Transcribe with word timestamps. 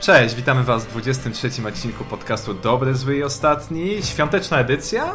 Cześć, 0.00 0.34
witamy 0.34 0.64
Was 0.64 0.84
w 0.84 0.90
23 0.90 1.50
odcinku 1.68 2.04
podcastu 2.04 2.54
Dobry, 2.54 2.94
Zły 2.94 3.16
i 3.16 3.22
Ostatni. 3.22 4.02
Świąteczna 4.02 4.58
edycja. 4.58 5.14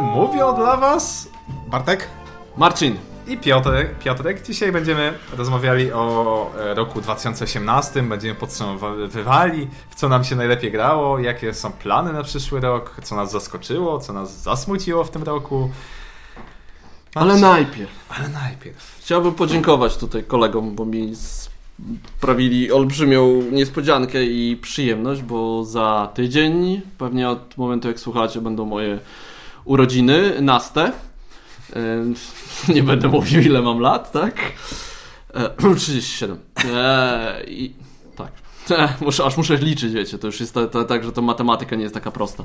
Mówią 0.00 0.54
dla 0.56 0.76
Was 0.76 1.28
Bartek? 1.66 2.08
Marcin. 2.56 2.96
i 3.26 3.38
Piotrek. 3.38 3.98
Piotrek. 3.98 4.42
Dzisiaj 4.42 4.72
będziemy 4.72 5.18
rozmawiali 5.36 5.92
o 5.92 6.50
e, 6.58 6.74
roku 6.74 7.00
2018, 7.00 8.02
będziemy 8.02 8.34
podsumowywali, 8.34 9.68
w 9.90 9.94
co 9.94 10.08
nam 10.08 10.24
się 10.24 10.36
najlepiej 10.36 10.72
grało, 10.72 11.18
jakie 11.18 11.54
są 11.54 11.72
plany 11.72 12.12
na 12.12 12.22
przyszły 12.22 12.60
rok, 12.60 12.96
co 13.02 13.16
nas 13.16 13.30
zaskoczyło, 13.30 13.98
co 13.98 14.12
nas 14.12 14.42
zasmuciło 14.42 15.04
w 15.04 15.10
tym 15.10 15.22
roku. 15.22 15.70
Ale 17.14 17.36
najpierw 17.36 17.90
Ale 18.18 18.28
najpierw. 18.28 18.96
chciałbym 18.98 19.34
podziękować 19.34 19.96
tutaj 19.96 20.24
kolegom, 20.24 20.74
bo 20.74 20.84
mi 20.84 21.12
sprawili 22.18 22.72
olbrzymią 22.72 23.42
niespodziankę 23.52 24.24
i 24.24 24.56
przyjemność, 24.56 25.22
bo 25.22 25.64
za 25.64 26.08
tydzień, 26.14 26.80
pewnie 26.98 27.28
od 27.28 27.56
momentu 27.58 27.88
jak 27.88 28.00
słuchacie, 28.00 28.40
będą 28.40 28.64
moje 28.64 28.98
urodziny, 29.64 30.40
naste. 30.40 30.92
E, 31.76 32.04
Nie 32.74 32.82
będę 32.82 33.08
mówił 33.08 33.40
ile 33.40 33.62
mam 33.62 33.78
lat, 33.78 34.12
tak? 34.12 34.52
E, 35.34 35.50
37. 35.76 36.38
E, 36.74 37.44
I. 37.48 37.74
E, 37.80 37.83
Muszę, 39.00 39.24
aż 39.24 39.36
muszę 39.36 39.56
liczyć, 39.56 39.92
wiecie, 39.92 40.18
to 40.18 40.26
już 40.26 40.40
jest 40.40 40.54
ta- 40.54 40.66
ta- 40.66 40.84
tak, 40.84 41.04
że 41.04 41.12
to 41.12 41.22
matematyka 41.22 41.76
nie 41.76 41.82
jest 41.82 41.94
taka 41.94 42.10
prosta. 42.10 42.42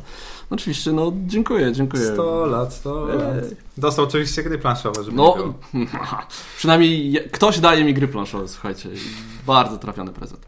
No 0.52 0.56
oczywiście, 0.56 0.92
no 0.92 1.12
dziękuję, 1.28 1.72
dziękuję. 1.72 2.06
100 2.14 2.46
lat, 2.46 2.74
100 2.74 3.06
lat. 3.06 3.36
Dostał 3.78 4.06
oczywiście 4.06 4.44
gry 4.44 4.58
planszowe, 4.58 5.04
żeby 5.04 5.18
No, 5.18 5.36
przynajmniej 6.58 7.20
ktoś 7.32 7.60
daje 7.60 7.84
mi 7.84 7.94
gry 7.94 8.08
planszowe, 8.08 8.48
słuchajcie. 8.48 8.90
Bardzo 9.48 9.78
trafiony 9.78 10.12
prezent. 10.14 10.48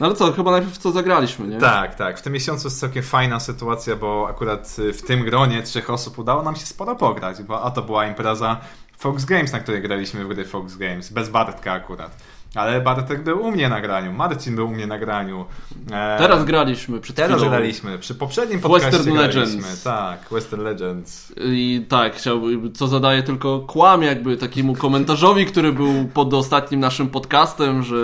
No 0.00 0.06
ale 0.06 0.14
co, 0.14 0.32
chyba 0.32 0.50
najpierw 0.50 0.78
co 0.78 0.92
zagraliśmy, 0.92 1.46
nie? 1.48 1.58
Tak, 1.58 1.94
tak. 1.94 2.18
W 2.18 2.22
tym 2.22 2.32
miesiącu 2.32 2.66
jest 2.66 2.80
całkiem 2.80 3.02
fajna 3.02 3.40
sytuacja, 3.40 3.96
bo 3.96 4.26
akurat 4.28 4.76
y, 4.78 4.92
w 4.92 5.02
tym 5.02 5.24
gronie 5.24 5.62
trzech 5.62 5.90
osób 5.90 6.18
udało 6.18 6.42
nam 6.42 6.56
się 6.56 6.66
sporo 6.66 6.96
pograć, 6.96 7.42
bo 7.42 7.62
a 7.62 7.70
to 7.70 7.82
była 7.82 8.06
impreza 8.06 8.60
Fox 8.98 9.24
Games, 9.24 9.52
na 9.52 9.60
której 9.60 9.82
graliśmy 9.82 10.24
w 10.24 10.28
gry 10.28 10.44
Fox 10.44 10.76
Games, 10.76 11.12
bez 11.12 11.28
Bartka 11.28 11.72
akurat. 11.72 12.16
Ale 12.54 12.80
Bartek 12.80 13.22
był 13.24 13.42
u 13.42 13.50
mnie 13.50 13.68
na 13.68 13.80
graniu, 13.80 14.12
Marcin 14.12 14.56
był 14.56 14.66
u 14.66 14.70
mnie 14.70 14.86
na 14.86 14.98
graniu. 14.98 15.44
E, 15.92 16.18
Teraz 16.18 16.44
graliśmy 16.44 17.00
przed 17.00 17.16
Teraz 17.16 17.32
chwilą. 17.36 17.50
graliśmy, 17.50 17.98
przy 17.98 18.14
poprzednim 18.14 18.60
podcaście 18.60 18.90
Western 18.90 19.14
graliśmy. 19.16 19.40
Legends. 19.40 19.82
Tak, 19.82 20.20
Western 20.30 20.62
Legends. 20.62 21.32
I 21.44 21.84
tak, 21.88 22.16
chciałbym, 22.16 22.72
co 22.72 22.88
zadaję 22.88 23.22
tylko 23.22 23.60
kłam 23.60 24.02
jakby 24.02 24.36
takiemu 24.36 24.74
komentarzowi, 24.74 25.46
który 25.46 25.72
był 25.72 26.08
pod 26.14 26.34
ostatnim 26.34 26.80
naszym 26.80 27.08
podcastem, 27.08 27.82
że 27.82 27.96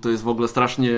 to 0.00 0.08
jest 0.08 0.22
w 0.22 0.28
ogóle 0.28 0.48
strasznie 0.48 0.90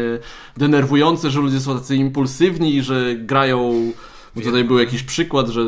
denerwujące, 0.57 1.31
że 1.31 1.41
ludzie 1.41 1.61
są 1.61 1.79
tacy 1.79 1.97
impulsywni 1.97 2.83
że 2.83 3.15
grają... 3.15 3.93
Bo 4.37 4.43
tutaj 4.43 4.65
był 4.65 4.79
jakiś 4.79 5.03
przykład, 5.03 5.49
że 5.49 5.63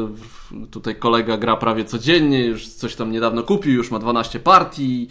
tutaj 0.70 0.96
kolega 0.96 1.36
gra 1.36 1.56
prawie 1.56 1.84
codziennie, 1.84 2.44
już 2.44 2.68
coś 2.68 2.94
tam 2.94 3.12
niedawno 3.12 3.42
kupił, 3.42 3.72
już 3.72 3.90
ma 3.90 3.98
12 3.98 4.40
partii. 4.40 5.08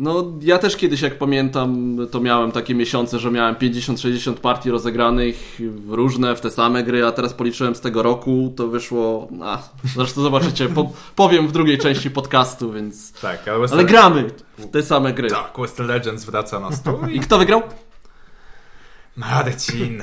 No, 0.00 0.24
ja 0.40 0.58
też 0.58 0.76
kiedyś, 0.76 1.00
jak 1.00 1.18
pamiętam, 1.18 1.96
to 2.10 2.20
miałem 2.20 2.52
takie 2.52 2.74
miesiące, 2.74 3.18
że 3.18 3.30
miałem 3.30 3.54
50-60 3.54 4.34
partii 4.34 4.70
rozegranych, 4.70 5.60
w 5.60 5.90
różne, 5.92 6.36
w 6.36 6.40
te 6.40 6.50
same 6.50 6.82
gry, 6.82 7.06
a 7.06 7.12
teraz 7.12 7.34
policzyłem 7.34 7.74
z 7.74 7.80
tego 7.80 8.02
roku, 8.02 8.52
to 8.56 8.68
wyszło. 8.68 9.28
A, 9.42 9.62
zresztą 9.84 10.22
zobaczycie, 10.22 10.68
po, 10.68 10.92
powiem 11.16 11.48
w 11.48 11.52
drugiej 11.52 11.78
części 11.78 12.10
podcastu, 12.10 12.72
więc. 12.72 13.12
Tak, 13.12 13.48
ale 13.48 13.58
Western, 13.58 13.80
Ale 13.80 13.88
gramy 13.88 14.30
w 14.58 14.70
te 14.70 14.82
same 14.82 15.12
gry. 15.12 15.30
Tak, 15.30 15.52
Western 15.58 15.88
Legends 15.88 16.24
wraca 16.24 16.60
na 16.60 16.72
stół 16.72 17.06
I 17.12 17.20
kto 17.20 17.38
wygrał? 17.38 17.62
Marcin. 19.16 20.02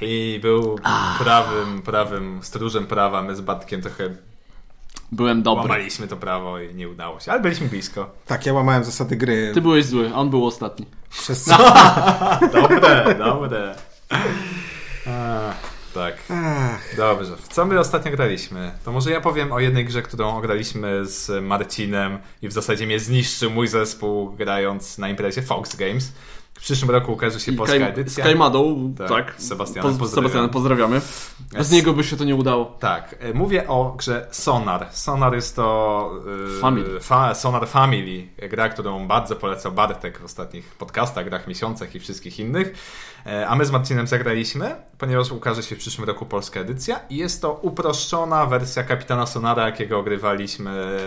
I 0.00 0.38
był 0.42 0.78
prawym, 1.18 1.82
prawym 1.82 2.38
stróżem 2.42 2.86
prawa. 2.86 3.22
My 3.22 3.36
z 3.36 3.40
Bartkiem 3.40 3.82
trochę 3.82 4.14
Byłem 5.12 5.42
dobry. 5.42 5.62
łamaliśmy 5.62 6.08
to 6.08 6.16
prawo 6.16 6.60
i 6.60 6.74
nie 6.74 6.88
udało 6.88 7.20
się, 7.20 7.32
ale 7.32 7.40
byliśmy 7.40 7.68
blisko. 7.68 8.10
Tak, 8.26 8.46
ja 8.46 8.52
łamałem 8.52 8.84
zasady 8.84 9.16
gry 9.16 9.50
Ty 9.54 9.60
byłeś 9.60 9.84
zły, 9.84 10.14
on 10.14 10.30
był 10.30 10.46
ostatni. 10.46 10.86
przez 11.10 11.44
co... 11.44 11.56
Dobre, 12.52 13.14
dobre. 13.18 13.74
A, 15.06 15.52
tak, 15.94 16.14
Ach, 16.30 16.96
dobrze. 16.96 17.36
W 17.36 17.48
co 17.48 17.64
my 17.66 17.80
ostatnio 17.80 18.10
graliśmy? 18.12 18.72
To 18.84 18.92
może 18.92 19.10
ja 19.10 19.20
powiem 19.20 19.52
o 19.52 19.60
jednej 19.60 19.84
grze, 19.84 20.02
którą 20.02 20.40
graliśmy 20.40 21.06
z 21.06 21.44
Marcinem 21.44 22.18
i 22.42 22.48
w 22.48 22.52
zasadzie 22.52 22.86
mnie 22.86 23.00
zniszczył 23.00 23.50
mój 23.50 23.68
zespół 23.68 24.30
grając 24.30 24.98
na 24.98 25.08
imprezie 25.08 25.42
Fox 25.42 25.76
Games. 25.76 26.12
W 26.58 26.60
przyszłym 26.60 26.90
roku 26.90 27.12
ukaże 27.12 27.40
się 27.40 27.52
I 27.52 27.56
polska 27.56 27.76
Kaj- 27.76 27.88
edycja. 27.88 28.24
Z 28.24 28.26
Kajmadą, 28.26 28.92
Tak, 28.98 29.08
tak. 29.08 29.34
Sebastianem 29.38 29.92
Poz- 29.92 29.98
pozdrawiamy. 29.98 30.28
Sebastianem 30.28 30.50
pozdrawiamy. 30.50 31.00
Bez 31.52 31.70
niego 31.70 31.92
by 31.92 32.04
się 32.04 32.16
to 32.16 32.24
nie 32.24 32.36
udało. 32.36 32.64
Tak, 32.80 33.14
e, 33.20 33.34
mówię 33.34 33.68
o 33.68 33.94
grze 33.98 34.26
Sonar. 34.30 34.86
Sonar 34.90 35.34
jest 35.34 35.56
to 35.56 36.10
e, 36.56 36.60
Family. 36.60 37.00
Fa, 37.00 37.34
Sonar 37.34 37.68
Family, 37.68 38.28
gra, 38.50 38.68
którą 38.68 39.06
bardzo 39.08 39.36
polecał 39.36 39.72
Bartek 39.72 40.18
w 40.18 40.24
ostatnich 40.24 40.74
podcastach, 40.74 41.24
grach, 41.24 41.46
miesiącach 41.48 41.94
i 41.94 42.00
wszystkich 42.00 42.38
innych. 42.40 42.74
E, 43.26 43.48
A 43.48 43.54
my 43.56 43.64
z 43.64 43.70
Marcinem 43.70 44.06
zagraliśmy, 44.06 44.76
ponieważ 44.98 45.32
ukaże 45.32 45.62
się 45.62 45.76
w 45.76 45.78
przyszłym 45.78 46.06
roku 46.08 46.26
polska 46.26 46.60
edycja 46.60 47.00
i 47.10 47.16
jest 47.16 47.42
to 47.42 47.52
uproszczona 47.52 48.46
wersja 48.46 48.82
Kapitana 48.82 49.26
Sonara, 49.26 49.66
jakiego 49.66 49.98
ogrywaliśmy 49.98 50.98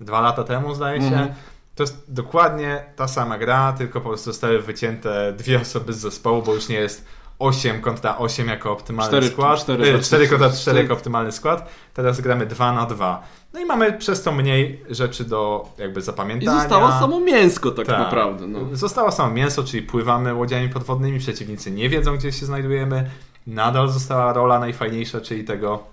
dwa 0.00 0.20
lata 0.20 0.44
temu, 0.44 0.74
zdaje 0.74 1.00
się. 1.00 1.06
Mhm. 1.06 1.28
To 1.78 1.82
jest 1.82 2.04
dokładnie 2.08 2.84
ta 2.96 3.08
sama 3.08 3.38
gra, 3.38 3.72
tylko 3.72 4.00
po 4.00 4.08
prostu 4.08 4.32
zostały 4.32 4.62
wycięte 4.62 5.32
dwie 5.32 5.60
osoby 5.60 5.92
z 5.92 5.96
zespołu, 5.98 6.42
bo 6.42 6.54
już 6.54 6.68
nie 6.68 6.76
jest 6.76 7.04
8 7.38 7.80
kontra 7.80 8.16
8 8.18 8.48
jako 8.48 8.72
optymalny 8.72 9.18
Cztery- 9.18 9.30
skład. 9.32 9.58
cztery- 9.58 9.82
Cztery, 9.84 10.02
4 10.02 10.28
kontra 10.28 10.48
4 10.48 10.60
cztery- 10.62 10.82
jako 10.82 10.94
optymalny 10.94 11.32
skład. 11.32 11.68
Teraz 11.94 12.20
gramy 12.20 12.46
2 12.46 12.72
na 12.72 12.86
2. 12.86 13.22
No 13.52 13.60
i 13.60 13.64
mamy 13.64 13.92
przez 13.92 14.22
to 14.22 14.32
mniej 14.32 14.84
rzeczy 14.90 15.24
do 15.24 15.68
jakby 15.78 16.00
I 16.00 16.02
zapamiętania. 16.02 16.58
zostało 16.60 16.88
samo 16.88 17.20
mięsko 17.20 17.70
tak, 17.70 17.86
Tak. 17.86 17.98
naprawdę. 17.98 18.46
No. 18.46 18.58
Zostało 18.72 19.12
samo 19.12 19.34
mięso, 19.34 19.64
czyli 19.64 19.82
pływamy 19.82 20.34
łodziami 20.34 20.68
podwodnymi, 20.68 21.18
przeciwnicy 21.18 21.70
nie 21.70 21.88
wiedzą, 21.88 22.16
gdzie 22.16 22.32
się 22.32 22.46
znajdujemy. 22.46 23.10
Nadal 23.46 23.88
została 23.88 24.32
rola 24.32 24.58
najfajniejsza, 24.58 25.20
czyli 25.20 25.44
tego 25.44 25.84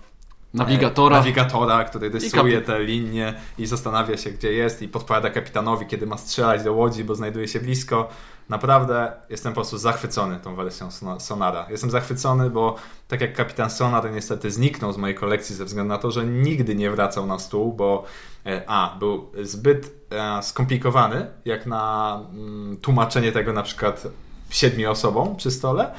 Nawigatora. 0.56 1.16
nawigatora, 1.16 1.84
który 1.84 2.10
rysuje 2.10 2.60
te 2.60 2.80
linie 2.84 3.34
i 3.58 3.66
zastanawia 3.66 4.16
się, 4.16 4.30
gdzie 4.30 4.52
jest 4.52 4.82
i 4.82 4.88
podpowiada 4.88 5.30
kapitanowi, 5.30 5.86
kiedy 5.86 6.06
ma 6.06 6.18
strzelać 6.18 6.62
do 6.62 6.72
łodzi, 6.72 7.04
bo 7.04 7.14
znajduje 7.14 7.48
się 7.48 7.60
blisko. 7.60 8.08
Naprawdę 8.48 9.12
jestem 9.30 9.52
po 9.52 9.54
prostu 9.54 9.78
zachwycony 9.78 10.40
tą 10.40 10.56
wersją 10.56 10.90
Sona- 10.90 11.20
Sonara. 11.20 11.66
Jestem 11.70 11.90
zachwycony, 11.90 12.50
bo 12.50 12.76
tak 13.08 13.20
jak 13.20 13.34
kapitan 13.34 13.70
Sonar 13.70 14.12
niestety 14.12 14.50
zniknął 14.50 14.92
z 14.92 14.96
mojej 14.96 15.16
kolekcji 15.16 15.56
ze 15.56 15.64
względu 15.64 15.88
na 15.88 15.98
to, 15.98 16.10
że 16.10 16.26
nigdy 16.26 16.74
nie 16.74 16.90
wracał 16.90 17.26
na 17.26 17.38
stół, 17.38 17.72
bo 17.72 18.04
e, 18.46 18.62
a, 18.66 18.96
był 18.98 19.30
zbyt 19.42 19.92
e, 20.10 20.42
skomplikowany, 20.42 21.26
jak 21.44 21.66
na 21.66 22.20
mm, 22.32 22.76
tłumaczenie 22.76 23.32
tego 23.32 23.52
na 23.52 23.62
przykład 23.62 24.06
siedmiu 24.50 24.90
osobom 24.90 25.36
przy 25.36 25.50
stole. 25.50 25.92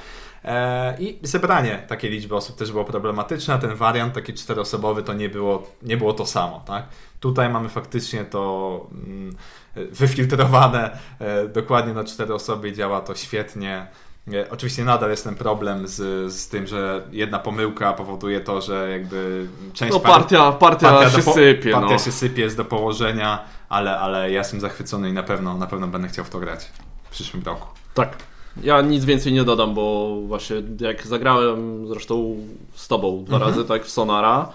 E, 0.46 0.98
I 1.00 1.20
zebranie 1.22 1.84
takiej 1.88 2.12
liczby 2.12 2.36
osób 2.36 2.58
też 2.58 2.72
było 2.72 2.86
problematyczne. 2.86 3.54
a 3.54 3.58
Ten 3.58 3.76
wariant 3.76 4.14
taki 4.14 4.34
czteroosobowy 4.34 5.04
to 5.04 5.14
nie 5.14 5.30
było, 5.30 5.68
nie 5.82 5.98
było 5.98 6.14
to 6.14 6.26
samo. 6.26 6.64
Tak? 6.66 6.86
Tutaj 7.20 7.50
mamy 7.50 7.70
faktycznie 7.70 8.26
to 8.26 8.86
mm, 9.08 9.36
wyfiltrowane 9.76 10.98
e, 11.20 11.48
dokładnie 11.48 11.94
na 11.94 12.04
cztery 12.04 12.34
osoby 12.34 12.70
i 12.70 12.74
działa 12.74 13.02
to 13.02 13.16
świetnie. 13.16 13.88
E, 14.34 14.50
Oczywiście 14.50 14.84
nadal 14.84 15.10
jest 15.10 15.24
ten 15.24 15.36
problem 15.36 15.88
z, 15.88 16.34
z 16.34 16.48
tym, 16.50 16.68
że 16.68 17.02
jedna 17.12 17.40
pomyłka 17.40 17.94
powoduje 17.94 18.42
to, 18.42 18.62
że 18.62 18.90
jakby 18.92 19.48
część 19.74 19.94
No 19.94 20.00
par- 20.00 20.12
partia, 20.12 20.52
partia, 20.52 20.90
partia 20.90 21.10
się 21.10 21.24
po- 21.24 21.34
sypie. 21.34 21.72
Partia 21.72 21.94
no. 21.94 22.00
się 22.00 22.12
sypie, 22.12 22.42
jest 22.42 22.58
do 22.58 22.66
położenia, 22.66 23.44
ale, 23.70 24.00
ale 24.00 24.32
ja 24.32 24.38
jestem 24.38 24.60
zachwycony 24.60 25.10
i 25.10 25.14
na 25.14 25.24
pewno, 25.24 25.58
na 25.58 25.68
pewno 25.68 25.88
będę 25.88 26.08
chciał 26.08 26.26
w 26.26 26.30
to 26.30 26.40
grać 26.40 26.72
w 27.04 27.10
przyszłym 27.10 27.44
roku. 27.44 27.68
Tak. 27.94 28.18
Ja 28.64 28.82
nic 28.82 29.06
więcej 29.06 29.34
nie 29.34 29.44
dodam, 29.44 29.74
bo 29.74 30.16
właśnie 30.28 30.56
jak 30.80 31.08
zagrałem 31.08 31.88
zresztą 31.88 32.36
z 32.76 32.88
tobą 32.88 33.24
dwa 33.24 33.36
Mhm. 33.38 33.52
razy, 33.52 33.66
tak, 33.68 33.86
w 33.86 33.90
Sonara, 33.90 34.50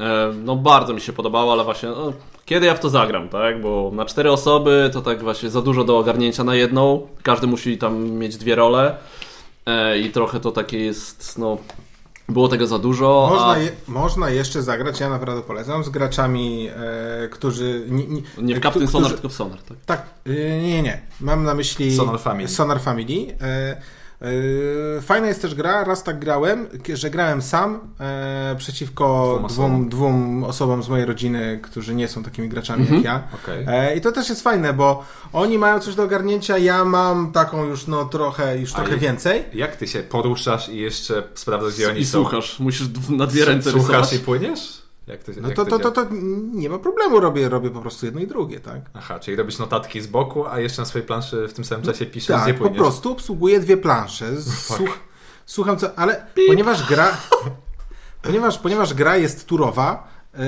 e, 0.00 0.32
no 0.44 0.56
bardzo 0.56 0.94
mi 0.94 1.00
się 1.00 1.12
podobało, 1.12 1.52
ale 1.52 1.64
właśnie 1.64 1.88
no, 1.88 2.12
kiedy 2.44 2.66
ja 2.66 2.74
w 2.74 2.80
to 2.80 2.88
zagram, 2.88 3.28
tak, 3.28 3.60
bo 3.60 3.90
na 3.94 4.04
cztery 4.04 4.32
osoby 4.32 4.90
to 4.92 5.00
tak 5.02 5.22
właśnie 5.22 5.50
za 5.50 5.62
dużo 5.62 5.84
do 5.84 5.98
ogarnięcia 5.98 6.44
na 6.44 6.54
jedną, 6.54 7.06
każdy 7.22 7.46
musi 7.46 7.78
tam 7.78 8.10
mieć 8.10 8.36
dwie 8.36 8.54
role 8.54 8.96
e, 9.66 9.98
i 9.98 10.10
trochę 10.10 10.40
to 10.40 10.50
takie 10.52 10.78
jest, 10.78 11.38
no, 11.38 11.58
było 12.28 12.48
tego 12.48 12.66
za 12.66 12.78
dużo, 12.78 13.28
można, 13.30 13.50
a 13.50 13.58
je, 13.58 13.72
można 13.88 14.30
jeszcze 14.30 14.62
zagrać, 14.62 15.00
ja 15.00 15.10
naprawdę 15.10 15.42
polecam, 15.42 15.84
z 15.84 15.88
graczami, 15.88 16.68
e, 17.24 17.28
którzy... 17.28 17.86
Nie, 17.88 18.06
nie, 18.06 18.22
nie 18.38 18.54
w 18.54 18.60
Captain 18.60 18.88
Sonar, 18.88 19.12
tylko 19.12 19.28
w 19.28 19.32
Sonar, 19.32 19.62
tak. 19.62 19.78
Tak, 19.86 20.06
y, 20.26 20.60
nie, 20.62 20.82
nie. 20.82 21.00
Mam 21.20 21.44
na 21.44 21.54
myśli 21.54 21.96
Sonar 21.96 22.20
Family. 22.20 22.48
Sonar 22.48 22.80
Family. 22.80 23.36
E, 23.40 23.76
Fajna 25.02 25.26
jest 25.26 25.42
też 25.42 25.54
gra, 25.54 25.84
raz 25.84 26.02
tak 26.02 26.18
grałem, 26.18 26.66
że 26.94 27.10
grałem 27.10 27.42
sam 27.42 27.80
e, 28.00 28.54
przeciwko 28.58 29.32
Dwóm 29.38 29.44
osobom. 29.44 29.88
dwóm, 29.88 30.44
osobom 30.44 30.82
z 30.82 30.88
mojej 30.88 31.06
rodziny, 31.06 31.60
którzy 31.62 31.94
nie 31.94 32.08
są 32.08 32.22
takimi 32.22 32.48
graczami 32.48 32.80
Mhm. 32.82 32.96
jak 33.02 33.04
ja. 33.04 33.22
Okej. 33.44 33.64
E, 33.68 33.96
I 33.96 34.00
to 34.00 34.12
też 34.12 34.28
jest 34.28 34.42
fajne, 34.42 34.72
bo 34.72 35.04
oni 35.32 35.58
mają 35.58 35.80
coś 35.80 35.94
do 35.94 36.02
ogarnięcia, 36.02 36.58
ja 36.58 36.84
mam 36.84 37.32
taką 37.32 37.64
już 37.64 37.86
no 37.86 38.04
trochę, 38.04 38.58
już 38.58 38.72
trochę 38.72 38.96
i- 38.96 38.98
więcej. 38.98 39.44
Jak 39.54 39.76
ty 39.76 39.86
się 39.86 40.02
poruszasz 40.02 40.68
i 40.68 40.76
jeszcze 40.76 41.22
sprawdzasz, 41.34 41.74
gdzie 41.74 41.90
oni 41.90 42.00
I 42.00 42.04
są? 42.06 42.22
słuchasz, 42.22 42.60
musisz 42.60 42.86
na 43.08 43.26
dwie 43.26 43.44
ręce 43.44 43.70
Słuchasz 43.70 43.88
rysować. 43.88 44.12
i 44.12 44.18
płyniesz? 44.18 44.82
Jak 45.08 45.22
to, 45.24 45.32
No 45.40 45.48
jak 45.48 45.56
to, 45.56 45.64
to, 45.64 45.78
to, 45.78 45.90
to 45.90 46.06
nie 46.52 46.70
ma 46.70 46.78
problemu, 46.78 47.20
robię, 47.20 47.48
robię 47.48 47.70
po 47.70 47.80
prostu 47.80 48.06
jedno 48.06 48.20
i 48.20 48.26
drugie, 48.26 48.60
tak? 48.60 48.80
Aha, 48.94 49.18
czyli 49.18 49.36
robisz 49.36 49.58
notatki 49.58 50.00
z 50.00 50.06
boku, 50.06 50.46
a 50.46 50.60
jeszcze 50.60 50.82
na 50.82 50.86
swojej 50.86 51.06
planszy 51.06 51.48
w 51.48 51.52
tym 51.52 51.64
samym 51.64 51.84
czasie 51.84 52.06
piszesz, 52.06 52.36
gdzie 52.36 52.46
Tak, 52.46 52.54
po 52.54 52.58
płyniesz. 52.64 52.78
prostu 52.78 53.12
obsługuję 53.12 53.60
dwie 53.60 53.76
plansze. 53.76 54.26
Słuch, 54.76 54.98
słucham 55.46 55.76
co, 55.76 55.98
ale 55.98 56.26
ponieważ 56.48 56.88
gra, 56.88 57.16
ponieważ, 58.22 58.58
ponieważ 58.58 58.94
gra 58.94 59.16
jest 59.16 59.46
turowa, 59.46 60.08
yy, 60.34 60.40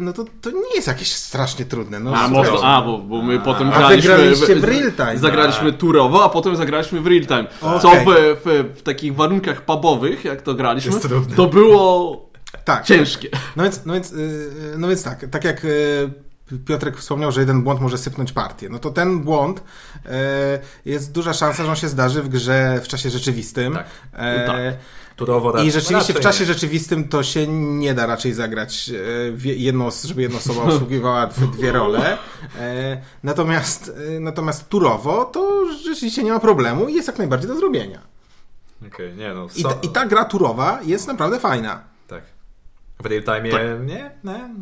no 0.00 0.12
to, 0.12 0.24
to 0.40 0.50
nie 0.50 0.74
jest 0.74 0.88
jakieś 0.88 1.12
strasznie 1.12 1.64
trudne. 1.64 2.00
No, 2.00 2.16
A, 2.16 2.28
można, 2.28 2.60
a 2.60 2.82
bo, 2.82 2.98
bo 2.98 3.22
my 3.22 3.36
A, 3.36 3.44
potem 3.44 3.68
a 3.70 3.78
graliśmy... 3.78 4.14
graliście 4.16 4.56
w 4.56 4.64
real 4.64 4.92
time. 4.92 5.18
Zagraliśmy 5.18 5.72
turowo, 5.72 6.24
a 6.24 6.28
potem 6.28 6.56
zagraliśmy 6.56 7.00
w 7.00 7.06
real 7.06 7.26
time. 7.26 7.46
Co 7.82 7.88
Okej. 7.88 8.06
w, 8.06 8.40
w, 8.44 8.78
w 8.78 8.82
takich 8.82 9.14
warunkach 9.14 9.64
pubowych, 9.64 10.24
jak 10.24 10.42
to 10.42 10.54
graliśmy, 10.54 10.92
to 11.36 11.46
było 11.46 12.25
tak. 12.64 12.84
ciężkie. 12.84 13.28
No 13.56 13.62
więc, 13.62 13.80
no 13.86 13.92
więc, 13.94 14.10
yy, 14.10 14.74
no 14.78 14.88
więc 14.88 15.02
tak, 15.02 15.26
tak 15.30 15.44
jak 15.44 15.64
yy, 15.64 16.58
Piotrek 16.66 16.96
wspomniał, 16.96 17.32
że 17.32 17.40
jeden 17.40 17.62
błąd 17.62 17.80
może 17.80 17.98
sypnąć 17.98 18.32
partię, 18.32 18.68
no 18.68 18.78
to 18.78 18.90
ten 18.90 19.20
błąd 19.20 19.62
yy, 20.04 20.10
jest 20.84 21.12
duża 21.12 21.32
szansa, 21.32 21.64
że 21.64 21.70
on 21.70 21.76
się 21.76 21.88
zdarzy 21.88 22.22
w 22.22 22.28
grze 22.28 22.80
w 22.84 22.88
czasie 22.88 23.10
rzeczywistym. 23.10 23.74
Tak. 23.74 23.86
Yy, 24.12 24.46
Tak. 24.46 24.56
Turowo 25.16 25.62
I 25.62 25.70
rzeczywiście 25.70 26.14
w 26.14 26.20
czasie 26.20 26.40
nie. 26.40 26.46
rzeczywistym 26.46 27.08
to 27.08 27.22
się 27.22 27.46
nie 27.48 27.94
da 27.94 28.06
raczej 28.06 28.32
zagrać, 28.32 28.88
e, 28.90 29.32
w 29.32 29.44
jedną, 29.44 29.88
żeby 30.04 30.22
jedna 30.22 30.38
osoba 30.38 30.62
obsługiwała 30.62 31.26
dwie, 31.26 31.72
role. 31.72 32.18
E, 32.58 33.00
Natomiast, 33.22 33.92
e, 34.16 34.20
natomiast 34.20 34.68
turowo 34.68 35.24
to 35.24 35.66
rzeczywiście 35.84 36.22
nie 36.24 36.32
ma 36.32 36.40
problemu 36.40 36.88
i 36.88 36.94
jest 36.94 37.08
jak 37.08 37.18
najbardziej 37.18 37.48
do 37.48 37.56
zrobienia. 37.56 38.00
Okej, 38.86 39.14
nie 39.16 39.34
no. 39.34 39.46
I 39.56 39.62
so- 39.62 39.68
ta, 39.68 39.76
I 39.82 39.88
ta 39.88 40.06
gra 40.06 40.24
turowa 40.24 40.78
jest 40.84 41.06
naprawdę 41.08 41.40
fajna. 41.40 41.80
W 43.02 43.06
real 43.06 43.22
time 43.22 43.50
Tak. 43.50 43.62
nie? 43.86 44.10
Nie? 44.24 44.54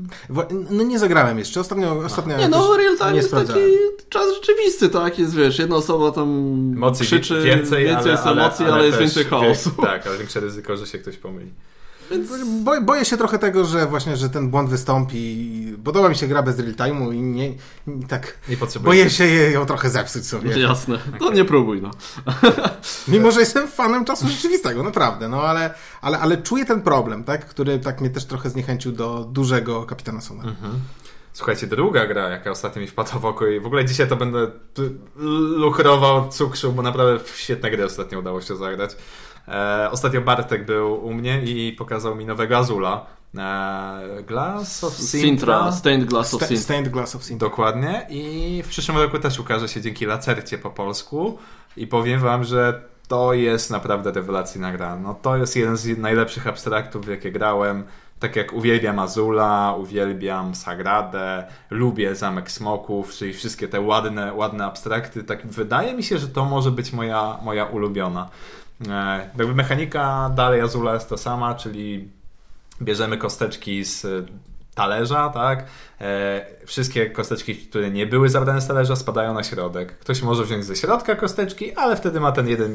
No 0.70 0.84
nie 0.84 0.98
zagrałem 0.98 1.38
jeszcze, 1.38 1.60
ostatnio, 1.60 1.98
ostatnio 1.98 2.36
Nie 2.38 2.48
no, 2.48 2.76
real 2.76 2.98
time 2.98 3.16
jest 3.16 3.31
taki 3.31 3.60
czas 4.08 4.34
rzeczywisty, 4.34 4.88
tak? 4.88 5.19
Jest, 5.19 5.36
wiesz, 5.36 5.58
jedna 5.58 5.76
osoba 5.76 6.10
tam 6.10 6.28
Emocji 6.76 7.06
krzyczy, 7.06 7.42
więcej, 7.42 7.90
ale, 7.90 8.10
jest 8.10 8.26
ale, 8.26 8.42
emocji, 8.42 8.64
ale, 8.64 8.75
ale, 8.75 8.86
jest 8.86 8.98
też 8.98 9.06
więcej 9.06 9.25
chaosu. 9.25 9.70
Tak, 9.82 10.06
ale 10.06 10.19
większe 10.19 10.40
ryzyko, 10.40 10.76
że 10.76 10.86
się 10.86 10.98
ktoś 10.98 11.16
pomyli. 11.16 11.52
Bo, 12.62 12.81
boję 12.81 13.05
się 13.05 13.17
trochę 13.17 13.39
tego, 13.39 13.65
że 13.65 13.87
właśnie, 13.87 14.17
że 14.17 14.31
ten 14.31 14.51
błąd 14.51 14.71
wystąpi. 14.71 15.55
Podoba 15.85 16.09
mi 16.09 16.17
się 16.17 16.27
gra 16.27 16.43
bez 16.43 16.59
real 16.59 16.75
time'u 16.75 17.15
i 17.15 17.23
nie, 17.23 17.49
i 17.49 17.56
tak 18.09 18.39
Nie 18.49 18.56
potrzebuję. 18.56 18.89
boję 18.91 19.11
się 19.11 19.27
ją 19.27 19.67
trochę 19.67 19.91
zepsuć 19.91 20.27
sobie. 20.27 20.59
Jasne, 20.61 20.99
to 21.19 21.33
nie 21.33 21.45
próbuj, 21.45 21.83
no. 21.83 21.91
Mimo, 23.09 23.31
że 23.31 23.41
jestem 23.41 23.69
fanem 23.69 24.05
czasu 24.05 24.29
rzeczywistego, 24.29 24.83
naprawdę, 24.83 25.29
no 25.29 25.43
ale, 25.43 25.75
ale, 26.01 26.19
ale 26.19 26.37
czuję 26.37 26.65
ten 26.65 26.83
problem, 26.83 27.25
tak, 27.25 27.47
który 27.47 27.79
tak 27.79 28.01
mnie 28.01 28.11
też 28.11 28.25
trochę 28.25 28.51
zniechęcił 28.51 28.93
do 28.93 29.29
dużego 29.33 29.83
Kapitana 29.83 30.21
Sona. 30.21 30.43
Słuchajcie, 31.33 31.67
druga 31.67 32.06
gra, 32.06 32.29
jaka 32.29 32.51
ostatnio 32.51 32.83
mi 32.83 32.89
wpadła 32.89 33.21
w 33.21 33.25
oko 33.25 33.47
i 33.47 33.61
w 33.61 33.67
ogóle 33.67 33.85
dzisiaj 33.85 34.09
to 34.09 34.17
będę 34.17 34.51
luchrował, 35.56 36.29
cukrzył, 36.29 36.73
bo 36.73 36.83
naprawdę 36.83 37.25
świetne 37.35 37.71
gry 37.71 37.85
ostatnio 37.85 38.19
udało 38.19 38.41
się 38.41 38.56
zagrać. 38.56 38.97
E, 39.49 39.88
ostatnio 39.91 40.20
Bartek 40.20 40.67
był 40.67 41.06
u 41.06 41.14
mnie 41.14 41.43
i 41.43 41.73
pokazał 41.73 42.17
mi 42.17 42.26
nowego 42.26 42.56
Azula. 42.56 43.06
E, 43.38 44.23
Glass 44.26 44.85
of 44.85 44.94
Sintra. 44.94 45.20
Sintra, 45.20 45.73
Stained 45.73 46.08
Glass 46.08 46.35
of 46.35 46.43
Sintra. 46.43 46.62
Stained 46.62 46.88
Glass 46.88 47.17
of 47.17 47.25
Sintra. 47.25 47.49
Dokładnie. 47.49 48.06
I 48.11 48.62
w 48.64 48.69
przyszłym 48.69 48.99
roku 48.99 49.19
też 49.19 49.38
ukaże 49.38 49.69
się 49.69 49.81
dzięki 49.81 50.06
Lacercie 50.06 50.58
po 50.58 50.70
polsku. 50.70 51.38
I 51.76 51.87
powiem 51.87 52.20
wam, 52.20 52.44
że 52.44 52.82
to 53.08 53.32
jest 53.32 53.70
naprawdę 53.70 54.12
rewelacyjna 54.12 54.73
gra. 54.73 54.96
No 54.96 55.14
to 55.14 55.37
jest 55.37 55.56
jeden 55.56 55.76
z 55.76 55.99
najlepszych 55.99 56.46
abstraktów, 56.46 57.06
w 57.06 57.08
jakie 57.08 57.32
grałem. 57.32 57.85
Tak 58.20 58.37
jak 58.37 58.52
uwielbiam 58.52 58.99
Azula, 58.99 59.75
uwielbiam 59.79 60.55
Sagradę, 60.55 61.44
lubię 61.70 62.14
Zamek 62.14 62.50
Smoków, 62.50 63.12
czyli 63.12 63.32
wszystkie 63.32 63.69
te 63.69 63.81
ładne, 63.81 64.35
ładne 64.35 64.64
abstrakty. 64.64 65.25
Tak 65.25 65.46
wydaje 65.46 65.94
mi 65.94 66.02
się, 66.02 66.19
że 66.19 66.29
to 66.29 66.44
może 66.44 66.70
być 66.70 66.93
moja, 66.93 67.38
moja 67.43 67.64
ulubiona. 67.64 68.29
E, 68.88 69.31
jakby 69.38 69.55
mechanika 69.55 70.31
dalej 70.37 70.61
Azula 70.61 70.94
jest 70.94 71.09
ta 71.09 71.17
sama, 71.17 71.55
czyli 71.55 72.09
bierzemy 72.82 73.19
kosteczki 73.19 73.85
z 73.85 74.05
e, 74.05 74.09
talerza, 74.75 75.29
tak? 75.29 75.65
E, 76.00 76.47
wszystkie 76.67 77.11
kosteczki, 77.11 77.56
które 77.56 77.91
nie 77.91 78.06
były 78.06 78.29
zabrane 78.29 78.61
z 78.61 78.67
talerza, 78.67 78.97
spadają 78.97 79.35
na 79.35 79.43
środek. 79.43 79.99
Ktoś 79.99 80.23
może 80.23 80.44
wziąć 80.44 80.65
ze 80.65 80.76
środka 80.76 81.17
kosteczki, 81.17 81.75
ale 81.75 81.97
wtedy 81.97 82.21
ma 82.21 82.32
ten 82.32 82.49
jeden 82.49 82.75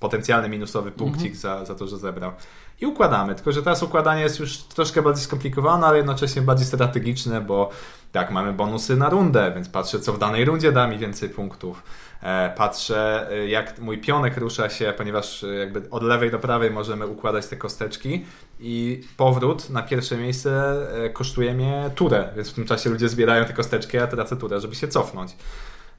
potencjalny 0.00 0.48
minusowy 0.48 0.90
punkcik 0.92 1.36
za, 1.36 1.64
za 1.64 1.74
to, 1.74 1.86
że 1.86 1.98
zebrał. 1.98 2.32
I 2.80 2.86
układamy. 2.86 3.34
Tylko, 3.34 3.52
że 3.52 3.62
teraz 3.62 3.82
układanie 3.82 4.22
jest 4.22 4.40
już 4.40 4.58
troszkę 4.58 5.02
bardziej 5.02 5.24
skomplikowane, 5.24 5.86
ale 5.86 5.96
jednocześnie 5.96 6.42
bardziej 6.42 6.66
strategiczne, 6.66 7.40
bo 7.40 7.70
tak, 8.12 8.30
mamy 8.30 8.52
bonusy 8.52 8.96
na 8.96 9.08
rundę, 9.10 9.52
więc 9.54 9.68
patrzę, 9.68 10.00
co 10.00 10.12
w 10.12 10.18
danej 10.18 10.44
rundzie 10.44 10.72
da 10.72 10.86
mi 10.86 10.98
więcej 10.98 11.28
punktów. 11.28 11.82
E, 12.22 12.54
Patrzę, 12.56 13.30
e, 13.30 13.48
jak 13.48 13.78
mój 13.78 13.98
pionek 13.98 14.36
rusza 14.36 14.68
się, 14.70 14.94
ponieważ 14.96 15.44
e, 15.44 15.46
jakby 15.46 15.90
od 15.90 16.02
lewej 16.02 16.30
do 16.30 16.38
prawej 16.38 16.70
możemy 16.70 17.06
układać 17.06 17.46
te 17.46 17.56
kosteczki 17.56 18.24
i 18.60 19.00
powrót 19.16 19.70
na 19.70 19.82
pierwsze 19.82 20.16
miejsce 20.16 20.76
kosztuje 21.12 21.54
mnie 21.54 21.90
turę, 21.94 22.28
więc 22.36 22.50
w 22.50 22.54
tym 22.54 22.64
czasie 22.64 22.90
ludzie 22.90 23.08
zbierają 23.08 23.44
te 23.44 23.52
kosteczki, 23.52 23.98
a 23.98 24.00
ja 24.00 24.06
tracę 24.06 24.36
turę, 24.36 24.60
żeby 24.60 24.74
się 24.74 24.88
cofnąć. 24.88 25.36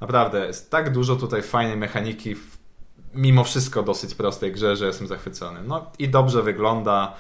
Naprawdę, 0.02 0.48
jest 0.48 0.72
tak 0.72 0.92
dużo 0.92 1.16
tutaj 1.16 1.42
fajnej 1.42 1.78
mechaniki 1.78 2.36
mimo 3.16 3.44
wszystko 3.44 3.84
dosyć 3.84 4.16
prostej 4.16 4.52
grze, 4.52 4.76
że 4.76 4.86
jestem 4.86 5.08
zachwycony. 5.08 5.60
No 5.68 5.92
i 6.00 6.10
dobrze 6.10 6.44
wygląda. 6.44 7.16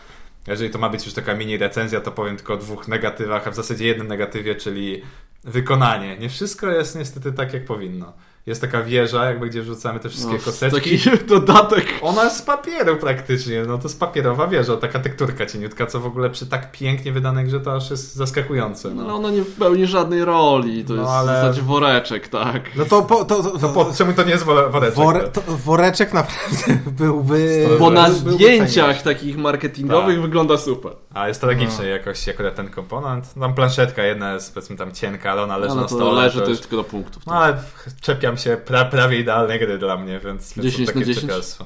Jeżeli 0.48 0.70
to 0.70 0.80
ma 0.80 0.90
być 0.90 1.06
już 1.06 1.14
taka 1.14 1.34
mini 1.36 1.58
recenzja, 1.58 2.02
to 2.02 2.12
powiem 2.12 2.38
tylko 2.38 2.54
o 2.54 2.58
dwóch 2.58 2.88
negatywach, 2.88 3.48
a 3.48 3.52
w 3.52 3.56
zasadzie 3.56 3.86
jednym 3.88 4.08
negatywie, 4.08 4.56
czyli 4.56 5.02
wykonanie. 5.44 6.18
Nie 6.18 6.30
wszystko 6.30 6.68
jest 6.72 6.96
niestety 6.96 7.34
tak, 7.34 7.54
jak 7.54 7.66
powinno. 7.66 8.14
Jest 8.46 8.62
taka 8.62 8.82
wieża, 8.84 9.26
jakby 9.26 9.50
gdzie 9.50 9.62
wrzucamy 9.62 10.00
te 10.00 10.10
wszystkie 10.10 10.34
No, 10.34 10.40
kosteczki. 10.46 11.00
taki 11.00 11.26
dodatek. 11.28 11.86
Ona 12.02 12.24
jest 12.24 12.38
z 12.38 12.42
papieru 12.42 12.98
praktycznie, 12.98 13.64
no 13.68 13.78
to 13.78 13.84
jest 13.84 14.00
papierowa 14.00 14.48
wieża, 14.48 14.78
taka 14.78 15.00
tekturka 15.00 15.46
cieniutka, 15.46 15.86
co 15.86 16.00
w 16.00 16.06
ogóle 16.06 16.30
przy 16.30 16.46
tak 16.48 16.72
pięknie 16.72 17.12
wydanej 17.12 17.46
grze 17.46 17.60
to 17.60 17.76
aż 17.76 17.92
jest 17.92 18.16
zaskakujące. 18.16 18.90
No, 18.94 19.04
No, 19.04 19.16
ona 19.16 19.30
nie 19.32 19.42
pełni 19.60 19.88
żadnej 19.88 20.26
roli, 20.26 20.86
to 20.86 20.94
No, 20.94 21.02
jest 21.02 21.12
ale- 21.14 21.32
w 21.32 21.36
zasadzie 21.36 21.62
woreczek, 21.62 22.28
tak. 22.28 22.75
No 22.75 22.86
to, 22.86 23.02
po, 23.02 23.25
to, 23.25 23.44
to, 23.44 23.58
to 23.60 23.70
po, 23.70 23.94
czemu 23.98 24.14
to 24.14 24.24
nie 24.24 24.32
jest 24.32 24.46
wore- 24.46 24.72
woreczek? 24.72 24.96
wore, 24.96 25.28
to 25.28 25.42
woreczek 25.42 26.14
naprawdę 26.14 26.80
byłby... 27.00 27.68
Bo 27.80 27.90
na 27.90 28.10
byłby 28.10 28.32
zdjęciach 28.32 29.02
takich 29.02 29.38
marketingowych 29.38 30.16
Tak. 30.16 30.22
wygląda 30.22 30.58
super. 30.58 30.92
A 31.14 31.28
jest 31.28 31.42
tragicznie 31.42 31.86
jakoś 31.86 32.30
akurat 32.30 32.56
ten 32.56 32.70
komponent. 32.70 33.34
Tam 33.40 33.54
planszetka 33.54 34.04
jedna 34.04 34.34
jest 34.34 34.54
powiedzmy 34.54 34.75
tam 34.78 34.92
cienka, 34.92 35.32
ale 35.32 35.42
ona 35.44 35.58
leży 35.58 35.72
Ale 35.72 35.82
na 35.82 35.88
to 35.88 35.96
stole. 35.96 36.22
leży, 36.22 36.36
to 36.40 36.42
już- 36.42 36.50
jest 36.50 36.62
tylko 36.62 36.75
do 36.75 36.84
punktów. 36.84 37.25
No 37.25 37.34
ale 37.34 37.58
czepiam 38.02 38.35
się, 38.38 38.58
pra, 38.65 38.86
prawie 38.86 39.20
idealne 39.20 39.60
gry 39.60 39.77
dla 39.77 39.98
mnie, 39.98 40.20
więc, 40.20 40.54
więc 40.54 40.65
10 40.65 40.88
to 40.89 40.94
takie 40.94 41.00
na 41.00 41.06
10? 41.06 41.22
czepialstwo. 41.22 41.65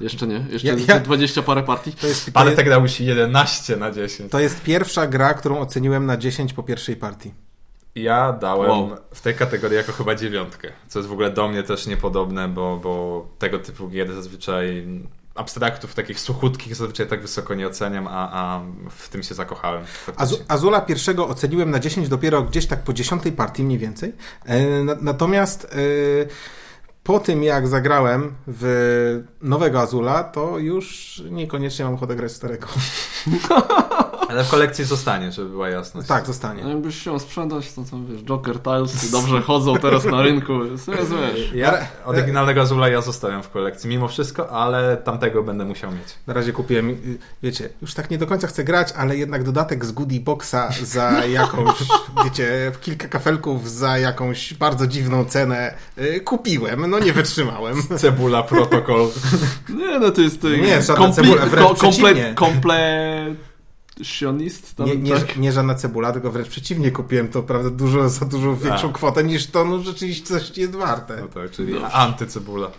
Jeszcze 0.00 0.26
nie, 0.26 0.46
jeszcze 0.50 0.68
Ja- 0.68 0.74
ja- 0.88 1.00
20 1.00 1.42
parę 1.42 1.62
partii. 1.62 1.92
To 1.92 2.06
jest, 2.06 2.32
to, 2.32 2.40
Ale 2.40 2.50
jest, 2.50 2.56
tak 2.56 2.68
dał 2.68 2.88
się 2.88 3.04
11 3.04 3.76
na 3.76 3.90
10. 3.90 4.30
to 4.32 4.40
jest 4.40 4.62
pierwsza 4.62 5.06
gra, 5.06 5.34
którą 5.34 5.58
oceniłem 5.60 6.06
na 6.06 6.16
10 6.16 6.52
po 6.52 6.62
pierwszej 6.62 6.96
partii. 6.96 7.34
Ja 7.94 8.32
dałem 8.32 8.70
Wow. 8.70 8.90
w 9.14 9.20
tej 9.20 9.34
kategorii 9.34 9.76
jako 9.76 9.92
chyba 9.92 10.14
dziewiątkę, 10.14 10.72
co 10.88 10.98
jest 10.98 11.08
w 11.08 11.12
ogóle 11.12 11.30
do 11.30 11.48
mnie 11.48 11.62
też 11.62 11.86
niepodobne, 11.86 12.48
bo, 12.48 12.76
bo 12.82 13.26
tego 13.38 13.58
typu 13.58 13.88
gier 13.88 14.12
zazwyczaj 14.14 14.86
abstraktów 15.34 15.94
takich 15.94 16.20
suchutkich 16.20 16.74
zazwyczaj 16.76 17.06
tak 17.06 17.22
wysoko 17.22 17.54
nie 17.54 17.66
oceniam, 17.66 18.06
a, 18.06 18.30
a 18.32 18.60
w 18.90 19.08
tym 19.08 19.22
się 19.22 19.34
zakochałem. 19.34 19.84
faktycznie. 19.84 20.44
Azula 20.48 20.80
pierwszego 20.80 21.28
oceniłem 21.28 21.70
na 21.70 21.78
10 21.78 22.08
dopiero 22.08 22.42
gdzieś 22.42 22.66
tak 22.66 22.82
po 22.82 22.92
10 22.92 23.22
partii 23.36 23.64
mniej 23.64 23.78
więcej. 23.78 24.12
E, 24.44 24.84
na, 24.84 24.96
natomiast 25.00 25.64
e, 25.64 25.68
po 27.02 27.20
tym 27.20 27.42
jak 27.42 27.68
zagrałem 27.68 28.34
w 28.46 29.22
nowego 29.42 29.80
Azula, 29.80 30.24
to 30.24 30.58
już 30.58 31.22
niekoniecznie 31.30 31.84
mam 31.84 31.94
ochotę 31.94 32.16
grać 32.16 32.32
starego. 32.32 32.66
Ale 34.30 34.44
w 34.44 34.48
kolekcji 34.48 34.84
zostanie, 34.84 35.32
żeby 35.32 35.48
była 35.48 35.68
jasność. 35.68 36.08
Tak, 36.08 36.26
zostanie. 36.26 36.62
No 36.62 36.68
jakbyś 36.68 37.00
chciał 37.00 37.18
sprzedać, 37.18 37.72
to 37.72 37.82
tam 37.90 38.06
wiesz, 38.06 38.22
Joker 38.22 38.60
Tiles 38.62 39.10
dobrze 39.10 39.40
chodzą 39.40 39.76
teraz 39.76 40.04
na 40.04 40.22
rynku. 40.22 40.52
Wiesz. 40.88 41.52
Ja 41.54 41.78
oryginalnego 42.04 42.60
Azula 42.60 42.88
ja 42.88 43.00
zostawiam 43.00 43.42
w 43.42 43.50
kolekcji, 43.50 43.90
mimo 43.90 44.08
wszystko, 44.08 44.50
ale 44.50 44.96
tamtego 44.96 45.42
będę 45.42 45.64
musiał 45.64 45.90
mieć. 45.90 46.08
Na 46.26 46.34
razie 46.34 46.52
kupiłem, 46.52 46.90
y, 46.90 47.18
wiecie, 47.42 47.68
już 47.82 47.94
tak 47.94 48.10
nie 48.10 48.18
do 48.18 48.26
końca 48.26 48.46
chcę 48.46 48.64
grać, 48.64 48.92
ale 48.96 49.16
jednak 49.16 49.44
dodatek 49.44 49.84
z 49.84 49.92
Goodie 49.92 50.20
Boxa 50.20 50.68
za 50.82 51.10
jakąś, 51.40 51.76
wiecie, 52.24 52.72
kilka 52.80 53.08
kafelków 53.08 53.70
za 53.70 53.98
jakąś 53.98 54.54
bardzo 54.54 54.86
dziwną 54.86 55.24
cenę 55.24 55.74
y, 55.98 56.20
kupiłem. 56.20 56.90
No 56.90 56.98
nie 56.98 57.12
wytrzymałem. 57.12 57.82
Cebula 57.98 58.42
protokol. 58.42 59.08
Nie, 59.68 59.98
no 59.98 60.10
to 60.10 60.20
jest... 60.20 60.42
Nie, 60.42 60.82
żadna 60.82 61.12
cebula, 61.12 61.46
wręcz 61.46 61.78
przeciwnie. 61.78 62.34
Kompletsionist. 64.00 64.76
Tam, 64.76 64.86
Nie, 64.86 64.96
nie, 64.96 65.16
tak. 65.16 65.36
nie 65.36 65.52
żadna 65.52 65.74
cebula, 65.74 66.12
tylko 66.12 66.30
wręcz 66.30 66.48
przeciwnie 66.48 66.90
kupiłem 66.90 67.28
to, 67.28 67.42
prawda, 67.42 67.70
dużo, 67.70 68.08
za 68.08 68.26
dużo 68.26 68.56
większą 68.56 68.90
A. 68.90 68.92
kwotę 68.92 69.24
niż 69.24 69.46
to 69.46 69.64
no, 69.64 69.78
rzeczywiście 69.78 70.26
coś 70.26 70.58
jest 70.58 70.72
warte. 70.72 71.16
No 71.20 71.28
tak, 71.28 71.50
czyli 71.50 71.72
Dobrze. 71.72 71.90
antycebula. 71.92 72.70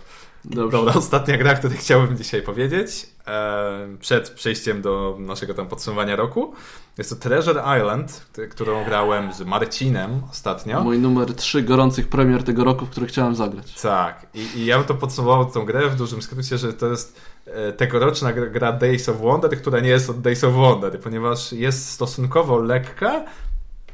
Dobrze. 0.44 0.76
Dobra, 0.76 0.94
ostatnia 0.94 1.38
gra, 1.38 1.52
o 1.52 1.56
której 1.56 1.78
chciałbym 1.78 2.16
dzisiaj 2.16 2.42
powiedzieć, 2.42 3.06
e, 3.26 3.96
przed 4.00 4.30
przejściem 4.30 4.82
do 4.82 5.16
naszego 5.20 5.54
tam 5.54 5.68
podsumowania 5.68 6.16
roku. 6.16 6.54
Jest 6.98 7.10
to 7.10 7.16
Treasure 7.16 7.62
Island, 7.78 8.26
którą 8.50 8.84
grałem 8.84 9.32
z 9.32 9.40
Marcinem 9.40 10.22
ostatnio. 10.30 10.80
Mój 10.80 10.98
numer 10.98 11.34
3 11.34 11.62
gorących 11.62 12.08
premier 12.08 12.42
tego 12.42 12.64
roku, 12.64 12.86
w 12.86 12.90
który 12.90 13.06
chciałem 13.06 13.34
zagrać. 13.34 13.80
Tak, 13.80 14.26
I, 14.34 14.38
i 14.56 14.66
ja 14.66 14.78
bym 14.78 14.86
to 14.86 14.94
podsumował 14.94 15.44
tą 15.50 15.64
grę 15.64 15.88
w 15.88 15.96
dużym 15.96 16.22
skrócie, 16.22 16.58
że 16.58 16.72
to 16.72 16.86
jest 16.86 17.20
e, 17.46 17.72
tegoroczna 17.72 18.32
gra, 18.32 18.72
Days 18.72 19.08
of 19.08 19.20
Wonder, 19.20 19.58
która 19.58 19.80
nie 19.80 19.90
jest 19.90 20.10
od 20.10 20.20
Days 20.20 20.44
of 20.44 20.54
Wonder, 20.54 21.00
ponieważ 21.00 21.52
jest 21.52 21.90
stosunkowo 21.90 22.58
lekka 22.58 23.24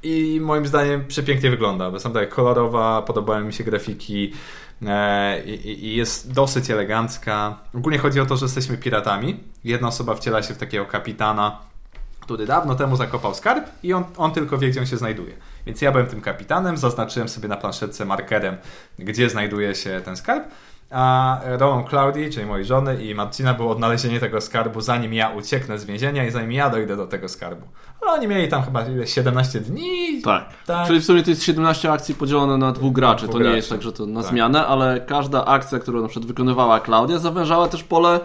i 0.02 0.38
moim 0.42 0.66
zdaniem 0.66 1.06
przepięknie 1.06 1.50
wygląda. 1.50 1.90
Bo 1.90 2.00
tam 2.00 2.12
tak 2.12 2.28
kolorowa, 2.28 3.02
podobają 3.02 3.44
mi 3.44 3.52
się 3.52 3.64
grafiki 3.64 4.32
i, 5.44 5.50
i- 5.50 5.84
i 5.86 5.96
jest 5.96 6.32
dosyć 6.32 6.70
elegancka. 6.70 7.58
Ogólnie 7.74 7.98
chodzi 7.98 8.20
o 8.20 8.26
to, 8.26 8.36
że 8.36 8.44
jesteśmy 8.46 8.76
piratami. 8.78 9.40
Jedna 9.64 9.88
osoba 9.88 10.14
wciela 10.14 10.42
się 10.42 10.54
w 10.54 10.58
takiego 10.58 10.86
kapitana, 10.86 11.58
który 12.20 12.46
dawno 12.46 12.74
temu 12.74 12.96
zakopał 12.96 13.34
skarb 13.34 13.66
i 13.82 13.92
on, 13.92 14.04
on 14.16 14.32
tylko 14.32 14.58
wie, 14.58 14.70
gdzie 14.70 14.80
on 14.80 14.86
się 14.86 14.96
znajduje. 14.96 15.34
Więc 15.66 15.82
ja 15.82 15.92
byłem 15.92 16.06
tym 16.06 16.20
kapitanem, 16.20 16.76
zaznaczyłem 16.76 17.28
sobie 17.28 17.48
na 17.48 17.56
planszetce 17.56 18.04
markerem, 18.04 18.56
gdzie 18.98 19.30
znajduje 19.30 19.74
się 19.74 20.00
ten 20.04 20.16
skarb, 20.16 20.44
a 20.90 21.40
rolą 21.44 21.84
Claudii, 21.84 22.30
czyli 22.30 22.46
mojej 22.46 22.64
żony 22.66 23.04
i 23.04 23.14
Marcina 23.14 23.54
było 23.54 23.70
odnalezienie 23.70 24.20
tego 24.20 24.40
skarbu 24.40 24.80
zanim 24.80 25.14
ja 25.14 25.30
ucieknę 25.30 25.78
z 25.78 25.84
więzienia 25.84 26.26
i 26.26 26.30
zanim 26.30 26.52
ja 26.52 26.70
dojdę 26.70 26.96
do 26.96 27.06
tego 27.06 27.28
skarbu. 27.28 27.66
Ale 28.02 28.12
oni 28.12 28.28
mieli 28.28 28.48
tam 28.48 28.62
chyba 28.62 28.82
ile, 28.82 29.06
17 29.06 29.60
dni. 29.60 30.22
Tak. 30.22 30.44
Tak. 30.66 30.86
Czyli 30.86 31.00
w 31.00 31.04
sumie 31.04 31.22
to 31.22 31.30
jest 31.30 31.42
17 31.42 31.92
akcji 31.92 32.14
podzielone 32.14 32.56
na 32.56 32.72
dwóch 32.72 32.92
graczy. 32.92 33.22
Dwóch 33.22 33.32
to 33.32 33.38
nie 33.38 33.42
graczy. 33.44 33.56
jest 33.56 33.70
tak, 33.70 33.82
że 33.82 33.92
to 33.92 34.06
na 34.06 34.20
Tak. 34.22 34.30
zmianę, 34.30 34.66
ale 34.66 35.00
każda 35.00 35.44
akcja, 35.44 35.78
którą 35.78 36.02
na 36.02 36.08
przykład 36.08 36.26
wykonywała 36.28 36.80
Klaudia, 36.80 37.18
zawężała 37.18 37.68
też 37.68 37.84
pole 37.84 38.20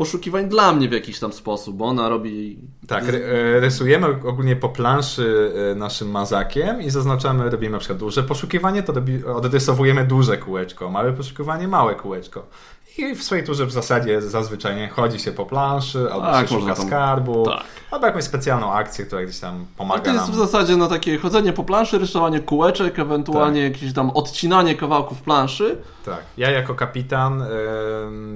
poszukiwań 0.00 0.48
dla 0.48 0.72
mnie 0.72 0.88
w 0.88 0.92
jakiś 0.92 1.18
tam 1.18 1.32
sposób, 1.32 1.76
bo 1.76 1.84
ona 1.84 2.08
robi... 2.08 2.58
Tak, 2.86 3.04
e, 3.08 3.60
rysujemy 3.60 4.06
ogólnie 4.06 4.56
po 4.56 4.68
planszy 4.68 5.52
e, 5.72 5.74
naszym 5.74 6.10
mazakiem 6.10 6.82
i 6.82 6.90
zaznaczamy, 6.90 7.50
robimy 7.50 7.72
na 7.72 7.78
przykład 7.78 7.98
duże 7.98 8.22
poszukiwanie, 8.22 8.82
to 8.82 8.92
odrysowujemy 9.34 10.06
duże 10.06 10.38
kółeczko, 10.38 10.90
małe 10.90 11.12
poszukiwanie, 11.12 11.68
małe 11.68 11.94
kółeczko. 11.94 12.46
I 12.98 13.14
w 13.14 13.22
swojej 13.22 13.44
turze 13.44 13.66
w 13.66 13.72
zasadzie 13.72 14.22
zazwyczaj 14.22 14.76
nie 14.76 14.88
chodzi 14.88 15.18
się 15.18 15.32
po 15.32 15.46
planszy, 15.46 15.98
albo 16.12 16.26
Tak, 16.26 16.48
szuka 16.48 16.74
tam- 16.74 16.86
skarbu, 16.86 17.44
tak. 17.46 17.64
albo 17.90 18.06
jakąś 18.06 18.24
specjalną 18.24 18.72
akcję, 18.72 19.04
która 19.06 19.22
gdzieś 19.22 19.38
tam 19.40 19.66
A 19.74 19.78
pomaga 19.78 20.02
to 20.02 20.10
jest 20.12 20.24
nam. 20.24 20.32
w 20.32 20.38
zasadzie 20.38 20.76
no 20.76 20.88
takie 20.88 21.18
chodzenie 21.18 21.52
po 21.52 21.64
planszy, 21.64 21.98
rysowanie 21.98 22.40
kółeczek, 22.40 22.98
ewentualnie 22.98 23.62
Tak. 23.70 23.72
jakieś 23.76 23.94
tam 23.94 24.10
odcinanie 24.10 24.74
kawałków 24.74 25.22
planszy. 25.22 25.76
Tak. 26.04 26.18
Ja 26.36 26.50
jako 26.50 26.74
kapitan 26.74 27.44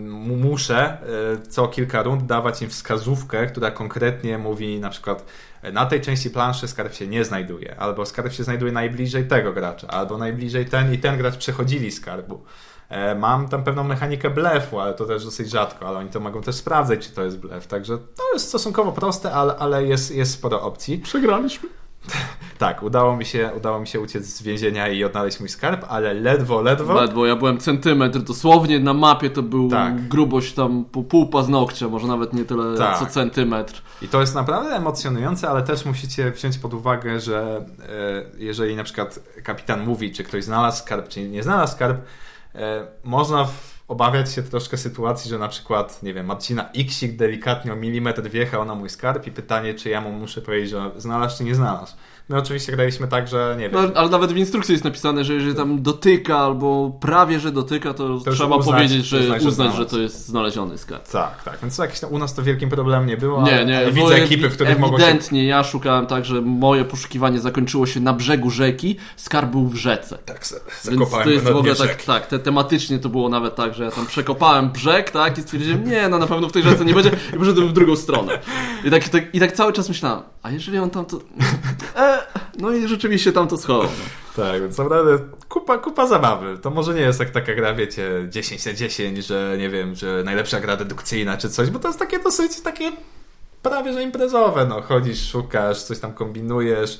mu- 0.08 0.36
muszę 0.36 0.98
e, 1.42 1.46
co 1.48 1.68
kilka 1.68 2.02
rund 2.02 2.26
dawać 2.26 2.62
im 2.62 2.68
wskazówkę, 2.70 3.46
która 3.46 3.70
konkretnie 3.70 4.38
mówi 4.38 4.80
na 4.80 4.90
przykład 4.90 5.24
e, 5.62 5.72
na 5.72 5.86
tej 5.86 6.00
części 6.00 6.30
planszy 6.30 6.68
skarb 6.68 6.94
się 6.94 7.06
nie 7.06 7.24
znajduje, 7.24 7.76
albo 7.80 8.06
skarb 8.06 8.32
się 8.32 8.44
znajduje 8.44 8.72
najbliżej 8.72 9.28
tego 9.28 9.52
gracza, 9.52 9.86
albo 9.88 10.18
najbliżej 10.18 10.66
ten 10.66 10.94
i 10.94 10.98
ten 10.98 11.18
gracz 11.18 11.36
przechodzili 11.36 11.90
skarbu. 11.90 12.44
E, 12.88 13.14
Mam 13.14 13.48
tam 13.48 13.64
pewną 13.64 13.84
mechanikę 13.84 14.30
blefu, 14.30 14.80
ale 14.80 14.94
to 14.94 15.04
też 15.04 15.24
dosyć 15.24 15.50
rzadko, 15.50 15.88
ale 15.88 15.98
oni 15.98 16.08
to 16.10 16.20
mogą 16.20 16.42
też 16.42 16.54
sprawdzać, 16.54 17.08
czy 17.08 17.12
to 17.14 17.24
jest 17.24 17.38
blef. 17.38 17.66
Także 17.66 17.98
to 17.98 18.22
jest 18.32 18.48
stosunkowo 18.48 18.92
proste, 18.92 19.32
ale, 19.32 19.56
ale 19.56 19.84
jest, 19.84 20.14
jest 20.14 20.32
sporo 20.32 20.62
opcji. 20.62 20.98
Przegraliśmy. 20.98 21.68
Tak, 22.58 22.82
udało 22.82 23.16
mi, 23.16 23.24
się, 23.24 23.50
udało 23.56 23.80
mi 23.80 23.86
się 23.86 24.00
uciec 24.00 24.26
z 24.26 24.42
więzienia 24.42 24.88
i 24.88 25.04
odnaleźć 25.04 25.40
mój 25.40 25.48
skarb, 25.48 25.84
ale 25.88 26.14
ledwo, 26.14 26.60
ledwo. 26.62 26.94
Ledwo, 26.94 27.26
ja 27.26 27.36
byłem 27.36 27.58
centymetr, 27.58 28.18
dosłownie 28.18 28.80
na 28.80 28.92
mapie 28.94 29.30
to 29.30 29.42
był 29.42 29.70
Tak. 29.70 30.08
grubość 30.08 30.52
tam 30.54 30.84
po 30.84 31.02
pół 31.02 31.26
paznokcia, 31.28 31.88
może 31.88 32.06
nawet 32.06 32.32
nie 32.32 32.44
tyle 32.44 32.78
Tak. 32.78 32.98
co 32.98 33.06
centymetr. 33.06 33.82
I 34.02 34.08
to 34.08 34.20
jest 34.20 34.34
naprawdę 34.34 34.70
emocjonujące, 34.76 35.48
ale 35.48 35.62
też 35.62 35.84
musicie 35.84 36.30
wziąć 36.30 36.58
pod 36.58 36.74
uwagę, 36.74 37.20
że 37.20 37.64
e, 37.88 38.24
jeżeli 38.38 38.76
na 38.76 38.84
przykład 38.84 39.18
kapitan 39.44 39.84
mówi, 39.84 40.12
czy 40.12 40.24
ktoś 40.24 40.44
znalazł 40.44 40.78
skarb, 40.82 41.08
czy 41.08 41.28
nie 41.28 41.42
znalazł 41.42 41.72
skarb, 41.72 41.96
można 43.04 43.44
w, 43.44 43.84
obawiać 43.88 44.32
się 44.32 44.42
troszkę 44.42 44.76
sytuacji, 44.76 45.30
że 45.30 45.38
na 45.38 45.48
przykład, 45.48 46.02
nie 46.02 46.14
wiem, 46.14 46.26
Marcina 46.26 46.70
Xik 46.70 47.16
delikatnie 47.16 47.72
o 47.72 47.76
milimetr 47.76 48.22
wjechał 48.22 48.64
na 48.64 48.74
mój 48.74 48.90
skarb 48.90 49.26
i 49.26 49.30
pytanie, 49.30 49.74
czy 49.74 49.88
ja 49.88 50.00
mu 50.00 50.12
muszę 50.12 50.42
powiedzieć, 50.42 50.70
że 50.70 50.90
znalazł, 50.96 51.38
czy 51.38 51.44
nie 51.44 51.54
znalazł. 51.54 51.96
My 52.28 52.36
oczywiście 52.38 52.72
graliśmy 52.72 53.08
tak, 53.08 53.28
że 53.28 53.54
nie 53.58 53.70
wiem. 53.70 53.82
No, 53.94 54.00
ale 54.00 54.08
nawet 54.08 54.32
w 54.32 54.36
instrukcji 54.36 54.72
jest 54.72 54.84
napisane, 54.84 55.24
że 55.24 55.34
jeżeli 55.34 55.54
tam 55.54 55.82
dotyka 55.82 56.38
albo 56.38 56.90
prawie, 57.00 57.40
że 57.40 57.52
dotyka, 57.52 57.94
to, 57.94 58.04
już 58.08 58.22
trzeba 58.22 58.56
uznać- 58.56 58.64
powiedzieć, 58.74 59.06
że 59.06 59.18
uznać, 59.20 59.42
że 59.42 59.48
uznać, 59.48 59.74
że 59.76 59.86
to 59.86 59.98
jest 60.00 60.26
znaleziony 60.26 60.78
skarb. 60.78 61.08
Tak, 61.08 61.42
tak. 61.42 61.58
Więc 61.62 61.78
jakieś 61.78 62.02
u 62.02 62.18
nas 62.18 62.34
to 62.34 62.42
wielkim 62.42 62.70
problemem 62.70 63.06
nie 63.08 63.16
było. 63.16 63.42
Nie, 63.42 63.64
nie, 63.64 63.92
widzę 63.92 64.14
ekipy, 64.14 64.48
w 64.50 64.54
których 64.54 64.78
mogło 64.78 64.98
się 64.98 65.04
Ewidentnie 65.04 65.44
ja 65.46 65.64
szukałem 65.64 66.06
tak, 66.06 66.24
że 66.24 66.40
moje 66.40 66.84
poszukiwanie 66.84 67.40
zakończyło 67.40 67.86
się 67.86 68.00
na 68.00 68.12
brzegu 68.12 68.50
rzeki, 68.50 68.96
skarb 69.16 69.50
był 69.50 69.68
w 69.68 69.74
rzece. 69.76 70.18
tak, 70.26 70.46
se- 70.46 70.60
Więc 70.84 70.98
zakopałem 70.98 71.24
to 71.24 71.30
jest 71.30 71.44
w 71.44 71.56
ogóle 71.56 71.76
tak, 71.76 72.02
tak 72.04 72.26
te, 72.26 72.38
tematycznie 72.38 72.98
to 72.98 73.08
było 73.08 73.28
nawet 73.28 73.54
tak, 73.56 73.74
że 73.74 73.84
ja 73.84 73.90
tam 73.90 74.06
przekopałem 74.06 74.70
brzeg, 74.70 75.10
tak, 75.10 75.38
i 75.38 75.42
stwierdziłem, 75.42 75.84
nie, 75.90 76.08
no 76.08 76.18
na 76.18 76.26
pewno 76.26 76.48
w 76.48 76.52
tej 76.52 76.62
rzece 76.62 76.84
nie 76.84 76.94
będzie 76.94 77.10
i 77.34 77.38
poszedłem 77.38 77.68
w 77.68 77.72
drugą 77.72 77.96
stronę. 77.96 78.38
I 78.84 78.90
tak, 78.90 79.06
i 79.06 79.10
tak, 79.10 79.34
i 79.34 79.40
tak 79.40 79.52
cały 79.52 79.72
czas 79.72 79.88
myślałem, 79.88 80.22
a 80.44 80.50
jeżeli 80.50 80.78
on 80.78 80.90
tam 80.90 81.04
to... 81.06 81.20
E, 81.96 82.22
no 82.58 82.72
i 82.72 82.88
rzeczywiście 82.88 83.32
tam 83.32 83.48
to 83.48 83.56
schował. 83.56 83.82
No. 83.82 84.44
Tak, 84.44 84.62
więc 84.62 84.78
naprawdę 84.78 85.18
kupa, 85.48 85.78
kupa 85.78 86.06
zabawy. 86.06 86.58
To 86.58 86.70
może 86.70 86.94
nie 86.94 87.00
jest 87.00 87.18
tak 87.18 87.30
taka 87.30 87.54
gra, 87.54 87.74
wiecie, 87.74 88.26
10 88.28 88.66
na 88.66 88.72
10, 88.72 89.26
że 89.26 89.56
nie 89.58 89.70
wiem, 89.70 89.94
że 89.94 90.22
najlepsza 90.24 90.60
gra 90.60 90.76
dedukcyjna 90.76 91.36
czy 91.36 91.50
coś, 91.50 91.70
bo 91.70 91.78
to 91.78 91.88
jest 91.88 91.98
takie 91.98 92.18
dosyć 92.18 92.60
takie 92.60 92.92
prawie 93.62 93.92
że 93.92 94.02
imprezowe. 94.02 94.66
No, 94.66 94.82
chodzisz, 94.82 95.30
szukasz, 95.30 95.82
coś 95.82 95.98
tam 95.98 96.12
kombinujesz. 96.12 96.98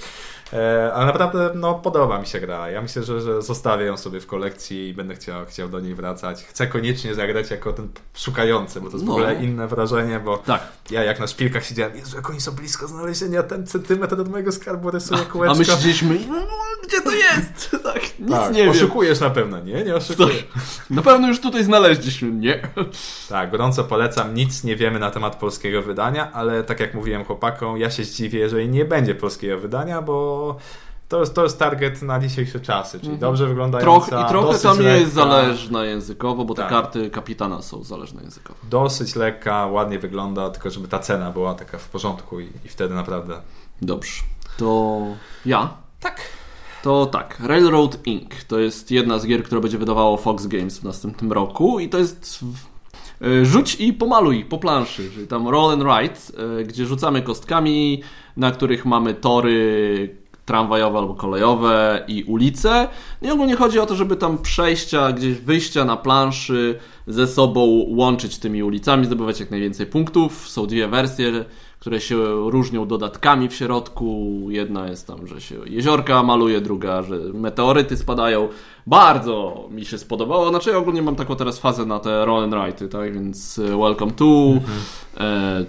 E, 0.53 0.93
ale 0.95 1.07
naprawdę 1.07 1.51
no, 1.55 1.75
podoba 1.75 2.19
mi 2.21 2.27
się 2.27 2.41
gra. 2.41 2.71
Ja 2.71 2.83
myślę, 2.83 3.03
że, 3.03 3.21
że 3.21 3.43
zostawię 3.43 3.85
ją 3.85 3.97
sobie 3.97 4.21
w 4.21 4.27
kolekcji 4.27 4.89
i 4.89 4.95
będę 4.95 5.15
chciał, 5.15 5.47
chciał 5.47 5.69
do 5.69 5.81
niej 5.81 5.95
wracać. 5.95 6.45
Chcę 6.45 6.67
koniecznie 6.67 7.15
zagrać 7.15 7.51
jako 7.51 7.73
ten 7.73 7.89
szukający, 8.15 8.81
bo 8.81 8.87
to 8.87 8.93
jest 8.93 9.07
No. 9.07 9.13
w 9.13 9.15
ogóle 9.17 9.35
inne 9.35 9.69
wrażenie, 9.69 10.21
bo 10.21 10.39
Tak. 10.39 10.63
ja 10.91 11.03
jak 11.05 11.21
na 11.21 11.27
szpilkach 11.27 11.65
siedziałem, 11.65 11.97
Jezu, 11.97 12.17
jak 12.17 12.31
oni 12.31 12.41
są 12.41 12.53
blisko 12.53 12.89
znalezienia, 12.89 13.43
ten 13.43 13.67
centymetr 13.67 14.21
od 14.21 14.29
mojego 14.31 14.53
skarbu 14.53 14.91
rysuje 14.91 15.21
A 15.21 15.25
kółeczko. 15.25 15.59
my 15.59 15.65
siedzieliśmy, 15.65 16.19
"No, 16.29 16.35
gdzie 16.89 17.01
to 17.01 17.11
jest? 17.11 17.71
Tak, 17.95 18.03
nic 18.19 18.31
tak, 18.31 18.53
nie 18.55 18.63
wiem. 18.63 18.71
oszukujesz 18.71 19.21
na 19.21 19.31
pewno, 19.31 19.61
nie? 19.61 19.85
Nie 19.85 19.95
oszukujesz. 19.97 20.45
Na 20.91 21.03
pewno 21.03 21.29
już 21.29 21.41
tutaj 21.41 21.65
znaleźliśmy, 21.65 22.31
nie? 22.31 22.69
Tak, 23.29 23.51
gorąco 23.51 23.85
polecam. 23.85 24.35
Nic 24.35 24.65
nie 24.65 24.77
wiemy 24.77 24.99
na 24.99 25.11
temat 25.11 25.37
polskiego 25.37 25.83
wydania, 25.83 26.33
ale 26.33 26.65
tak 26.65 26.81
jak 26.81 26.95
mówiłem 26.95 27.25
chłopakom, 27.25 27.79
ja 27.79 27.91
się 27.91 28.05
zdziwię, 28.05 28.39
jeżeli 28.39 28.69
nie 28.69 28.85
będzie 28.85 29.15
polskiego 29.15 29.59
wydania, 29.59 30.03
bo 30.03 30.34
to 31.09 31.21
jest, 31.21 31.35
to 31.35 31.43
jest 31.43 31.59
target 31.59 32.03
na 32.03 32.21
dzisiejsze 32.21 32.61
czasy, 32.61 33.01
czyli 33.01 33.19
dobrze 33.19 33.47
wyglądająca, 33.47 34.09
Troch, 34.09 34.25
I 34.27 34.29
trochę 34.29 34.59
tam 34.59 34.79
lekka, 34.79 34.97
jest 34.97 35.13
zależna 35.13 35.85
językowo, 35.85 36.45
bo 36.45 36.55
te 36.55 36.63
Tak. 36.63 36.71
karty 36.71 37.11
kapitana 37.11 37.63
są 37.63 37.85
zależne 37.85 38.23
językowo. 38.23 38.59
Dosyć 38.71 39.17
lekka, 39.17 39.67
ładnie 39.67 39.99
wygląda, 39.99 40.51
tylko 40.51 40.71
żeby 40.71 40.89
ta 40.89 40.99
cena 40.99 41.31
była 41.31 41.55
taka 41.55 41.79
w 41.79 41.89
porządku 41.89 42.41
i, 42.41 42.45
i 42.65 42.69
wtedy 42.69 42.95
naprawdę... 42.95 43.41
Dobrze. 43.83 44.23
To 44.57 45.01
ja. 45.47 45.77
Tak. 46.01 46.21
To 46.83 47.07
tak, 47.07 47.41
Railroad 47.41 48.07
Inc. 48.07 48.45
to 48.49 48.59
jest 48.59 48.91
jedna 48.91 49.19
z 49.19 49.27
gier, 49.27 49.45
która 49.45 49.61
będzie 49.61 49.79
wydawało 49.79 50.17
Fox 50.17 50.47
Games 50.47 50.79
w 50.79 50.85
następnym 50.85 51.33
roku 51.33 51.81
i 51.81 51.89
to 51.89 51.99
jest 51.99 52.41
y, 53.23 53.47
rzuć 53.47 53.75
i 53.75 53.93
pomaluj 53.93 54.45
po 54.45 54.59
planszy, 54.59 55.11
czyli 55.15 55.27
tam 55.27 55.49
roll 55.49 55.73
and 55.73 55.83
write, 55.83 56.43
y, 56.61 56.65
gdzie 56.65 56.87
rzucamy 56.87 57.23
kostkami, 57.23 58.03
na 58.37 58.51
których 58.51 58.85
mamy 58.85 59.15
tory 59.15 60.24
tramwajowe 60.45 60.99
albo 60.99 61.15
kolejowe 61.15 62.05
i 62.09 62.25
ulice. 62.25 62.89
I 63.23 63.31
ogólnie 63.31 63.57
chodzi 63.57 63.79
o 63.79 63.87
to, 63.87 63.95
żeby 63.95 64.17
tam 64.17 64.39
przejścia, 64.39 65.13
gdzieś 65.13 65.35
wyjścia 65.35 65.85
na 65.85 65.97
planszy 65.97 66.79
ze 67.07 67.27
sobą 67.27 67.85
łączyć 67.89 68.39
tymi 68.39 68.63
ulicami, 68.63 69.07
zdobywać 69.07 69.41
jak 69.41 69.51
najwięcej 69.51 69.87
punktów. 69.87 70.49
Są 70.49 70.67
dwie 70.67 70.89
wersje, 70.89 71.45
które 71.85 72.01
się 72.01 72.17
różnią 72.51 72.87
dodatkami 72.87 73.49
w 73.49 73.55
środku. 73.55 74.39
Jedna 74.49 74.89
jest 74.89 75.07
tam, 75.07 75.27
że 75.27 75.41
się 75.41 75.55
jeziorka 75.67 76.23
maluje, 76.23 76.61
druga, 76.61 77.03
że 77.03 77.17
meteoryty 77.35 77.97
spadają. 77.97 78.49
Bardzo 78.87 79.69
mi 79.71 79.85
się 79.85 79.99
spodobało. 79.99 80.49
Znaczy 80.49 80.71
ja 80.71 80.79
ogólnie 80.79 81.03
mam 81.03 81.17
taką 81.17 81.37
teraz 81.37 81.59
fazę 81.59 81.87
na 81.87 81.99
te 81.99 82.25
roll 82.25 82.45
and 82.45 82.53
write'y, 82.55 82.89
tak? 82.89 83.15
Więc 83.15 83.59
e, 83.59 83.63
Welcome 83.79 84.13
to, 84.13 84.25
e, 85.21 85.65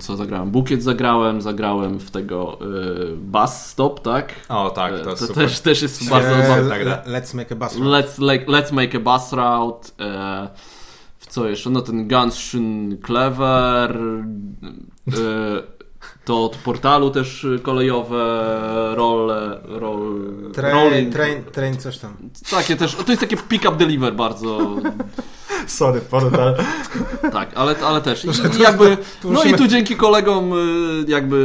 co 0.00 0.16
zagrałem? 0.16 0.50
Bukiet 0.50 0.82
zagrałem, 0.82 1.40
zagrałem 1.42 1.98
w 1.98 2.10
tego 2.10 2.58
e, 2.60 2.66
Bass 3.16 3.66
Stop, 3.70 4.00
tak? 4.00 4.32
O 4.48 4.70
tak, 4.70 4.92
E, 4.92 4.98
to, 4.98 5.10
to 5.10 5.16
super. 5.16 5.34
też, 5.34 5.60
też 5.60 5.82
jest 5.82 6.10
bardzo 6.10 6.28
E, 6.36 6.42
zabawne. 6.42 6.68
tak, 6.70 6.84
tak. 6.84 7.06
Let's 7.06 7.36
make 7.36 7.52
a 7.52 7.54
bus. 7.54 7.76
Let's, 7.76 8.32
like, 8.32 8.46
let's 8.46 8.72
make 8.72 8.94
a 8.94 9.00
bus 9.00 9.32
route. 9.32 9.88
E, 10.00 10.48
co 11.30 11.48
jeszcze? 11.48 11.70
No 11.70 11.80
ten 11.80 12.08
Gunshun 12.08 12.96
Clever. 13.06 13.98
E, 15.08 15.79
to 16.30 16.44
od 16.44 16.56
portalu 16.56 17.10
też 17.10 17.46
kolejowe 17.62 18.24
role. 18.96 19.60
Roll, 19.64 20.32
Train, 20.52 20.74
rolling. 20.74 21.12
train, 21.14 21.44
train, 21.44 21.76
coś 21.78 21.98
tam. 21.98 22.16
Takie 22.50 22.76
też. 22.76 22.94
To 22.94 23.12
jest 23.12 23.20
takie 23.20 23.36
pick-up 23.36 23.76
deliver 23.76 24.14
bardzo. 24.14 24.58
Sorry, 25.66 26.00
portal. 26.00 26.54
Tak, 27.32 27.50
ale, 27.54 27.74
ale 27.84 28.00
też. 28.00 28.24
I, 28.24 28.62
jakby, 28.62 28.96
no 29.24 29.44
i 29.44 29.54
tu 29.54 29.66
dzięki 29.68 29.96
kolegom 29.96 30.52
y, 30.52 31.04
jakby 31.08 31.36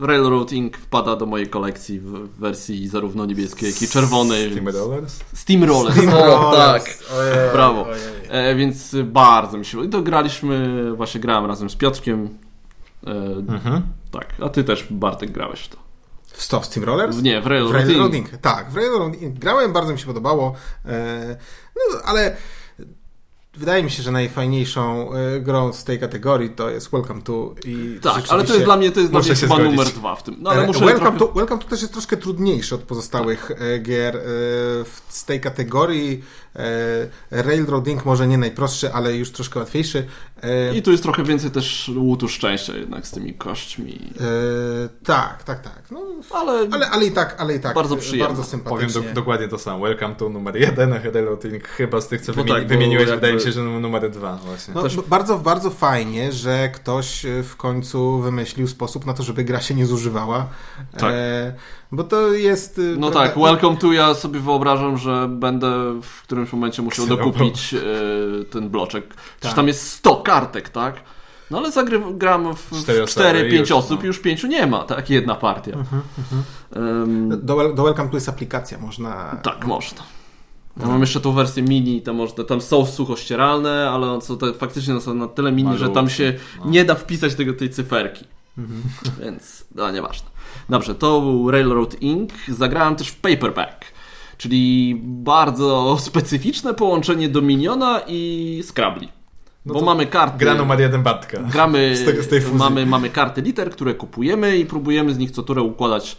y, 0.00 0.06
Railroad 0.06 0.52
Inc. 0.52 0.76
wpada 0.76 1.16
do 1.16 1.26
mojej 1.26 1.48
kolekcji 1.48 2.00
w 2.00 2.28
wersji 2.38 2.88
zarówno 2.88 3.26
niebieskiej, 3.26 3.70
jak 3.72 3.82
i 3.82 3.88
czerwonej. 3.88 4.50
Steam 4.50 4.64
więc- 4.64 4.76
Rollers? 4.76 5.20
Steamroller. 5.34 5.92
Steam 5.92 6.08
O, 6.14 6.52
tak. 6.56 6.82
Ojej, 7.18 7.52
Brawo. 7.52 7.86
ojej. 7.86 8.00
E, 8.28 8.54
więc 8.54 8.94
bardzo 9.04 9.58
mi 9.58 9.64
się. 9.64 9.84
I 9.84 9.88
to 9.88 10.02
graliśmy, 10.02 10.84
właśnie 10.96 11.20
grałem 11.20 11.46
razem 11.46 11.70
z 11.70 11.76
Piotrkiem. 11.76 12.28
E, 13.06 13.10
Mhm. 13.48 13.82
tak, 14.12 14.34
a 14.42 14.48
ty 14.48 14.64
też 14.64 14.86
Bartek 14.90 15.30
grałeś 15.32 15.60
w 15.60 15.68
to. 15.68 15.76
W 16.26 16.42
Stop 16.42 16.66
Steam 16.66 16.84
Rollers? 16.86 17.22
Nie, 17.22 17.40
w 17.40 17.44
W 17.44 17.46
Railroad 17.46 17.74
Railroad 17.74 18.14
Inc. 18.14 18.32
Inc. 18.32 18.40
Tak, 18.42 18.70
w 18.70 18.76
Railroad 18.76 19.22
Inc. 19.22 19.38
grałem, 19.38 19.72
bardzo 19.72 19.92
mi 19.92 19.98
się 19.98 20.06
podobało. 20.06 20.54
E, 20.86 21.36
no, 21.76 21.98
ale 22.04 22.36
wydaje 23.54 23.82
mi 23.82 23.90
się, 23.90 24.02
że 24.02 24.10
najfajniejszą 24.12 25.12
e, 25.12 25.40
grą 25.40 25.72
z 25.72 25.84
tej 25.84 25.98
kategorii 26.00 26.50
to 26.50 26.70
jest 26.70 26.90
Welcome 26.90 27.22
to 27.22 27.54
i 27.64 27.98
Tak, 28.02 28.24
ale 28.28 28.44
to 28.44 28.52
jest 28.52 28.64
dla 28.64 28.76
mnie, 28.76 28.90
to 28.90 29.00
jest 29.00 29.12
dla 29.12 29.20
mnie 29.20 29.34
chyba 29.34 29.54
zgodzić. 29.56 29.70
numer 29.76 29.86
dwa 29.92 30.16
w 30.16 30.22
tym. 30.22 30.36
No 30.38 30.50
ale 30.50 30.66
muszę 30.66 30.84
Welcome, 30.84 31.00
trochę... 31.18 31.18
to, 31.18 31.38
Welcome 31.38 31.62
to 31.62 31.68
też 31.68 31.80
jest 31.80 31.92
troszkę 31.92 32.16
trudniejszy 32.16 32.74
od 32.74 32.82
pozostałych 32.82 33.50
gier 33.82 34.20
w- 34.84 35.02
z 35.08 35.24
tej 35.24 35.40
kategorii. 35.40 36.24
E, 36.58 37.42
Railroad 37.42 37.88
Inc. 37.88 38.04
może 38.04 38.26
nie 38.28 38.38
najprostszy, 38.38 38.92
ale 38.92 39.14
już 39.16 39.30
troszkę 39.32 39.58
łatwiejszy. 39.60 40.06
E, 40.42 40.74
I 40.76 40.82
tu 40.82 40.90
jest 40.90 41.02
trochę 41.02 41.24
więcej 41.24 41.50
też 41.50 41.90
łutu 41.96 42.28
szczęścia 42.28 42.76
jednak 42.76 43.06
z 43.06 43.10
tymi 43.10 43.34
kośćmi. 43.34 44.12
e, 44.20 44.24
tak, 45.04 45.42
tak, 45.44 45.60
tak. 45.62 45.82
No, 45.90 46.00
Ale, 46.30 46.68
ale, 46.72 46.90
ale 46.90 47.04
i 47.06 47.10
tak, 47.12 47.36
ale 47.38 47.54
i 47.54 47.60
tak. 47.60 47.74
Bardzo 47.74 47.94
e, 47.94 47.98
przyjemne. 47.98 48.26
Bardzo 48.34 48.42
Powiem 48.42 48.60
sympatycznie. 48.90 49.02
do, 49.02 49.14
dokładnie 49.20 49.48
to 49.48 49.58
samo. 49.58 49.84
Welcome 49.84 50.14
to 50.14 50.28
numer 50.28 50.56
jeden, 50.56 50.92
a 50.92 50.98
Railroad 50.98 51.44
Inc. 51.44 51.64
chyba 51.64 52.00
z 52.00 52.08
tych, 52.08 52.20
co 52.20 52.32
Bo 52.32 52.42
wymieni- 52.42 52.58
tak, 52.58 52.68
wymieniłeś, 52.68 53.00
jakby- 53.08 53.16
wydaje 53.16 53.34
mi 53.34 53.40
się, 53.40 53.52
że 53.52 53.60
numer 53.62 54.10
dwa 54.10 54.36
właśnie. 54.36 54.74
No, 54.74 54.82
Też- 54.82 54.96
bardzo, 54.96 55.38
bardzo 55.38 55.70
fajnie, 55.70 56.32
że 56.32 56.68
ktoś 56.68 57.26
w 57.44 57.56
końcu 57.56 58.18
wymyślił 58.20 58.68
sposób 58.68 59.06
na 59.06 59.14
to, 59.14 59.22
żeby 59.22 59.44
gra 59.44 59.60
się 59.60 59.74
nie 59.74 59.86
zużywała. 59.86 60.46
Tak. 60.98 61.12
E, 61.14 61.52
bo 61.92 62.04
to 62.04 62.32
jest. 62.32 62.78
e, 62.78 62.82
No 62.82 63.10
prawda, 63.10 63.28
tak, 63.34 63.42
Welcome 63.44 63.76
to 63.76 63.92
ja 63.92 64.14
sobie 64.14 64.40
wyobrażam, 64.40 64.98
że 64.98 65.28
będę 65.30 66.00
w 66.02 66.22
którymś 66.22 66.52
momencie 66.52 66.82
musiał 66.82 67.06
dokupić 67.06 67.74
e, 67.74 67.78
ten 68.44 68.68
bloczek. 68.70 69.06
Przecież 69.14 69.40
Tak. 69.40 69.54
tam 69.54 69.68
jest 69.68 69.90
100 69.92 70.16
kartek, 70.16 70.68
tak? 70.68 70.94
No 71.50 71.58
ale 71.58 71.72
zagram 71.72 72.54
w 72.56 72.82
Cztery 72.82 73.02
osoby 73.02 73.26
4-5 73.26 73.52
już, 73.52 73.70
osób 73.72 73.98
no. 73.98 74.04
i 74.04 74.06
już 74.06 74.18
5 74.18 74.44
nie 74.44 74.66
ma, 74.66 74.78
tak? 74.84 75.10
Jedna 75.10 75.34
partia. 75.34 75.72
Em, 76.76 77.28
Do, 77.46 77.72
do 77.72 77.82
Welcome 77.84 78.08
to 78.10 78.16
jest 78.16 78.28
aplikacja, 78.28 78.78
można. 78.78 79.36
tak, 79.42 79.66
można. 79.66 80.02
Ja 80.80 80.86
mam 80.86 81.00
jeszcze 81.00 81.20
tą 81.20 81.32
wersję 81.32 81.62
mini, 81.62 82.02
tam, 82.02 82.16
można, 82.16 82.44
tam 82.44 82.60
są 82.60 82.86
suchościeralne, 82.86 83.90
ale 83.90 84.20
są 84.20 84.38
te, 84.38 84.54
faktycznie 84.54 85.00
są 85.00 85.14
na 85.14 85.26
tyle 85.28 85.52
mini, 85.52 85.78
że 85.78 85.88
tam 85.88 86.10
się 86.10 86.34
no. 86.64 86.70
nie 86.70 86.84
da 86.84 86.94
wpisać 86.94 87.34
tego, 87.34 87.52
tej 87.52 87.70
cyferki. 87.70 88.24
Więc, 89.20 89.64
no 89.74 89.90
nieważne. 89.90 90.30
Dobrze, 90.68 90.94
to 90.94 91.20
był 91.20 91.50
Railroad 91.50 92.02
Inc. 92.02 92.32
Zagrałem 92.48 92.96
też 92.96 93.08
w 93.08 93.16
Paperback, 93.16 93.84
czyli 94.38 94.96
bardzo 95.02 95.96
specyficzne 96.00 96.74
połączenie 96.74 97.28
Dominiona 97.28 98.00
i 98.06 98.62
Scrabble. 98.66 99.08
No 99.66 99.74
Bo 99.74 99.80
mamy 99.80 100.06
karty. 100.06 100.38
Gra 100.38 100.54
numer 100.54 100.80
jeden 100.80 101.02
Bartka. 101.02 101.38
Gramy, 101.40 101.96
Z 101.96 102.24
z 102.24 102.28
tej 102.28 102.40
fuzji. 102.40 102.58
mamy, 102.58 102.86
mamy 102.86 103.10
karty 103.10 103.40
liter, 103.40 103.70
które 103.70 103.94
kupujemy 103.94 104.58
i 104.58 104.66
próbujemy 104.66 105.14
z 105.14 105.18
nich 105.18 105.30
co 105.30 105.42
turę 105.42 105.62
układać 105.62 106.16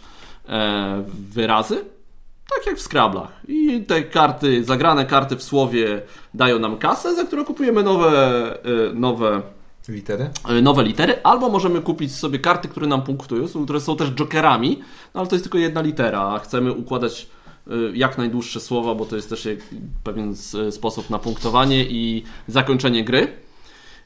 e, 0.48 1.04
wyrazy. 1.30 1.84
Tak 2.56 2.66
jak 2.66 2.76
w 2.76 2.82
Scrablach. 2.82 3.40
I 3.48 3.84
te 3.84 4.02
karty, 4.02 4.64
zagrane 4.64 5.06
karty 5.06 5.36
w 5.36 5.42
słowie 5.42 6.02
dają 6.34 6.58
nam 6.58 6.76
kasę, 6.76 7.14
za 7.14 7.24
którą 7.24 7.44
kupujemy 7.44 7.82
nowe, 7.82 8.12
e, 8.64 8.94
nowe, 8.94 9.42
Litery? 9.88 10.30
e, 10.48 10.62
nowe 10.62 10.82
litery, 10.84 11.22
albo 11.22 11.48
możemy 11.48 11.80
kupić 11.80 12.14
sobie 12.14 12.38
karty, 12.38 12.68
które 12.68 12.86
nam 12.86 13.02
punktują, 13.02 13.46
które 13.64 13.80
są 13.80 13.96
też 13.96 14.10
jokerami, 14.10 14.78
no 15.14 15.20
ale 15.20 15.28
to 15.28 15.34
jest 15.34 15.44
tylko 15.44 15.58
jedna 15.58 15.80
litera, 15.80 16.20
a 16.20 16.38
chcemy 16.38 16.72
układać 16.72 17.26
e, 17.66 17.70
jak 17.94 18.18
najdłuższe 18.18 18.60
słowa, 18.60 18.94
bo 18.94 19.04
to 19.04 19.16
jest 19.16 19.28
też 19.30 19.48
pewien 20.04 20.34
sposób 20.70 21.10
na 21.10 21.18
punktowanie 21.18 21.84
i 21.84 22.22
zakończenie 22.48 23.04
gry. 23.04 23.28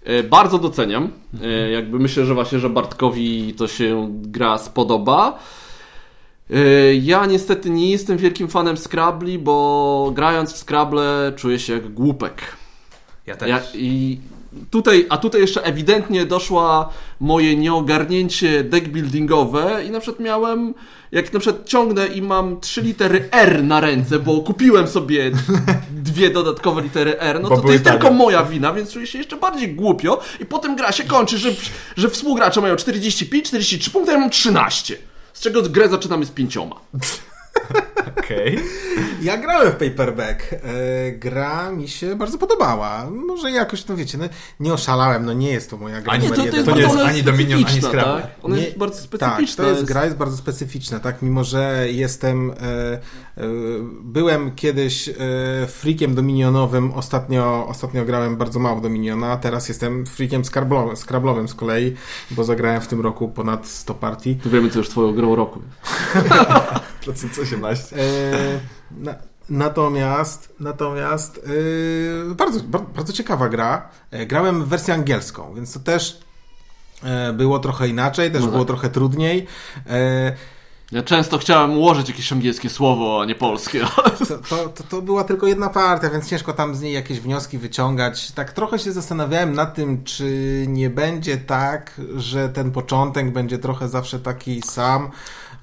E, 0.05 0.23
Bardzo 0.23 0.59
doceniam. 0.59 1.11
E, 1.43 1.71
Jakby 1.71 1.99
myślę, 1.99 2.25
że 2.27 2.35
właśnie, 2.35 2.59
że 2.59 2.71
Bartkowi 2.71 3.55
to 3.57 3.69
się 3.69 4.09
gra 4.13 4.59
spodoba. 4.59 5.39
Ja 7.03 7.27
niestety 7.27 7.71
nie 7.71 7.91
jestem 7.91 8.19
wielkim 8.19 8.49
fanem 8.49 8.77
Scrabble, 8.77 9.39
bo 9.39 10.11
grając 10.15 10.53
w 10.53 10.57
Scrabble 10.59 11.33
czuję 11.37 11.59
się 11.59 11.73
jak 11.73 11.95
głupek. 11.95 12.43
Ja 13.27 13.37
też. 13.37 13.49
Ja, 13.49 13.61
i 13.75 14.19
tutaj, 14.71 15.07
a 15.09 15.17
tutaj 15.19 15.41
jeszcze 15.41 15.63
ewidentnie 15.65 16.27
doszła 16.27 16.89
moje 17.21 17.57
nieogarnięcie 17.57 18.65
deckbuildingowe 18.65 19.85
i 19.87 19.91
na 19.91 20.01
przykład 20.01 20.21
miałem, 20.25 20.75
jak 21.13 21.33
na 21.33 21.41
przykład 21.41 21.67
ciągnę 21.69 22.07
i 22.07 22.23
mam 22.23 22.61
trzy 22.61 22.83
litery 22.83 23.29
R 23.33 23.65
na 23.65 23.81
ręce, 23.81 24.19
bo 24.19 24.41
kupiłem 24.41 24.89
sobie 24.89 25.31
dwie 25.91 26.31
dodatkowe 26.31 26.83
litery 26.83 27.19
R, 27.21 27.41
no 27.43 27.49
Bo 27.49 27.57
to 27.57 27.63
to 27.63 27.73
jest 27.73 27.85
tanie. 27.85 27.99
tylko 27.99 28.15
moja 28.15 28.45
wina, 28.45 28.73
więc 28.73 28.93
czuję 28.93 29.07
się 29.07 29.19
jeszcze 29.19 29.37
bardziej 29.37 29.75
głupio 29.75 30.21
i 30.41 30.47
potem 30.47 30.77
gra 30.77 30.93
się 30.93 31.05
kończy, 31.05 31.39
że, 31.39 31.51
że 31.97 32.09
współgracze 32.11 32.61
mają 32.61 32.77
45, 32.77 33.47
43 33.47 33.91
punkty, 33.91 34.13
ja 34.13 34.19
mam 34.19 34.31
13. 34.31 34.97
Z 35.33 35.41
czego 35.41 35.63
grę 35.63 35.89
zaczynamy 35.89 36.27
z 36.27 36.31
pięcioma. 36.31 36.77
Okej. 38.19 38.59
Ja 39.23 39.37
grałem 39.37 39.73
w 39.73 39.77
Paperback. 39.77 40.53
E, 40.53 40.59
gra 41.13 41.71
mi 41.71 41.89
się 41.89 42.17
bardzo 42.17 42.39
podobała. 42.39 43.11
Może 43.11 43.51
jakoś, 43.51 43.87
no 43.87 43.97
wiecie, 43.97 44.19
no, 44.19 44.25
nie 44.61 44.73
oszalałem, 44.75 45.25
no 45.25 45.33
nie 45.33 45.53
jest 45.53 45.71
to 45.71 45.77
moja 45.77 46.01
gra 46.01 46.13
A 46.13 46.17
nie, 46.17 46.29
numer 46.29 46.45
to, 46.45 46.51
to 46.51 46.57
jest 46.57 46.69
To 46.69 46.77
nie 46.77 46.83
jest 46.83 46.97
ani 46.97 47.23
Dominion, 47.23 47.65
ani 47.67 47.83
Scrabble. 47.83 48.23
Tak? 48.23 48.31
Ona 48.43 48.57
Nie- 48.57 48.63
jest 48.63 48.79
bardzo 48.79 48.97
Tak, 48.97 49.05
specyficzna. 49.05 49.65
to 49.65 49.71
jest, 49.71 49.85
gra 49.85 50.05
jest 50.05 50.17
bardzo 50.17 50.37
specyficzna, 50.37 51.01
tak? 51.01 51.23
Mimo, 51.23 51.45
że 51.45 51.87
jestem. 51.91 52.51
E, 52.51 52.55
e, 52.55 53.01
byłem 54.03 54.55
kiedyś 54.55 55.09
e, 55.09 55.13
freakiem 55.67 56.15
dominionowym, 56.15 56.93
ostatnio, 56.93 57.67
ostatnio 57.69 58.05
grałem 58.05 58.37
bardzo 58.37 58.59
mało 58.59 58.81
Dominiona, 58.81 59.33
a 59.33 59.37
teraz 59.37 59.69
jestem 59.69 60.07
freakiem 60.07 60.45
skrablowym, 60.45 60.97
skrablowym 60.97 61.49
z 61.49 61.55
kolei, 61.55 61.95
bo 62.31 62.45
zagrałem 62.45 62.81
w 62.81 62.87
tym 62.87 63.01
roku 63.01 63.29
ponad 63.29 63.67
100 63.67 63.95
partii. 63.95 64.37
To 64.37 64.51
wiemy, 64.51 64.71
co 64.71 64.79
już 64.79 64.89
twoją 64.89 65.13
grą 65.13 65.35
roku. 65.37 65.63
Procent 67.05 67.39
18. 67.39 67.97
E, 67.97 68.01
na, 68.91 69.15
natomiast 69.51 70.53
natomiast 70.61 71.41
e, 72.31 72.35
bardzo, 72.35 72.61
bardzo, 72.61 72.89
bardzo 72.95 73.13
ciekawa 73.13 73.49
gra. 73.49 73.89
E, 74.11 74.27
grałem 74.27 74.65
w 74.65 74.69
wersję 74.69 74.95
angielską, 74.95 75.55
więc 75.55 75.73
to 75.73 75.81
też 75.81 76.21
e, 77.03 77.33
było 77.33 77.59
trochę 77.59 77.89
inaczej, 77.89 78.31
też 78.33 78.41
No 78.43 78.47
było 78.49 78.65
tak. 78.65 78.67
trochę 78.69 78.91
trudniej. 78.91 79.47
E, 79.91 80.33
Ja 80.93 81.03
często 81.03 81.39
chciałem 81.39 81.79
ułożyć 81.79 82.09
jakieś 82.09 82.33
angielskie 82.33 82.71
słowo, 82.71 83.21
a 83.23 83.25
nie 83.25 83.35
polskie. 83.35 83.81
to, 84.29 84.39
to, 84.39 84.69
to, 84.69 84.85
to 84.89 85.03
była 85.03 85.25
tylko 85.25 85.47
jedna 85.47 85.69
partia, 85.69 86.11
więc 86.11 86.29
ciężko 86.29 86.53
tam 86.53 86.75
z 86.75 86.81
niej 86.81 86.93
jakieś 86.95 87.21
wnioski 87.21 87.59
wyciągać. 87.59 88.31
Tak 88.33 88.53
trochę 88.53 88.79
się 88.79 88.93
zastanawiałem 88.93 89.53
nad 89.53 89.75
tym, 89.75 90.05
czy 90.05 90.65
nie 90.69 90.91
będzie 90.91 91.37
tak, 91.37 92.01
że 92.17 92.49
ten 92.49 92.71
początek 92.71 93.33
będzie 93.33 93.59
trochę 93.59 93.89
zawsze 93.89 94.21
taki 94.21 94.63
sam, 94.63 95.11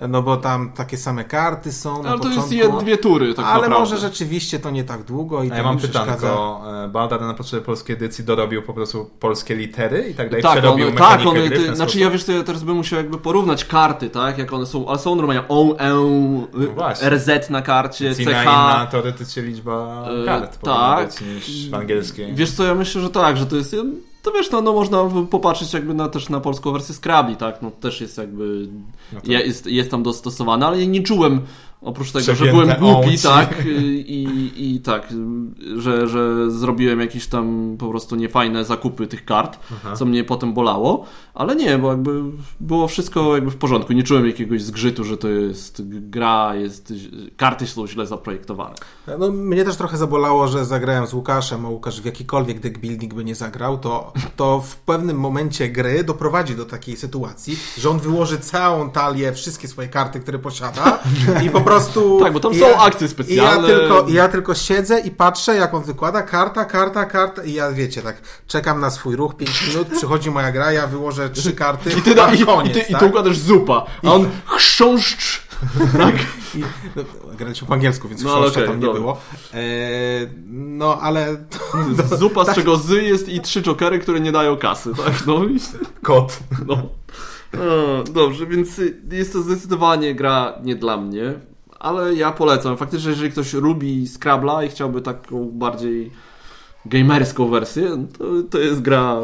no 0.10 0.22
bo 0.22 0.38
tam 0.38 0.72
takie 0.72 0.98
same 0.98 1.24
karty 1.24 1.72
są 1.74 2.04
na 2.04 2.10
Ale 2.10 2.18
to 2.20 2.24
początku. 2.28 2.54
jest 2.54 2.66
jed, 2.72 2.78
dwie 2.84 2.98
tury, 2.98 3.34
tak 3.34 3.46
ale 3.46 3.54
naprawdę. 3.56 3.80
może 3.80 3.98
rzeczywiście 3.98 4.60
to 4.60 4.70
nie 4.72 4.84
tak 4.84 5.04
długo 5.04 5.44
i 5.44 5.48
A 5.48 5.50
to 5.50 5.56
ja 5.58 5.64
mam 5.64 5.78
pytanko. 5.78 6.62
E, 6.86 6.88
Baldar 6.90 7.22
na 7.22 7.34
potrzeby 7.34 7.62
polskiej 7.66 7.96
edycji 7.96 8.24
dorobił 8.24 8.62
po 8.62 8.74
prostu 8.74 9.10
polskie 9.20 9.56
litery 9.56 10.10
i 10.10 10.16
tak 10.16 10.30
dalej. 10.30 10.44
Tak, 10.44 10.52
Przerobił 10.52 10.86
mechanikę 10.92 11.18
tak, 11.18 11.28
one, 11.28 11.40
gry 11.48 11.58
ty, 11.58 11.76
znaczy 11.76 12.00
ja 12.00 12.10
wiesz 12.10 12.24
co, 12.24 12.32
ja 12.32 12.44
teraz 12.44 12.64
bym 12.64 12.76
musiał 12.76 12.98
jakby 12.98 13.18
porównać 13.18 13.66
karty, 13.66 14.10
tak, 14.10 14.38
jak 14.38 14.54
one 14.54 14.66
są, 14.66 14.88
ale 14.88 15.00
są 15.00 15.16
normalnie 15.16 15.44
O, 15.50 15.78
E, 15.78 15.90
No. 16.78 17.10
RZ 17.10 17.50
na 17.50 17.62
karcie, 17.62 18.06
Więc 18.06 18.20
inna, 18.20 18.32
CH. 18.32 18.44
inna 18.44 18.88
teoretycznie 18.92 19.44
liczba 19.44 20.06
E, 20.22 20.26
kart 20.26 20.60
tak. 20.62 21.08
być 21.08 21.22
niż 21.22 21.70
w 21.70 21.74
angielskiej. 21.74 22.34
Wiesz 22.36 22.52
co, 22.52 22.64
ja 22.64 22.76
myślę, 22.76 23.02
że 23.02 23.10
tak, 23.10 23.38
że 23.38 23.46
to 23.46 23.56
jest 23.56 23.76
to 24.22 24.32
wiesz, 24.32 24.52
no, 24.52 24.62
no 24.62 24.74
można 24.74 25.10
popatrzeć 25.30 25.74
jakby 25.74 25.94
na, 25.94 26.10
też 26.10 26.30
na 26.30 26.40
polską 26.40 26.72
wersję 26.72 26.96
Scrabble, 26.96 27.36
tak? 27.36 27.62
No 27.62 27.72
też 27.72 28.02
jest 28.02 28.18
jakby, 28.18 28.68
No 29.14 29.22
to- 29.22 29.32
jest, 29.32 29.68
jest 29.68 29.92
tam 29.92 30.04
dostosowane, 30.04 30.68
ale 30.68 30.80
ja 30.80 30.86
nie 30.86 31.04
czułem, 31.04 31.42
oprócz 31.82 32.12
tego, 32.12 32.36
że 32.36 32.46
byłem 32.46 32.70
głupi, 32.70 33.10
ołci. 33.10 33.24
tak? 33.24 33.66
I, 33.66 34.52
i 34.56 34.80
tak, 34.80 35.08
że, 35.78 36.08
że 36.08 36.52
zrobiłem 36.52 37.00
jakieś 37.00 37.28
tam 37.28 37.76
po 37.80 37.90
prostu 37.90 38.16
niefajne 38.16 38.66
zakupy 38.66 39.08
tych 39.08 39.26
kart, 39.26 39.60
Aha. 39.72 39.96
co 39.96 40.06
mnie 40.06 40.24
potem 40.24 40.54
bolało, 40.54 41.06
ale 41.34 41.56
nie, 41.56 41.78
bo 41.78 41.90
jakby 41.90 42.22
było 42.60 42.88
wszystko 42.88 43.36
jakby 43.36 43.52
w 43.52 43.58
porządku. 43.58 43.94
Nie 43.94 44.04
czułem 44.04 44.28
jakiegoś 44.28 44.62
zgrzytu, 44.62 45.04
że 45.04 45.18
to 45.18 45.28
jest 45.28 45.82
gra, 45.86 46.56
jest, 46.56 46.94
karty 47.38 47.68
są 47.68 47.88
źle 47.88 48.08
zaprojektowane. 48.08 48.76
No, 49.20 49.32
mnie 49.32 49.66
też 49.66 49.76
trochę 49.76 49.98
zabolało, 49.98 50.48
że 50.48 50.66
zagrałem 50.66 51.08
z 51.08 51.14
Łukaszem, 51.14 51.66
a 51.66 51.70
Łukasz 51.70 52.02
w 52.02 52.06
jakikolwiek 52.06 52.60
deck 52.60 52.78
building 52.78 53.14
by 53.14 53.26
nie 53.26 53.36
zagrał, 53.36 53.78
to, 53.78 54.14
to 54.36 54.62
w 54.62 54.76
pewnym 54.76 55.20
momencie 55.20 55.70
gry 55.70 56.04
doprowadzi 56.04 56.56
do 56.56 56.66
takiej 56.66 56.98
sytuacji, 56.98 57.58
że 57.78 57.90
on 57.90 58.00
wyłoży 58.00 58.40
całą 58.40 58.90
talię, 58.90 59.34
wszystkie 59.34 59.68
swoje 59.68 59.88
karty, 59.88 60.20
które 60.20 60.40
posiada 60.40 61.00
i 61.46 61.50
po 61.50 61.62
prostu... 61.74 62.20
Tak, 62.24 62.34
bo 62.34 62.40
tam 62.40 62.52
i 62.52 62.60
są 62.60 62.78
akcje 62.80 63.08
I 63.08 63.10
specjalne. 63.10 63.70
ja, 63.70 63.76
tylko, 63.80 64.08
I 64.10 64.14
ja 64.14 64.28
tylko 64.28 64.56
siedzę 64.56 65.00
i 65.00 65.12
patrzę, 65.12 65.56
jak 65.56 65.74
on 65.74 65.84
wykłada 65.84 66.22
karta, 66.22 66.66
karta, 66.66 67.06
karta 67.06 67.44
i 67.44 67.54
ja, 67.54 67.72
wiecie, 67.72 68.02
tak 68.02 68.22
czekam 68.48 68.80
na 68.80 68.90
swój 68.90 69.16
ruch 69.16 69.36
5 69.36 69.68
minut, 69.68 69.88
przychodzi 69.98 70.32
moja 70.32 70.52
gra, 70.52 70.72
ja 70.72 70.88
wyłożę 70.88 71.30
trzy 71.30 71.54
karty 71.54 71.90
I 71.98 72.02
ty, 72.02 72.24
a 72.24 72.34
i, 72.34 72.46
koniec, 72.46 72.78
i, 72.78 72.80
ty, 72.80 72.86
i 72.90 72.92
tak? 72.92 73.02
tu 73.02 73.08
układasz 73.08 73.38
zupa, 73.38 73.86
a 74.06 74.14
on 74.14 74.30
chrząszcz. 74.46 75.42
Tak? 75.98 76.16
I, 76.56 76.64
no, 76.96 77.04
graliśmy 77.38 77.68
po 77.68 77.74
angielsku, 77.74 78.08
więc 78.08 78.24
No, 78.24 78.40
okej, 78.40 78.66
tam 78.68 78.80
nie 78.80 78.86
dobra. 78.86 79.02
było. 79.02 79.18
E, 79.54 79.58
no, 80.52 80.98
ale... 81.02 81.38
To, 82.10 82.18
Zupa, 82.18 82.46
z 82.46 82.56
czego 82.56 82.78
zy 82.78 83.04
jest 83.04 83.30
i 83.30 83.42
trzy 83.42 83.62
jokery, 83.62 84.00
które 84.00 84.20
nie 84.20 84.32
dają 84.32 84.58
kasy, 84.58 84.92
tak? 85.06 85.28
No 85.28 85.44
i... 85.46 85.60
Kot. 86.04 86.40
No. 86.68 86.78
E, 87.54 88.04
Dobrze, 88.12 88.46
więc 88.46 88.70
jest 89.12 89.34
to 89.34 89.42
zdecydowanie 89.42 90.16
gra 90.16 90.54
nie 90.64 90.76
dla 90.76 90.98
mnie, 90.98 91.34
ale 91.82 92.16
ja 92.16 92.32
polecam. 92.32 92.78
Faktycznie, 92.78 93.10
jeżeli 93.10 93.32
ktoś 93.32 93.54
lubi 93.54 94.08
Scrabla 94.08 94.64
i 94.64 94.70
chciałby 94.70 95.02
taką 95.02 95.50
bardziej 95.52 96.12
gamerską 96.86 97.48
wersję, 97.48 98.08
to, 98.18 98.26
to 98.50 98.60
jest 98.60 98.82
gra 98.82 99.18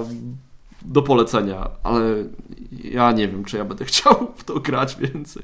do 0.81 1.01
polecenia, 1.01 1.69
ale 1.83 2.01
ja 2.83 3.11
nie 3.11 3.27
wiem, 3.27 3.45
czy 3.45 3.57
ja 3.57 3.65
będę 3.65 3.85
chciał 3.91 4.33
w 4.35 4.43
to 4.43 4.59
grać 4.59 4.95
więcej. 4.95 5.43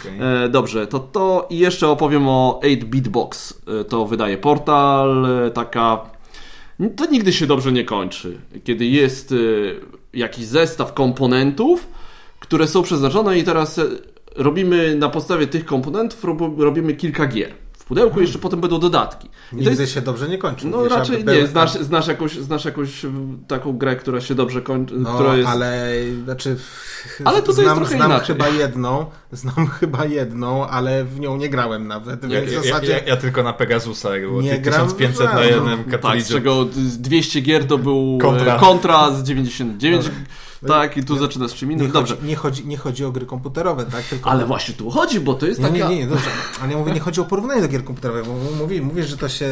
Okej. 0.00 0.44
E, 0.44 0.48
dobrze, 0.48 0.86
to 0.86 0.98
to 0.98 1.46
i 1.50 1.58
jeszcze 1.58 1.88
opowiem 1.88 2.28
o 2.28 2.60
8-Bit 2.62 3.08
Box. 3.08 3.60
E, 3.80 3.84
to 3.84 4.06
wydaje 4.06 4.38
portal, 4.38 5.26
e, 5.26 5.50
taka... 5.50 6.00
To 6.96 7.06
nigdy 7.06 7.32
się 7.32 7.46
dobrze 7.46 7.72
nie 7.72 7.84
kończy. 7.84 8.40
Kiedy 8.64 8.86
jest 8.86 9.34
jakiś 10.14 10.46
zestaw 10.46 10.94
komponentów, 10.94 11.88
które 12.40 12.68
są 12.68 12.82
przeznaczone 12.82 13.38
i 13.38 13.44
teraz 13.44 13.80
robimy 14.34 14.94
na 14.96 15.08
podstawie 15.08 15.46
tych 15.46 15.64
komponentów 15.64 16.24
rob- 16.24 16.58
robimy 16.60 16.94
kilka 16.94 17.26
gier. 17.26 17.54
W 17.78 17.86
pudełku 17.86 18.20
jeszcze 18.20 18.38
potem 18.38 18.60
będą 18.60 18.78
dodatki. 18.78 19.26
I 19.28 19.30
to 19.50 19.56
Nigdy 19.56 19.82
jest, 19.82 19.94
się 19.94 20.00
dobrze 20.00 20.28
nie 20.28 20.38
kończy. 20.38 20.66
no 20.66 20.88
raczej 20.88 21.18
nie. 21.18 21.24
był- 21.24 21.46
Znasz, 21.46 21.72
znasz, 21.74 22.06
jakąś, 22.06 22.32
znasz 22.36 22.64
jakąś 22.64 23.04
m, 23.04 23.38
taką 23.48 23.72
grę, 23.78 23.96
która 23.96 24.20
się 24.20 24.34
dobrze 24.34 24.62
kończy, 24.62 24.94
No, 24.98 25.14
która 25.14 25.36
jest... 25.36 25.48
ale 25.48 25.88
znaczy. 26.24 26.56
Ale 27.24 27.42
tutaj 27.42 27.54
jest 27.64 27.66
znam, 27.66 27.76
trochę 27.76 27.96
znam 27.96 28.10
inaczej. 28.10 28.26
chyba 28.26 28.48
jedną, 28.48 29.06
znam 29.32 29.66
chyba 29.66 30.04
jedną, 30.04 30.66
ale 30.68 31.04
w 31.04 31.20
nią 31.20 31.36
nie 31.36 31.48
grałem 31.48 31.86
nawet, 31.88 32.22
Ja, 32.22 32.28
więc 32.28 32.52
ja, 32.52 32.60
w 32.60 32.64
zasadzie. 32.64 32.92
ja, 32.92 32.98
ja 32.98 33.16
tylko 33.16 33.42
na 33.42 33.52
Pegasusa, 33.52 34.12
jak 34.16 34.28
było 34.28 34.42
Nie 34.42 34.50
nie 34.50 34.58
gram 34.58 34.88
1500 34.88 35.30
w 35.30 35.34
na 35.34 35.44
jednym 35.44 35.84
Tak, 36.02 36.22
z 36.22 36.28
czego 36.28 36.64
z 36.72 36.98
200 36.98 37.40
gier 37.40 37.66
to 37.66 37.78
był 37.78 38.18
Kontra. 38.20 38.58
kontra, 38.58 38.58
kontra 38.68 39.10
z 39.10 39.22
99. 39.22 40.10
Tak, 40.68 40.96
i 40.96 41.04
tu 41.04 41.18
zaczyna 41.18 41.48
z 41.48 41.54
czym 41.54 41.72
innym. 41.72 41.86
nie, 41.86 41.92
Dobrze. 41.92 42.14
chodzi, 42.16 42.26
nie, 42.28 42.36
chodzi, 42.36 42.66
nie 42.66 42.76
chodzi 42.76 43.04
o 43.04 43.12
gry 43.12 43.26
komputerowe, 43.26 43.84
tak? 43.84 44.02
Tylko 44.04 44.30
Ale 44.30 44.46
właśnie 44.46 44.74
tu 44.74 44.90
chodzi, 44.90 45.20
bo 45.20 45.34
to 45.34 45.46
jest 45.46 45.60
Nie, 45.60 45.68
taka... 45.68 45.88
nie, 45.88 45.96
nie, 45.98 46.06
dobrze. 46.06 46.26
Ale 46.62 46.72
ja 46.72 46.78
mówię, 46.78 46.92
nie 46.92 47.00
chodzi 47.00 47.20
o 47.20 47.24
porównanie 47.24 47.62
do 47.62 47.68
gier 47.68 47.84
komputerowych, 47.84 48.24
bo 48.26 48.32
mówi, 48.60 48.80
mówisz, 48.80 49.06
że 49.06 49.16
to 49.16 49.28
się 49.28 49.48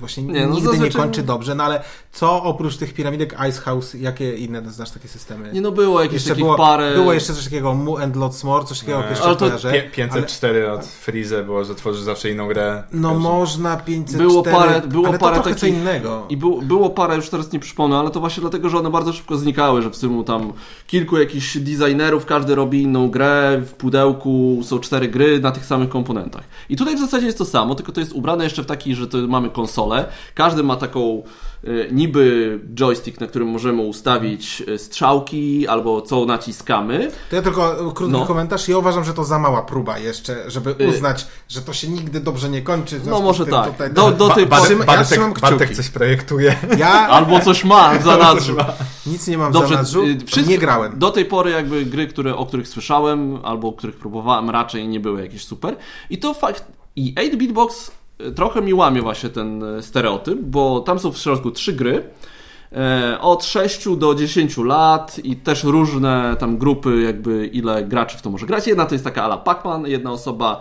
właśnie 0.00 0.22
Nie, 0.22 0.46
no 0.46 0.54
nigdy 0.54 0.68
nie 0.70 0.74
zazwyczaj- 0.78 0.96
kończy 1.02 1.22
dobrze, 1.22 1.54
no 1.54 1.64
ale 1.64 1.82
co 2.12 2.42
oprócz 2.42 2.76
tych 2.76 2.94
piramidek 2.94 3.36
Ice 3.50 3.60
House, 3.60 3.94
jakie 3.94 4.36
inne 4.36 4.70
znasz 4.70 4.90
takie 4.90 5.08
systemy? 5.08 5.52
Nie 5.52 5.60
no, 5.60 5.72
było 5.72 6.00
jakieś 6.00 6.14
jeszcze 6.14 6.28
takich 6.30 6.44
było, 6.44 6.56
parę... 6.56 6.94
było 6.94 7.12
jeszcze 7.12 7.34
coś 7.34 7.44
takiego 7.44 7.74
Mu 7.74 7.96
and 7.98 8.16
Lots 8.16 8.44
More, 8.44 8.64
coś 8.64 8.80
takiego 8.80 9.00
Nie. 9.02 9.06
jeszcze 9.08 9.24
Ale 9.24 9.36
to 9.36 9.46
kojarzę. 9.46 9.70
Pie- 9.72 9.90
504 9.90 10.64
ale- 10.68 10.72
od 10.72 10.86
Freeze 10.86 11.44
było, 11.44 11.64
że 11.64 11.74
tworzysz 11.74 12.02
zawsze 12.02 12.30
inną 12.30 12.48
grę. 12.48 12.82
No 12.92 13.08
Każdy- 13.08 13.22
można 13.22 13.76
504, 13.76 14.24
Było 14.24 14.42
parę- 14.42 14.86
było 14.86 15.08
ale 15.08 15.18
to 15.18 15.24
parę 15.24 15.36
co 15.36 15.42
takich- 15.42 15.68
innego. 15.68 16.26
I 16.28 16.36
było, 16.36 16.62
było 16.62 16.90
parę, 16.90 17.16
już 17.16 17.28
teraz 17.28 17.52
nie 17.52 17.58
przypomnę, 17.60 17.98
ale 17.98 18.10
to 18.10 18.20
właśnie 18.20 18.40
dlatego, 18.40 18.68
że 18.68 18.78
one 18.78 18.90
bardzo 18.90 19.12
szybko 19.12 19.36
znikały, 19.36 19.82
że 19.82 19.90
w 19.90 19.96
sumie 19.96 20.24
tam 20.24 20.37
kilku 20.86 21.18
jakichś 21.18 21.58
designerów, 21.58 22.26
każdy 22.26 22.54
robi 22.54 22.82
inną 22.82 23.10
grę, 23.10 23.62
w 23.66 23.72
pudełku 23.72 24.60
są 24.62 24.78
cztery 24.78 25.08
gry 25.08 25.40
na 25.40 25.50
tych 25.50 25.66
samych 25.66 25.88
komponentach. 25.88 26.44
I 26.68 26.76
tutaj 26.76 26.96
w 26.96 27.00
zasadzie 27.00 27.26
jest 27.26 27.38
to 27.38 27.44
samo, 27.44 27.74
tylko 27.74 27.92
to 27.92 28.00
jest 28.00 28.12
ubrane 28.12 28.44
jeszcze 28.44 28.62
w 28.62 28.66
taki, 28.66 28.94
że 28.94 29.06
to 29.06 29.18
mamy 29.18 29.50
konsolę, 29.50 30.04
każdy 30.34 30.62
ma 30.62 30.76
taką 30.76 31.22
niby 31.92 32.58
joystick, 32.74 33.20
na 33.20 33.26
którym 33.26 33.48
możemy 33.48 33.82
ustawić 33.82 34.62
e, 34.74 34.78
strzałki 34.78 35.68
albo 35.68 36.02
co 36.02 36.24
naciskamy. 36.24 37.10
To 37.30 37.36
ja 37.36 37.42
tylko 37.42 37.92
krótki 37.94 38.12
No. 38.18 38.26
komentarz. 38.26 38.68
Ja 38.68 38.78
uważam, 38.78 39.04
że 39.04 39.14
to 39.14 39.24
za 39.24 39.38
mała 39.38 39.62
próba 39.62 39.98
jeszcze, 39.98 40.50
żeby 40.50 40.74
Y- 40.80 40.88
uznać, 40.88 41.26
że 41.48 41.62
to 41.62 41.72
się 41.72 41.88
nigdy 41.88 42.20
dobrze 42.20 42.48
nie 42.48 42.62
kończy. 42.62 42.98
w 42.98 43.06
No 43.06 43.20
może 43.20 43.44
tym 43.44 43.54
tak. 43.54 43.92
Do- 43.92 44.12
do 44.12 44.28
tej 44.28 44.46
Ba- 44.46 44.56
pory- 44.58 44.68
Trzyma- 44.76 44.84
ja 44.92 45.30
Bartek, 45.40 45.76
coś 45.76 45.88
projektuje. 45.88 46.56
Ja 46.78 46.90
Albo 47.08 47.40
coś 47.40 47.64
ma 47.64 47.98
w 47.98 48.02
zanadrzu. 48.12 48.56
nic 49.06 49.26
nie 49.28 49.38
mam 49.38 49.50
w 49.50 49.54
Dobrze, 49.54 49.68
zanadrzu, 49.74 50.02
y, 50.06 50.18
wszystko- 50.26 50.50
nie 50.50 50.58
grałem. 50.58 50.98
Do 50.98 51.10
tej 51.10 51.24
pory 51.24 51.50
jakby 51.50 51.84
gry, 51.84 52.06
które, 52.06 52.36
o 52.36 52.46
których 52.46 52.68
słyszałem, 52.68 53.38
albo 53.44 53.68
o 53.68 53.72
których 53.72 53.96
próbowałem, 53.96 54.50
raczej 54.50 54.88
nie 54.88 55.00
były 55.00 55.22
jakieś 55.22 55.44
super. 55.44 55.76
I 56.10 56.18
to 56.18 56.34
fakt... 56.34 56.64
I 56.96 57.14
8-Bit 57.14 57.52
Box 57.52 57.88
y, 57.88 57.90
trochę 58.34 58.60
mi 58.62 58.74
łamie 58.74 59.02
właśnie 59.02 59.28
ten 59.28 59.62
y, 59.62 59.82
stereotyp, 59.82 60.38
bo 60.40 60.80
tam 60.80 60.98
są 60.98 61.12
w 61.12 61.18
środku 61.18 61.50
trzy 61.50 61.72
gry. 61.72 62.02
e, 62.72 63.18
Od 63.20 63.44
6 63.44 63.88
do 63.96 64.14
10 64.14 64.56
lat 64.58 65.20
i 65.24 65.36
też 65.36 65.64
różne 65.64 66.36
tam 66.38 66.58
grupy, 66.58 67.02
jakby 67.02 67.46
ile 67.46 67.84
graczy 67.84 68.18
w 68.18 68.22
to 68.22 68.30
może 68.30 68.46
grać. 68.46 68.66
Jedna 68.66 68.86
to 68.86 68.94
jest 68.94 69.04
taka 69.04 69.22
ala 69.24 69.36
Pac-Man, 69.44 69.86
jedna 69.86 70.12
osoba 70.12 70.60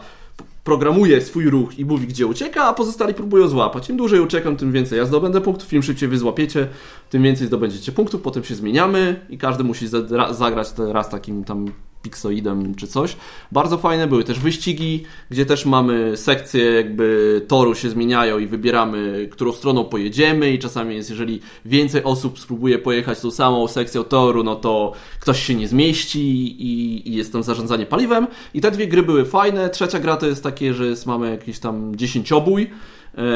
programuje 0.63 1.21
swój 1.21 1.49
ruch 1.49 1.79
i 1.79 1.85
mówi, 1.85 2.07
gdzie 2.07 2.27
ucieka, 2.27 2.63
a 2.63 2.73
pozostali 2.73 3.13
próbują 3.13 3.47
złapać. 3.47 3.89
Im 3.89 3.97
dłużej 3.97 4.19
uciekam, 4.19 4.55
tym 4.57 4.71
więcej 4.71 4.97
ja 4.97 5.05
zdobędę 5.05 5.41
punktów, 5.41 5.73
im 5.73 5.83
szybciej 5.83 6.09
wy 6.09 6.17
złapiecie, 6.17 6.67
tym 7.09 7.23
więcej 7.23 7.47
zdobędziecie 7.47 7.91
punktów, 7.91 8.21
potem 8.21 8.43
się 8.43 8.55
zmieniamy 8.55 9.19
i 9.29 9.37
każdy 9.37 9.63
musi 9.63 9.87
za- 9.87 10.01
ra- 10.09 10.33
zagrać 10.33 10.67
raz 10.77 11.09
takim 11.09 11.43
tam 11.43 11.65
piksoidem 12.01 12.75
czy 12.75 12.87
coś. 12.87 13.17
Bardzo 13.51 13.77
fajne 13.77 14.07
były 14.07 14.23
też 14.23 14.39
wyścigi, 14.39 15.03
gdzie 15.31 15.45
też 15.45 15.65
mamy 15.65 16.17
sekcje 16.17 16.63
jakby 16.63 17.41
toru 17.47 17.75
się 17.75 17.89
zmieniają 17.89 18.39
i 18.39 18.47
wybieramy, 18.47 19.29
którą 19.31 19.51
stroną 19.51 19.85
pojedziemy 19.85 20.51
i 20.51 20.59
czasami 20.59 20.95
jest, 20.95 21.09
jeżeli 21.09 21.39
więcej 21.65 22.03
osób 22.03 22.39
spróbuje 22.39 22.79
pojechać 22.79 23.19
tą 23.19 23.31
samą 23.31 23.67
sekcją 23.67 24.03
toru, 24.03 24.43
no 24.43 24.55
to 24.55 24.93
ktoś 25.19 25.43
się 25.43 25.55
nie 25.55 25.67
zmieści 25.67 26.19
i, 26.61 27.09
i 27.09 27.15
jest 27.15 27.33
tam 27.33 27.43
zarządzanie 27.43 27.85
paliwem. 27.85 28.27
I 28.53 28.61
te 28.61 28.71
dwie 28.71 28.87
gry 28.87 29.03
były 29.03 29.25
fajne. 29.25 29.69
Trzecia 29.69 29.99
gra 29.99 30.17
to 30.17 30.27
jest 30.27 30.43
takie, 30.43 30.73
że 30.73 30.85
jest, 30.85 31.05
mamy 31.05 31.31
jakiś 31.31 31.59
tam 31.59 31.95
dziesięciobój, 31.95 32.69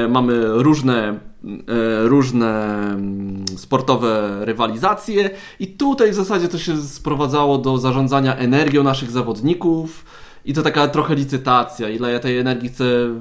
Mamy 0.10 0.48
różne, 0.48 1.20
e, 1.68 2.08
różne 2.08 2.76
mm, 2.94 3.46
sportowe 3.58 4.40
rywalizacje 4.42 5.30
i 5.60 5.68
tutaj 5.68 6.12
w 6.12 6.16
zasadzie 6.16 6.48
to 6.48 6.58
się 6.58 6.78
sprowadzało 6.78 7.58
do 7.58 7.78
zarządzania 7.78 8.36
energią 8.36 8.84
naszych 8.84 9.12
zawodników 9.12 10.06
i 10.46 10.54
to 10.54 10.62
taka 10.62 10.88
trochę 10.88 11.16
licytacja, 11.16 11.90
ile 11.90 12.12
ja 12.12 12.20
tej 12.20 12.38
energii 12.38 12.70
chcę 12.70 12.86
e, 12.86 13.12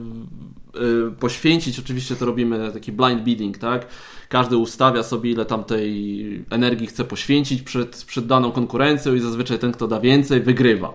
poświęcić. 1.21 1.79
Oczywiście 1.79 2.17
to 2.17 2.27
robimy 2.27 2.73
taki 2.73 2.93
blind 2.93 3.23
bidding, 3.23 3.59
tak? 3.59 3.87
Każdy 4.29 4.57
ustawia 4.57 5.03
sobie, 5.03 5.31
ile 5.31 5.45
tam 5.45 5.65
tej 5.65 6.45
energii 6.51 6.87
chce 6.87 7.05
poświęcić 7.05 7.63
przed, 7.63 8.05
przed 8.05 8.27
daną 8.27 8.53
konkurencją 8.53 9.15
i 9.15 9.21
zazwyczaj 9.21 9.59
ten, 9.59 9.73
kto 9.73 9.89
da 9.89 10.01
więcej, 10.01 10.41
wygrywa. 10.41 10.95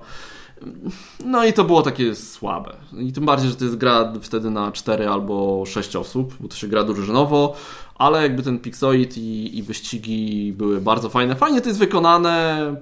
No 1.26 1.46
i 1.46 1.54
to 1.54 1.64
było 1.64 1.82
takie 1.82 2.16
słabe. 2.16 2.76
I 2.98 3.14
tym 3.14 3.26
bardziej, 3.26 3.50
że 3.50 3.56
to 3.56 3.64
jest 3.64 3.78
gra 3.78 4.14
wtedy 4.22 4.50
na 4.50 4.72
4 4.72 5.08
albo 5.08 5.64
6 5.66 5.96
osób, 5.96 6.36
bo 6.40 6.48
to 6.48 6.56
się 6.56 6.68
gra 6.68 6.84
drużynowo, 6.84 7.56
ale 7.96 8.22
jakby 8.22 8.44
ten 8.44 8.60
Pixoid 8.60 9.18
i, 9.18 9.58
i 9.58 9.64
wyścigi 9.64 10.54
były 10.54 10.82
bardzo 10.82 11.10
fajne. 11.10 11.36
Fajnie 11.36 11.62
to 11.62 11.68
jest 11.68 11.80
wykonane, 11.80 12.76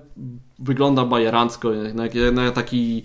wygląda 0.60 1.06
bajerancko, 1.06 1.72
taki 2.52 3.04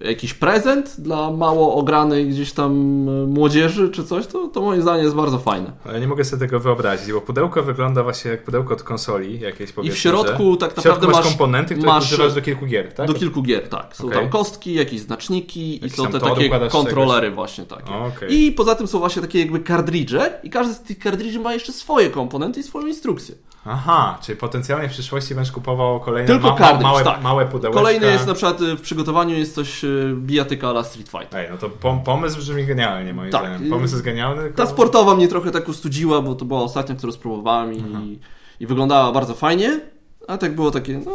jakiś 0.00 0.34
prezent 0.34 0.94
dla 0.98 1.30
mało 1.30 1.74
ogranej 1.74 2.28
gdzieś 2.28 2.52
tam 2.52 2.72
e, 3.08 3.26
młodzieży 3.26 3.88
czy 3.88 4.04
coś, 4.04 4.26
to, 4.26 4.48
to 4.48 4.60
moim 4.60 4.82
zdaniem 4.82 5.04
jest 5.04 5.16
bardzo 5.16 5.38
fajne. 5.38 5.72
Ale 5.84 6.00
nie 6.00 6.08
mogę 6.08 6.24
sobie 6.24 6.40
tego 6.40 6.60
wyobrazić, 6.60 7.12
bo 7.12 7.20
pudełko 7.20 7.62
wygląda 7.62 8.02
właśnie 8.02 8.30
jak 8.30 8.44
pudełko 8.44 8.74
od 8.74 8.82
konsoli 8.82 9.40
jakieś 9.40 9.70
I 9.70 9.72
powiedzmy, 9.72 9.96
w 9.96 9.98
środku 9.98 10.52
że... 10.52 10.58
tak 10.58 10.72
w 10.72 10.76
naprawdę 10.76 11.06
masz 11.06 11.16
masz, 11.16 11.26
komponenty, 11.26 11.74
które 11.74 11.92
masz 11.92 12.04
używasz 12.12 12.34
do 12.34 12.42
kilku 12.42 12.66
gier, 12.66 12.92
tak? 12.92 13.06
do 13.06 13.14
kilku 13.14 13.42
gier, 13.42 13.68
tak. 13.68 13.96
Są 13.96 14.06
Okej. 14.06 14.18
tam 14.18 14.28
kostki, 14.28 14.74
jakieś 14.74 15.00
znaczniki 15.00 15.86
i 15.86 15.90
są 15.90 16.06
te 16.06 16.20
takie 16.20 16.50
kontrolery 16.68 17.30
właśnie 17.30 17.64
takie. 17.64 17.94
Okej. 17.94 18.34
I 18.34 18.52
poza 18.52 18.74
tym 18.74 18.86
są 18.86 18.98
właśnie 18.98 19.22
takie 19.22 19.38
jakby 19.38 19.60
kardridże 19.60 20.40
i 20.42 20.50
każdy 20.50 20.74
z 20.74 20.80
tych 20.80 20.98
kardridży 20.98 21.40
ma 21.40 21.54
jeszcze 21.54 21.72
swoje 21.72 22.10
komponenty 22.10 22.60
i 22.60 22.62
swoją 22.62 22.86
instrukcję. 22.86 23.34
Aha, 23.64 24.18
czyli 24.22 24.38
potencjalnie 24.38 24.88
w 24.88 24.92
przyszłości 24.92 25.34
będziesz 25.34 25.52
kupował 25.52 26.00
kolejne 26.00 26.26
Tylko 26.26 26.56
ma, 26.60 26.80
małe, 26.80 27.04
tak. 27.04 27.22
małe 27.22 27.46
pudełeczka. 27.46 27.80
Kolejny 27.82 28.06
jest 28.06 28.26
na 28.26 28.34
przykład 28.34 28.60
y, 28.60 28.76
w 28.76 28.80
przygotowaniu 28.80 29.36
jest 29.36 29.54
coś 29.54 29.84
y, 29.84 30.14
bijatyka 30.16 30.68
ala 30.68 30.84
Street 30.84 31.08
Fighter. 31.08 31.40
Ej, 31.40 31.48
no 31.50 31.56
to 31.56 31.68
pom- 31.68 32.02
pomysł 32.02 32.38
brzmi 32.38 32.66
genialnie 32.66 33.14
moim 33.14 33.30
Tak. 33.32 33.40
zdaniem. 33.44 33.70
Pomysł 33.70 33.94
jest 33.94 34.04
genialny. 34.04 34.42
Tylko... 34.42 34.56
Ta 34.56 34.66
sportowa 34.66 35.14
mnie 35.14 35.28
trochę 35.28 35.50
tak 35.50 35.68
ustudziła, 35.68 36.22
bo 36.22 36.34
to 36.34 36.44
była 36.44 36.60
ostatnia, 36.62 36.94
którą 36.94 37.12
spróbowałem 37.12 37.72
i, 37.74 38.18
i 38.60 38.66
wyglądała 38.66 39.12
bardzo 39.12 39.34
fajnie, 39.34 39.80
a 40.28 40.38
tak 40.38 40.54
było 40.54 40.70
takie, 40.70 40.98
no 40.98 41.10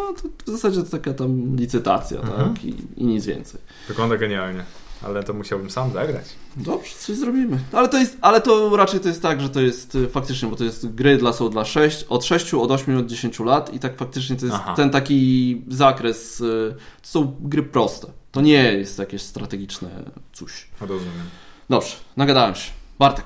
to 0.46 0.52
w 0.52 0.56
zasadzie 0.56 0.84
to 0.84 0.90
taka 0.92 1.14
tam 1.14 1.56
licytacja, 1.56 2.20
Mhm. 2.22 2.54
tak, 2.54 2.66
i, 2.66 2.76
i 2.98 3.06
nic 3.06 3.26
więcej. 3.26 3.62
Wygląda 3.88 4.18
genialnie. 4.18 4.64
Ale 5.02 5.24
to 5.24 5.34
musiałbym 5.34 5.70
sam 5.70 5.92
zagrać. 5.92 6.26
Dobrze, 6.58 6.96
coś 7.00 7.18
zrobimy. 7.18 7.60
Ale 7.72 7.90
to 7.90 7.98
jest, 7.98 8.18
ale 8.22 8.42
to 8.42 8.78
raczej 8.78 9.00
to 9.00 9.08
jest 9.08 9.22
tak, 9.22 9.42
że 9.42 9.50
to 9.50 9.62
jest 9.62 9.96
y, 9.96 10.10
faktycznie, 10.10 10.50
bo 10.50 10.56
to 10.56 10.64
jest 10.64 10.94
gry 10.94 11.18
dla 11.18 11.34
są 11.34 11.50
dla 11.50 11.66
6, 11.66 12.06
od 12.10 12.26
6, 12.26 12.54
od 12.54 12.72
8, 12.72 12.98
od 12.98 13.06
10 13.06 13.40
lat 13.40 13.74
i 13.74 13.80
tak 13.80 13.98
faktycznie 13.98 14.36
to 14.36 14.46
jest 14.46 14.58
Aha. 14.60 14.74
ten 14.76 14.90
taki 14.90 15.62
zakres, 15.68 16.42
y, 16.42 16.76
to 17.02 17.08
są 17.08 17.36
gry 17.40 17.64
proste. 17.64 18.08
To 18.32 18.42
nie 18.42 18.74
jest 18.74 19.00
jakieś 19.00 19.22
strategiczne 19.22 19.90
coś. 20.34 20.68
Rozumiem. 20.82 21.30
Dobrze, 21.70 21.96
nagadałem 22.18 22.56
się. 22.56 22.72
Bartek. 23.00 23.26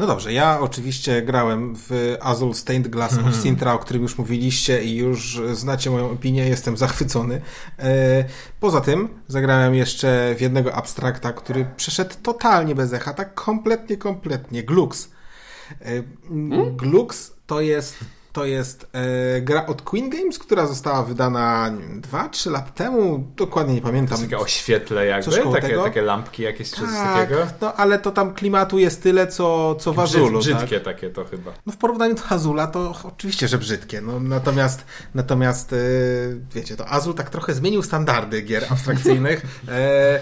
No 0.00 0.06
dobrze, 0.06 0.32
ja 0.32 0.60
oczywiście 0.60 1.22
grałem 1.22 1.74
w 1.76 2.16
Azul 2.20 2.54
Stained 2.54 2.88
Glass 2.88 3.18
of 3.18 3.36
Sintra, 3.42 3.74
o 3.74 3.78
którym 3.78 4.02
już 4.02 4.18
mówiliście 4.18 4.84
i 4.84 4.96
już 4.96 5.40
znacie 5.52 5.90
moją 5.90 6.10
opinię, 6.10 6.48
jestem 6.48 6.76
zachwycony. 6.76 7.40
E, 7.78 8.24
Poza 8.60 8.80
tym 8.80 9.08
zagrałem 9.28 9.74
jeszcze 9.74 10.34
w 10.38 10.40
jednego 10.40 10.74
abstrakta, 10.74 11.32
który 11.32 11.66
przeszedł 11.76 12.14
totalnie 12.22 12.74
bez 12.74 12.92
echa, 12.92 13.14
tak 13.14 13.34
kompletnie, 13.34 13.96
kompletnie. 13.96 14.62
Glux. 14.62 15.10
E, 15.80 16.02
Glux 16.76 17.32
to 17.46 17.60
jest 17.60 17.96
to 18.32 18.44
jest 18.44 18.86
e, 18.92 19.40
gra 19.40 19.66
od 19.66 19.82
Queen 19.82 20.10
Games, 20.10 20.38
która 20.38 20.66
została 20.66 21.02
wydana 21.02 21.72
2-3 22.12 22.50
lat 22.50 22.74
temu, 22.74 23.26
dokładnie 23.36 23.74
nie 23.74 23.80
To 23.80 23.86
pamiętam. 23.86 24.18
jest 24.18 24.30
takie 24.30 24.42
oświetle 24.42 25.06
jakby, 25.06 25.32
takie, 25.52 25.68
tego? 25.68 25.84
takie 25.84 26.02
lampki 26.02 26.42
jakieś 26.42 26.70
czy 26.70 26.80
coś 26.80 26.90
tak, 26.90 27.14
takiego. 27.14 27.46
no 27.60 27.74
ale 27.74 27.98
to 27.98 28.10
tam 28.10 28.34
klimatu 28.34 28.78
jest 28.78 29.02
tyle, 29.02 29.26
co, 29.26 29.74
co 29.74 29.92
w 29.92 30.00
Azulu. 30.00 30.38
Brzyd, 30.38 30.52
tak? 30.52 30.66
brzydkie 30.66 30.84
takie 30.84 31.10
to 31.10 31.24
chyba. 31.24 31.52
No 31.66 31.72
w 31.72 31.76
porównaniu 31.76 32.14
do 32.14 32.22
Azula 32.28 32.66
to 32.66 32.94
oczywiście, 33.04 33.48
że 33.48 33.58
brzydkie. 33.58 34.00
No, 34.00 34.20
natomiast 34.20 34.84
natomiast 35.14 35.72
e, 35.72 35.76
wiecie, 36.54 36.76
to 36.76 36.88
Azul 36.88 37.14
tak 37.14 37.30
trochę 37.30 37.54
zmienił 37.54 37.82
standardy 37.82 38.42
gier 38.42 38.64
abstrakcyjnych. 38.70 39.40
E, 39.68 39.72
e, 39.72 40.20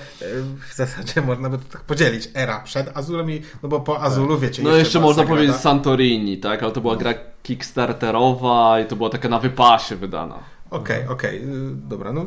w 0.70 0.76
zasadzie 0.76 1.22
można 1.22 1.50
by 1.50 1.58
to 1.58 1.64
tak 1.72 1.80
podzielić. 1.80 2.28
Era 2.34 2.60
przed 2.60 2.96
Azulem 2.96 3.30
i 3.30 3.42
no 3.62 3.68
bo 3.68 3.80
po 3.80 4.02
Azulu 4.02 4.38
wiecie. 4.38 4.62
No 4.62 4.76
jeszcze 4.76 4.98
była 4.98 5.08
można 5.10 5.22
Sagrada. 5.22 5.40
powiedzieć 5.40 5.62
Santorini, 5.62 6.38
tak? 6.38 6.62
Ale 6.62 6.72
to 6.72 6.80
była 6.80 6.96
gra 6.96 7.14
kickstarterowa 7.48 8.80
i 8.80 8.86
to 8.86 8.96
była 8.96 9.10
taka 9.10 9.28
na 9.28 9.38
wypasie 9.38 9.96
wydana. 9.96 10.38
Okej, 10.70 11.06
okej, 11.08 11.36
y, 11.42 11.44
dobra, 11.74 12.12
no 12.12 12.26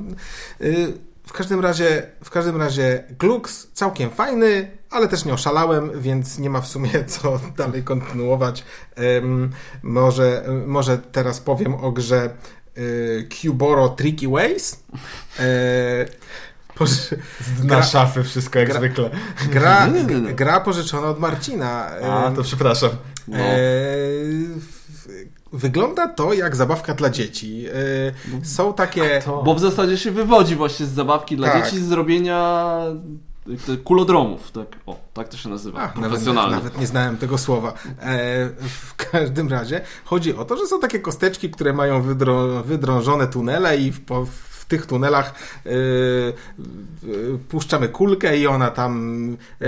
y, 0.61 0.93
w 1.25 1.33
każdym 1.33 1.59
razie, 1.59 2.03
w 2.23 2.29
każdym 2.29 2.57
razie 2.57 3.03
Glux 3.19 3.67
całkiem 3.73 4.09
fajny, 4.09 4.71
ale 4.89 5.07
też 5.07 5.25
nie 5.25 5.33
oszalałem, 5.33 6.01
więc 6.01 6.39
nie 6.39 6.49
ma 6.49 6.61
w 6.61 6.67
sumie 6.67 6.89
co 7.13 7.39
dalej 7.57 7.83
kontynuować. 7.83 8.63
Może, 9.83 10.43
y, 10.47 10.51
może 10.67 10.97
teraz 10.97 11.39
powiem 11.39 11.75
o 11.75 11.91
grze 11.91 12.29
y, 12.77 13.27
Cuboro 13.41 13.89
Tricky 13.89 14.27
Ways. 14.27 14.83
E, 15.39 16.05
poży- 16.77 17.17
Na 17.63 17.65
gra, 17.75 17.83
szafy 17.83 18.23
wszystko 18.23 18.59
jak 18.59 18.69
gra- 18.69 18.77
zwykle. 18.77 19.09
gra, 19.51 19.87
gra 20.33 20.59
pożyczona 20.59 21.07
od 21.07 21.19
Marcina. 21.19 21.87
A, 21.87 22.31
to 22.35 22.43
przepraszam. 22.43 22.89
No. 23.27 23.37
E, 23.37 23.51
Wygląda 25.53 26.07
to 26.07 26.33
jak 26.33 26.55
zabawka 26.55 26.93
dla 26.93 27.09
dzieci. 27.09 27.65
E, 28.41 28.45
Są 28.45 28.73
takie. 28.73 29.21
Bo 29.45 29.55
w 29.55 29.59
zasadzie 29.59 29.97
się 29.97 30.11
wywodzi 30.11 30.55
właśnie 30.55 30.85
z 30.85 30.89
zabawki 30.89 31.37
dla 31.37 31.47
Tak. 31.49 31.63
dzieci 31.65 31.79
z 31.79 31.87
zrobienia 31.87 32.79
te 33.65 33.77
kulodromów, 33.77 34.51
tak? 34.51 34.67
O, 34.85 34.99
tak 35.13 35.27
to 35.29 35.37
się 35.37 35.49
nazywa. 35.49 35.79
A, 35.79 35.85
nawet, 35.87 36.01
profesjonalnie. 36.09 36.55
nawet 36.55 36.79
nie 36.79 36.87
znałem 36.87 37.17
tego 37.17 37.37
słowa. 37.37 37.73
E, 38.01 38.49
w 38.59 38.95
każdym 38.95 39.49
razie 39.49 39.81
chodzi 40.05 40.35
o 40.35 40.45
to, 40.45 40.57
że 40.57 40.65
są 40.67 40.79
takie 40.79 40.99
kosteczki, 40.99 41.49
które 41.49 41.73
mają 41.73 42.01
wydrą, 42.01 42.61
wydrążone 42.63 43.27
tunele 43.27 43.77
i 43.77 43.91
w, 43.91 43.99
w 44.25 44.65
tych 44.65 44.85
tunelach 44.85 45.33
e, 45.65 45.69
e, 45.69 45.73
puszczamy 47.49 47.89
kulkę 47.89 48.37
i 48.37 48.47
ona 48.47 48.71
tam 48.71 49.37
e, 49.61 49.67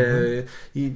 i 0.76 0.92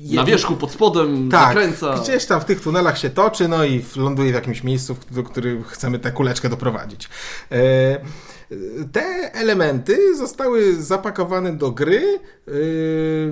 Na 0.00 0.24
wierzchu, 0.24 0.56
pod 0.56 0.72
spodem, 0.72 1.28
tak, 1.30 1.48
zakręca. 1.48 1.98
gdzieś 2.02 2.26
tam 2.26 2.40
w 2.40 2.44
tych 2.44 2.60
tunelach 2.60 2.98
się 2.98 3.10
toczy, 3.10 3.48
no 3.48 3.64
i 3.64 3.84
ląduje 3.96 4.30
w 4.30 4.34
jakimś 4.34 4.64
miejscu, 4.64 4.96
do 5.10 5.22
którym 5.22 5.64
chcemy 5.64 5.98
tę 5.98 6.12
kuleczkę 6.12 6.48
doprowadzić. 6.48 7.08
E, 7.52 7.56
te 8.92 9.32
elementy 9.34 10.16
zostały 10.16 10.82
zapakowane 10.82 11.52
do 11.52 11.70
gry, 11.70 12.20
e, 12.48 12.52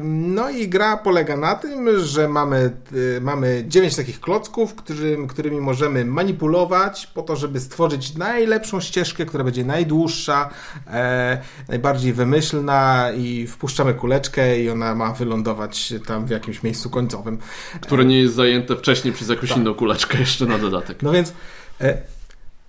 no 0.02 0.50
i 0.50 0.68
gra 0.68 0.96
polega 0.96 1.36
na 1.36 1.54
tym, 1.54 1.98
że 1.98 2.28
mamy, 2.28 2.70
e, 3.16 3.20
mamy 3.20 3.64
9 3.68 3.96
takich 3.96 4.20
klocków, 4.20 4.74
którym, 4.74 5.26
którymi 5.26 5.60
możemy 5.60 6.04
manipulować 6.04 7.06
po 7.06 7.22
to, 7.22 7.36
żeby 7.36 7.60
stworzyć 7.60 8.14
najlepszą 8.14 8.80
ścieżkę, 8.80 9.26
która 9.26 9.44
będzie 9.44 9.64
najdłuższa, 9.64 10.50
e, 10.86 11.42
najbardziej 11.68 12.12
wymyślna 12.12 13.10
i 13.16 13.46
wpuszczamy 13.46 13.94
kuleczkę 13.94 14.60
i 14.60 14.70
ona 14.70 14.94
ma 14.94 15.12
wylądować 15.12 15.94
tam 16.06 16.26
w 16.26 16.30
jakimś 16.30 16.62
miejscu 16.62 16.90
końcowym. 16.90 17.38
Które 17.80 18.04
nie 18.04 18.20
jest 18.20 18.34
zajęte 18.34 18.76
wcześniej 18.76 19.14
przez 19.14 19.28
jakąś 19.28 19.48
Tak. 19.48 19.58
inną 19.58 19.74
kuleczkę 19.74 20.18
jeszcze 20.18 20.46
na 20.46 20.58
dodatek. 20.58 21.02
No 21.02 21.12
więc 21.12 21.32
e, 21.80 21.98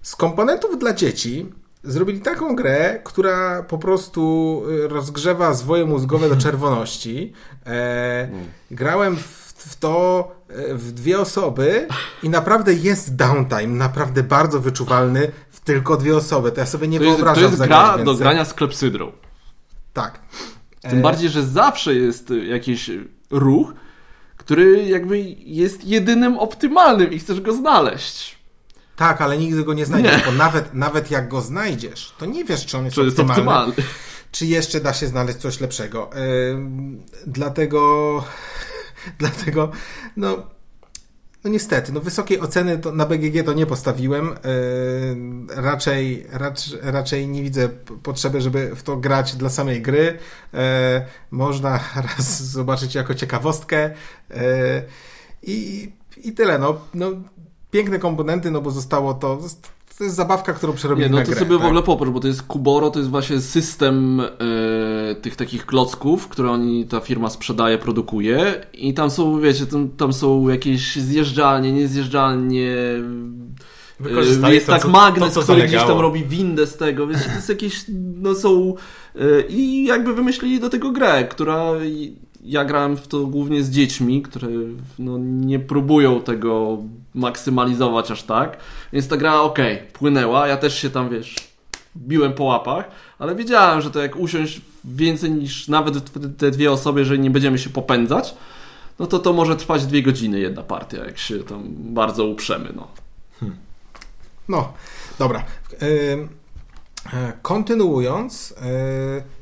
z 0.01 0.15
komponentów 0.15 0.79
dla 0.79 0.93
dzieci 0.93 1.45
zrobili 1.83 2.19
taką 2.21 2.55
grę, 2.55 2.99
która 3.03 3.63
po 3.63 3.77
prostu 3.77 4.63
e, 4.85 4.87
rozgrzewa 4.87 5.53
zwoje 5.53 5.85
mózgowe 5.85 6.29
do 6.29 6.35
czerwoności. 6.45 7.33
E, 7.65 8.29
grałem 8.71 9.15
w, 9.17 9.47
w 9.57 9.75
to 9.75 10.31
e, 10.49 10.73
w 10.75 10.91
dwie 10.91 11.19
osoby 11.19 11.87
i 12.23 12.29
naprawdę 12.29 12.73
jest 12.73 13.15
downtime, 13.15 13.67
naprawdę 13.67 14.23
bardzo 14.23 14.59
wyczuwalny 14.59 15.31
w 15.49 15.59
tylko 15.59 15.97
dwie 15.97 16.15
osoby. 16.17 16.51
To 16.51 16.59
ja 16.59 16.65
sobie 16.65 16.87
nie 16.87 16.97
To 16.99 17.03
jest, 17.05 17.17
to 17.17 17.23
wyobrażam 17.25 17.51
jest 17.51 17.63
gra 17.63 17.91
do 17.91 17.97
więcej. 17.97 18.17
grania 18.17 18.45
z 18.45 18.53
klepsydrą. 18.53 19.11
Tak. 19.93 20.19
Tym 20.81 20.99
E, 20.99 21.01
bardziej, 21.01 21.29
że 21.29 21.43
zawsze 21.43 21.95
jest 21.95 22.31
y, 22.31 22.45
jakiś 22.45 22.91
ruch, 23.31 23.73
który 24.37 24.83
jakby 24.85 25.19
jest 25.37 25.83
jedynym 25.83 26.39
optymalnym 26.39 27.13
i 27.13 27.19
chcesz 27.19 27.41
go 27.41 27.53
znaleźć. 27.53 28.36
Tak, 28.97 29.21
ale 29.21 29.37
nigdy 29.37 29.63
go 29.63 29.73
nie 29.73 29.85
znajdziesz, 29.85 30.17
Nie. 30.17 30.25
bo 30.25 30.31
nawet, 30.31 30.73
nawet 30.73 31.11
jak 31.11 31.27
go 31.27 31.41
znajdziesz, 31.41 32.13
to 32.17 32.25
nie 32.25 32.45
wiesz, 32.45 32.65
czy 32.65 32.77
on 32.77 32.85
jest 32.85 32.95
Czy 32.95 33.01
jest 33.03 33.19
optymalny. 33.19 33.67
optymalny. 33.69 33.93
czy 34.31 34.45
jeszcze 34.45 34.81
da 34.81 34.93
się 34.93 35.07
znaleźć 35.07 35.37
coś 35.37 35.59
lepszego. 35.61 36.09
Ym, 36.51 37.03
dlatego, 37.27 38.23
dlatego, 39.19 39.71
no, 40.17 40.37
no 41.43 41.49
niestety, 41.49 41.91
no 41.93 41.99
wysokiej 41.99 42.39
oceny 42.39 42.77
to, 42.77 42.91
na 42.91 43.05
BGG 43.05 43.45
to 43.45 43.53
nie 43.53 43.65
postawiłem. 43.65 44.35
Ym, 45.11 45.47
raczej, 45.55 46.27
racz, 46.31 46.59
raczej 46.81 47.27
nie 47.27 47.43
widzę 47.43 47.69
potrzeby, 48.03 48.41
żeby 48.41 48.75
w 48.75 48.83
to 48.83 48.97
grać 48.97 49.35
dla 49.35 49.49
samej 49.49 49.81
gry. 49.81 50.17
Yy, 50.53 50.59
można 51.31 51.79
raz 52.17 52.43
zobaczyć 52.43 52.95
jako 52.95 53.13
ciekawostkę. 53.15 53.89
Yy, 54.29 54.35
I, 55.43 55.91
I 56.23 56.31
tyle, 56.31 56.59
no, 56.59 56.81
no. 56.93 57.11
Piękne 57.71 57.99
komponenty, 57.99 58.51
no 58.51 58.61
bo 58.61 58.71
zostało 58.71 59.13
to. 59.13 59.39
To 59.97 60.03
jest 60.03 60.15
zabawka, 60.15 60.53
którą 60.53 60.73
przerobili 60.73 61.09
Nie, 61.09 61.15
no 61.15 61.21
to 61.21 61.31
grę. 61.31 61.39
sobie 61.39 61.55
w 61.55 61.59
tak? 61.59 61.67
ogóle 61.67 61.83
popatrz, 61.83 62.11
bo 62.11 62.19
to 62.19 62.27
jest 62.27 62.43
Kuboro, 62.43 62.89
to 62.91 62.99
jest 62.99 63.11
właśnie 63.11 63.41
system 63.41 64.19
e, 64.21 65.15
tych 65.15 65.35
takich 65.35 65.65
klocków, 65.65 66.27
które 66.27 66.51
oni, 66.51 66.85
ta 66.85 66.99
firma 66.99 67.29
sprzedaje, 67.29 67.77
produkuje 67.77 68.65
i 68.73 68.93
tam 68.93 69.09
są, 69.09 69.39
wiecie, 69.41 69.65
tam, 69.65 69.89
tam 69.89 70.13
są 70.13 70.49
jakieś 70.49 70.95
zjeżdżalnie, 70.95 71.71
niezjeżdżalnie, 71.71 72.75
Wykorzystali 73.99 74.53
jest 74.55 74.65
to, 74.65 74.71
tak 74.71 74.81
co- 74.81 74.89
magnes, 74.89 75.33
to, 75.33 75.41
który 75.41 75.67
gdzieś 75.67 75.83
tam 75.83 75.99
robi 75.99 76.23
windę 76.23 76.67
z 76.67 76.77
tego, 76.77 77.07
wiecie, 77.07 77.21
to 77.25 77.31
jest 77.35 77.49
jakieś, 77.49 77.85
no 78.21 78.35
są 78.35 78.75
e, 79.15 79.41
i 79.49 79.85
jakby 79.85 80.13
wymyślili 80.13 80.59
do 80.59 80.69
tego 80.69 80.91
grę, 80.91 81.27
która 81.29 81.71
ja 82.47 82.65
grałem 82.65 82.97
w 82.97 83.07
to 83.07 83.25
głównie 83.25 83.63
z 83.63 83.69
dziećmi, 83.69 84.21
które 84.21 84.47
no, 84.99 85.17
nie 85.21 85.59
próbują 85.59 86.21
tego 86.21 86.77
maksymalizować 87.13 88.11
aż 88.11 88.23
tak, 88.23 88.57
więc 88.93 89.07
ta 89.07 89.17
gra 89.17 89.41
okej, 89.41 89.77
płynęła, 89.93 90.47
ja 90.47 90.57
też 90.57 90.81
się 90.81 90.89
tam, 90.89 91.09
wiesz, 91.09 91.35
biłem 91.97 92.33
po 92.33 92.43
łapach, 92.43 92.91
ale 93.19 93.35
wiedziałem, 93.35 93.81
że 93.81 93.91
to 93.91 94.01
jak 94.01 94.15
usiąść 94.15 94.61
więcej 94.85 95.31
niż 95.31 95.67
nawet 95.67 96.11
te 96.37 96.51
dwie 96.51 96.71
osoby, 96.71 96.99
jeżeli 96.99 97.19
nie 97.19 97.31
będziemy 97.31 97.57
się 97.57 97.69
popędzać, 97.69 98.35
no 98.99 99.07
to 99.07 99.19
to 99.19 99.33
może 99.33 99.55
trwać 99.55 99.85
dwie 99.85 100.03
godziny 100.03 100.39
jedna 100.39 100.63
partia, 100.63 101.05
jak 101.05 101.17
się 101.17 101.39
tam 101.39 101.63
bardzo 101.69 102.25
uprzemy, 102.25 102.73
no. 102.75 102.87
No, 104.49 104.73
dobra. 105.19 105.43
E, 105.81 107.37
Kontynuując, 107.41 108.55
e, 108.61 109.36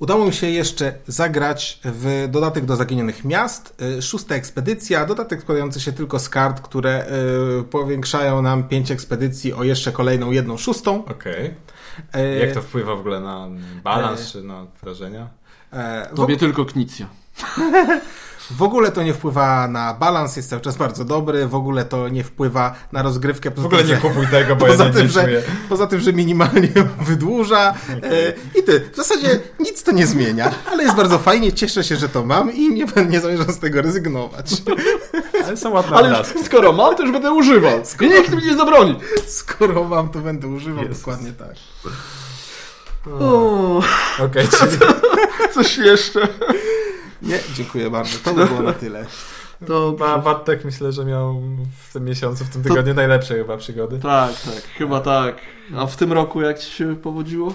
Udało 0.00 0.26
mi 0.26 0.32
się 0.32 0.50
jeszcze 0.50 0.92
zagrać 1.06 1.80
w 1.84 2.28
dodatek 2.30 2.64
do 2.64 2.76
Zaginionych 2.76 3.24
Miast, 3.24 3.82
y, 3.98 4.02
szósta 4.02 4.34
ekspedycja, 4.34 5.06
dodatek 5.06 5.42
składający 5.42 5.80
się 5.80 5.92
tylko 5.92 6.18
z 6.18 6.28
kart, 6.28 6.60
które 6.60 7.06
y, 7.60 7.62
powiększają 7.64 8.42
nam 8.42 8.68
pięć 8.68 8.90
ekspedycji 8.90 9.52
o 9.52 9.64
jeszcze 9.64 9.92
kolejną 9.92 10.30
jedną 10.30 10.56
szóstą. 10.56 11.04
Okej. 11.04 11.54
E, 12.12 12.38
Jak 12.38 12.52
to 12.54 12.62
wpływa 12.62 12.96
w 12.96 12.98
ogóle 13.00 13.20
na 13.20 13.48
balans 13.84 14.32
czy 14.32 14.42
na 14.42 14.66
wrażenia? 14.82 15.28
e, 15.72 16.08
w, 16.12 16.16
Tobie 16.16 16.36
tylko 16.36 16.64
knicja. 16.64 17.06
w 18.50 18.62
ogóle 18.62 18.92
to 18.92 19.02
nie 19.02 19.14
wpływa 19.14 19.68
na 19.68 19.94
balans, 19.94 20.36
jest 20.36 20.50
cały 20.50 20.62
czas 20.62 20.76
bardzo 20.76 21.04
dobry, 21.04 21.46
w 21.46 21.54
ogóle 21.54 21.84
to 21.84 22.08
nie 22.08 22.24
wpływa 22.24 22.74
na 22.92 23.02
rozgrywkę. 23.02 23.50
W 23.50 23.54
poza 23.54 23.66
ogóle 23.66 23.82
tym, 23.82 23.90
nie 23.90 23.96
kupuj 23.96 24.26
tego, 24.26 24.56
bo 24.56 24.66
Poza 24.70 24.84
ja 24.86 24.92
tym, 24.92 25.02
nie 25.02 25.08
że, 25.08 25.24
czuję. 25.24 25.42
poza 25.68 25.86
tym, 25.86 26.00
że 26.00 26.12
minimalnie 26.12 26.68
wydłuża 27.08 27.74
e, 28.02 28.32
i 28.58 28.62
ty. 28.62 28.90
W 28.92 28.96
zasadzie 28.96 29.40
nic 29.60 29.82
to 29.82 29.92
nie 29.92 30.06
zmienia, 30.06 30.52
ale 30.72 30.82
jest 30.82 30.96
bardzo 30.96 31.18
fajnie, 31.18 31.52
cieszę 31.52 31.84
się, 31.84 31.96
że 31.96 32.08
to 32.08 32.24
mam 32.24 32.52
i 32.52 32.68
nie, 32.74 32.86
nie 33.10 33.20
zamierzam 33.20 33.52
z 33.52 33.58
tego 33.58 33.82
rezygnować. 33.82 34.50
Ale 35.46 35.56
są 35.56 35.70
ładne 35.70 35.96
Ale 35.96 36.08
obrazki. 36.08 36.44
skoro 36.44 36.72
mam, 36.72 36.96
to 36.96 37.02
już 37.02 37.12
będę 37.12 37.32
używał. 37.32 37.80
I 38.00 38.04
nikt 38.08 38.30
mi 38.36 38.42
nie 38.42 38.56
zabroni. 38.56 38.98
Skoro 39.26 39.84
mam, 39.84 40.08
to 40.08 40.18
będę 40.18 40.48
używał 40.48 40.84
Jezus. 40.84 40.98
dokładnie 40.98 41.32
tak. 41.32 41.54
Okej, 44.24 44.48
czyli 44.48 44.78
coś 45.54 45.78
jeszcze. 45.78 46.28
Nie, 47.22 47.38
dziękuję 47.54 47.90
bardzo. 47.90 48.18
To 48.24 48.34
by 48.34 48.46
było 48.46 48.62
na 48.62 48.72
tyle. 48.72 49.06
To, 49.66 49.96
ma 49.98 50.18
Bartek 50.18 50.64
myślę, 50.64 50.92
że 50.92 51.04
miał 51.04 51.42
w 51.88 51.92
tym 51.92 52.04
miesiącu, 52.04 52.44
w 52.44 52.48
tym 52.48 52.62
tygodniu 52.62 52.94
najlepsze 52.94 53.34
chyba 53.34 53.56
przygody. 53.56 53.98
tak, 53.98 54.32
tak, 54.32 54.62
chyba 54.78 55.00
tak. 55.00 55.36
A 55.76 55.86
w 55.86 55.96
tym 55.96 56.12
roku 56.12 56.42
jak 56.42 56.58
ci 56.58 56.70
się 56.70 56.96
powodziło? 56.96 57.54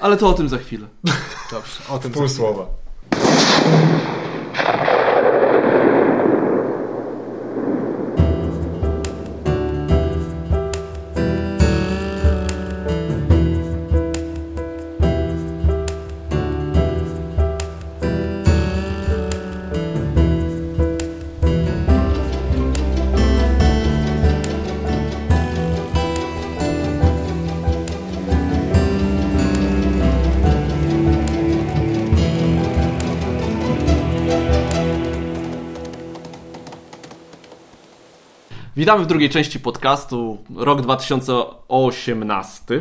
Ale 0.00 0.16
to 0.16 0.28
o 0.28 0.32
tym 0.34 0.48
za 0.48 0.58
chwilę. 0.58 0.86
Dobrze, 1.52 1.80
o 1.88 1.98
tym 1.98 2.10
Pół 2.10 2.28
co- 2.28 2.34
słowa. 2.34 2.66
Witamy 38.76 39.04
w 39.04 39.06
drugiej 39.06 39.30
części 39.30 39.60
podcastu. 39.60 40.38
Rok 40.56 40.82
2018. 40.82 42.80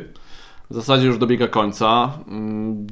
W 0.69 0.73
zasadzie 0.73 1.08
już 1.08 1.17
dobiega 1.17 1.47
końca. 1.47 2.12
Mm, 2.27 2.88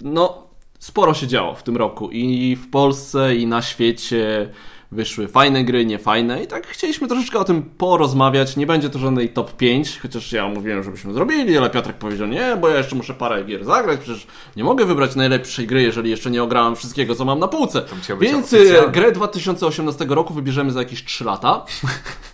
No, 0.00 0.46
sporo 0.78 1.14
się 1.14 1.26
działo 1.26 1.54
w 1.54 1.62
tym 1.62 1.76
roku 1.76 2.10
i 2.10 2.56
w 2.56 2.70
Polsce, 2.70 3.36
i 3.36 3.46
na 3.46 3.62
świecie. 3.62 4.50
Wyszły 4.92 5.28
fajne 5.28 5.64
gry, 5.64 5.86
niefajne 5.86 6.42
i 6.42 6.46
tak 6.46 6.66
chcieliśmy 6.66 7.08
troszeczkę 7.08 7.38
o 7.38 7.44
tym 7.44 7.62
porozmawiać. 7.62 8.56
Nie 8.56 8.66
będzie 8.66 8.90
to 8.90 8.98
żadnej 8.98 9.28
top 9.28 9.56
5, 9.56 9.98
chociaż 10.02 10.32
ja 10.32 10.48
mówiłem, 10.48 10.82
żebyśmy 10.82 11.12
zrobili, 11.12 11.58
ale 11.58 11.70
Piotrek 11.70 11.96
powiedział 11.96 12.28
nie, 12.28 12.56
bo 12.60 12.68
ja 12.68 12.76
jeszcze 12.76 12.96
muszę 12.96 13.14
parę 13.14 13.44
gier 13.44 13.64
zagrać, 13.64 14.00
przecież 14.00 14.26
nie 14.56 14.64
mogę 14.64 14.84
wybrać 14.84 15.16
najlepszej 15.16 15.66
gry, 15.66 15.82
jeżeli 15.82 16.10
jeszcze 16.10 16.30
nie 16.30 16.42
ograłem 16.42 16.76
wszystkiego, 16.76 17.14
co 17.14 17.24
mam 17.24 17.38
na 17.38 17.48
półce. 17.48 17.82
Więc 18.20 18.52
e, 18.52 18.58
grę 18.92 19.12
2018 19.12 20.04
roku 20.08 20.34
wybierzemy 20.34 20.72
za 20.72 20.78
jakieś 20.78 21.04
3 21.04 21.24
lata. 21.24 21.64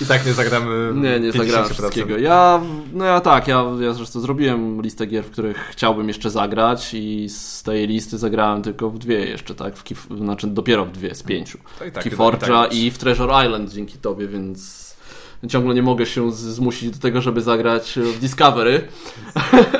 I 0.00 0.06
tak 0.06 0.26
nie 0.26 0.32
zagramy. 0.32 0.92
Nie, 0.94 1.20
nie 1.20 1.32
50%. 1.32 1.36
zagrałem 1.36 1.68
wszystkiego. 1.68 2.18
Ja, 2.18 2.60
no 2.92 3.04
ja 3.04 3.20
tak, 3.20 3.48
ja, 3.48 3.64
ja 3.80 3.92
zresztą 3.92 4.20
zrobiłem 4.20 4.82
listę 4.82 5.06
gier, 5.06 5.24
w 5.24 5.30
których 5.30 5.56
chciałbym 5.70 6.08
jeszcze 6.08 6.30
zagrać 6.30 6.94
i 6.94 7.28
z 7.28 7.62
tej 7.62 7.86
listy 7.86 8.18
zagrałem 8.18 8.62
tylko 8.62 8.90
w 8.90 8.98
dwie 8.98 9.26
jeszcze, 9.26 9.54
tak? 9.54 9.76
W 9.76 9.84
Kif, 9.84 10.06
znaczy 10.18 10.46
dopiero 10.46 10.86
w 10.86 10.92
dwie 10.92 11.14
z 11.14 11.22
pięciu. 11.22 11.58
To 11.78 11.84
i 11.84 11.92
tak, 11.92 12.02
w 12.02 12.06
i 12.06 12.10
tak, 12.10 12.18
Keyforge'a 12.18 12.66
i 12.66 12.68
tak. 12.68 12.74
i 12.74 12.90
w 12.90 12.98
Treasure 12.98 13.44
Island 13.44 13.70
dzięki 13.70 13.98
tobie, 13.98 14.28
więc 14.28 14.84
ciągle 15.48 15.74
nie 15.74 15.82
mogę 15.82 16.06
się 16.06 16.32
zmusić 16.32 16.90
do 16.90 16.98
tego, 16.98 17.20
żeby 17.20 17.40
zagrać 17.40 17.98
w 18.02 18.18
Discovery. 18.18 18.88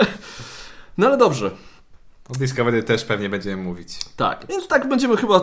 no 0.98 1.06
ale 1.06 1.16
dobrze. 1.16 1.50
O 2.28 2.34
Discovery 2.34 2.82
też 2.82 3.04
pewnie 3.04 3.28
będziemy 3.28 3.62
mówić. 3.62 3.98
Tak, 4.16 4.46
więc 4.48 4.68
tak 4.68 4.88
będziemy 4.88 5.16
chyba 5.16 5.40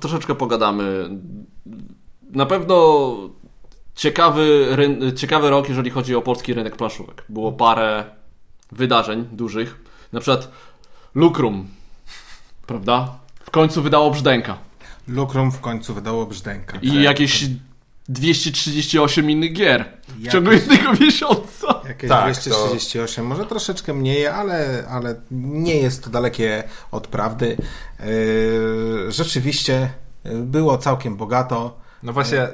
troszeczkę 0.00 0.34
pogadamy. 0.34 1.10
Na 2.30 2.46
pewno 2.46 3.16
ciekawy, 3.96 4.76
ciekawy 5.16 5.50
rok, 5.50 5.68
jeżeli 5.68 5.90
chodzi 5.90 6.14
o 6.16 6.22
polski 6.22 6.54
rynek 6.54 6.76
planszówek. 6.76 7.24
Było 7.28 7.52
parę 7.52 8.04
wydarzeń 8.72 9.28
dużych. 9.32 9.76
Na 10.12 10.20
przykład 10.20 10.50
Lucrum, 11.14 11.68
prawda? 12.66 13.18
W 13.44 13.50
końcu 13.50 13.82
wydało 13.82 14.10
brzdęka. 14.10 14.58
Lucrum 15.08 15.52
w 15.52 15.60
końcu 15.60 15.94
wydało 15.94 16.26
brzdęka. 16.26 16.78
I 16.82 17.02
jakieś 17.02 17.44
238 18.08 19.30
innych 19.30 19.52
gier 19.52 19.84
w 20.08 20.18
Jakieś- 20.18 20.32
ciągu 20.32 20.52
jednego 20.52 20.92
miesiąca. 21.00 21.80
Jakieś 21.88 22.08
Tak, 22.10 22.32
238, 22.32 23.26
może 23.26 23.46
troszeczkę 23.46 23.94
mniej, 23.94 24.26
ale, 24.26 24.84
ale 24.90 25.14
nie 25.30 25.76
jest 25.76 26.04
to 26.04 26.10
dalekie 26.10 26.64
od 26.90 27.06
prawdy. 27.06 27.56
Yy, 28.00 29.12
rzeczywiście 29.12 29.90
yy, 30.24 30.34
było 30.42 30.78
całkiem 30.78 31.16
bogato. 31.16 31.85
No 32.06 32.12
właśnie, 32.12 32.48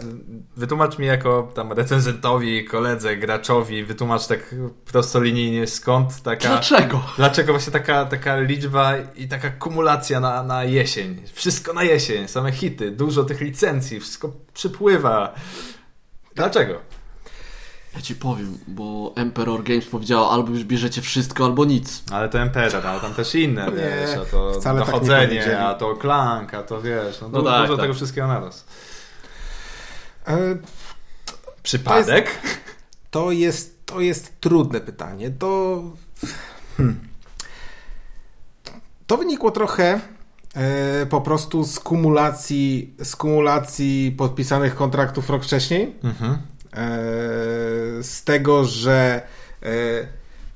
wytłumacz 0.57 0.99
mi 0.99 1.07
jako 1.07 1.51
tam 1.55 1.73
recenzentowi, 1.73 2.65
koledze, 2.65 3.17
graczowi, 3.17 3.85
wytłumacz 3.85 4.27
tak 4.27 4.55
prostolinijnie 4.85 5.67
skąd 5.67 6.23
taka... 6.23 6.49
Dlaczego? 6.49 7.03
Dlaczego 7.17 7.53
właśnie 7.53 7.73
taka, 7.73 8.05
taka 8.05 8.37
liczba 8.41 8.93
i 9.17 9.29
taka 9.29 9.51
kumulacja 9.51 10.21
na, 10.21 10.43
na 10.43 10.65
jesień? 10.65 11.23
Wszystko 11.33 11.73
na 11.73 11.83
jesień, 11.83 12.29
same 12.29 12.53
hity, 12.53 12.91
dużo 12.91 13.25
tych 13.25 13.41
licencji, 13.41 14.01
wszystko 14.01 14.33
przypływa. 14.55 15.35
Dlaczego? 16.35 16.75
Ja 17.95 18.01
ci 18.03 18.15
powiem, 18.15 18.59
bo 18.69 19.12
Emperor 19.17 19.62
Games 19.62 19.87
powiedziała 19.87 20.31
albo 20.31 20.51
już 20.51 20.65
bierzecie 20.65 21.03
wszystko, 21.03 21.45
albo 21.45 21.65
nic. 21.65 22.03
Ale 22.12 22.29
to 22.29 22.38
Emperor, 22.38 22.87
ale 22.87 23.01
tam 23.01 23.15
też 23.15 23.35
inne, 23.35 23.67
Nie, 23.67 23.73
wiesz, 23.73 24.17
a 24.23 24.25
to 24.25 24.53
tak 24.65 24.73
nie 24.75 24.79
dochodzenie, 24.79 25.27
powiedzieli. 25.27 25.55
a 25.55 25.75
to 25.75 25.97
klank, 25.97 26.55
a 26.55 26.62
to 26.62 26.83
wiesz, 26.83 27.21
no, 27.21 27.29
No 27.29 27.38
du- 27.43 27.45
tak, 27.49 27.61
dużo 27.62 27.77
tak. 27.77 27.81
tego 27.85 27.95
wszystkiego 27.95 28.27
naraz. 28.27 28.65
Yy, 30.29 30.59
Przypadek? 31.63 32.41
To 33.11 33.33
jest, 33.33 33.87
to 33.87 34.01
jest 34.01 34.41
trudne 34.41 34.81
pytanie. 34.81 35.31
To, 35.31 35.83
hmm. 36.77 37.01
to 39.07 39.17
wynikło 39.17 39.51
trochę 39.51 40.01
e, 40.55 41.07
po 41.07 41.21
prostu 41.21 41.65
z 41.65 41.81
kumulacji, 41.81 42.95
z 43.05 43.17
kumulacji 43.17 44.15
podpisanych 44.19 44.75
kontraktów 44.75 45.31
rok 45.31 45.45
wcześniej. 45.45 45.97
Mhm. 46.05 46.33
E, 46.33 46.39
z 48.03 48.25
tego, 48.25 48.65
że 48.65 49.23
e, 49.63 49.69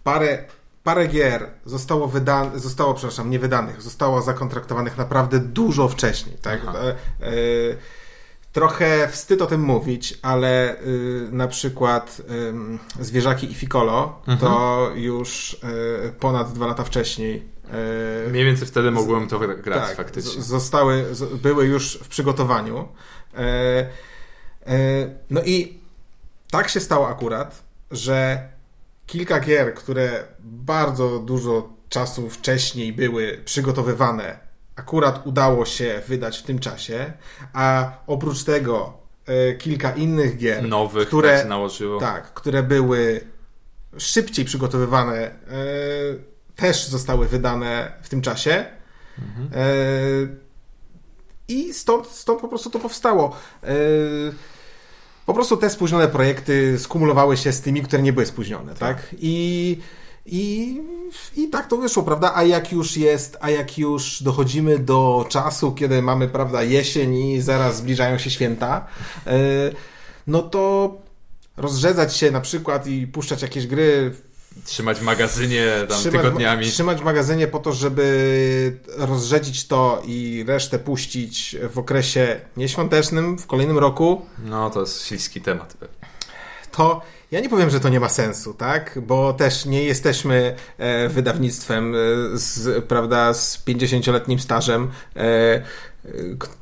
parę, 0.05 0.44
parę 0.85 1.07
gier 1.07 1.50
zostało 1.64 2.09
wydanych, 2.09 2.61
zostało, 2.61 2.94
przepraszam, 2.94 3.31
nie 3.31 3.38
wydanych, 3.38 3.83
zostało 3.83 4.22
zakontraktowanych 4.22 4.98
naprawdę 4.98 5.40
dużo 5.40 5.88
wcześniej. 5.88 6.37
Tak? 6.37 6.61
Trochę 8.56 9.08
wstyd 9.08 9.42
o 9.42 9.46
tym 9.46 9.60
mówić, 9.60 10.18
ale 10.22 10.80
y, 10.80 11.28
na 11.32 11.48
przykład 11.48 12.22
ym, 12.48 12.78
Zwierzaki 13.00 13.50
i 13.50 13.54
Ficolo 13.54 14.22
to 14.40 14.90
już 14.94 15.52
y, 15.54 16.12
ponad 16.20 16.52
dwa 16.52 16.66
lata 16.66 16.84
wcześniej 16.84 17.42
y, 18.26 18.30
Mniej 18.30 18.44
więcej 18.44 18.68
wtedy 18.68 18.90
mogłem 18.90 19.28
to 19.28 19.38
grać 19.38 19.86
tak, 19.86 19.96
faktycznie. 19.96 20.42
Zostały, 20.42 21.04
były 21.42 21.66
już 21.66 21.98
w 22.02 22.08
przygotowaniu. 22.08 22.88
E, 23.34 23.40
e, 23.40 23.88
no 25.30 25.40
i 25.44 25.78
tak 26.50 26.68
się 26.68 26.80
stało 26.80 27.08
akurat, 27.08 27.62
że 27.90 28.48
kilka 29.06 29.40
gier, 29.40 29.74
które 29.74 30.24
bardzo 30.40 31.18
dużo 31.18 31.68
czasu 31.88 32.30
wcześniej 32.30 32.92
były 32.92 33.40
przygotowywane, 33.44 34.45
akurat 34.76 35.26
udało 35.26 35.66
się 35.66 36.02
wydać 36.08 36.38
w 36.38 36.42
tym 36.42 36.58
czasie, 36.58 37.12
a 37.52 37.92
oprócz 38.06 38.44
tego 38.44 38.92
e, 39.26 39.54
kilka 39.54 39.92
innych 39.92 40.36
gier, 40.36 40.68
Nowych, 40.68 41.08
które, 41.08 41.28
które 41.28 41.42
się 41.42 41.48
nałożyło. 41.48 42.00
tak, 42.00 42.34
które 42.34 42.62
były 42.62 43.20
szybciej 43.98 44.44
przygotowywane, 44.44 45.16
e, 45.16 45.30
też 46.56 46.86
zostały 46.86 47.28
wydane 47.28 47.92
w 48.02 48.08
tym 48.08 48.22
czasie. 48.22 48.64
Mhm. 49.18 49.48
E, 49.54 49.66
I 51.48 51.74
stąd, 51.74 52.06
stąd 52.06 52.40
po 52.40 52.48
prostu 52.48 52.70
to 52.70 52.78
powstało. 52.78 53.36
Po 55.26 55.34
prostu 55.34 55.56
te 55.56 55.70
spóźnione 55.70 56.08
projekty 56.08 56.78
skumulowały 56.78 57.36
się 57.36 57.53
z 57.53 57.61
tymi, 57.61 57.82
które 57.82 58.03
nie 58.03 58.12
były 58.12 58.26
spóźnione, 58.26 58.74
tak? 58.74 59.14
I, 59.18 59.78
I, 60.27 60.81
I 61.37 61.49
tak 61.49 61.66
to 61.66 61.77
wyszło, 61.77 62.03
prawda? 62.03 62.33
A 62.35 62.45
jak 62.45 62.72
już 62.72 62.97
jest, 62.97 63.37
a 63.41 63.51
jak 63.51 63.79
już 63.79 64.22
dochodzimy 64.22 64.79
do 64.79 65.27
czasu, 65.29 65.72
kiedy 65.72 66.03
mamy, 66.03 66.29
prawda, 66.29 66.62
jesień 66.62 67.14
i 67.14 67.41
zaraz 67.41 67.77
zbliżają 67.77 68.18
się 68.18 68.31
święta, 68.31 68.87
yy, 69.27 69.33
no 70.27 70.43
to 70.43 70.95
rozrzedzać 71.57 72.16
się 72.16 72.31
na 72.31 72.41
przykład 72.41 72.87
i 72.87 73.07
puszczać 73.07 73.43
jakieś 73.43 73.66
gry 73.66 74.14
Trzymać 74.64 74.99
w 74.99 75.03
magazynie 75.03 75.66
tam 75.89 75.99
trzymać, 75.99 76.22
tygodniami. 76.22 76.66
Trzymać 76.66 77.01
w 77.01 77.05
magazynie 77.05 77.47
po 77.47 77.59
to, 77.59 77.72
żeby 77.72 78.79
rozrzedzić 78.97 79.66
to 79.66 80.03
i 80.07 80.45
resztę 80.49 80.79
puścić 80.79 81.57
w 81.72 81.79
okresie 81.79 82.41
nieświątecznym, 82.57 83.39
w 83.39 83.47
kolejnym 83.47 83.79
roku, 83.79 84.27
No 84.45 84.70
to 84.70 84.81
jest 84.81 85.07
śliski 85.07 85.41
temat. 85.41 85.77
to 86.72 87.03
ja 87.31 87.41
nie 87.41 87.49
powiem, 87.49 87.70
że 87.70 87.81
to 87.81 87.89
nie 87.89 88.01
ma 88.01 88.09
sensu, 88.09 88.55
tak? 88.55 88.99
Bo 89.07 89.33
też 89.33 89.66
nie 89.66 89.85
jesteśmy 89.85 90.55
e, 90.79 91.09
wydawnictwem 91.09 91.95
e, 91.95 91.99
z, 92.35 92.85
prawda, 92.85 93.35
z 93.35 93.64
50-letnim 93.64 94.39
stażem, 94.39 94.91
e, 95.16 95.62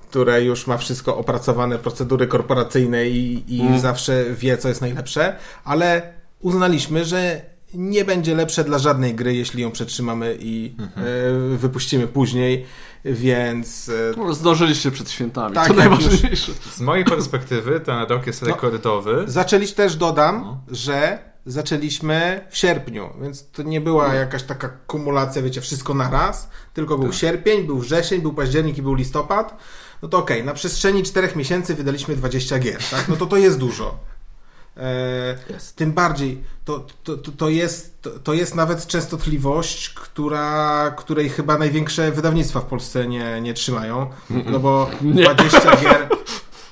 które 0.07 0.45
już 0.45 0.67
ma 0.67 0.79
wszystko 0.79 1.17
opracowane, 1.17 1.79
procedury 1.79 2.27
korporacyjne 2.27 3.09
i, 3.09 3.45
i 3.49 3.81
zawsze 3.81 4.25
wie, 4.35 4.59
co 4.59 4.69
jest 4.69 4.81
najlepsze, 4.81 5.37
ale 5.65 6.12
uznaliśmy, 6.41 7.05
że 7.05 7.41
nie 7.75 8.05
będzie 8.05 8.35
lepsze 8.35 8.65
dla 8.65 8.79
żadnej 8.79 9.15
gry, 9.15 9.35
jeśli 9.35 9.62
ją 9.62 9.71
przetrzymamy 9.71 10.37
i 10.41 10.75
e, 10.97 11.57
wypuścimy 11.57 12.07
później, 12.07 12.67
więc 13.05 13.88
e, 13.88 13.92
No, 14.16 14.34
Zdążyliście 14.34 14.90
przed 14.90 15.11
świętami, 15.11 15.55
Tak, 15.55 15.68
to 15.68 15.74
jak 15.74 15.90
najważniejsze. 15.90 16.52
Z 16.70 16.80
mojej 16.80 17.05
perspektywy 17.05 17.80
ten 17.80 17.98
rok 18.09 18.26
jest 18.26 18.42
rekordowy. 18.42 19.24
Zaczęliś 19.26 19.72
też 19.72 19.96
dodam, 19.96 20.61
że 20.68 21.18
zaczęliśmy 21.46 22.46
w 22.50 22.57
sierpniu, 22.57 23.11
więc 23.22 23.50
to 23.50 23.62
nie 23.62 23.80
była 23.80 24.14
jakaś 24.14 24.42
taka 24.42 24.68
kumulacja, 24.68 25.42
wiecie, 25.42 25.61
wszystko 25.61 25.94
na 25.94 26.11
raz, 26.11 26.48
tylko 26.74 26.98
był 26.98 27.12
sierpień, 27.12 27.66
był 27.66 27.78
wrzesień, 27.78 28.22
był 28.22 28.32
październik 28.34 28.78
i 28.78 28.82
był 28.82 28.94
listopad. 28.94 29.57
No 30.02 30.09
to 30.09 30.18
okej, 30.18 30.44
na 30.44 30.55
przestrzeni 30.55 31.02
czterech 31.02 31.36
miesięcy 31.36 31.74
wydaliśmy 31.74 32.16
20 32.16 32.59
gier, 32.59 32.78
tak? 32.90 33.09
No 33.09 33.16
to 33.16 33.26
to 33.26 33.36
jest 33.36 33.59
dużo. 33.59 33.98
E, 34.77 35.37
Tym 35.77 35.93
bardziej 35.93 36.43
to, 36.64 36.87
to, 37.05 37.16
to, 37.16 37.49
jest, 37.49 38.09
to, 38.25 38.35
jest 38.35 38.55
nawet 38.55 38.87
częstotliwość, 38.87 39.91
która, 39.91 40.91
której 40.97 41.29
chyba 41.29 41.59
największe 41.59 42.12
wydawnictwa 42.12 42.61
w 42.61 42.64
Polsce 42.64 43.07
nie, 43.07 43.41
nie 43.41 43.55
trzymają. 43.55 44.11
No 44.47 44.59
bo 44.59 44.91
20 45.35 45.77
gier, 45.77 46.09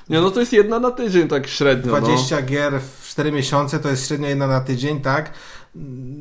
Nie, 0.09 0.21
no 0.21 0.31
to 0.31 0.39
jest 0.39 0.53
jedna 0.53 0.79
na 0.79 0.91
tydzień, 0.91 1.27
tak 1.27 1.47
średnio. 1.47 1.97
20 2.01 2.41
gier 2.41 2.81
w 3.01 3.07
4 3.07 3.31
miesiące 3.31 3.79
to 3.79 3.89
jest 3.89 4.07
średnio 4.07 4.27
jedna 4.27 4.47
na 4.47 4.61
tydzień, 4.61 5.01
tak? 5.01 5.33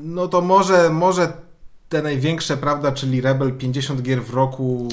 No 0.02 0.28
to 0.28 0.40
może, 0.40 0.90
może 0.90 1.32
te 1.92 2.02
największe, 2.02 2.56
prawda, 2.56 2.92
czyli 2.92 3.20
Rebel 3.20 3.52
50 3.52 4.02
gier 4.02 4.22
w 4.22 4.34
roku, 4.34 4.88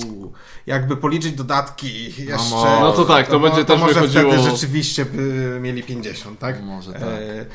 jakby 0.68 0.97
policzyć 0.97 1.32
dodatki 1.34 2.06
jeszcze. 2.26 2.50
mo- 2.56 2.80
No 2.82 2.91
to 2.91 3.06
tak, 3.06 3.28
to 3.28 3.39
będzie 3.39 3.66
też 3.66 3.80
może 3.80 3.93
wychodziło- 4.02 4.34
wtedy 4.34 4.50
rzeczywiście 4.52 5.06
by 5.06 5.22
mieli 5.62 5.84
50, 5.84 6.39
tak? 6.39 6.64
Może 6.64 6.93
tak. 6.93 7.02
E, 7.02 7.45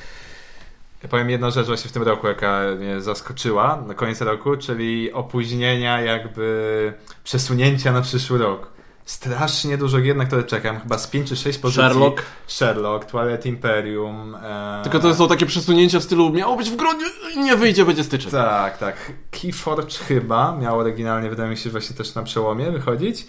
Ja 1.02 1.08
powiem 1.08 1.30
jedną 1.30 1.50
rzecz 1.50 1.66
właśnie 1.66 1.90
w 1.90 1.92
tym 1.92 2.02
roku, 2.02 2.26
jaka 2.26 2.60
mnie 2.78 3.00
zaskoczyła 3.00 3.82
na 3.86 3.94
koniec 3.94 4.20
roku, 4.20 4.56
czyli 4.56 5.12
opóźnienia, 5.12 6.00
jakby 6.00 6.92
przesunięcia 7.24 7.92
na 7.92 8.00
przyszły 8.02 8.38
rok. 8.38 8.73
Strasznie 9.04 9.78
dużo 9.78 10.00
gier, 10.00 10.16
na 10.16 10.24
które 10.24 10.44
czekam, 10.44 10.80
chyba 10.80 10.98
z 10.98 11.06
5 11.06 11.28
czy 11.28 11.36
6 11.36 11.58
pozycji. 11.58 11.82
Sherlock. 11.82 12.22
Sherlock, 12.46 13.04
Twilight 13.04 13.46
Imperium. 13.46 14.34
E... 14.34 14.80
Tylko 14.82 14.98
to 14.98 15.14
są 15.14 15.28
takie 15.28 15.46
przesunięcia 15.46 16.00
w 16.00 16.02
stylu 16.02 16.30
miało 16.30 16.56
być 16.56 16.70
w 16.70 16.76
grudniu, 16.76 17.06
nie 17.36 17.56
wyjdzie, 17.56 17.84
będzie 17.84 18.04
styczeń. 18.04 18.30
Tak, 18.30 18.78
tak. 18.78 19.12
Keyforge 19.30 19.98
chyba 20.08 20.56
miał 20.56 20.78
oryginalnie, 20.78 21.30
wydaje 21.30 21.50
mi 21.50 21.56
się, 21.56 21.70
właśnie 21.70 21.96
też 21.96 22.14
na 22.14 22.22
przełomie 22.22 22.70
wychodzić. 22.70 23.26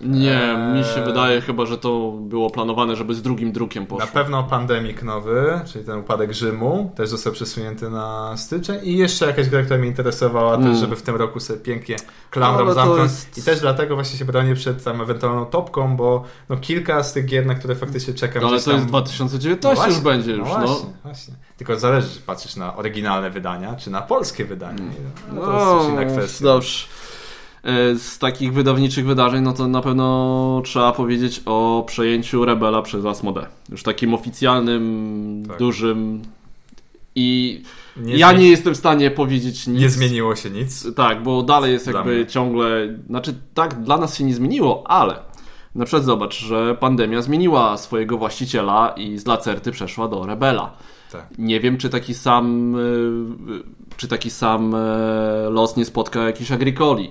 Nie, 0.00 0.56
mi 0.74 0.84
się 0.84 1.00
Eee. 1.00 1.04
wydaje 1.04 1.40
chyba, 1.40 1.66
że 1.66 1.78
to 1.78 2.12
było 2.20 2.50
planowane, 2.50 2.96
żeby 2.96 3.14
z 3.14 3.22
drugim 3.22 3.52
drukiem 3.52 3.86
poszło. 3.86 4.06
Na 4.06 4.12
pewno 4.12 4.42
Pandemic 4.44 5.02
nowy, 5.02 5.60
czyli 5.66 5.84
ten 5.84 5.98
upadek 5.98 6.32
Rzymu, 6.32 6.92
też 6.96 7.08
został 7.08 7.32
przesunięty 7.32 7.90
na 7.90 8.36
styczeń 8.36 8.78
i 8.82 8.96
jeszcze 8.96 9.26
jakaś 9.26 9.48
gra, 9.48 9.62
która 9.62 9.78
mnie 9.78 9.88
interesowała 9.88 10.54
Mm. 10.54 10.70
też, 10.70 10.78
żeby 10.80 10.96
w 10.96 11.02
tym 11.02 11.16
roku 11.16 11.40
sobie 11.40 11.60
pięknie 11.60 11.96
klamrą 12.30 12.66
to 12.66 12.74
zamknąć. 12.74 13.02
jest- 13.02 13.38
I 13.38 13.42
też 13.42 13.60
dlatego 13.60 13.94
właśnie 13.94 14.18
się 14.18 14.24
bronię 14.24 14.54
przed 14.54 14.84
tam 14.84 15.00
ewentualną 15.00 15.46
topką, 15.46 15.96
bo 15.96 16.24
no 16.48 16.56
kilka 16.56 17.02
z 17.02 17.12
tych 17.12 17.24
gier, 17.26 17.46
na 17.46 17.54
które 17.54 17.74
faktycznie 17.74 18.14
czekam. 18.14 18.42
No, 18.42 18.48
ale 18.48 18.58
to 18.58 18.64
tam... 18.64 18.74
jest 18.74 18.86
2019 18.86 19.82
No 19.82 19.86
już 19.86 19.94
właśnie, 20.00 20.10
będzie 20.10 20.32
już, 20.32 20.48
no. 20.48 20.58
no. 20.58 20.66
Właśnie, 20.66 20.88
właśnie. 21.02 21.34
Tylko 21.56 21.76
zależy, 21.78 22.08
czy 22.14 22.20
patrzysz 22.20 22.56
na 22.56 22.76
oryginalne 22.76 23.30
wydania, 23.30 23.74
czy 23.76 23.90
na 23.90 24.02
polskie 24.02 24.44
wydania. 24.44 24.82
No, 25.32 25.40
to 25.40 25.52
No, 25.52 25.76
jest 25.76 25.88
inna 25.90 26.04
kwestia. 26.04 26.44
Dobrze. 26.44 26.86
E, 27.64 27.96
Z 27.96 28.18
takich 28.18 28.52
wydawniczych 28.52 29.06
wydarzeń, 29.06 29.42
no 29.44 29.52
to 29.52 29.68
na 29.68 29.80
pewno 29.80 30.62
trzeba 30.64 30.92
powiedzieć 30.92 31.42
o 31.46 31.84
przejęciu 31.86 32.44
Rebela 32.44 32.82
przez 32.82 33.04
Asmodee. 33.04 33.46
Już 33.70 33.82
takim 33.82 34.14
oficjalnym, 34.14 35.44
Tak. 35.48 35.58
dużym 35.58 36.22
i 37.14 37.62
Nie 37.96 38.16
ja 38.16 38.32
nie 38.32 38.48
jestem 38.48 38.74
w 38.74 38.76
stanie 38.76 39.10
powiedzieć 39.10 39.66
nic. 39.66 39.80
Nie 39.80 39.90
zmieniło 39.90 40.36
się 40.36 40.50
nic. 40.50 40.94
Tak, 40.94 41.22
bo 41.22 41.42
dalej 41.42 41.72
jest 41.72 41.86
jakby 41.86 42.26
ciągle, 42.26 42.98
znaczy 43.06 43.34
tak, 43.54 43.82
dla 43.82 43.96
nas 43.96 44.16
się 44.16 44.24
nie 44.24 44.34
zmieniło, 44.34 44.90
ale 44.90 45.16
na 45.74 45.84
przykład 45.84 46.04
zobacz, 46.04 46.34
że 46.40 46.74
pandemia 46.80 47.22
zmieniła 47.22 47.76
swojego 47.76 48.18
właściciela 48.18 48.88
i 48.96 49.18
z 49.18 49.26
Lacerty 49.26 49.72
przeszła 49.72 50.08
do 50.08 50.26
Rebela. 50.26 50.76
Tak. 51.12 51.26
Nie 51.38 51.60
wiem, 51.60 51.78
czy 51.78 51.90
taki 51.90 52.14
sam, 52.14 52.74
y, 52.76 53.62
czy 53.96 54.08
taki 54.08 54.30
sam 54.30 54.74
e, 54.74 54.78
los 55.50 55.76
nie 55.76 55.84
spotka 55.84 56.22
jakichś 56.22 56.50
agricoli. 56.52 57.10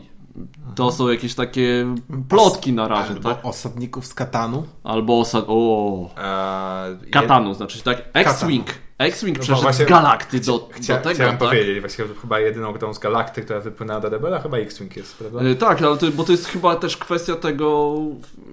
To 0.76 0.92
są 0.92 1.10
jakieś 1.10 1.36
takie 1.36 1.96
plotki 2.30 2.74
na 2.74 2.88
razie, 2.88 3.14
Albo 3.14 3.30
tak? 3.30 3.46
osadników 3.46 4.06
z 4.06 4.14
Katanu. 4.14 4.64
Albo 4.84 5.20
osad... 5.20 5.46
O, 5.48 6.10
Eee, 6.18 7.12
Katanu, 7.12 7.54
znaczy 7.54 7.84
tak? 7.84 8.04
X-Wing. 8.14 8.66
X-Wing 8.98 9.38
No 9.38 9.44
przeszedł 9.44 9.62
właśnie 9.62 9.86
z 9.86 9.90
Galakty 9.90 10.40
do, 10.40 10.52
do 10.52 10.70
Chcia, 10.72 10.98
tego, 10.98 11.16
chciałem 11.16 11.38
tak? 11.38 11.50
powiedzieć, 11.50 11.80
właśnie 11.80 12.06
chyba 12.22 12.40
jedyną 12.40 12.74
grą 12.74 12.94
z 12.94 13.00
Galakty, 13.00 13.42
która 13.42 13.60
wypłynęła 13.60 14.00
do 14.00 14.10
Rebela, 14.10 14.40
chyba 14.40 14.58
X-Wing 14.58 14.98
jest, 14.98 15.18
prawda? 15.18 15.42
E, 15.42 15.56
Tak, 15.56 15.82
ale 15.82 15.98
to, 15.98 16.12
bo 16.12 16.24
to 16.24 16.32
jest 16.32 16.46
chyba 16.46 16.76
też 16.76 16.98
kwestia 16.98 17.36
tego, 17.36 17.96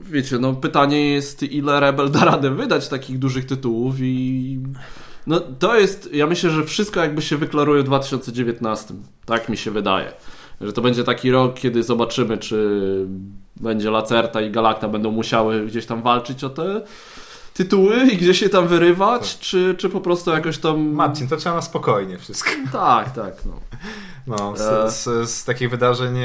wiecie, 0.02 0.38
no 0.38 0.54
pytanie 0.54 1.10
jest 1.10 1.42
ile 1.42 1.80
Rebel 1.80 2.10
da 2.10 2.24
radę 2.24 2.50
wydać 2.50 2.88
takich 2.88 3.18
dużych 3.18 3.46
tytułów 3.46 3.94
i 4.00 4.58
no 5.26 5.40
to 5.40 5.78
jest, 5.78 6.14
ja 6.14 6.26
myślę, 6.26 6.50
że 6.50 6.64
wszystko 6.64 7.00
jakby 7.00 7.22
się 7.22 7.36
wyklaruje 7.36 7.82
w 7.82 7.86
2019, 7.86 8.94
tak 9.26 9.48
mi 9.48 9.56
się 9.56 9.70
wydaje. 9.70 10.12
Że 10.60 10.72
to 10.72 10.82
będzie 10.82 11.04
taki 11.04 11.30
rok, 11.30 11.54
kiedy 11.54 11.82
zobaczymy, 11.82 12.38
czy 12.38 13.06
będzie 13.56 13.90
Lacerta 13.90 14.40
i 14.40 14.50
Galacta 14.50 14.88
będą 14.88 15.10
musiały 15.10 15.66
gdzieś 15.66 15.86
tam 15.86 16.02
walczyć 16.02 16.44
o 16.44 16.50
te 16.50 16.82
tytuły 17.54 17.96
i 18.12 18.16
gdzieś 18.16 18.40
się 18.40 18.48
tam 18.48 18.68
wyrywać, 18.68 19.38
czy, 19.38 19.74
czy 19.78 19.88
po 19.88 20.00
prostu 20.00 20.30
jakoś 20.30 20.58
tam... 20.58 20.88
Marcin, 20.92 21.28
to 21.28 21.36
trzeba 21.36 21.54
na 21.54 21.62
spokojnie 21.62 22.18
wszystko. 22.18 22.50
Tak, 22.72 23.10
tak, 23.10 23.34
no. 23.46 23.52
No, 24.26 24.52
E. 24.52 24.90
z, 24.90 24.94
z, 24.94 25.30
z 25.30 25.44
takich 25.44 25.70
wydarzeń 25.70 26.16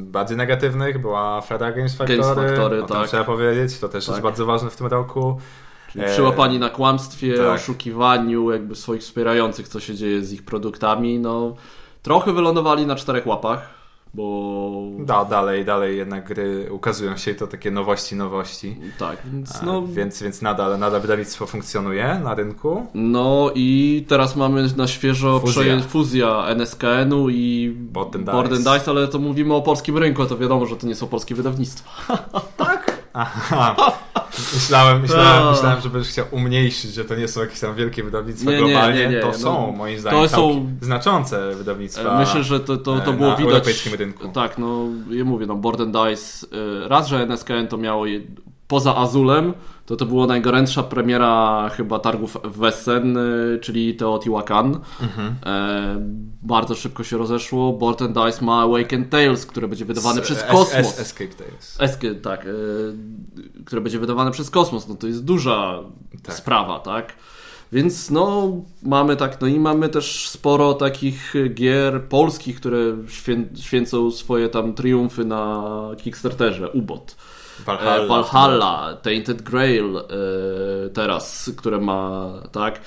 bardziej 0.00 0.36
negatywnych 0.36 1.00
była 1.00 1.36
afera 1.36 1.72
Games 1.72 1.96
Factory, 1.96 2.18
Games 2.18 2.36
Factory, 2.36 2.84
o 2.84 2.86
tak. 2.86 3.08
trzeba 3.08 3.24
powiedzieć, 3.24 3.78
to 3.78 3.88
też 3.88 4.06
Tak. 4.06 4.12
jest 4.12 4.22
bardzo 4.22 4.46
ważne 4.46 4.70
w 4.70 4.76
tym 4.76 4.86
roku. 4.86 5.40
Czyli 5.92 6.04
E, 6.04 6.12
przyłapani 6.12 6.58
na 6.58 6.70
kłamstwie, 6.70 7.36
tak. 7.36 7.46
oszukiwaniu 7.46 8.50
jakby 8.52 8.76
swoich 8.76 9.00
wspierających, 9.00 9.68
co 9.68 9.80
się 9.80 9.94
dzieje 9.94 10.22
z 10.24 10.32
ich 10.32 10.44
produktami, 10.44 11.18
no 11.18 11.54
trochę 12.06 12.32
wylądowali 12.32 12.86
na 12.86 12.96
czterech 12.96 13.26
łapach, 13.26 13.68
bo 14.14 14.72
Da, 14.98 15.24
dalej, 15.24 15.64
dalej 15.64 15.96
jednak 15.98 16.28
gry 16.28 16.68
ukazują 16.72 17.16
się 17.16 17.30
i 17.30 17.34
to 17.34 17.46
takie 17.46 17.70
nowości, 17.70 18.16
nowości. 18.16 18.76
tak, 18.98 19.16
więc 19.32 19.56
E, 19.62 19.66
no, 19.66 19.82
Więc, 19.86 20.22
więc 20.22 20.42
nadal, 20.42 20.78
nadal 20.78 21.00
wydawnictwo 21.00 21.46
funkcjonuje 21.46 22.20
na 22.24 22.34
rynku. 22.34 22.86
no 22.94 23.50
i 23.54 24.04
teraz 24.08 24.36
mamy 24.36 24.68
na 24.76 24.86
świeżo 24.86 25.40
Fuzja. 25.40 25.80
fuzja 25.80 26.44
NSKN-u 26.48 27.28
i 27.28 27.72
Board 27.76 28.16
and 28.16 28.24
Board 28.24 28.52
and 28.52 28.60
Dice. 28.60 28.78
Dice, 28.78 28.90
ale 28.90 29.08
to 29.08 29.18
mówimy 29.18 29.54
o 29.54 29.62
polskim 29.62 29.98
rynku, 29.98 30.22
a 30.22 30.26
to 30.26 30.38
wiadomo, 30.38 30.66
że 30.66 30.76
to 30.76 30.86
nie 30.86 30.94
są 30.94 31.06
polskie 31.06 31.34
wydawnictwa. 31.34 31.90
Aha. 33.12 33.76
Myślałem, 34.54 35.00
myślałem, 35.00 35.42
A. 35.42 35.50
myślałem, 35.50 35.80
że 35.80 35.90
będziesz 35.90 36.12
chciał 36.12 36.24
umniejszyć, 36.30 36.94
że 36.94 37.04
to 37.04 37.14
nie 37.14 37.28
są 37.28 37.40
jakieś 37.40 37.60
tam 37.60 37.74
wielkie 37.74 38.02
wydawnictwa 38.02 38.50
Nie, 38.50 38.56
nie, 38.56 38.62
globalnie. 38.64 38.98
nie, 39.08 39.08
nie, 39.14 39.20
to 39.20 39.26
no. 39.28 39.34
są, 39.34 39.72
moim 39.72 39.98
zdaniem, 39.98 40.22
To 40.22 40.28
są- 40.28 40.66
znaczące 40.80 41.54
wydawnictwa. 41.54 42.18
Myślę, 42.18 42.42
że 42.42 42.60
to, 42.60 42.76
to, 42.76 43.00
to 43.00 43.10
e, 43.12 43.16
było 43.16 43.30
na 43.30 43.36
widać. 43.36 43.52
europejskim 43.52 43.94
rynku. 43.94 44.28
Tak, 44.28 44.58
no 44.58 44.84
ja 45.10 45.24
mówię, 45.24 45.46
no 45.46 45.54
Board 45.54 45.80
and 45.80 45.96
Dice, 45.96 46.46
y, 46.56 46.88
raz, 46.88 47.08
że 47.08 47.22
NSKN 47.22 47.66
to 47.68 47.76
miało 47.76 48.06
poza 48.68 48.96
Azulem, 48.96 49.54
to 49.86 49.96
to 49.96 50.06
była 50.06 50.26
najgorętsza 50.26 50.82
premiera 50.82 51.68
chyba 51.76 51.98
targów 51.98 52.36
w 52.44 52.64
Essen, 52.64 53.16
y, 53.16 53.58
czyli 53.62 53.94
Teotihuacan. 53.94 54.80
Mhm. 55.02 55.34
E, 55.46 55.96
bardzo 56.42 56.74
szybko 56.74 57.04
się 57.04 57.18
rozeszło. 57.18 57.72
Board 57.72 58.02
and 58.02 58.12
Dice 58.12 58.44
ma 58.44 58.62
Awakened 58.62 59.10
Tales, 59.10 59.46
które 59.46 59.68
będzie 59.68 59.84
wydawane 59.84 60.20
S- 60.20 60.24
przez 60.24 60.42
Kosmos. 60.42 61.00
Escape 61.00 61.34
Tales. 61.34 61.76
Esky, 61.80 62.14
tak, 62.14 62.46
e, 62.46 62.48
które 63.64 63.80
będzie 63.80 63.98
wydawane 63.98 64.30
przez 64.30 64.50
Kosmos. 64.50 64.88
No 64.88 64.94
to 64.94 65.06
jest 65.06 65.24
duża 65.24 65.78
Tak. 66.22 66.34
sprawa, 66.34 66.78
tak? 66.80 67.12
Więc 67.72 68.10
no, 68.10 68.52
mamy 68.82 69.16
tak, 69.16 69.40
no 69.40 69.46
i 69.46 69.60
mamy 69.60 69.88
też 69.88 70.28
sporo 70.28 70.74
takich 70.74 71.34
gier 71.54 72.02
polskich, 72.02 72.56
które 72.56 72.78
świę, 73.08 73.44
święcą 73.54 74.10
swoje 74.10 74.48
tam 74.48 74.74
triumfy 74.74 75.24
na 75.24 75.64
Kickstarterze. 76.02 76.70
Ubot. 76.70 77.16
Valhalla. 77.64 78.04
E, 78.04 78.06
Valhalla, 78.06 78.96
Tainted 79.02 79.42
Grail 79.42 79.96
e, 79.96 80.02
teraz, 80.88 81.50
które 81.56 81.78
ma, 81.78 82.32
tak? 82.52 82.80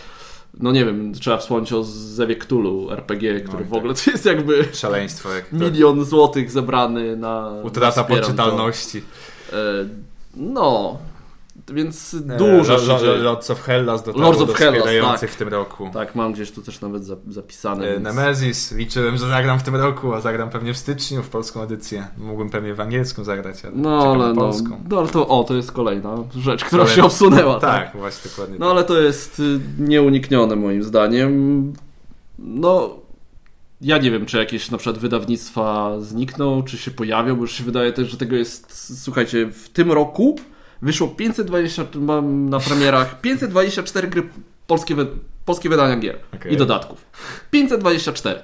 No 0.60 0.72
nie 0.72 0.86
wiem, 0.86 1.14
trzeba 1.14 1.38
wspomnieć 1.38 1.74
o 1.74 1.84
Zewie 1.84 2.36
Cthulhu 2.36 2.92
RPG, 2.92 3.40
który 3.42 3.64
i 3.64 3.66
w 3.66 3.70
tak. 3.70 3.78
ogóle 3.78 3.94
to 3.94 4.12
jest 4.12 4.26
jakby 4.26 4.66
Szaleństwo. 4.74 5.34
Jak 5.34 5.48
to. 5.50 5.56
milion 5.56 6.06
złotych 6.06 6.52
zebrany 6.52 7.16
na... 7.16 7.50
Utrata 7.64 8.04
wspieram 8.04 8.22
to. 8.22 8.28
poczytalności. 8.28 9.04
E, 9.54 9.56
No, 10.36 10.98
więc 11.74 12.16
dużo 12.38 12.74
Lo- 12.74 12.80
się 12.80 12.88
Lo- 12.88 13.00
dzieje. 13.00 13.18
Lords 13.18 13.52
of 13.52 13.62
Hellas 13.62 14.04
dotarło 14.04 14.22
Lords 14.28 14.42
of 14.42 14.48
do 14.48 14.54
Hellas, 14.54 15.22
tak. 15.22 15.30
w 15.30 15.36
tym 15.36 15.48
roku. 15.48 15.90
Tak, 15.94 16.16
mam 16.16 16.34
gdzieś 16.34 16.52
tu 16.52 16.62
też 16.62 16.82
nawet 16.82 17.06
za- 17.06 17.16
zapisane. 17.28 17.88
E, 17.88 17.92
Więc... 17.94 18.04
Nemesis, 18.04 18.72
liczyłem, 18.72 19.18
że 19.18 19.28
zagram 19.28 19.60
w 19.60 19.64
tym 19.64 19.76
roku, 19.76 20.14
a 20.14 20.22
zagram 20.22 20.50
pewnie 20.50 20.74
w 20.74 20.78
styczniu 20.78 21.24
w 21.24 21.30
polską 21.30 21.62
edycję. 21.62 22.08
Mógłbym 22.18 22.50
pewnie 22.50 22.74
w 22.74 22.80
angielską 22.80 23.24
zagrać, 23.24 23.66
ale 23.66 23.74
No, 23.76 24.12
ale 24.12 24.28
no, 24.34 24.42
polską. 24.42 24.82
no, 24.90 25.00
ale 25.00 25.08
to, 25.08 25.28
o, 25.28 25.44
to 25.44 25.56
jest 25.56 25.72
kolejna 25.72 26.16
rzecz, 26.38 26.66
która 26.66 26.88
się 26.88 27.04
obsunęła. 27.04 27.60
tak? 27.60 27.92
Tak, 27.92 28.02
właśnie 28.02 28.30
dokładnie. 28.32 28.56
No 28.60 28.72
ale 28.72 28.84
to 28.84 29.02
jest 29.02 29.40
y, 29.40 29.60
nieuniknione 29.80 30.56
moim 30.56 30.84
zdaniem. 30.84 31.74
No, 32.40 32.90
ja 33.82 33.98
nie 33.98 34.12
wiem, 34.12 34.26
czy 34.26 34.38
jakieś 34.38 34.72
na 34.72 34.78
przykład 34.78 34.98
wydawnictwa 35.02 35.92
znikną, 36.00 36.64
czy 36.64 36.78
się 36.78 36.92
pojawią, 36.92 37.36
bo 37.36 37.42
już 37.42 37.52
się 37.52 37.64
wydaje 37.64 37.94
też, 37.94 38.10
że 38.12 38.18
tego 38.18 38.36
jest, 38.36 39.00
słuchajcie, 39.04 39.46
w 39.52 39.70
tym 39.70 39.92
roku 39.92 40.36
wyszło 40.82 41.08
520, 41.08 41.86
mam 41.96 42.50
na 42.50 42.60
premierach 42.60 43.22
524 43.22 44.08
gry 44.08 44.30
polskie, 44.68 44.96
polskie 45.46 45.70
wydania 45.70 45.98
gier 45.98 46.20
Okej. 46.34 46.54
i 46.54 46.58
dodatków. 46.58 47.06
524. 47.52 48.42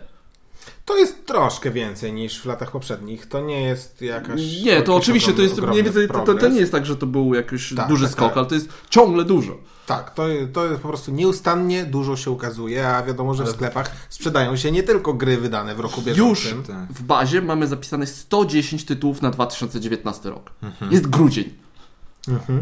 To 0.86 0.97
jest 0.97 1.25
troszkę 1.25 1.71
więcej 1.71 2.13
niż 2.13 2.41
w 2.41 2.45
latach 2.45 2.71
poprzednich. 2.71 3.25
To 3.25 3.41
nie 3.41 3.61
jest 3.61 4.01
jakaś. 4.01 4.41
Nie, 4.63 4.81
to 4.81 4.95
oczywiście 4.95 5.33
to 5.33 5.41
jest, 5.41 5.59
ogromny 5.59 5.83
nie, 5.83 5.89
to, 5.89 5.93
to, 5.93 6.07
to, 6.07 6.13
to 6.13 6.23
progres. 6.25 6.53
nie 6.53 6.59
jest 6.59 6.71
tak, 6.71 6.86
że 6.86 6.95
to 6.95 7.05
był 7.05 7.33
jakiś 7.33 7.73
Tak, 7.75 7.88
duży 7.88 8.03
tak, 8.03 8.11
skok, 8.11 8.27
tak. 8.27 8.38
ale 8.38 8.45
to 8.45 8.55
jest 8.55 8.69
ciągle 8.89 9.23
dużo. 9.25 9.57
Tak, 9.86 10.13
to, 10.13 10.23
to 10.53 10.65
jest 10.65 10.81
po 10.81 10.88
prostu 10.88 11.11
nieustannie 11.11 11.86
dużo 11.86 12.15
się 12.15 12.31
ukazuje, 12.31 12.88
a 12.88 13.03
wiadomo, 13.03 13.33
że 13.33 13.43
w 13.43 13.49
sklepach 13.49 13.91
sprzedają 14.09 14.55
się 14.55 14.71
nie 14.71 14.83
tylko 14.83 15.13
gry 15.13 15.38
wydane 15.38 15.75
w 15.75 15.79
roku 15.79 16.01
Już 16.05 16.05
bieżącym. 16.05 16.63
Tak. 16.63 16.93
w 16.93 17.03
bazie 17.03 17.41
mamy 17.41 17.67
zapisane 17.67 18.07
110 18.07 18.86
tytułów 18.86 19.21
na 19.21 19.31
2019 19.31 20.29
rok. 20.29 20.51
Mhm. 20.63 20.91
Jest 20.91 21.07
grudzień. 21.07 21.64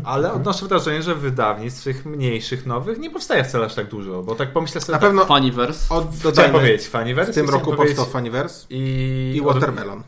Ale 0.04 0.34
odnoszę 0.34 0.68
wrażenie, 0.68 1.02
że 1.04 1.16
wydawnictw 1.16 1.84
tych 1.84 2.06
mniejszych, 2.06 2.66
nowych 2.66 3.00
nie 3.00 3.10
powstaje 3.10 3.44
wcale 3.44 3.66
aż 3.66 3.76
tak 3.76 3.90
dużo, 3.90 4.24
bo 4.24 4.36
tak 4.36 4.54
pomyślę 4.54 4.82
sobie... 4.82 4.92
Na 4.92 5.00
tak, 5.00 5.10
pewno 5.10 5.26
Funiverse 5.26 5.96
od, 5.96 6.04
Chciałem 6.04 6.24
dodajmy, 6.24 6.54
powiedzieć, 6.60 6.88
Funiverse? 6.88 7.32
w 7.32 7.36
tym 7.36 7.50
roku 7.50 7.74
powstał 7.74 8.06
Funiverse 8.06 8.66
I... 8.70 9.34
i 9.36 9.42
Watermelon. 9.42 10.04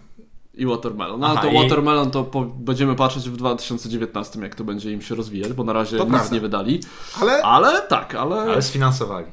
i 0.53 0.66
Watermelon. 0.66 1.20
No 1.20 1.28
ale 1.28 1.39
Aha, 1.39 1.47
to 1.47 1.53
i- 1.53 1.64
Watermelon 1.64 2.12
to 2.12 2.24
po, 2.24 2.41
będziemy 2.41 2.95
patrzeć 2.95 3.30
w 3.30 3.38
2019, 3.38 4.39
jak 4.41 4.56
to 4.56 4.64
będzie 4.64 4.91
im 4.91 5.01
się 5.01 5.16
rozwijać, 5.16 5.53
bo 5.53 5.64
na 5.64 5.74
razie 5.74 5.97
To 5.97 6.03
nic 6.03 6.14
prawda. 6.14 6.34
nie 6.36 6.41
wydali. 6.41 6.80
Ale, 7.22 7.41
Ale 7.43 7.82
tak, 7.82 8.16
ale, 8.16 8.36
Ale 8.36 8.62
sfinansowali. 8.62 9.26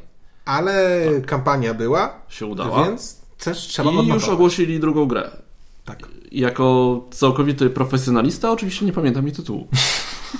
ale 0.44 1.00
kampania 1.26 1.74
była, 1.74 2.14
się 2.28 2.46
udała. 2.46 2.84
więc 2.84 3.20
też 3.44 3.58
trzeba 3.58 3.90
I 3.90 3.94
już 3.94 4.00
odnotować. 4.02 4.30
ogłosili 4.34 4.80
drugą 4.80 5.06
grę. 5.06 5.30
Tak. 5.84 5.98
Jako 6.32 7.00
całkowity 7.10 7.70
profesjonalista 7.70 8.50
oczywiście 8.50 8.86
nie 8.86 8.92
pamiętam 8.92 9.26
jej 9.26 9.36
tytułu. 9.36 9.68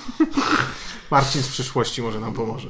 Marcin 1.10 1.42
z 1.42 1.48
przyszłości 1.48 2.02
może 2.02 2.20
nam 2.20 2.32
pomoże. 2.32 2.68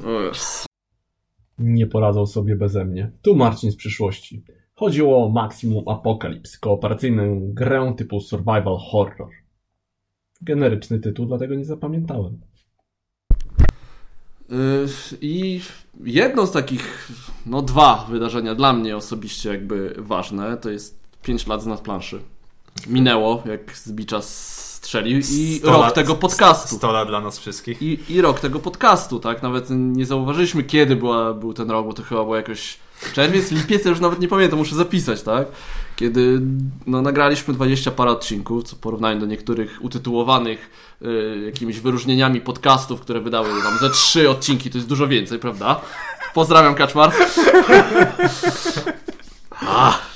Nie 1.59 1.87
poradzą 1.87 2.27
sobie 2.27 2.57
beze 2.57 2.85
mnie. 2.85 3.13
Tu 3.23 3.37
Marcin 3.37 3.73
z 3.73 3.77
przyszłości. 3.77 4.45
Chodziło 4.75 5.27
o 5.27 5.29
Maximum 5.29 5.89
Apocalypse, 5.89 6.59
kooperacyjną 6.61 7.41
grę 7.53 7.95
typu 7.97 8.21
survival 8.21 8.79
horror. 8.91 9.31
Generyczny 10.41 11.01
tytuł, 11.01 11.27
dlatego 11.27 11.55
nie 11.55 11.65
zapamiętałem. 11.65 12.41
Y, 14.51 14.87
I 15.21 15.61
jedno 16.05 16.47
z 16.47 16.53
takich, 16.53 17.13
no 17.47 17.63
dwa 17.63 18.07
wydarzenia 18.11 18.55
dla 18.55 18.73
mnie 18.73 18.97
osobiście 18.97 19.49
jakby 19.49 19.95
ważne, 19.99 20.57
to 20.57 20.71
jest 20.71 21.01
5 21.23 21.47
lat 21.47 21.63
z 21.63 21.67
nadplanszy. 21.67 22.21
Minęło, 22.87 23.43
jak 23.47 23.77
z 23.77 23.93
bicza 23.93 24.23
strzelił 24.93 25.21
i 25.31 25.61
rok 25.65 25.81
lat- 25.81 25.95
tego 25.95 26.15
podcastu. 26.15 26.77
100 26.77 26.93
lat 26.93 27.09
dla 27.09 27.21
nas 27.21 27.39
wszystkich. 27.39 27.83
I, 27.83 27.99
I 28.09 28.21
rok 28.21 28.41
tego 28.41 28.59
podcastu, 28.59 29.21
tak? 29.21 29.43
Nawet 29.43 29.67
nie 29.71 30.07
zauważyliśmy, 30.07 30.63
kiedy 30.63 30.97
była, 30.97 31.35
był 31.35 31.53
ten 31.53 31.71
rok, 31.71 31.87
bo 31.87 31.93
to 31.93 32.03
chyba 32.03 32.23
było 32.23 32.37
jakoś 32.37 32.79
czerwiec, 33.13 33.51
lipiec, 33.51 33.85
ja 33.85 33.91
już 33.91 34.01
nawet 34.01 34.21
nie 34.21 34.29
pamiętam, 34.29 34.59
muszę 34.59 34.77
zapisać, 34.77 35.23
tak? 35.23 35.47
Kiedy 35.97 36.41
no, 36.87 37.03
nagraliśmy 37.03 37.55
20 37.55 37.91
parę 37.91 38.11
odcinków, 38.11 38.65
co 38.65 38.77
w 38.77 38.79
porównaniu 38.79 39.21
do 39.21 39.27
niektórych 39.27 39.79
utytułowanych 39.81 40.71
y, 41.03 41.43
jakimiś 41.47 41.81
wyróżnieniami 41.81 42.41
podcastów, 42.41 43.01
które 43.01 43.21
wydały 43.21 43.49
nam 43.49 43.79
ze 43.79 43.91
trzy 43.91 44.31
odcinki, 44.31 44.71
to 44.71 44.79
jest 44.79 44.89
dużo 44.89 45.09
więcej, 45.09 45.39
prawda? 45.39 45.81
Pozdrawiam, 46.35 46.75
Kaczmar. 46.75 47.13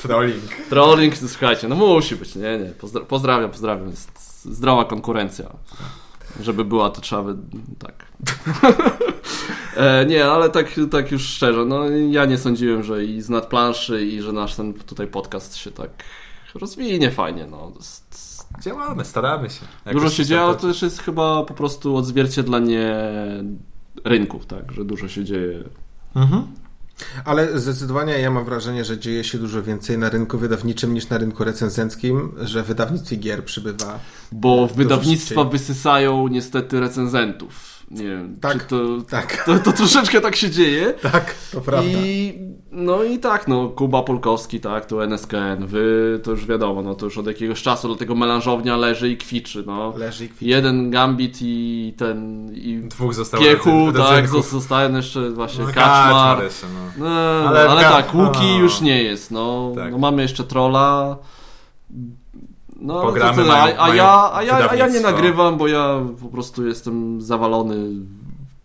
Trolling. 0.02 0.42
Trolling, 0.68 1.18
to 1.18 1.28
słuchajcie, 1.28 1.68
no 1.68 1.74
musi 1.76 2.16
być, 2.16 2.34
nie, 2.34 2.58
nie. 2.58 2.72
Pozdra- 2.80 3.04
pozdrawiam, 3.04 3.50
pozdrawiam. 3.50 3.90
Jest 3.90 4.44
zdrowa 4.44 4.84
konkurencja. 4.84 5.50
Żeby 6.40 6.64
była, 6.64 6.90
to 6.90 7.00
trzeba 7.00 7.22
by... 7.22 7.36
tak. 7.78 8.06
e, 9.76 10.06
nie, 10.06 10.24
ale 10.26 10.50
tak, 10.50 10.66
tak 10.90 11.12
już 11.12 11.22
szczerze, 11.28 11.64
no 11.64 11.88
ja 11.90 12.24
nie 12.24 12.38
sądziłem, 12.38 12.82
że 12.82 13.04
i 13.04 13.22
z 13.22 13.28
nadplanszy 13.28 14.06
i 14.06 14.20
że 14.22 14.32
nasz 14.32 14.54
ten 14.54 14.74
tutaj 14.74 15.06
podcast 15.06 15.56
się 15.56 15.70
tak 15.70 15.90
rozwinie 16.54 17.10
fajnie, 17.10 17.46
no. 17.50 17.72
Działamy, 18.60 19.04
staramy 19.04 19.50
się. 19.50 19.60
Dużo 19.92 20.10
się 20.10 20.24
dzieje, 20.24 20.40
ale 20.40 20.54
to- 20.54 20.60
to 20.60 20.66
też 20.68 20.82
jest 20.82 21.02
chyba 21.02 21.42
po 21.44 21.54
prostu 21.54 21.96
odzwierciedlenie 21.96 22.94
rynków, 24.04 24.46
tak, 24.46 24.72
że 24.72 24.84
dużo 24.84 25.08
się 25.08 25.24
dzieje. 25.24 25.64
Mhm. 26.16 26.46
Ale 27.24 27.58
zdecydowanie 27.60 28.18
ja 28.18 28.30
mam 28.30 28.44
wrażenie, 28.44 28.84
że 28.84 28.98
dzieje 28.98 29.24
się 29.24 29.38
dużo 29.38 29.62
więcej 29.62 29.98
na 29.98 30.10
rynku 30.10 30.38
wydawniczym 30.38 30.94
niż 30.94 31.08
na 31.08 31.18
rynku 31.18 31.44
recenzenckim, 31.44 32.32
że 32.42 32.62
w 32.62 32.66
wydawnictwie 32.66 33.16
gier 33.16 33.44
przybywa. 33.44 33.98
Bo 34.32 34.66
wydawnictwa 34.66 35.28
szybciej. 35.28 35.50
wysysają 35.50 36.28
niestety 36.28 36.80
recenzentów. 36.80 37.75
Nie 37.90 38.04
wiem, 38.04 38.36
Tak, 38.40 38.64
to, 38.64 38.76
tak. 39.10 39.44
to, 39.44 39.58
to 39.58 39.72
troszeczkę 39.72 40.20
tak 40.20 40.36
się 40.36 40.50
dzieje. 40.50 40.92
Tak, 40.92 41.34
to 41.52 41.60
prawda. 41.60 41.90
I 41.90 42.34
no 42.70 43.02
i 43.04 43.18
tak, 43.18 43.48
no 43.48 43.68
Kuba 43.68 44.02
Polkowski, 44.02 44.60
tak, 44.60 44.86
to 44.86 45.04
NSKN, 45.04 45.66
wy 45.66 46.20
to 46.22 46.30
już 46.30 46.46
wiadomo, 46.46 46.82
no 46.82 46.94
to 46.94 47.04
już 47.06 47.18
od 47.18 47.26
jakiegoś 47.26 47.62
czasu 47.62 47.88
do 47.88 47.96
tego 47.96 48.14
melanżownia 48.14 48.76
leży 48.76 49.10
i 49.10 49.16
kwiczy, 49.16 49.64
no. 49.66 49.94
Leży 49.96 50.24
i 50.24 50.28
kwiczy. 50.28 50.44
Jeden 50.44 50.90
Gambit 50.90 51.38
i 51.42 51.94
ten 51.98 52.50
i 52.54 52.78
Dwóch 52.84 53.14
zostało 53.14 53.44
Piechu, 53.44 53.92
tak, 53.96 54.28
zostaje 54.28 54.96
jeszcze 54.96 55.30
właśnie 55.30 55.64
No, 55.64 55.72
Kaczmar. 55.72 56.42
Jeszcze, 56.44 56.66
no. 56.98 57.04
No, 57.04 57.48
Ale 57.48 57.68
ale, 57.68 57.82
tak, 57.82 58.14
Łuki 58.14 58.52
no. 58.52 58.58
już 58.58 58.80
nie 58.80 59.02
jest, 59.02 59.30
no. 59.30 59.72
Tak. 59.76 59.92
no 59.92 59.98
mamy 59.98 60.22
jeszcze 60.22 60.44
Trolla. 60.44 61.16
No, 62.80 63.00
Programy 63.02 63.42
co, 63.42 63.48
mają- 63.48 63.78
a, 63.78 63.94
ja, 63.94 64.30
a, 64.32 64.42
ja, 64.42 64.70
a 64.70 64.74
ja 64.74 64.88
nie 64.88 65.00
nagrywam, 65.00 65.58
bo 65.58 65.68
ja 65.68 66.00
po 66.22 66.28
prostu 66.28 66.66
jestem 66.66 67.20
zawalony 67.20 67.76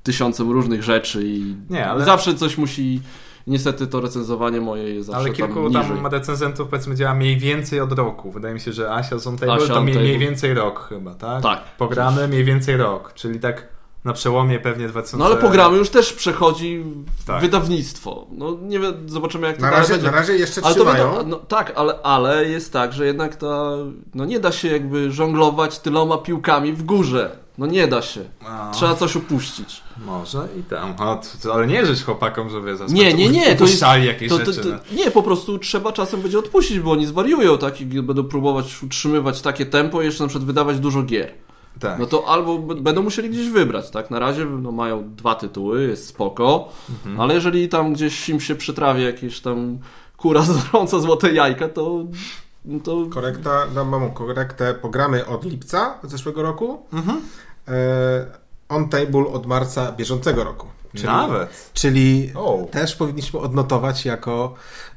tysiącem 0.03 0.51
różnych 0.51 0.83
rzeczy 0.83 1.27
i 1.27 1.55
Nie, 1.69 1.87
ale- 1.89 2.05
zawsze 2.05 2.35
coś 2.35 2.57
musi. 2.57 3.01
Niestety 3.47 3.87
to 3.87 4.01
recenzowanie 4.01 4.61
moje 4.61 4.83
jest 4.93 5.07
zawsze 5.07 5.21
Ale 5.21 5.29
kilku 5.29 5.69
tam 5.71 5.87
tam, 5.87 6.05
recenzentów 6.07 6.67
powiedzmy 6.67 6.95
działa 6.95 7.13
mniej 7.15 7.37
więcej 7.37 7.79
od 7.79 7.91
roku. 7.91 8.31
Wydaje 8.31 8.53
mi 8.53 8.59
się, 8.59 8.73
że 8.73 8.93
Asia 8.93 9.17
z 9.17 9.27
Asia 9.27 9.73
to 9.73 9.81
mniej, 9.81 9.95
mniej 9.97 10.17
więcej 10.19 10.53
rok 10.53 10.87
chyba, 10.89 11.13
tak? 11.15 11.43
Tak. 11.43 11.63
Pogramy 11.77 12.27
mniej 12.27 12.43
więcej 12.43 12.77
rok, 12.77 13.13
czyli 13.13 13.39
tak 13.39 13.67
na 14.05 14.13
przełomie 14.13 14.59
pewnie 14.59 14.87
2000... 14.87 15.17
No 15.17 15.25
ale 15.25 15.35
programy 15.37 15.77
już 15.77 15.89
też 15.89 16.13
przechodzi 16.13 16.83
Tak. 17.27 17.41
wydawnictwo. 17.41 18.27
No 18.31 18.57
nie 18.61 18.79
wiem, 18.79 18.93
zobaczymy 19.09 19.47
jak 19.47 19.55
to 19.57 19.61
Na 19.61 19.71
razie, 19.71 19.93
będzie. 19.93 20.11
na 20.11 20.17
razie 20.17 20.33
jeszcze 20.37 20.61
Ale 20.65 20.75
to 20.75 20.83
trzymają. 20.83 21.11
wiadomo, 21.11 21.29
no, 21.29 21.35
tak, 21.37 21.73
ale, 21.75 21.99
ale 22.03 22.45
jest 22.49 22.73
tak, 22.73 22.93
że 22.93 23.05
jednak 23.05 23.35
ta, 23.35 23.71
no 24.15 24.25
nie 24.25 24.39
da 24.39 24.51
się 24.51 24.67
jakby 24.67 25.11
żonglować 25.11 25.79
tyloma 25.79 26.17
piłkami 26.17 26.73
w 26.73 26.83
górze. 26.83 27.35
No 27.57 27.65
nie 27.65 27.87
da 27.87 28.01
się. 28.01 28.21
A, 28.45 28.71
Trzeba 28.73 28.95
coś 28.95 29.15
opuścić. 29.17 29.81
Może 30.05 30.47
i 30.59 30.63
tam. 30.63 30.91
O, 30.91 31.15
to, 31.15 31.21
to, 31.43 31.53
ale 31.53 31.67
nie 31.67 31.85
życz 31.85 32.03
chłopakom, 32.03 32.49
żeby 32.49 32.77
zaraz 32.77 32.91
Nie, 32.93 33.13
nie, 33.13 33.29
nie. 33.29 33.55
To 33.55 33.63
jest, 33.65 33.81
jakieś 34.03 34.29
to, 34.29 34.39
to, 34.39 34.45
rzeczy. 34.45 34.61
to, 34.61 34.69
no. 34.69 34.77
nie, 35.03 35.11
po 35.11 35.23
prostu 35.23 35.59
trzeba 35.59 35.91
czasem 35.91 36.21
będzie 36.21 36.39
odpuścić, 36.39 36.79
bo 36.79 36.91
oni 36.91 37.05
zwariują 37.05 37.57
tak 37.57 37.81
i 37.81 37.85
będą 37.85 38.23
próbować 38.23 38.83
utrzymywać 38.83 39.41
takie 39.41 39.65
tempo 39.65 40.01
i 40.01 40.05
jeszcze 40.05 40.23
na 40.23 40.27
przykład 40.27 40.45
wydawać 40.47 40.79
dużo 40.79 41.03
gier. 41.03 41.33
Tak. 41.81 41.99
No 41.99 42.05
to 42.05 42.27
albo 42.27 42.57
będą 42.59 43.01
musieli 43.03 43.29
gdzieś 43.29 43.49
wybrać, 43.49 43.89
tak? 43.91 44.11
Na 44.11 44.19
razie 44.19 44.45
no, 44.45 44.71
mają 44.71 45.15
dwa 45.15 45.35
tytuły, 45.35 45.87
jest 45.87 46.07
spoko, 46.07 46.69
Mhm. 46.89 47.19
ale 47.19 47.33
jeżeli 47.33 47.69
tam 47.69 47.93
gdzieś 47.93 48.29
im 48.29 48.39
się 48.39 48.55
przytrawi 48.55 49.03
jakieś 49.03 49.39
tam 49.41 49.79
kura 50.17 50.41
zroąca 50.51 50.99
złote 50.99 51.33
jajka, 51.33 51.69
to... 51.69 52.05
no 52.65 52.79
to 52.79 53.05
Korekta, 53.09 53.67
dam 53.75 53.89
mam 53.89 54.11
korektę. 54.11 54.73
Pogramy 54.73 55.25
od 55.27 55.45
lipca 55.45 55.99
zeszłego 56.03 56.41
roku. 56.41 56.85
Mhm. 56.93 57.21
E, 57.67 58.25
on 58.69 58.89
table 58.89 59.27
od 59.33 59.45
marca 59.45 59.91
bieżącego 59.91 60.43
roku. 60.43 60.67
Czyli, 60.93 61.05
Nawet. 61.07 61.71
Czyli 61.73 62.31
O. 62.35 62.65
też 62.71 62.95
powinniśmy 62.95 63.39
odnotować 63.39 64.05
jako 64.05 64.53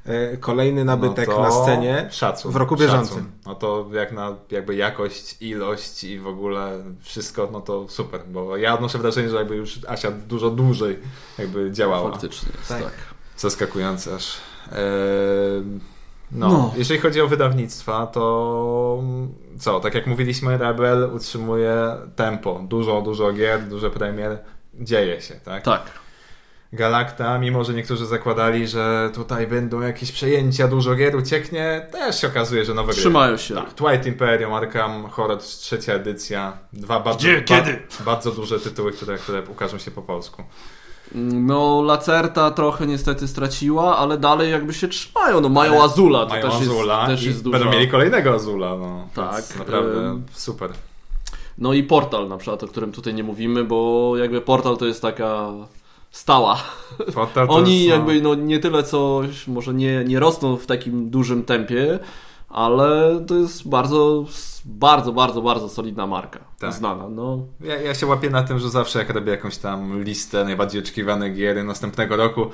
e, 0.06 0.36
kolejny 0.36 0.84
nabytek 0.84 1.28
No 1.28 1.34
to 1.34 1.42
na 1.42 1.50
scenie 1.50 2.08
szacun, 2.10 2.52
w 2.52 2.56
roku 2.56 2.76
bieżącym. 2.76 3.16
Szacun. 3.16 3.30
No 3.46 3.54
to 3.54 3.86
jak 3.92 4.12
na 4.12 4.36
jakby 4.50 4.74
jakość, 4.74 5.36
ilość 5.42 6.04
i 6.04 6.18
w 6.18 6.26
ogóle 6.26 6.84
wszystko, 7.00 7.48
no 7.52 7.60
to 7.60 7.88
super, 7.88 8.20
bo 8.28 8.56
ja 8.56 8.74
odnoszę 8.74 8.98
wrażenie, 8.98 9.28
że 9.30 9.36
jakby 9.36 9.56
już 9.56 9.80
Asia 9.88 10.10
dużo 10.10 10.50
dłużej 10.50 10.98
jakby 11.38 11.72
działała. 11.72 12.10
Faktycznie 12.10 12.48
jest, 12.58 12.68
Tak. 12.68 12.82
tak. 12.82 12.92
Zaskakujące 13.36 14.14
aż. 14.14 14.36
Eee, 14.72 14.78
no, 16.32 16.48
No. 16.48 16.72
jeżeli 16.76 17.00
chodzi 17.00 17.20
o 17.20 17.28
wydawnictwa, 17.28 18.06
to 18.06 19.02
co, 19.58 19.80
tak 19.80 19.94
jak 19.94 20.06
mówiliśmy, 20.06 20.58
Rebel 20.58 21.10
utrzymuje 21.14 21.76
tempo. 22.16 22.60
Dużo, 22.68 23.02
dużo 23.02 23.32
gier, 23.32 23.62
dużo 23.68 23.90
premier. 23.90 24.38
Dzieje 24.80 25.20
się, 25.20 25.34
tak? 25.34 25.62
Tak. 25.62 25.82
Galacta, 26.72 27.38
mimo 27.38 27.64
że 27.64 27.74
niektórzy 27.74 28.06
zakładali, 28.06 28.68
że 28.68 29.10
tutaj 29.14 29.46
będą 29.46 29.80
jakieś 29.80 30.12
przejęcia, 30.12 30.68
dużo 30.68 30.94
gier 30.94 31.16
ucieknie, 31.16 31.86
też 31.92 32.20
się 32.20 32.26
okazuje, 32.26 32.64
że 32.64 32.74
nowe 32.74 32.92
gry. 32.92 33.00
Trzymają 33.00 33.36
się. 33.36 33.54
Tak, 33.54 33.72
Twilight 33.72 34.06
Imperium, 34.06 34.54
Arkham 34.54 35.08
Horror, 35.10 35.38
trzecia 35.38 35.92
edycja, 35.92 36.58
dwa 36.72 37.00
bardzo, 37.00 37.18
Gdzie? 37.18 37.42
Kiedy? 37.42 37.82
bardzo 38.04 38.30
duże 38.30 38.60
tytuły, 38.60 38.92
które, 38.92 39.18
które 39.18 39.42
ukażą 39.42 39.78
się 39.78 39.90
po 39.90 40.02
polsku. 40.02 40.42
No, 41.32 41.82
Lacerta 41.82 42.50
trochę 42.50 42.86
niestety 42.86 43.28
straciła, 43.28 43.98
ale 43.98 44.18
dalej 44.18 44.50
jakby 44.52 44.74
się 44.74 44.88
trzymają. 44.88 45.40
No, 45.40 45.48
mają 45.48 45.72
Ale 45.72 45.82
Azula, 45.82 46.22
to 46.22 46.28
Mają 46.28 46.42
też 46.42 46.54
Azula 46.54 46.96
jest, 46.98 47.06
też 47.10 47.22
i 47.22 47.26
jest 47.26 47.42
dużo. 47.42 47.58
będą 47.58 47.72
mieli 47.72 47.88
kolejnego 47.88 48.34
Azula. 48.34 48.76
No. 48.76 49.08
Tak, 49.14 49.34
Więc 49.34 49.56
Naprawdę 49.56 50.20
super. 50.32 50.70
No 51.58 51.72
i 51.72 51.82
Portal 51.82 52.28
na 52.28 52.36
przykład, 52.36 52.62
o 52.62 52.66
którym 52.66 52.92
tutaj 52.92 53.14
nie 53.14 53.24
mówimy, 53.24 53.64
bo 53.64 54.12
jakby 54.16 54.40
Portal 54.40 54.76
to 54.76 54.86
jest 54.86 55.02
taka 55.02 55.52
stała. 56.10 56.62
Portal 57.14 57.48
to 57.48 57.54
Oni 57.58 57.84
jest, 57.84 57.88
no, 57.88 57.94
jakby 57.94 58.22
no 58.22 58.34
nie 58.34 58.58
tyle 58.58 58.82
coś, 58.82 59.48
może 59.48 59.74
nie, 59.74 60.04
nie 60.04 60.20
rosną 60.20 60.56
w 60.56 60.66
takim 60.66 61.10
dużym 61.10 61.44
tempie, 61.44 61.98
ale 62.48 63.20
to 63.26 63.34
jest 63.34 63.68
bardzo, 63.68 64.24
bardzo, 64.64 65.12
bardzo, 65.12 65.42
bardzo 65.42 65.68
solidna 65.68 66.06
marka. 66.06 66.40
Tak. 66.58 66.72
Znana, 66.72 67.08
no. 67.08 67.38
Ja, 67.60 67.80
ja 67.80 67.94
się 67.94 68.06
łapię 68.06 68.30
na 68.30 68.42
tym, 68.42 68.58
że 68.58 68.70
zawsze 68.70 68.98
jak 68.98 69.10
robię 69.10 69.30
jakąś 69.30 69.56
tam 69.56 70.02
listę 70.02 70.44
najbardziej 70.44 70.82
oczekiwanych 70.82 71.34
gier 71.34 71.64
następnego 71.64 72.16
roku, 72.16 72.46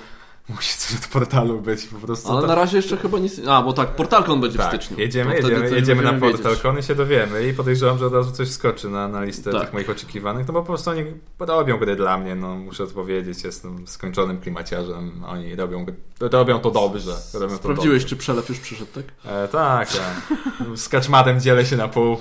musi 0.54 0.78
coś 0.78 0.96
od 0.98 1.06
portalu 1.06 1.60
być 1.60 1.86
po 1.86 1.96
prostu. 2.06 2.32
Ale 2.32 2.40
to... 2.40 2.46
na 2.46 2.54
razie 2.54 2.76
jeszcze 2.76 2.96
chyba 2.96 3.18
nic... 3.18 3.40
A, 3.48 3.62
bo 3.62 3.72
tak, 3.72 3.88
Portalkon 3.96 4.40
będzie 4.40 4.58
w 4.58 4.60
Tak, 4.60 4.68
styczniu. 4.70 4.98
jedziemy, 4.98 5.30
To 5.42 5.48
jedziemy, 5.48 5.70
jedziemy 5.76 6.02
na. 6.02 6.12
PortalCon 6.12 6.78
i 6.78 6.82
się 6.82 6.94
dowiemy 6.94 7.48
i 7.48 7.54
podejrzewam, 7.54 7.98
że 7.98 8.06
od 8.06 8.12
razu 8.14 8.32
coś 8.32 8.50
skoczy 8.50 8.88
na, 8.88 9.08
na 9.08 9.24
listę 9.24 9.52
Tak. 9.52 9.60
tych 9.62 9.72
moich 9.72 9.90
oczekiwanych, 9.90 10.46
no 10.46 10.52
bo 10.54 10.60
po 10.60 10.66
prostu 10.66 10.90
oni 10.90 11.04
robią 11.38 11.78
gry 11.78 11.96
dla 11.96 12.18
mnie, 12.18 12.34
no 12.34 12.56
muszę 12.56 12.86
to 12.86 12.94
powiedzieć, 12.94 13.44
jestem 13.44 13.86
skończonym 13.86 14.40
klimaciarzem, 14.40 15.24
oni 15.24 15.54
robią, 15.56 15.86
robią 16.20 16.58
to 16.60 16.70
dobrze. 16.70 17.12
Robią 17.34 17.48
to 17.48 17.56
Sprawdziłeś, 17.56 18.02
dobrze. 18.02 18.08
czy 18.08 18.16
przelew 18.16 18.48
już 18.48 18.58
przyszedł, 18.58 18.90
tak? 18.94 19.04
E, 19.24 19.48
tak, 19.48 19.88
tak. 19.92 20.36
Z 20.76 20.88
kaczmatem 20.88 21.40
dzielę 21.40 21.66
się 21.66 21.76
na 21.76 21.88
pół. 21.88 22.16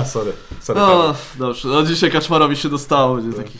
A, 0.00 0.04
sorry. 0.04 0.32
sorry 0.60 0.80
No, 0.80 0.86
Paweł. 0.86 1.14
dobrze. 1.38 1.68
No 1.68 1.82
dzisiaj 1.82 2.10
Kaczmarowi 2.10 2.56
się 2.56 2.68
dostało, 2.68 3.14
będzie 3.16 3.36
taki... 3.36 3.58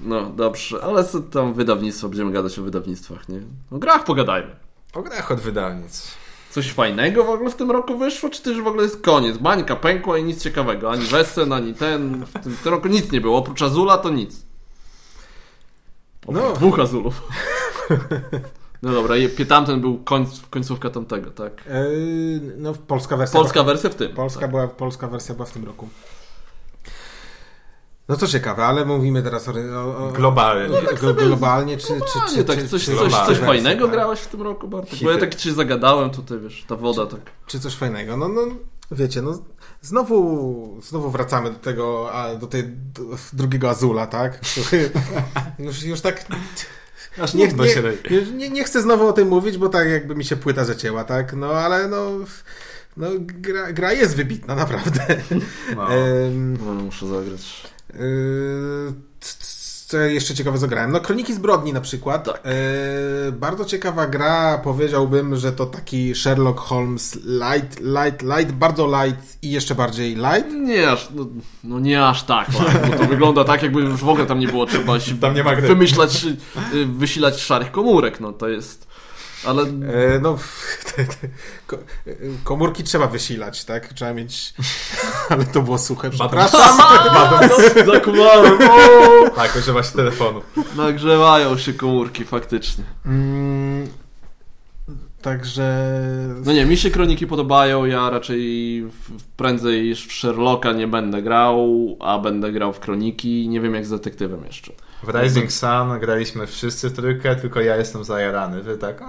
No, 0.00 0.30
dobrze, 0.30 0.84
ale 0.84 1.04
co 1.04 1.20
tam 1.20 1.54
wydawnictwo, 1.54 2.08
będziemy 2.08 2.32
gadać 2.32 2.58
o 2.58 2.62
wydawnictwach, 2.62 3.28
nie? 3.28 3.40
O 3.70 3.78
grach 3.78 4.04
pogadajmy. 4.04 4.56
O 4.94 5.02
grach 5.02 5.30
od 5.32 5.40
wydawnictw. 5.40 6.22
Coś 6.50 6.72
fajnego 6.72 7.24
w 7.24 7.30
ogóle 7.30 7.50
w 7.50 7.54
tym 7.54 7.70
roku 7.70 7.98
wyszło, 7.98 8.30
czy 8.30 8.42
to 8.42 8.50
już 8.50 8.62
w 8.62 8.66
ogóle 8.66 8.82
jest 8.82 9.00
koniec? 9.02 9.38
Bańka 9.38 9.76
pękła 9.76 10.18
i 10.18 10.24
nic 10.24 10.42
ciekawego. 10.42 10.90
Ani 10.90 11.04
Wessen, 11.06 11.52
ani 11.52 11.74
ten. 11.74 12.24
W 12.26 12.32
tym, 12.32 12.56
w 12.56 12.62
tym 12.62 12.72
roku 12.72 12.88
nic 12.88 13.12
nie 13.12 13.20
było. 13.20 13.38
Oprócz 13.38 13.62
Azula 13.62 13.98
to 13.98 14.10
nic. 14.10 14.42
Oprócz 16.26 16.42
No. 16.42 16.52
dwóch 16.52 16.78
Azulów. 16.80 17.22
No 18.82 18.92
dobra, 18.92 19.14
tamten 19.48 19.80
był 19.80 19.98
końc, 19.98 20.40
końcówka 20.50 20.90
tamtego, 20.90 21.30
tak? 21.30 21.52
E, 21.68 21.84
no, 22.56 22.72
polska 22.86 23.16
wersja. 23.16 23.40
Polska 23.40 23.62
wersja 23.62 23.90
w 23.90 23.94
tym. 23.94 24.14
Polska, 24.14 24.40
tak. 24.40 24.50
była, 24.50 24.68
polska 24.68 25.08
wersja 25.08 25.34
była 25.34 25.46
w 25.46 25.52
tym 25.52 25.64
roku. 25.64 25.88
No 28.08 28.16
to 28.16 28.26
ciekawe, 28.26 28.64
ale 28.64 28.84
mówimy 28.84 29.22
teraz 29.22 29.48
o, 29.48 29.52
o, 29.52 30.08
o 30.08 30.12
Globalnie. 30.12 30.68
No 30.68 30.88
tak 30.88 31.00
glo- 31.00 31.14
globalnie, 31.14 31.76
czy, 31.76 31.86
czy, 31.86 31.94
Globalnie, 31.94 32.36
czy, 32.36 32.44
tak, 32.44 32.58
czy, 32.58 32.68
coś, 32.68 32.84
czy, 32.84 32.96
coś, 32.96 33.00
coś 33.00 33.10
globalnie, 33.10 33.46
fajnego 33.46 33.84
tak? 33.84 33.94
grałeś 33.94 34.20
w 34.20 34.26
tym 34.26 34.42
roku, 34.42 34.68
Bartek? 34.68 34.90
Bo 34.90 34.96
Hity. 34.96 35.12
ja 35.12 35.18
tak 35.18 35.40
się 35.40 35.52
zagadałem 35.52 36.10
tutaj, 36.10 36.38
wiesz, 36.38 36.64
ta 36.68 36.76
woda 36.76 37.06
tak. 37.06 37.20
czy 37.46 37.60
coś 37.60 37.74
fajnego. 37.74 38.16
No, 38.16 38.28
no 38.28 38.42
wiecie, 38.90 39.22
no 39.22 39.42
znowu, 39.80 40.80
znowu 40.82 41.10
wracamy 41.10 41.50
do 41.50 41.58
tego, 41.58 42.12
a, 42.12 42.34
do 42.34 42.46
tej 42.46 42.64
do 42.68 43.02
drugiego 43.32 43.70
Azula, 43.70 44.06
tak? 44.06 44.40
Który 44.40 44.90
już, 45.66 45.82
już 45.82 46.00
tak 46.00 46.24
Aż 47.20 47.34
nie, 47.34 47.48
nie, 47.48 48.22
nie, 48.32 48.50
nie 48.50 48.64
chcę 48.64 48.82
znowu 48.82 49.06
o 49.06 49.12
tym 49.12 49.28
mówić, 49.28 49.58
bo 49.58 49.68
tak 49.68 49.88
jakby 49.88 50.14
mi 50.14 50.24
się 50.24 50.36
płyta 50.36 50.64
zacięła, 50.64 51.04
tak? 51.04 51.32
No 51.32 51.50
ale 51.50 51.88
no, 51.88 52.10
no 52.96 53.06
gra, 53.18 53.72
gra 53.72 53.92
jest 53.92 54.16
wybitna, 54.16 54.54
naprawdę. 54.54 55.06
No. 55.76 55.88
No, 56.66 56.74
muszę 56.74 57.06
zagrać. 57.06 57.71
Yy, 57.94 58.92
Co 59.86 59.98
jeszcze 59.98 60.34
ciekawe 60.34 60.58
zagrałem? 60.58 60.92
No 60.92 61.00
Kroniki 61.00 61.34
Zbrodni 61.34 61.72
na 61.72 61.80
przykład. 61.80 62.24
Tak. 62.24 62.42
Yy, 63.26 63.32
bardzo 63.32 63.64
ciekawa 63.64 64.06
gra, 64.06 64.58
powiedziałbym, 64.64 65.36
że 65.36 65.52
to 65.52 65.66
taki 65.66 66.14
Sherlock 66.14 66.60
Holmes 66.60 67.18
light, 67.24 67.80
light, 67.80 68.22
light, 68.22 68.52
bardzo 68.52 68.86
light 68.86 69.38
i 69.42 69.50
jeszcze 69.50 69.74
bardziej 69.74 70.14
light. 70.16 70.52
Nie 70.52 70.90
aż, 70.90 71.08
no, 71.14 71.26
no 71.64 71.80
nie 71.80 72.06
aż 72.06 72.22
tak, 72.24 72.46
tak, 72.56 72.90
bo 72.90 72.96
to 72.98 73.04
wygląda 73.04 73.44
tak, 73.44 73.62
jakby 73.62 73.80
już 73.80 74.00
w 74.00 74.08
ogóle 74.08 74.26
tam 74.26 74.38
nie 74.38 74.48
było 74.48 74.66
trzeba 74.66 75.00
się 75.00 75.18
Tam 75.18 75.34
nie 75.34 75.44
ma 75.44 75.56
gry. 75.56 75.68
wymyślać, 75.68 76.24
y, 76.74 76.86
wysilać 76.86 77.40
szarych 77.40 77.70
komórek, 77.70 78.20
no 78.20 78.32
to 78.32 78.48
jest, 78.48 78.86
ale 79.46 79.62
Yy, 79.62 80.20
no, 80.22 80.38
te, 80.96 81.04
te, 81.04 81.28
ko- 81.66 81.78
komórki 82.44 82.84
trzeba 82.84 83.06
wysilać, 83.06 83.64
tak? 83.64 83.92
Trzeba 83.92 84.14
mieć... 84.14 84.54
Ale 85.30 85.44
to 85.44 85.62
było 85.62 85.78
suche, 85.78 86.10
przepraszam. 86.10 86.60
zakumałem, 87.92 88.58
o! 88.70 89.30
Tak, 89.30 89.56
używa 89.56 89.82
się 89.82 89.92
telefonu. 89.92 90.42
nagrzewają 90.76 91.58
się 91.58 91.72
komórki 91.72 92.24
faktycznie. 92.24 92.84
Mm, 93.06 93.88
także... 95.22 95.88
No 96.44 96.52
nie, 96.52 96.64
mi 96.66 96.76
się 96.76 96.90
kroniki 96.90 97.26
podobają, 97.26 97.84
ja 97.84 98.10
raczej 98.10 98.82
w- 98.82 99.22
prędzej 99.36 99.94
w 99.94 100.12
Sherlocka 100.12 100.72
nie 100.72 100.86
będę 100.88 101.22
grał, 101.22 101.68
a 102.00 102.18
będę 102.18 102.52
grał 102.52 102.72
w 102.72 102.80
kroniki, 102.80 103.48
nie 103.48 103.60
wiem 103.60 103.74
jak 103.74 103.86
z 103.86 103.90
detektywem 103.90 104.44
jeszcze. 104.44 104.72
W 105.02 105.08
Rising 105.14 105.52
Sun 105.52 105.98
graliśmy 106.00 106.46
wszyscy 106.46 106.88
w 106.88 106.92
trójkę, 106.96 107.36
tylko 107.36 107.60
ja 107.60 107.76
jestem 107.76 108.04
zajarany. 108.04 108.62
Wy 108.62 108.78
tak... 108.78 109.02
Eee, 109.02 109.08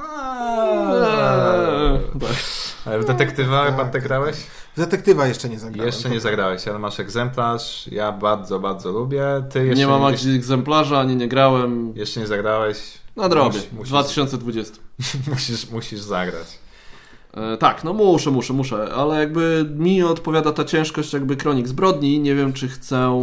tak. 2.20 2.30
Ale 2.86 3.00
w 3.00 3.06
detektywa 3.06 3.66
Tak. 3.66 3.76
pan 3.76 3.92
te 3.92 4.02
grałeś? 4.02 4.36
W 4.76 4.80
detektywa 4.80 5.28
jeszcze 5.28 5.50
nie 5.50 5.60
zagrałem. 5.60 5.86
Jeszcze 5.86 6.10
nie 6.10 6.20
zagrałeś, 6.20 6.68
ale 6.68 6.80
masz 6.80 7.00
egzemplarz. 7.00 7.88
Ja 7.92 8.12
bardzo, 8.12 8.60
bardzo 8.60 8.92
lubię. 8.92 9.24
Ty 9.50 9.66
jeszcze 9.66 9.80
Nie 9.80 9.88
mam 9.88 10.06
akcji 10.06 10.36
egzemplarza, 10.36 11.00
ani 11.00 11.16
nie 11.16 11.28
grałem. 11.28 11.94
jeszcze 11.96 12.20
nie 12.20 12.28
zagrałeś. 12.28 12.78
Nadrobię. 13.16 13.60
Musisz- 13.60 13.72
musisz- 13.74 13.90
2020. 13.90 14.76
Musisz, 15.32 15.70
musisz 15.70 16.00
zagrać. 16.00 16.48
E, 17.34 17.58
tak, 17.58 17.84
no 17.84 17.94
muszę, 17.94 18.32
muszę, 18.32 18.54
muszę, 18.54 18.94
ale 18.96 19.20
jakby 19.20 19.66
mi 19.76 20.04
odpowiada 20.04 20.52
ta 20.52 20.64
ciężkość 20.66 21.14
jakby 21.14 21.36
kronik 21.36 21.68
zbrodni. 21.68 22.20
Nie 22.20 22.36
wiem, 22.36 22.54
czy 22.54 22.68
chcę 22.68 23.22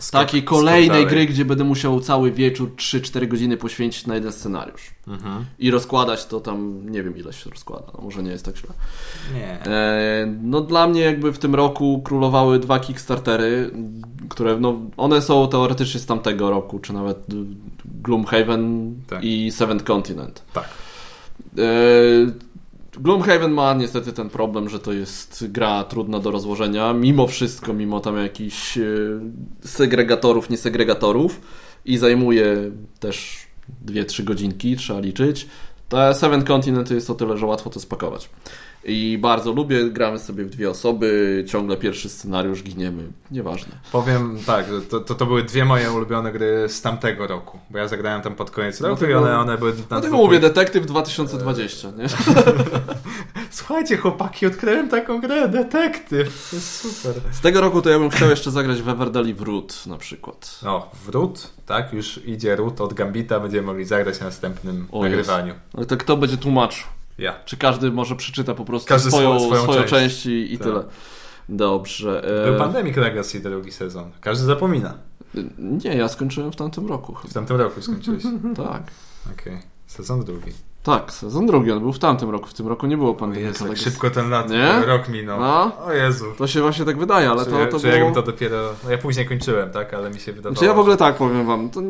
Skok- 0.00 0.10
takiej 0.12 0.42
kolejnej 0.42 1.06
gry, 1.06 1.26
gdzie 1.26 1.44
będę 1.44 1.64
musiał 1.64 2.00
cały 2.00 2.32
wieczór 2.32 2.70
3-4 2.76 3.28
godziny 3.28 3.56
poświęcić 3.56 4.06
na 4.06 4.14
jeden 4.14 4.32
scenariusz. 4.32 4.90
Mhm. 5.08 5.44
I 5.58 5.70
rozkładać 5.70 6.26
to 6.26 6.40
tam, 6.40 6.90
nie 6.90 7.02
wiem 7.02 7.16
ile 7.16 7.32
się 7.32 7.50
rozkłada, 7.50 7.86
no, 7.94 8.04
może 8.04 8.22
nie 8.22 8.30
jest 8.30 8.44
tak 8.44 8.56
źle. 8.56 8.70
Nie. 9.34 9.62
E, 9.66 10.26
no 10.42 10.60
dla 10.60 10.86
mnie 10.86 11.00
jakby 11.00 11.32
w 11.32 11.38
tym 11.38 11.54
roku 11.54 12.02
królowały 12.04 12.58
dwa 12.58 12.80
Kickstartery, 12.80 13.70
które 14.28 14.56
no 14.60 14.80
one 14.96 15.22
są 15.22 15.48
teoretycznie 15.48 16.00
z 16.00 16.06
tamtego 16.06 16.50
roku, 16.50 16.78
czy 16.78 16.92
nawet 16.92 17.18
y, 17.18 17.34
Gloomhaven 17.84 18.94
Tak. 19.06 19.24
i 19.24 19.50
Seventh 19.50 19.84
Continent. 19.84 20.42
Tak. 20.52 20.64
E, 21.58 21.62
Gloomhaven 23.00 23.52
ma 23.52 23.74
niestety 23.74 24.12
ten 24.12 24.30
problem, 24.30 24.68
że 24.68 24.78
to 24.78 24.92
jest 24.92 25.44
gra 25.48 25.84
trudna 25.84 26.18
do 26.18 26.30
rozłożenia, 26.30 26.92
mimo 26.92 27.26
wszystko, 27.26 27.72
mimo 27.72 28.00
tam 28.00 28.16
jakichś 28.16 28.78
e, 28.78 28.82
segregatorów, 29.60 30.50
niesegregatorów 30.50 31.40
i 31.84 31.98
zajmuje 31.98 32.70
też 33.00 33.36
2-3 33.86 34.24
godzinki, 34.24 34.76
trzeba 34.76 35.00
liczyć. 35.00 35.46
Ta 35.88 36.14
Seven 36.14 36.44
Continent 36.44 36.90
jest 36.90 37.10
o 37.10 37.14
tyle, 37.14 37.38
że 37.38 37.46
łatwo 37.46 37.70
to 37.70 37.80
spakować. 37.80 38.30
I 38.88 39.18
bardzo 39.18 39.52
lubię, 39.52 39.90
gramy 39.90 40.18
sobie 40.18 40.44
w 40.44 40.50
dwie 40.50 40.70
osoby, 40.70 41.44
ciągle 41.48 41.76
pierwszy 41.76 42.08
scenariusz, 42.08 42.62
giniemy, 42.62 43.02
nieważne. 43.30 43.72
Powiem 43.92 44.38
tak, 44.46 44.66
że 44.68 44.82
to, 44.82 45.00
to, 45.00 45.14
to 45.14 45.26
były 45.26 45.42
dwie 45.42 45.64
moje 45.64 45.92
ulubione 45.92 46.32
gry 46.32 46.68
z 46.68 46.82
tamtego 46.82 47.26
roku, 47.26 47.58
bo 47.70 47.78
ja 47.78 47.88
zagrałem 47.88 48.22
tam 48.22 48.34
pod 48.34 48.50
koniec 48.50 48.80
roku 48.80 48.96
Dlatego- 48.96 49.20
i 49.20 49.22
one, 49.22 49.38
one 49.38 49.58
były 49.58 49.72
na 49.72 49.78
Dlatego 49.88 50.16
mówię, 50.16 50.40
Detektyw 50.40 50.86
2020, 50.86 51.88
nie? 51.90 52.06
Słuchajcie 53.50 53.96
chłopaki, 53.96 54.46
odkryłem 54.46 54.88
taką 54.88 55.20
grę, 55.20 55.48
detektyw, 55.48 56.48
to 56.50 56.56
jest 56.56 57.02
super. 57.02 57.22
Z 57.30 57.40
tego 57.40 57.60
roku 57.60 57.82
to 57.82 57.90
ja 57.90 57.98
bym 57.98 58.10
chciał 58.10 58.30
jeszcze 58.30 58.50
zagrać 58.50 58.82
w 58.82 58.88
Everdell 58.88 59.34
w 59.34 59.42
Root 59.42 59.86
na 59.86 59.96
przykład. 59.96 60.60
No, 60.62 60.90
wrót, 61.06 61.50
tak, 61.66 61.92
już 61.92 62.20
idzie 62.26 62.56
ród 62.56 62.80
od 62.80 62.94
Gambita, 62.94 63.40
będziemy 63.40 63.66
mogli 63.66 63.84
zagrać 63.84 64.20
na 64.20 64.26
następnym 64.26 64.86
O 64.92 65.02
nagrywaniu. 65.02 65.54
Ale 65.76 65.86
to 65.86 65.96
kto 65.96 66.16
będzie 66.16 66.36
tłumaczył? 66.36 66.86
Ja. 67.18 67.34
Czy 67.44 67.56
każdy 67.56 67.90
może 67.90 68.16
przeczyta 68.16 68.54
po 68.54 68.64
prostu 68.64 68.88
Każdy 68.88 69.10
swoją, 69.10 69.36
swo- 69.38 69.46
swoją 69.46 69.62
swoją, 69.62 69.78
część. 69.80 69.90
część, 69.90 70.26
i, 70.26 70.54
i 70.54 70.58
Tak. 70.58 70.66
tyle. 70.66 70.84
Dobrze. 71.48 72.22
Był 72.46 72.54
E, 72.54 72.58
Pandemic 72.58 72.96
Legacy 72.96 73.40
drugi 73.40 73.72
sezon. 73.72 74.10
Każdy 74.20 74.44
zapomina. 74.44 74.94
nie, 75.58 75.94
ja 75.96 76.08
skończyłem 76.08 76.52
w 76.52 76.56
tamtym 76.56 76.86
roku 76.86 77.14
chyba. 77.14 77.30
W 77.30 77.34
tamtym 77.34 77.56
roku 77.56 77.82
skończyłeś. 77.82 78.22
Tak. 78.56 78.82
Okej. 79.32 79.58
Sezon 79.86 80.24
drugi. 80.24 80.52
Tak, 80.82 81.12
sezon 81.12 81.46
drugi, 81.46 81.70
on 81.72 81.80
był 81.80 81.92
w 81.92 81.98
tamtym 81.98 82.30
roku. 82.30 82.48
W 82.48 82.54
tym 82.54 82.68
roku 82.68 82.86
nie 82.86 82.96
było 82.96 83.14
pandemii. 83.14 83.46
Jezu, 83.46 83.64
Legacy. 83.64 83.82
szybko 83.82 84.10
ten 84.10 84.30
lat, 84.30 84.50
Nie? 84.50 84.82
rok 84.86 85.08
minął. 85.08 85.40
No. 85.40 85.72
O 85.86 85.92
Jezu. 85.92 86.24
To 86.38 86.46
się 86.46 86.60
właśnie 86.60 86.84
tak 86.84 86.98
wydaje, 86.98 87.30
ale 87.30 87.44
Czy, 87.44 87.50
to, 87.50 87.78
to 87.78 87.78
było... 87.98 88.10
to 88.10 88.22
dopiero... 88.22 88.74
No 88.84 88.90
ja 88.90 88.98
później 88.98 89.26
kończyłem, 89.26 89.70
tak, 89.70 89.94
ale 89.94 90.10
mi 90.10 90.20
się 90.20 90.32
wydawało... 90.32 90.54
Znaczy 90.54 90.66
ja 90.66 90.74
w 90.74 90.78
ogóle 90.78 90.96
tak 90.96 91.14
powiem 91.16 91.46
wam, 91.46 91.70
to, 91.70 91.80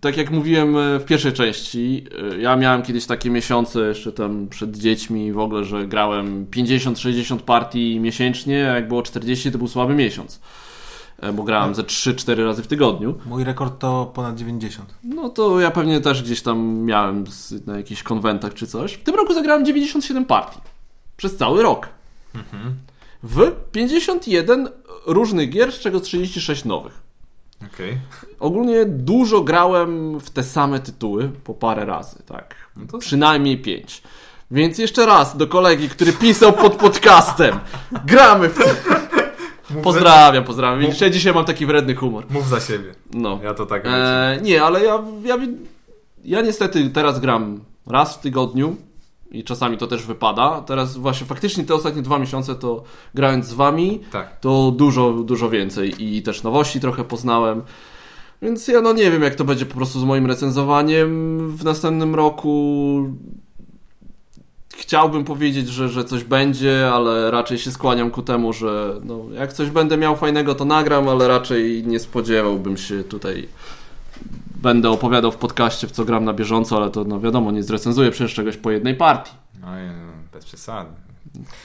tak 0.00 0.16
jak 0.16 0.30
mówiłem 0.30 0.76
e, 0.76 0.98
w 0.98 1.04
pierwszej 1.04 1.32
części, 1.32 2.04
e, 2.32 2.38
ja 2.38 2.56
miałem 2.56 2.82
kiedyś 2.82 3.06
takie 3.06 3.30
miesiące 3.30 3.80
jeszcze 3.80 4.12
tam 4.12 4.48
przed 4.48 4.76
dziećmi 4.76 5.32
w 5.32 5.38
ogóle, 5.38 5.64
że 5.64 5.86
grałem 5.86 6.46
50-60 6.46 7.38
partii 7.38 8.00
miesięcznie, 8.00 8.70
a 8.72 8.74
jak 8.74 8.88
było 8.88 9.02
40 9.02 9.52
to 9.52 9.58
był 9.58 9.68
słaby 9.68 9.94
miesiąc. 9.94 10.40
E, 11.20 11.32
Bo 11.32 11.42
grałem 11.42 11.74
ze 11.74 11.82
3-4 11.82 12.44
razy 12.44 12.62
w 12.62 12.66
tygodniu. 12.66 13.14
Mój 13.26 13.44
rekord 13.44 13.78
to 13.78 14.10
ponad 14.14 14.36
90. 14.36 14.94
No 15.04 15.28
to 15.28 15.60
ja 15.60 15.70
pewnie 15.70 16.00
też 16.00 16.22
gdzieś 16.22 16.42
tam 16.42 16.58
miałem 16.78 17.24
na 17.66 17.76
jakichś 17.76 18.02
konwentach 18.02 18.54
czy 18.54 18.66
coś. 18.66 18.92
W 18.94 19.02
tym 19.02 19.14
roku 19.14 19.34
zagrałem 19.34 19.64
97 19.64 20.24
partii. 20.24 20.60
Przez 21.16 21.36
cały 21.36 21.62
rok. 21.62 21.88
W 23.22 23.50
51 23.72 24.68
różnych 25.06 25.50
gier, 25.50 25.72
z 25.72 25.78
czego 25.78 26.00
36 26.00 26.64
nowych. 26.64 27.00
Okej. 27.74 27.98
Ogólnie 28.40 28.84
dużo 28.86 29.40
grałem 29.40 30.20
w 30.20 30.30
te 30.30 30.42
same 30.42 30.80
tytuły 30.80 31.30
po 31.44 31.54
parę 31.54 31.84
razy, 31.84 32.22
tak. 32.26 32.54
No 32.76 32.86
to- 32.86 32.98
Przynajmniej 32.98 33.58
pięć. 33.58 34.02
Więc 34.50 34.78
jeszcze 34.78 35.06
raz 35.06 35.36
do 35.36 35.46
kolegi, 35.46 35.88
który 35.88 36.12
pisał 36.12 36.52
pod 36.52 36.76
podcastem. 36.76 37.58
Gramy 38.06 38.48
w. 38.48 38.58
Mów 39.74 39.84
Pozdrawiam, 39.84 40.44
pozdrawiam. 40.44 40.80
Widzisz, 40.80 41.00
ja 41.00 41.10
dzisiaj 41.10 41.34
mam 41.34 41.44
taki 41.44 41.66
wredny 41.66 41.94
humor. 41.94 42.24
Mów 42.30 42.48
za 42.48 42.60
siebie. 42.60 42.94
No. 43.14 43.40
Ja 43.42 43.54
to 43.54 43.66
tak. 43.66 43.82
E, 43.86 44.38
nie, 44.42 44.62
ale 44.62 44.84
ja, 44.84 45.02
ja, 45.24 45.36
ja 46.24 46.40
niestety 46.42 46.90
teraz 46.90 47.20
gram 47.20 47.60
raz 47.86 48.16
w 48.16 48.20
tygodniu 48.20 48.76
i 49.30 49.44
czasami 49.44 49.78
to 49.78 49.86
też 49.86 50.06
wypada. 50.06 50.62
Teraz 50.66 50.96
właśnie 50.96 51.26
faktycznie 51.26 51.64
te 51.64 51.74
ostatnie 51.74 52.02
dwa 52.02 52.18
miesiące 52.18 52.54
to 52.54 52.82
grając 53.14 53.46
z 53.46 53.52
wami, 53.54 54.00
Tak. 54.12 54.40
to 54.40 54.70
dużo, 54.70 55.12
dużo 55.12 55.50
więcej 55.50 55.94
i 55.98 56.22
też 56.22 56.42
nowości 56.42 56.80
trochę 56.80 57.04
poznałem. 57.04 57.62
Więc 58.42 58.68
ja 58.68 58.80
no 58.80 58.92
nie 58.92 59.10
wiem, 59.10 59.22
jak 59.22 59.34
to 59.34 59.44
będzie 59.44 59.66
po 59.66 59.76
prostu 59.76 60.00
z 60.00 60.04
moim 60.04 60.26
recenzowaniem 60.26 61.38
w 61.56 61.64
następnym 61.64 62.14
roku. 62.14 63.04
Chciałbym 64.80 65.24
powiedzieć, 65.24 65.68
że, 65.68 65.88
że 65.88 66.04
coś 66.04 66.24
będzie, 66.24 66.90
ale 66.92 67.30
raczej 67.30 67.58
się 67.58 67.70
skłaniam 67.70 68.10
ku 68.10 68.22
temu, 68.22 68.52
że 68.52 69.00
no, 69.04 69.24
jak 69.32 69.52
coś 69.52 69.70
będę 69.70 69.96
miał 69.96 70.16
fajnego, 70.16 70.54
to 70.54 70.64
nagram, 70.64 71.08
ale 71.08 71.28
raczej 71.28 71.86
nie 71.86 71.98
spodziewałbym 71.98 72.76
się 72.76 73.04
tutaj. 73.04 73.48
Będę 74.54 74.90
opowiadał 74.90 75.32
w 75.32 75.36
podcaście, 75.36 75.86
w 75.86 75.90
co 75.90 76.04
gram 76.04 76.24
na 76.24 76.32
bieżąco, 76.32 76.76
ale 76.76 76.90
to 76.90 77.04
no 77.04 77.20
wiadomo, 77.20 77.50
nie 77.50 77.62
zrecenzuję 77.62 78.10
przecież 78.10 78.34
czegoś 78.34 78.56
po 78.56 78.70
jednej 78.70 78.94
partii. 78.94 79.32
No, 79.60 79.76
nie, 79.76 79.86
no, 79.86 80.12
bez 80.32 80.44
przesady. 80.44 80.90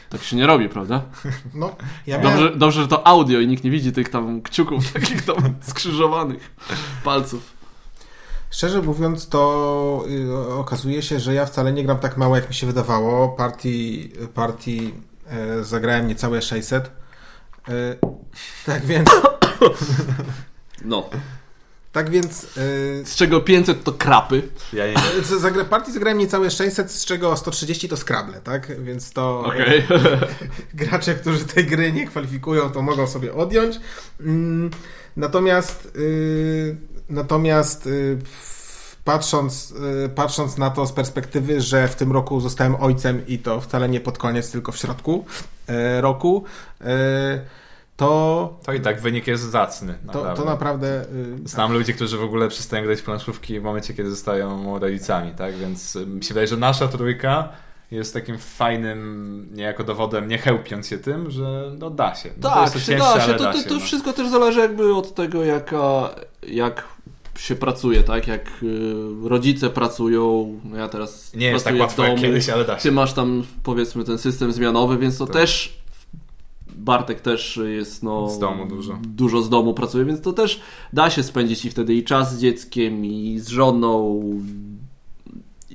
Tak 0.09 0.23
się 0.23 0.35
nie 0.35 0.47
robi, 0.47 0.69
prawda? 0.69 1.01
No, 1.53 1.75
ja 2.07 2.17
miałem, 2.17 2.39
Dobrze, 2.39 2.57
dobrze, 2.57 2.81
że 2.81 2.87
to 2.87 3.07
audio 3.07 3.39
i 3.39 3.47
nikt 3.47 3.63
nie 3.63 3.71
widzi 3.71 3.91
tych 3.91 4.09
tam 4.09 4.41
kciuków 4.41 4.91
takich 4.93 5.21
tam 5.21 5.37
skrzyżowanych 5.61 6.55
palców. 7.03 7.54
Szczerze 8.55 8.81
mówiąc, 8.81 9.29
to 9.29 10.05
y, 10.09 10.53
okazuje 10.53 11.01
się, 11.01 11.19
że 11.19 11.33
ja 11.33 11.45
wcale 11.45 11.73
nie 11.73 11.83
gram 11.83 11.99
tak 11.99 12.17
mało, 12.17 12.35
jak 12.35 12.49
mi 12.49 12.55
się 12.55 12.67
wydawało. 12.67 13.29
Partii, 13.29 14.11
partii 14.33 14.93
e, 15.27 15.63
zagrałem 15.63 16.07
niecałe 16.07 16.41
600. 16.41 16.91
E, 17.67 17.71
tak 18.65 18.85
więc, 18.85 19.09
No. 20.85 21.09
tak 21.91 22.09
więc 22.09 22.43
e, 22.43 23.05
Z 23.05 23.15
czego 23.15 23.41
500 23.41 23.83
to 23.83 23.91
krapy. 23.91 24.41
Ja 24.73 24.87
nie... 24.87 24.93
zagra, 25.39 25.65
partii 25.65 25.91
zagrałem 25.91 26.17
niecałe 26.17 26.51
600, 26.51 26.91
z 26.91 27.05
czego 27.05 27.37
130 27.37 27.89
to 27.89 27.97
Scrabble, 27.97 28.41
tak? 28.41 28.83
Więc 28.83 29.13
to 29.13 29.39
Okej. 29.39 29.83
gracze, 30.73 31.15
którzy 31.15 31.45
tej 31.45 31.65
gry 31.65 31.91
nie 31.91 32.07
kwalifikują, 32.07 32.69
to 32.69 32.81
mogą 32.81 33.07
sobie 33.07 33.33
odjąć. 33.33 33.79
Mm, 34.19 34.71
Natomiast 35.17 35.91
y, 35.95 36.77
natomiast 37.09 37.87
y, 37.87 38.17
w- 38.23 38.95
patrząc, 39.03 39.73
y, 40.05 40.09
patrząc 40.09 40.57
na 40.57 40.69
to 40.69 40.85
z 40.85 40.91
perspektywy, 40.91 41.61
że 41.61 41.87
w 41.87 41.95
tym 41.95 42.11
roku 42.11 42.39
zostałem 42.41 42.75
ojcem 42.75 43.27
i 43.27 43.39
to 43.39 43.61
wcale 43.61 43.89
nie 43.89 43.99
pod 43.99 44.17
koniec, 44.17 44.51
tylko 44.51 44.71
w 44.71 44.77
środku 44.77 45.25
e, 45.67 46.01
roku, 46.01 46.43
e, 46.81 47.41
to, 47.97 48.59
To 48.65 48.73
i 48.73 48.81
tak 48.81 49.01
wynik 49.01 49.27
jest 49.27 49.43
zacny. 49.43 49.93
to, 49.93 50.05
Naprawdę. 50.05 50.43
to 50.43 50.49
naprawdę 50.49 51.01
y, 51.45 51.47
Znam 51.47 51.73
ludzi, 51.73 51.93
którzy 51.93 52.17
w 52.17 52.23
ogóle 52.23 52.47
przestają 52.47 52.83
grać 52.85 52.99
w 52.99 53.03
planszówki 53.03 53.59
w 53.59 53.63
momencie, 53.63 53.93
kiedy 53.93 54.09
zostają 54.09 54.79
rodzicami, 54.79 55.31
tak? 55.37 55.55
Więc 55.55 55.95
y, 55.95 56.05
mi 56.05 56.23
się 56.23 56.27
wydaje, 56.27 56.47
że 56.47 56.57
nasza 56.57 56.87
trójka 56.87 57.49
jest 57.91 58.13
takim 58.13 58.37
fajnym 58.37 59.47
niejako 59.53 59.83
dowodem, 59.83 60.27
nie 60.27 60.37
chełpiąc 60.37 60.87
się 60.87 60.97
tym, 60.97 61.31
że 61.31 61.71
no 61.79 61.89
da 61.89 62.15
się. 62.15 62.29
No, 62.37 62.49
to 62.49 62.55
Tak, 62.55 62.71
to 62.73 62.79
się 62.79 62.85
cięższe, 62.85 63.13
da 63.15 63.21
się. 63.21 63.33
To, 63.33 63.43
da 63.43 63.53
to, 63.53 63.59
się. 63.61 63.67
to 63.69 63.73
no. 63.73 63.79
wszystko 63.79 64.13
też 64.13 64.29
zależy 64.29 64.59
jakby 64.59 64.93
od 64.95 65.15
tego, 65.15 65.43
jaka, 65.43 66.09
jak 66.47 66.83
się 67.39 67.55
pracuje, 67.55 68.03
tak? 68.03 68.27
Jak 68.27 68.47
y, 68.63 69.29
rodzice 69.29 69.69
pracują. 69.69 70.53
No 70.63 70.77
Ja 70.77 70.87
teraz 70.87 71.33
Nie 71.33 71.47
jest 71.47 71.65
tak 71.65 71.79
łatwo 71.79 72.03
domu. 72.03 72.17
kiedyś, 72.21 72.49
ale 72.49 72.65
da 72.65 72.75
się. 72.77 72.83
Ty 72.83 72.91
masz 72.91 73.13
tam 73.13 73.43
powiedzmy 73.63 74.03
ten 74.03 74.17
system 74.17 74.51
zmianowy, 74.51 74.97
więc 74.97 75.17
to 75.17 75.25
Tak. 75.25 75.35
też 75.35 75.77
Bartek 76.77 77.21
też 77.21 77.59
jest 77.65 78.03
no 78.03 78.29
Z 78.29 78.39
domu 78.39 78.65
dużo. 78.67 78.99
dużo 79.03 79.41
z 79.41 79.49
domu 79.49 79.73
pracuje, 79.73 80.05
więc 80.05 80.21
to 80.21 80.33
też 80.33 80.61
da 80.93 81.09
się 81.09 81.23
spędzić 81.23 81.65
i 81.65 81.69
wtedy 81.69 81.93
i 81.95 82.03
czas 82.03 82.35
z 82.35 82.41
dzieckiem 82.41 83.05
i 83.05 83.39
z 83.39 83.47
żoną 83.47 84.21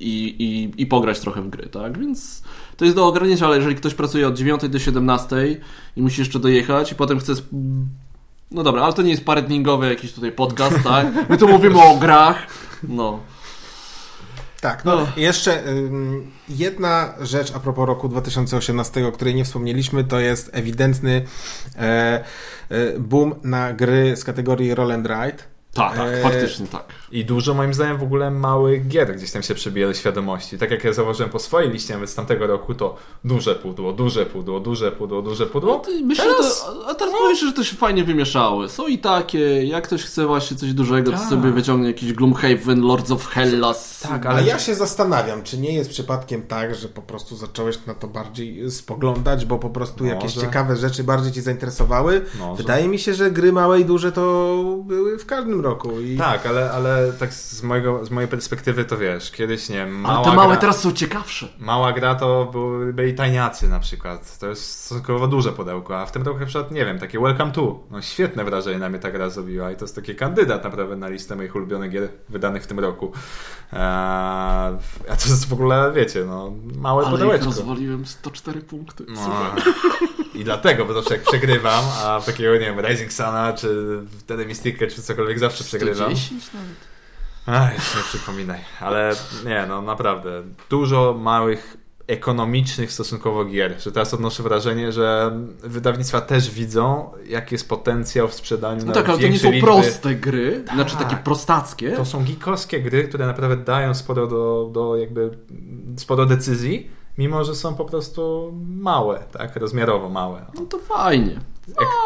i, 0.01 0.35
i, 0.43 0.81
i 0.81 0.85
pograć 0.85 1.19
trochę 1.19 1.41
w 1.41 1.49
gry, 1.49 1.69
tak? 1.69 1.99
Więc 1.99 2.43
to 2.77 2.85
jest 2.85 2.95
do 2.97 3.07
ograniczenia, 3.07 3.47
ale 3.47 3.57
jeżeli 3.57 3.75
ktoś 3.75 3.93
pracuje 3.93 4.27
od 4.27 4.37
9 4.37 4.69
do 4.69 4.79
17 4.79 5.35
i 5.95 6.01
musi 6.01 6.21
jeszcze 6.21 6.39
dojechać 6.39 6.91
i 6.91 6.95
potem 6.95 7.19
chce 7.19 7.33
no 8.51 8.63
dobra, 8.63 8.81
ale 8.83 8.93
to 8.93 9.01
nie 9.01 9.11
jest 9.11 9.25
paretningowy 9.25 9.89
jakiś 9.89 10.13
tutaj 10.13 10.31
podcast, 10.31 10.75
tak? 10.83 11.29
My 11.29 11.37
tu 11.37 11.47
mówimy 11.47 11.81
o 11.81 11.95
grach. 11.97 12.47
No. 12.83 13.19
Tak, 14.61 14.85
no, 14.85 14.95
No. 14.95 15.07
jeszcze 15.17 15.67
ym, 15.67 16.31
jedna 16.49 17.13
rzecz 17.21 17.55
a 17.55 17.59
propos 17.59 17.87
roku 17.87 18.09
2018, 18.09 19.07
o 19.07 19.11
której 19.11 19.35
nie 19.35 19.45
wspomnieliśmy, 19.45 20.03
to 20.03 20.19
jest 20.19 20.49
ewidentny 20.53 21.25
e, 21.77 22.23
e, 22.69 22.99
boom 22.99 23.35
na 23.43 23.73
gry 23.73 24.15
z 24.15 24.23
kategorii 24.23 24.75
Roll 24.75 24.91
and 24.91 25.07
Ride. 25.07 25.43
Tak, 25.73 25.95
tak, 25.97 26.07
Eee, 26.13 26.23
faktycznie 26.23 26.67
tak. 26.67 26.83
I 27.11 27.25
dużo 27.25 27.53
moim 27.53 27.73
zdaniem 27.73 27.97
w 27.97 28.03
ogóle 28.03 28.31
małych 28.31 28.87
gier 28.87 29.15
gdzieś 29.15 29.31
tam 29.31 29.43
się 29.43 29.55
przebije 29.55 29.87
do 29.87 29.93
świadomości. 29.93 30.57
Tak 30.57 30.71
jak 30.71 30.83
ja 30.83 30.93
zauważyłem 30.93 31.29
po 31.31 31.39
swojej 31.39 31.71
liście 31.71 31.93
nawet 31.93 32.09
z 32.09 32.15
tamtego 32.15 32.47
roku, 32.47 32.73
to 32.75 32.95
duże 33.23 33.55
pudło, 33.55 33.93
duże 33.93 34.25
pudło, 34.25 34.59
duże 34.59 34.91
pudło, 34.91 35.21
duże 35.21 35.43
No, 35.43 35.49
pudło. 35.49 35.79
to 35.79 35.91
myślę, 36.03 36.25
teraz- 36.25 36.59
że 36.59 36.73
to, 36.73 36.87
a 36.89 36.95
teraz 36.95 37.13
myślę, 37.29 37.47
że 37.47 37.53
to 37.53 37.63
się 37.63 37.75
fajnie 37.75 38.03
wymieszały. 38.03 38.69
Są 38.69 38.87
i 38.87 38.97
takie, 38.97 39.63
jak 39.63 39.83
ktoś 39.83 40.03
chce 40.03 40.27
właśnie 40.27 40.57
coś 40.57 40.73
dużego, 40.73 41.11
to 41.11 41.17
Tak. 41.17 41.29
sobie 41.29 41.51
wyciągnie 41.51 41.87
jakiś 41.87 42.13
Gloomhaven, 42.13 42.81
Lords 42.81 43.11
of 43.11 43.27
Hellas. 43.27 43.99
Tak, 43.99 44.25
Ale 44.25 44.35
ale 44.39 44.47
ja 44.47 44.59
się 44.59 44.75
zastanawiam, 44.75 45.43
czy 45.43 45.57
nie 45.57 45.73
jest 45.73 45.89
przypadkiem 45.89 46.41
tak, 46.41 46.75
że 46.75 46.87
po 46.87 47.01
prostu 47.01 47.35
zacząłeś 47.35 47.85
na 47.87 47.93
to 47.93 48.07
bardziej 48.07 48.71
spoglądać, 48.71 49.45
bo 49.45 49.59
po 49.59 49.69
prostu 49.69 50.05
jakieś 50.05 50.35
Może. 50.35 50.47
ciekawe 50.47 50.75
rzeczy 50.75 51.03
bardziej 51.03 51.31
cię 51.31 51.41
zainteresowały. 51.41 52.25
Może. 52.39 52.57
Wydaje 52.63 52.87
mi 52.87 52.99
się, 52.99 53.13
że 53.13 53.31
gry 53.31 53.51
małe 53.53 53.79
i 53.79 53.85
duże 53.85 54.11
to 54.11 54.55
były 54.85 55.17
w 55.19 55.25
każdym 55.25 55.60
roku. 55.63 55.99
I... 56.01 56.17
Tak, 56.17 56.45
ale, 56.45 56.71
ale 56.71 57.13
tak 57.13 57.33
z, 57.33 57.63
mojego, 57.63 58.05
z 58.05 58.11
mojej 58.11 58.27
perspektywy 58.27 58.85
to 58.85 58.97
wiesz, 58.97 59.31
kiedyś 59.31 59.69
nie 59.69 59.85
mała 59.85 60.15
Ale 60.15 60.25
te 60.25 60.33
małe 60.35 60.49
gra, 60.49 60.57
teraz 60.61 60.79
są 60.81 60.91
ciekawsze. 60.91 61.47
Mała 61.59 61.93
gra 61.93 62.15
to 62.15 62.45
były, 62.51 62.93
byli 62.93 63.13
tajniacy 63.13 63.69
na 63.69 63.79
przykład. 63.79 64.37
To 64.39 64.47
jest 64.47 64.79
stosunkowo 64.85 65.27
duże 65.27 65.51
pudełko, 65.51 65.99
a 65.99 66.05
w 66.05 66.11
tym 66.11 66.23
roku 66.23 66.39
na 66.39 66.45
przykład, 66.45 66.71
nie 66.71 66.85
wiem, 66.85 66.99
takie 66.99 67.19
Welcome 67.19 67.51
to. 67.51 67.79
No 67.91 68.01
świetne 68.01 68.43
wrażenie 68.43 68.79
na 68.79 68.89
mnie 68.89 68.99
ta 68.99 69.11
gra 69.11 69.29
zrobiła 69.29 69.71
i 69.71 69.75
to 69.75 69.85
jest 69.85 69.95
taki 69.95 70.15
kandydat 70.15 70.63
naprawdę 70.63 70.95
na 70.95 71.07
listę 71.07 71.35
moich 71.35 71.55
ulubionych 71.55 71.91
gier 71.91 72.09
wydanych 72.29 72.63
w 72.63 72.67
tym 72.67 72.79
roku. 72.79 73.11
Eee, 73.73 73.79
a 75.09 75.15
to 75.23 75.29
jest 75.29 75.49
w 75.49 75.53
ogóle, 75.53 75.91
wiecie, 75.95 76.25
no, 76.25 76.51
małe 76.77 77.03
Ale 77.05 77.13
ich 77.13 77.19
pudełeczko. 77.19 77.45
rozwaliłem 77.45 78.05
104 78.05 78.61
punkty. 78.61 79.05
No, 79.09 79.23
Super. 79.23 79.73
I 80.33 80.43
dlatego, 80.43 80.85
bo 80.85 80.93
zawsze 80.93 81.13
jak 81.13 81.23
przegrywam, 81.23 81.85
a 82.05 82.19
w 82.19 82.25
takiego, 82.25 82.53
nie 82.53 82.59
wiem, 82.59 82.79
Rising 82.79 83.13
Suna, 83.13 83.53
czy 83.53 83.99
wtedy 84.19 84.45
Mystikę, 84.45 84.87
czy 84.87 85.01
cokolwiek 85.01 85.39
zawsze 85.39 85.63
przegrywam. 85.63 86.15
110 86.15 86.53
nawet. 86.53 86.69
Ach, 87.45 87.73
jeszcze 87.73 87.97
nie 87.97 88.03
przypominaj. 88.03 88.59
Ale 88.79 89.15
nie, 89.45 89.65
no 89.67 89.81
naprawdę. 89.81 90.43
Dużo 90.69 91.15
małych, 91.19 91.77
ekonomicznych 92.07 92.91
stosunkowo 92.91 93.45
gier. 93.45 93.81
Że 93.81 93.91
teraz 93.91 94.13
odnoszę 94.13 94.43
wrażenie, 94.43 94.91
że 94.91 95.31
wydawnictwa 95.63 96.21
też 96.21 96.51
widzą, 96.51 97.11
jaki 97.25 97.55
jest 97.55 97.69
potencjał 97.69 98.27
w 98.27 98.33
sprzedaniu 98.33 98.85
No 98.85 98.93
tak, 98.93 99.09
ale 99.09 99.17
to 99.19 99.27
nie 99.27 99.39
są 99.39 99.51
liczby. 99.51 99.67
proste 99.67 100.15
gry, 100.15 100.63
Tak. 100.65 100.75
znaczy 100.75 100.95
takie 100.97 101.15
prostackie. 101.15 101.91
To 101.91 102.05
są 102.05 102.23
geekowskie 102.25 102.81
gry, 102.81 103.03
które 103.07 103.25
naprawdę 103.27 103.57
dają 103.57 103.93
sporo 103.93 104.27
do, 104.27 104.69
do 104.73 104.95
jakby 104.97 105.37
sporo 105.97 106.25
decyzji, 106.25 106.91
mimo 107.21 107.43
że 107.43 107.55
są 107.55 107.75
po 107.75 107.85
prostu 107.85 108.51
małe, 108.67 109.23
tak? 109.31 109.55
Rozmiarowo 109.55 110.09
małe. 110.09 110.45
No 110.55 110.65
to 110.65 110.79
fajnie. 110.79 111.39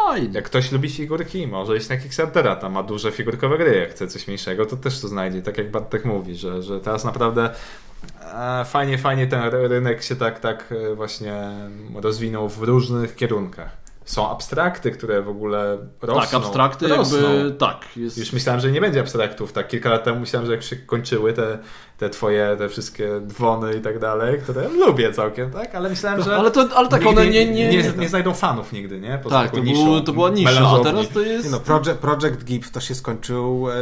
Fajnie. 0.06 0.28
Jak 0.34 0.44
ktoś 0.44 0.72
lubi 0.72 0.90
figurki, 0.90 1.46
może 1.46 1.76
iść 1.76 1.88
na 1.88 1.96
Kickstartera, 1.96 2.56
tam 2.56 2.72
ma 2.72 2.82
duże 2.82 3.12
figurkowe 3.12 3.58
gry, 3.58 3.76
jak 3.76 3.90
chce 3.90 4.08
coś 4.08 4.26
mniejszego, 4.26 4.66
to 4.66 4.76
też 4.76 5.00
to 5.00 5.08
znajdzie, 5.08 5.42
tak 5.42 5.58
jak 5.58 5.70
Bartek 5.70 6.04
mówi, 6.04 6.36
że, 6.36 6.62
że 6.62 6.80
teraz 6.80 7.04
naprawdę 7.04 7.50
e, 8.34 8.64
fajnie, 8.64 8.98
fajnie 8.98 9.26
ten 9.26 9.40
ry- 9.50 9.68
rynek 9.68 10.02
się 10.02 10.16
tak, 10.16 10.40
tak 10.40 10.72
e, 10.92 10.94
właśnie 10.94 11.50
rozwinął 11.94 12.48
w 12.48 12.62
różnych 12.62 13.16
kierunkach. 13.16 13.85
Są 14.06 14.30
abstrakty, 14.30 14.90
które 14.90 15.22
w 15.22 15.28
ogóle 15.28 15.78
rosną. 16.02 16.22
tak, 16.22 16.34
abstrakty 16.34 16.88
rosną. 16.88 17.18
jakby, 17.18 17.50
tak. 17.58 17.84
Jest... 17.96 18.18
Już 18.18 18.32
myślałem, 18.32 18.60
że 18.60 18.72
nie 18.72 18.80
będzie 18.80 19.00
abstraktów. 19.00 19.52
Tak 19.52 19.68
kilka 19.68 19.90
lat 19.90 20.04
temu 20.04 20.20
myślałem, 20.20 20.46
że 20.46 20.52
jak 20.52 20.62
się 20.62 20.76
kończyły 20.76 21.32
te, 21.32 21.58
te 21.98 22.10
twoje, 22.10 22.56
te 22.58 22.68
wszystkie 22.68 23.08
dzwony 23.26 23.76
i 23.76 23.80
tak 23.80 23.98
dalej, 23.98 24.40
które 24.42 24.68
lubię 24.68 25.12
całkiem, 25.12 25.50
tak? 25.50 25.74
Ale 25.74 25.88
myślałem, 25.88 26.22
że 26.22 26.36
ale, 26.36 26.50
to, 26.50 26.68
ale 26.74 26.88
tak 26.88 27.06
one 27.06 27.26
nie... 27.26 27.46
nie, 27.52 27.68
nie, 27.68 27.92
nie 27.98 28.08
znajdą 28.08 28.34
fanów 28.34 28.72
nigdy, 28.72 29.00
nie? 29.00 29.20
Poza 29.22 29.42
tak, 29.42 29.50
to, 29.50 29.60
niszą, 29.60 30.00
to 30.04 30.12
była 30.12 30.30
nisza, 30.30 30.70
a 30.80 30.84
teraz 30.84 31.08
to 31.08 31.20
jest... 31.20 31.44
Nie 31.44 31.50
No, 31.50 31.60
Project, 31.60 31.98
Project 32.00 32.44
Gibbs 32.44 32.70
to 32.70 32.80
się 32.80 32.94
skończył 32.94 33.66
e, 33.70 33.74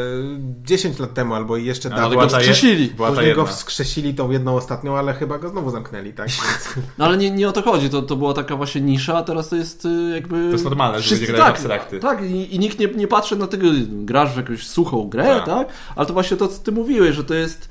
10 0.62 0.98
lat 0.98 1.14
temu 1.14 1.34
albo 1.34 1.56
jeszcze 1.56 1.88
No, 1.90 1.96
dawno. 1.96 2.20
ale 2.20 2.28
go 2.28 2.38
wskrzesili. 2.38 2.88
Była 2.88 3.12
ta 3.12 3.34
go 3.34 3.46
wskrzesili 3.46 4.14
tą 4.14 4.30
jedną 4.30 4.56
ostatnią, 4.56 4.96
ale 4.96 5.14
chyba 5.14 5.38
go 5.38 5.48
znowu 5.48 5.70
zamknęli, 5.70 6.12
tak? 6.12 6.28
Więc... 6.28 6.86
No 6.98 7.04
ale 7.04 7.16
nie, 7.16 7.30
nie 7.30 7.48
o 7.48 7.52
to 7.52 7.62
chodzi, 7.62 7.90
to, 7.90 8.02
to 8.02 8.16
była 8.16 8.34
taka 8.34 8.56
właśnie 8.56 8.80
nisza, 8.80 9.16
a 9.16 9.22
teraz 9.22 9.48
to 9.48 9.56
jest 9.56 9.84
y, 9.84 10.13
jakby... 10.14 10.36
To 10.46 10.52
jest 10.52 10.64
normalne, 10.64 11.00
że 11.00 11.14
ludzie 11.14 11.26
grają 11.26 11.44
w 11.44 11.48
abstrakty. 11.48 12.00
Tak, 12.00 12.22
i, 12.24 12.54
i 12.54 12.58
nikt 12.58 12.78
nie, 12.78 12.86
nie 12.86 13.08
patrzy 13.08 13.36
na 13.36 13.46
tego, 13.46 13.66
grasz 13.88 14.32
w 14.32 14.36
jakąś 14.36 14.66
suchą 14.66 15.08
grę, 15.08 15.24
Tak. 15.24 15.46
tak. 15.46 15.68
Ale 15.96 16.06
to 16.06 16.12
właśnie 16.12 16.36
to, 16.36 16.48
co 16.48 16.58
ty 16.62 16.72
mówiłeś, 16.72 17.16
że 17.16 17.24
to 17.24 17.34
jest... 17.34 17.68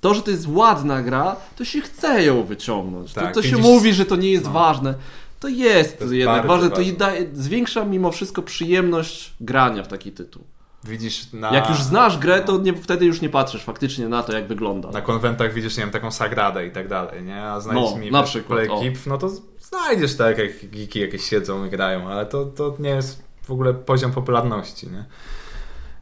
To, 0.00 0.14
że 0.14 0.22
to 0.22 0.30
jest 0.30 0.46
ładna 0.48 1.02
gra, 1.02 1.36
to 1.56 1.64
się 1.64 1.80
chce 1.80 2.24
ją 2.24 2.42
wyciągnąć. 2.44 3.12
Tak, 3.12 3.34
to 3.34 3.40
to 3.40 3.46
się 3.48 3.56
mówi, 3.56 3.92
że 3.92 4.06
to 4.06 4.16
nie 4.16 4.30
jest 4.32 4.44
no. 4.44 4.50
ważne. 4.52 4.94
To 5.40 5.48
jest, 5.48 5.98
To 5.98 6.04
jest 6.04 6.14
jednak 6.14 6.46
ważne, 6.46 6.70
to 6.70 6.76
ważne. 6.76 6.92
daje, 6.92 7.26
zwiększa 7.34 7.84
mimo 7.84 8.10
wszystko 8.12 8.42
przyjemność 8.42 9.32
grania 9.40 9.82
w 9.82 9.88
taki 9.88 10.12
tytuł. 10.12 10.42
Widzisz 10.84 11.32
na, 11.32 11.54
Jak 11.54 11.68
już 11.68 11.82
znasz 11.82 12.18
grę, 12.18 12.40
to 12.40 12.58
nie, 12.58 12.74
wtedy 12.74 13.06
już 13.06 13.20
nie 13.20 13.28
patrzysz 13.28 13.64
faktycznie 13.64 14.08
na 14.08 14.22
to, 14.22 14.32
jak 14.32 14.46
wygląda. 14.46 14.90
na 14.90 15.02
konwentach 15.02 15.52
widzisz, 15.52 15.76
nie 15.76 15.82
wiem, 15.82 15.92
taką 15.92 16.10
sagradę 16.10 16.66
i 16.66 16.70
tak 16.70 16.88
dalej, 16.88 17.22
nie? 17.22 17.42
A 17.42 17.60
znajdziesz 17.60 17.90
No, 17.90 17.98
mi 17.98 18.10
na 18.10 18.22
przykład, 18.22 18.60
ekip, 18.60 19.06
no 19.06 19.18
to 19.18 19.30
znajdziesz 19.60 20.16
tak, 20.16 20.38
jak 20.38 20.70
geeki 20.70 21.00
jakieś 21.00 21.22
siedzą 21.24 21.64
i 21.64 21.70
grają, 21.70 22.08
ale 22.08 22.26
to, 22.26 22.44
to 22.44 22.76
nie 22.78 22.90
jest 22.90 23.22
w 23.42 23.50
ogóle 23.50 23.74
poziom 23.74 24.12
popularności, 24.12 24.86
nie? 24.90 25.04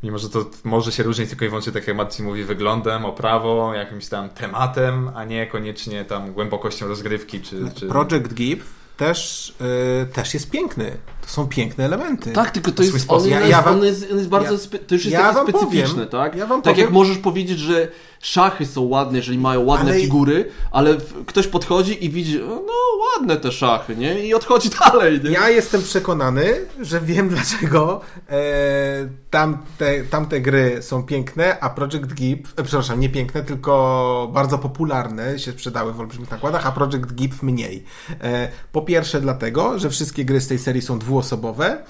Mimo, 0.02 0.18
że 0.18 0.28
to 0.30 0.44
może 0.64 0.92
się 0.92 1.02
różnić 1.02 1.28
tylko 1.28 1.44
i 1.44 1.48
wyłącznie, 1.48 1.72
tak 1.72 1.86
jak 1.86 1.96
Marcin 1.96 2.26
mówi, 2.26 2.44
wyglądem, 2.44 3.04
oprawą, 3.04 3.72
jakimś 3.72 4.08
tam 4.08 4.28
tematem, 4.28 5.10
a 5.14 5.24
nie 5.24 5.46
koniecznie 5.46 6.04
tam 6.04 6.32
głębokością 6.32 6.88
rozgrywki, 6.88 7.40
czy... 7.40 7.56
czy... 7.74 7.86
Project 7.88 8.34
Gibbs 8.34 8.66
też, 8.96 9.54
e, 10.02 10.06
też 10.06 10.34
jest 10.34 10.50
piękny. 10.50 10.96
Są 11.30 11.46
piękne 11.48 11.84
elementy. 11.84 12.32
Tak, 12.32 12.50
tylko 12.50 12.72
to 12.72 12.82
jest, 12.82 13.04
on, 13.08 13.28
Ja- 13.28 13.38
jest, 13.38 13.50
ja 13.50 13.62
wam- 13.62 13.74
on, 13.74 13.84
jest, 13.84 14.06
on 14.12 14.16
jest 14.18 14.28
bardzo, 14.28 14.52
ja- 14.52 14.78
to 14.86 14.94
już 14.94 15.04
jest 15.04 15.14
ja 15.16 15.34
takie 15.34 15.50
specyficzne, 15.52 15.94
powiem, 15.94 16.08
tak? 16.08 16.36
ja 16.36 16.46
wam 16.46 16.62
tak 16.62 16.72
powiem- 16.74 16.84
jak 16.86 16.94
możesz 16.94 17.18
powiedzieć, 17.18 17.58
że 17.58 17.88
szachy 18.20 18.66
są 18.66 18.80
ładne, 18.80 19.18
jeżeli 19.18 19.38
mają 19.38 19.64
ładne 19.64 19.90
Ale- 19.90 20.00
figury, 20.00 20.50
ale 20.70 20.96
ktoś 21.26 21.46
podchodzi 21.46 22.04
i 22.04 22.10
widzi, 22.10 22.38
no 22.66 22.72
ładne 23.18 23.36
te 23.36 23.52
szachy, 23.52 23.96
nie? 23.96 24.26
I 24.26 24.34
odchodzi 24.34 24.70
dalej, 24.80 25.20
nie? 25.24 25.30
Ja 25.30 25.48
jestem 25.48 25.82
przekonany, 25.82 26.54
że 26.80 27.00
wiem 27.00 27.28
dlaczego 27.34 28.00
e, 28.30 29.08
tamte, 29.30 30.04
tamte 30.10 30.40
gry 30.40 30.78
są 30.82 31.02
piękne, 31.02 31.60
a 31.60 31.70
Project 31.70 32.14
Gibbs, 32.14 32.50
e, 32.56 32.62
przepraszam, 32.62 33.00
nie 33.00 33.08
piękne, 33.08 33.42
tylko 33.42 34.30
bardzo 34.32 34.58
popularne, 34.58 35.38
się 35.38 35.52
sprzedały 35.52 35.92
w 35.92 36.00
olbrzymich 36.00 36.30
nakładach, 36.30 36.66
a 36.66 36.72
Project 36.72 37.12
Gibbs 37.14 37.42
mniej. 37.42 37.84
E, 38.22 38.48
po 38.72 38.82
pierwsze 38.82 39.20
dlatego, 39.20 39.78
że 39.78 39.90
wszystkie 39.90 40.24
gry 40.24 40.40
z 40.40 40.48
tej 40.48 40.58
serii 40.58 40.82
są 40.82 40.98
dwuosobowe, 41.20 41.84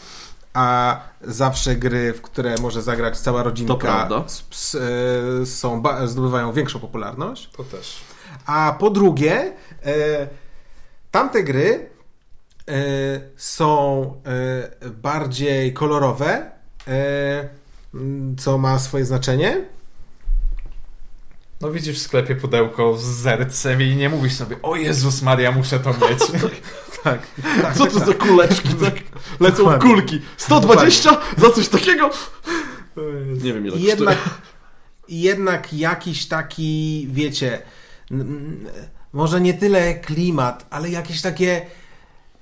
a 0.53 1.01
zawsze 1.23 1.77
gry, 1.77 2.13
w 2.13 2.23
które 2.23 2.55
może 2.61 2.83
zagrać 2.83 3.19
cała 3.19 3.43
rodzinka, 3.43 4.09
e, 4.13 5.47
są, 5.47 5.83
zdobywają 6.05 6.53
większą 6.53 6.81
popularność. 6.81 7.51
To 7.57 7.65
też. 7.65 8.01
A 8.47 8.77
po 8.79 8.91
drugie, 8.91 9.53
e, 9.85 10.29
tamte 11.11 11.43
gry 11.43 11.91
e, 12.69 12.73
są 13.37 14.03
e, 14.83 14.91
bardziej 14.91 15.73
kolorowe, 15.73 16.51
co 18.39 18.59
ma 18.59 18.79
swoje 18.79 19.05
znaczenie. 19.05 19.65
No 21.61 21.71
widzisz 21.71 21.99
w 21.99 22.03
sklepie 22.03 22.37
pudełko 22.37 22.97
z 22.99 23.03
zercem 23.05 23.83
i 23.83 23.97
nie 23.97 24.09
mówisz 24.09 24.35
sobie, 24.35 24.57
o 24.63 24.77
Jezus 24.77 25.23
Maria, 25.23 25.53
muszę 25.53 25.81
to 25.81 25.91
mieć. 25.91 26.21
Tak. 27.05 27.21
tak 27.63 27.77
Co 27.77 27.85
tak, 27.85 27.93
to 27.93 27.99
tak. 27.99 28.09
za 28.09 28.15
kuleczki, 28.15 28.69
tak? 28.75 28.95
Lecą 29.41 29.57
w 29.57 29.59
Dokładnie. 29.59 29.91
kulki. 29.95 30.21
120 30.37 31.17
za 31.37 31.51
coś 31.51 31.69
takiego? 31.69 32.11
Nie 33.43 33.53
wiem 33.53 33.67
ile 33.67 33.77
jednak, 33.79 34.19
jednak 35.09 35.73
jakiś 35.75 36.27
taki, 36.27 37.07
wiecie, 37.11 37.63
może 39.13 39.41
nie 39.41 39.55
tyle 39.55 39.95
klimat, 39.95 40.67
ale 40.71 40.91
jakieś 40.91 41.23
takie 41.23 41.67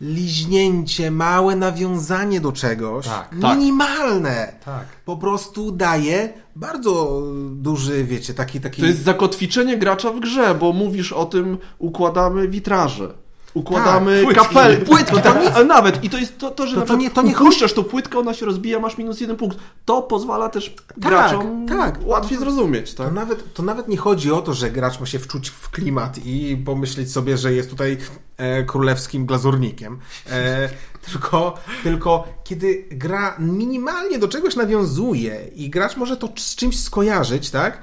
liźnięcie, 0.00 1.10
małe 1.10 1.56
nawiązanie 1.56 2.40
do 2.40 2.52
czegoś, 2.52 3.06
Tak, 3.06 3.28
tak. 3.42 3.58
minimalne, 3.58 4.52
Tak. 4.64 4.86
po 5.04 5.16
prostu 5.16 5.72
daje 5.72 6.32
bardzo 6.56 7.22
duży, 7.52 8.04
wiecie, 8.04 8.34
taki, 8.34 8.60
taki... 8.60 8.80
To 8.82 8.86
jest 8.88 9.02
zakotwiczenie 9.02 9.76
gracza 9.78 10.10
w 10.12 10.20
grze, 10.20 10.54
bo 10.54 10.72
mówisz 10.72 11.12
o 11.12 11.24
tym, 11.24 11.58
układamy 11.78 12.48
witraże. 12.48 13.14
Układamy 13.58 14.24
Tak, 14.26 14.34
kapel, 14.34 14.84
płytki, 14.84 15.20
to 15.22 15.38
nic, 15.42 15.68
nawet. 15.68 16.04
I 16.04 16.10
to 16.10 16.18
jest 16.18 16.38
to, 16.38 16.50
to 16.50 16.66
że 16.66 16.76
To- 16.76 16.82
to 16.86 16.96
nie- 16.96 17.10
to 17.10 17.22
nie 17.22 17.32
upuszczasz 17.34 17.72
tą 17.72 17.84
płytkę, 17.84 18.18
ona 18.18 18.34
się 18.34 18.46
rozbija, 18.46 18.78
masz 18.78 18.98
minus 18.98 19.20
jeden 19.20 19.36
punkt. 19.36 19.58
To 19.84 20.02
pozwala 20.02 20.48
też 20.48 20.74
graczom 20.96 21.66
tak. 21.68 21.98
łatwiej 22.04 22.38
zrozumieć. 22.38 22.94
To 22.94 23.04
Tak? 23.04 23.12
nawet, 23.12 23.54
to 23.54 23.62
nawet 23.62 23.88
nie 23.88 23.96
chodzi 23.96 24.32
o 24.32 24.40
to, 24.42 24.54
że 24.54 24.70
gracz 24.70 25.00
ma 25.00 25.06
się 25.06 25.18
wczuć 25.18 25.48
w 25.50 25.70
klimat 25.70 26.18
i 26.26 26.56
pomyśleć 26.66 27.12
sobie, 27.12 27.36
że 27.38 27.52
jest 27.52 27.70
tutaj 27.70 27.96
e, 28.36 28.64
królewskim 28.64 29.26
glazurnikiem. 29.26 29.98
E, 30.30 30.68
tylko, 31.12 31.54
tylko 31.82 32.24
kiedy 32.44 32.84
gra 32.90 33.36
minimalnie 33.38 34.18
do 34.18 34.28
czegoś 34.28 34.56
nawiązuje 34.56 35.48
i 35.54 35.70
gracz 35.70 35.96
może 35.96 36.16
to 36.16 36.28
z 36.36 36.56
czymś 36.56 36.80
skojarzyć, 36.82 37.50
tak? 37.50 37.82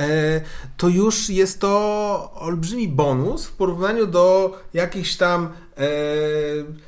E, 0.00 0.40
to 0.76 0.88
już 0.88 1.30
jest 1.30 1.60
to 1.60 2.30
olbrzymi 2.34 2.88
bonus 2.88 3.46
w 3.46 3.52
porównaniu 3.52 4.06
do 4.06 4.58
jakichś 4.74 5.16
tam 5.16 5.44
e, 5.78 5.80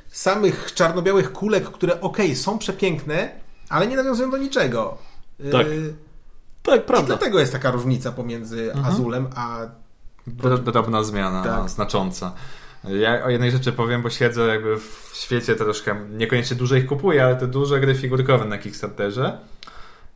samych 0.08 0.74
czarno-białych 0.74 1.32
kulek, 1.32 1.64
które 1.64 2.00
okej, 2.00 2.36
są 2.36 2.58
przepiękne, 2.58 3.30
ale 3.68 3.86
nie 3.86 3.96
nawiązują 3.96 4.30
do 4.30 4.36
niczego. 4.36 4.98
E, 5.40 5.50
Tak. 5.50 5.66
Tak, 6.62 6.80
i 6.80 6.84
prawda. 6.84 7.06
dlatego 7.06 7.40
jest 7.40 7.52
taka 7.52 7.70
różnica 7.70 8.12
pomiędzy 8.12 8.72
Azulem 8.84 9.26
a. 9.36 9.58
Dro- 10.28 10.58
Drobna 10.58 11.04
zmiana, 11.04 11.42
Tak. 11.42 11.70
znacząca. 11.70 12.32
Ja 12.84 13.24
o 13.24 13.30
jednej 13.30 13.50
rzeczy 13.50 13.72
powiem, 13.72 14.02
bo 14.02 14.10
siedzę 14.10 14.46
jakby 14.46 14.76
w 14.78 15.10
świecie 15.14 15.54
troszkę, 15.54 15.96
niekoniecznie 16.10 16.56
dużo 16.56 16.76
ich 16.76 16.86
kupuję, 16.86 17.24
ale 17.24 17.36
te 17.36 17.46
duże 17.46 17.80
gry 17.80 17.94
figurkowe 17.94 18.44
na 18.44 18.58
Kickstarterze. 18.58 19.38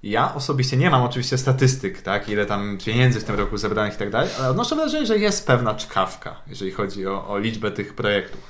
Ja 0.06 0.34
osobiście 0.34 0.76
nie 0.76 0.90
mam 0.90 1.02
oczywiście 1.02 1.38
statystyk, 1.38 2.02
tak, 2.02 2.28
ile 2.28 2.46
tam 2.46 2.78
pieniędzy 2.84 3.20
w 3.20 3.24
tym 3.24 3.36
roku 3.36 3.56
zebranych 3.56 3.94
i 3.94 3.96
tak 3.96 4.10
dalej, 4.10 4.30
ale 4.38 4.48
odnoszę 4.48 4.76
wrażenie, 4.76 5.06
że 5.06 5.18
jest 5.18 5.46
pewna 5.46 5.74
czkawka, 5.74 6.36
jeżeli 6.46 6.70
chodzi 6.70 7.06
o, 7.06 7.28
o 7.28 7.38
liczbę 7.38 7.70
tych 7.70 7.94
projektów. 7.94 8.40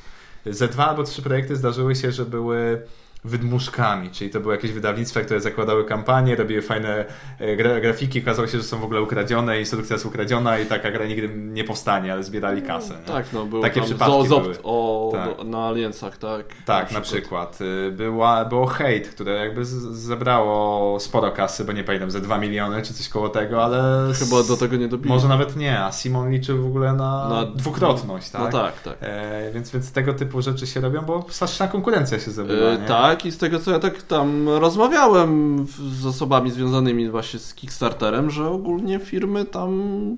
Ze 0.46 0.68
dwa 0.68 0.88
albo 0.88 1.02
trzy 1.02 1.22
projekty 1.22 1.56
zdarzyły 1.56 1.94
się, 1.94 2.12
że 2.12 2.24
były 2.24 2.82
wydmuszkami, 3.26 4.10
czyli 4.10 4.30
to 4.30 4.40
były 4.40 4.54
jakieś 4.54 4.72
wydawnictwa, 4.72 5.20
które 5.20 5.40
zakładały 5.40 5.84
kampanie, 5.84 6.36
robiły 6.36 6.62
fajne 6.62 7.04
e, 7.38 7.56
gra 7.56 7.80
grafiki, 7.80 8.22
okazało 8.22 8.48
się, 8.48 8.58
że 8.58 8.64
są 8.64 8.78
w 8.78 8.84
ogóle 8.84 9.02
ukradzione, 9.02 9.58
instrukcja 9.60 9.94
jest 9.94 10.06
ukradziona 10.06 10.58
i 10.58 10.66
taka 10.66 10.90
gra 10.90 11.06
nigdy 11.06 11.28
nie 11.36 11.64
powstanie, 11.64 12.12
ale 12.12 12.24
zbierali 12.24 12.62
kasę. 12.62 12.94
Nie? 12.94 13.12
Tak, 13.12 13.32
no 13.32 13.46
był 13.46 13.62
Takie 13.62 13.82
przypadki 13.82 14.12
Zozopt 14.14 14.42
były. 14.46 14.58
o, 14.62 15.10
Tak. 15.12 15.36
do, 15.36 15.44
na 15.44 15.66
Aliencach, 15.68 16.18
tak? 16.18 16.46
Tak, 16.64 16.92
na 16.92 17.00
przykład. 17.00 17.58
Y, 17.60 17.92
Była, 17.92 18.44
było 18.44 18.66
hate, 18.66 19.00
które 19.00 19.32
jakby 19.32 19.64
zebrało 20.10 21.00
sporo 21.00 21.30
kasy, 21.30 21.64
bo 21.64 21.72
nie 21.72 21.84
pamiętam, 21.84 22.10
ze 22.10 22.20
2 22.20 22.38
miliony 22.38 22.82
czy 22.82 22.94
coś 22.94 23.08
koło 23.08 23.28
tego, 23.28 23.64
ale... 23.64 24.12
Chyba 24.18 24.42
do 24.42 24.56
tego 24.56 24.76
nie 24.76 24.88
dobiło. 24.88 25.14
Może 25.14 25.28
nawet 25.28 25.56
nie, 25.56 25.80
a 25.84 25.92
Simon 25.92 26.30
liczył 26.30 26.62
w 26.62 26.66
ogóle 26.66 26.92
na, 26.92 27.28
Na- 27.28 27.46
dwukrotność, 27.46 28.30
tak? 28.30 28.42
No 28.42 28.48
tak, 28.50 28.80
tak. 28.82 28.96
E, 29.00 29.50
więc, 29.54 29.70
więc 29.70 29.92
tego 29.92 30.14
typu 30.14 30.42
rzeczy 30.42 30.66
się 30.66 30.80
robią, 30.80 31.02
bo 31.02 31.24
straszna 31.28 31.68
konkurencja 31.68 32.18
się 32.20 32.30
zrobiła, 32.30 32.68
E, 32.68 32.78
nie? 32.78 32.84
Tak, 33.16 33.26
i 33.26 33.32
z 33.32 33.38
tego 33.38 33.60
co 33.60 33.70
ja 33.70 33.78
tak 33.78 34.02
tam 34.02 34.48
rozmawiałem 34.48 35.66
z 35.92 36.06
osobami 36.06 36.50
związanymi 36.50 37.10
właśnie 37.10 37.40
z 37.40 37.54
Kickstarterem, 37.54 38.30
że 38.30 38.48
ogólnie 38.50 38.98
firmy 38.98 39.44
tam. 39.44 40.16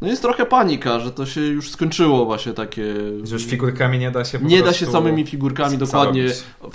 No 0.00 0.08
jest 0.08 0.22
trochę 0.22 0.46
panika, 0.46 1.00
że 1.00 1.12
to 1.12 1.26
się 1.26 1.40
już 1.40 1.70
skończyło 1.70 2.24
właśnie 2.24 2.52
takie. 2.52 2.94
Że 3.22 3.34
już 3.34 3.44
figurkami 3.44 3.98
nie 3.98 4.10
da 4.10 4.24
się 4.24 4.38
po 4.38 4.46
Nie 4.46 4.62
da 4.62 4.72
się 4.72 4.86
samymi 4.86 5.26
figurkami 5.26 5.78
dokładnie. 5.78 6.24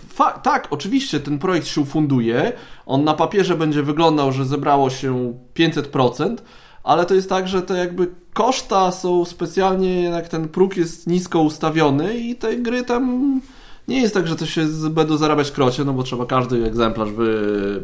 Fa- 0.10 0.32
tak, 0.32 0.68
oczywiście 0.70 1.20
ten 1.20 1.40
projekt 1.40 1.68
się 1.68 1.82
ufunduje. 1.82 2.52
On 2.86 3.04
na 3.04 3.14
papierze 3.14 3.56
będzie 3.56 3.84
wyglądał, 3.84 4.32
że 4.32 4.46
zebrało 4.46 4.90
się 4.90 5.34
500%, 5.56 6.36
ale 6.84 7.06
to 7.06 7.14
jest 7.14 7.30
tak, 7.30 7.48
że 7.48 7.62
te 7.62 7.78
jakby 7.78 8.08
koszta 8.34 8.92
są 8.92 9.26
specjalnie, 9.26 10.04
jak 10.04 10.28
ten 10.28 10.50
próg 10.50 10.78
jest 10.78 11.08
nisko 11.08 11.40
ustawiony 11.40 12.18
i 12.18 12.36
te 12.36 12.58
gry 12.58 12.84
tam 12.84 13.42
nie 13.88 14.02
jest 14.02 14.14
tak, 14.14 14.28
że 14.28 14.36
to 14.36 14.46
się 14.46 14.68
będą 14.90 15.18
zarabiać 15.18 15.52
krocie, 15.52 15.84
no 15.84 15.94
bo 15.94 16.04
trzeba 16.04 16.26
każdy 16.26 16.66
egzemplarz 16.66 17.12
wy, 17.12 17.84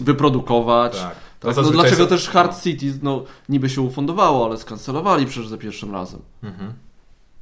wyprodukować. 0.00 1.00
Tak. 1.00 1.28
Tak, 1.40 1.56
no 1.56 1.70
dlaczego 1.70 2.06
też 2.06 2.28
Hard 2.28 2.62
Cities, 2.62 2.94
no 3.02 3.24
niby 3.48 3.70
się 3.70 3.80
ufundowało, 3.82 4.46
ale 4.46 4.58
skancelowali 4.58 5.26
przecież 5.26 5.48
za 5.48 5.58
pierwszym 5.58 5.92
razem. 5.92 6.20
Mhm. 6.42 6.72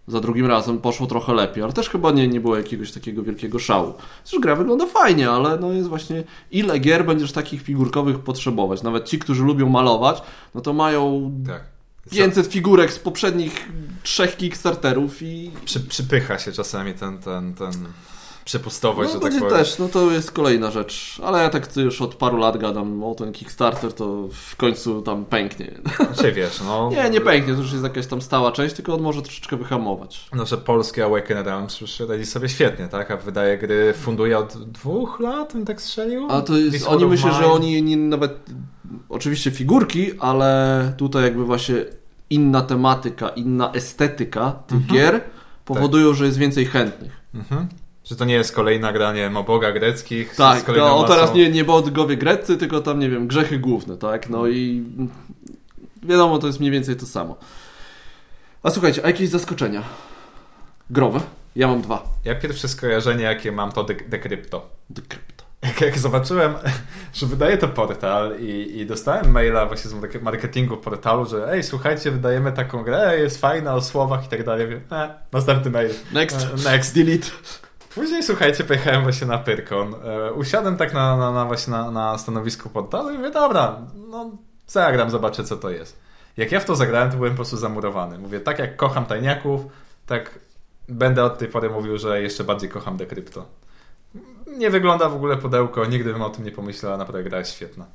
Za 0.08 0.20
drugim 0.20 0.46
razem 0.46 0.78
poszło 0.78 1.06
trochę 1.06 1.34
lepiej, 1.34 1.62
ale 1.62 1.72
też 1.72 1.88
chyba 1.90 2.10
nie, 2.10 2.28
nie 2.28 2.40
było 2.40 2.56
jakiegoś 2.56 2.92
takiego 2.92 3.22
wielkiego 3.22 3.58
szału. 3.58 3.94
Zresztą 4.24 4.40
gra 4.40 4.56
wygląda 4.56 4.86
fajnie, 4.86 5.30
ale 5.30 5.58
no 5.58 5.72
jest 5.72 5.88
właśnie 5.88 6.24
ile 6.50 6.78
gier 6.78 7.06
będziesz 7.06 7.32
takich 7.32 7.62
figurkowych 7.62 8.18
potrzebować. 8.18 8.82
Nawet 8.82 9.04
ci, 9.08 9.18
którzy 9.18 9.44
lubią 9.44 9.68
malować, 9.68 10.22
no 10.54 10.60
to 10.60 10.72
mają 10.72 11.32
Tak. 11.46 11.64
500 12.10 12.46
figurek 12.46 12.92
z 12.92 12.98
poprzednich 12.98 13.72
trzech 14.06 14.36
Kickstarterów 14.36 15.22
i 15.22 15.50
Przy, 15.64 15.80
przypycha 15.80 16.38
się 16.38 16.52
czasami 16.52 16.94
ten, 16.94 17.18
ten, 17.18 17.54
ten 17.54 17.72
przepustowość, 18.44 19.14
no, 19.14 19.14
że 19.14 19.20
tak 19.20 19.40
powiem. 19.40 19.58
też, 19.58 19.78
no 19.78 19.88
to 19.88 20.10
jest 20.10 20.32
kolejna 20.32 20.70
rzecz. 20.70 21.20
Ale 21.24 21.42
ja 21.42 21.50
tak 21.50 21.76
już 21.76 22.02
od 22.02 22.14
paru 22.14 22.36
lat 22.36 22.56
gadam 22.56 23.04
o 23.04 23.14
ten 23.14 23.32
Kickstarter, 23.32 23.92
to 23.92 24.28
w 24.32 24.56
końcu 24.56 25.02
tam 25.02 25.24
pęknie. 25.24 25.74
Znaczy 25.96 26.32
wiesz, 26.32 26.60
no... 26.60 26.90
Nie, 26.90 27.10
nie 27.10 27.20
pęknie, 27.20 27.54
to 27.54 27.60
już 27.60 27.72
jest 27.72 27.84
jakaś 27.84 28.06
tam 28.06 28.22
stała 28.22 28.52
część, 28.52 28.74
tylko 28.74 28.94
on 28.94 29.02
może 29.02 29.22
troszeczkę 29.22 29.56
wyhamować. 29.56 30.28
No, 30.34 30.46
że 30.46 30.58
polskie 30.58 31.04
Awaken 31.04 31.44
Realms 31.44 31.80
już 31.80 32.00
radzi 32.00 32.26
sobie 32.26 32.48
świetnie, 32.48 32.88
tak? 32.88 33.10
A 33.10 33.16
wydaje 33.16 33.58
gry 33.58 33.94
funduje 33.96 34.38
od 34.38 34.70
dwóch 34.70 35.20
lat, 35.20 35.52
bym 35.52 35.64
tak 35.64 35.82
strzelił? 35.82 36.26
A 36.30 36.42
to 36.42 36.56
jest, 36.56 36.76
This 36.76 36.86
oni 36.86 37.06
myślę, 37.06 37.32
że 37.32 37.46
oni 37.46 37.82
nie, 37.82 37.96
nawet 37.96 38.50
oczywiście 39.08 39.50
figurki, 39.50 40.18
ale 40.18 40.92
tutaj 40.96 41.22
jakby 41.22 41.44
właśnie 41.44 41.84
inna 42.30 42.62
tematyka, 42.62 43.28
inna 43.28 43.72
estetyka 43.72 44.52
tych 44.66 44.76
Mhm. 44.78 44.94
gier 44.98 45.20
powodują, 45.64 46.14
że 46.14 46.24
jest 46.26 46.38
więcej 46.38 46.66
chętnych. 46.66 47.20
Mhm. 47.34 47.68
Że 48.04 48.16
to 48.16 48.24
nie 48.24 48.34
jest 48.34 48.54
kolejna 48.54 48.92
gra, 48.92 49.12
nie 49.12 49.20
wiem, 49.20 49.36
o 49.36 49.44
boga 49.44 49.72
greckich. 49.72 50.34
Tak, 50.36 50.62
to 50.62 50.96
o 50.96 51.02
masą- 51.04 51.08
teraz 51.08 51.34
nie, 51.34 51.50
nie 51.50 51.64
bogowie 51.64 52.16
greccy, 52.16 52.56
tylko 52.56 52.80
tam, 52.80 52.98
nie 52.98 53.10
wiem, 53.10 53.26
grzechy 53.26 53.58
główne, 53.58 53.96
tak? 53.96 54.30
No 54.30 54.46
i 54.46 54.84
wiadomo, 56.02 56.38
to 56.38 56.46
jest 56.46 56.60
mniej 56.60 56.72
więcej 56.72 56.96
to 56.96 57.06
samo. 57.06 57.36
A 58.62 58.70
słuchajcie, 58.70 59.04
a 59.04 59.06
jakieś 59.06 59.28
zaskoczenia? 59.28 59.82
Growe? 60.90 61.20
Ja 61.56 61.68
mam 61.68 61.82
dwa. 61.82 62.02
Ja 62.24 62.34
pierwsze 62.34 62.68
skojarzenie, 62.68 63.24
jakie 63.24 63.52
mam, 63.52 63.72
to 63.72 63.84
De-. 63.84 63.94
Decrypto. 64.08 64.70
Jak, 65.66 65.80
jak 65.80 65.98
zobaczyłem, 65.98 66.54
że 67.14 67.26
wydaje 67.26 67.58
to 67.58 67.68
portal 67.68 68.40
i, 68.40 68.78
i 68.80 68.86
dostałem 68.86 69.30
maila 69.30 69.66
właśnie 69.66 69.90
z 69.90 69.94
mark- 69.94 70.22
marketingu 70.22 70.76
portalu, 70.76 71.26
że 71.26 71.52
ej, 71.52 71.62
słuchajcie, 71.62 72.10
wydajemy 72.10 72.52
taką 72.52 72.82
grę, 72.82 73.18
jest 73.18 73.40
fajna 73.40 73.74
o 73.74 73.80
słowach 73.82 74.24
i 74.26 74.28
tak 74.28 74.44
dalej. 74.44 74.66
Mówię, 74.66 74.80
E, 74.92 75.14
następny 75.32 75.70
mail. 75.70 75.90
Next. 76.12 76.46
E, 76.66 76.70
Next. 76.70 76.94
Delete. 76.94 77.26
Później, 77.94 78.22
słuchajcie, 78.22 78.64
pojechałem 78.64 79.02
właśnie 79.02 79.26
na 79.26 79.38
Pyrkon. 79.38 79.94
E, 80.04 80.32
usiadłem 80.32 80.76
tak 80.76 80.94
na, 80.94 81.16
na, 81.16 81.32
na 81.32 81.44
właśnie 81.44 81.70
na, 81.70 81.90
na 81.90 82.18
stanowisku 82.18 82.68
portalu 82.68 83.10
i 83.10 83.16
mówię, 83.18 83.30
dobra, 83.30 83.78
no 84.10 84.30
zagram, 84.66 85.10
zobaczę 85.10 85.44
co 85.44 85.56
to 85.56 85.70
jest. 85.70 85.98
Jak 86.36 86.52
ja 86.52 86.60
w 86.60 86.64
to 86.64 86.76
zagrałem, 86.76 87.10
to 87.10 87.16
byłem 87.16 87.32
po 87.32 87.36
prostu 87.36 87.56
zamurowany. 87.56 88.18
Mówię, 88.18 88.40
tak 88.40 88.58
jak 88.58 88.76
kocham 88.76 89.06
tajniaków, 89.06 89.60
tak 90.06 90.38
będę 90.88 91.24
od 91.24 91.38
tej 91.38 91.48
pory 91.48 91.70
mówił, 91.70 91.98
że 91.98 92.22
jeszcze 92.22 92.44
bardziej 92.44 92.68
kocham 92.70 92.96
Decrypto. 92.96 93.46
Nie 94.56 94.70
wygląda 94.70 95.08
w 95.08 95.14
ogóle 95.16 95.36
pudełko, 95.36 95.86
nigdy 95.86 96.12
bym 96.12 96.22
o 96.22 96.30
tym 96.30 96.44
nie 96.44 96.52
pomyślał, 96.52 96.92
a 96.94 96.96
naprawdę 96.96 97.24
gra 97.24 97.38
jest 97.38 97.52
świetna. 97.54 97.86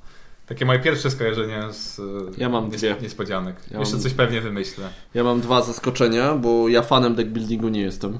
Takie 0.47 0.65
moje 0.65 0.79
pierwsze 0.79 1.11
skojarzenie 1.11 1.63
z 1.71 1.99
e, 1.99 2.03
Ja 2.37 2.49
mam 2.49 2.69
dwie. 2.69 2.95
niespodzianek. 3.01 3.55
Ja 3.71 3.79
Jeszcze 3.79 3.95
mam- 3.95 4.03
coś 4.03 4.13
pewnie 4.13 4.41
wymyślę. 4.41 4.89
Ja 5.13 5.23
mam 5.23 5.41
dwa 5.41 5.61
zaskoczenia, 5.61 6.35
bo 6.35 6.69
ja 6.69 6.81
fanem 6.81 7.15
deckbuildingu 7.15 7.69
nie 7.69 7.81
jestem. 7.81 8.17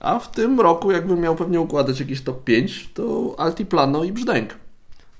A 0.00 0.18
w 0.18 0.30
tym 0.30 0.60
roku, 0.60 0.92
jakbym 0.92 1.20
miał 1.20 1.36
pewnie 1.36 1.60
układać 1.60 2.00
jakieś 2.00 2.22
top 2.22 2.44
5, 2.44 2.88
to 2.94 3.34
Altiplano 3.38 4.04
i 4.04 4.12
Brzdęk. 4.12 4.54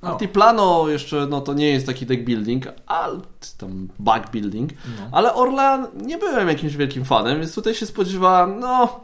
O. 0.02 0.06
Altiplano 0.06 0.88
jeszcze, 0.88 1.26
no 1.26 1.40
to 1.40 1.54
nie 1.54 1.70
jest 1.70 1.86
taki 1.86 2.06
deckbuilding, 2.06 2.64
alt, 2.86 3.54
tam 3.58 3.88
backbuilding, 3.98 4.70
No. 4.72 5.08
ale 5.12 5.34
Orla 5.34 5.88
nie 6.02 6.18
byłem 6.18 6.48
jakimś 6.48 6.76
wielkim 6.76 7.04
fanem, 7.04 7.38
więc 7.38 7.54
tutaj 7.54 7.74
się 7.74 7.86
spodziewałem, 7.86 8.60
no, 8.60 9.00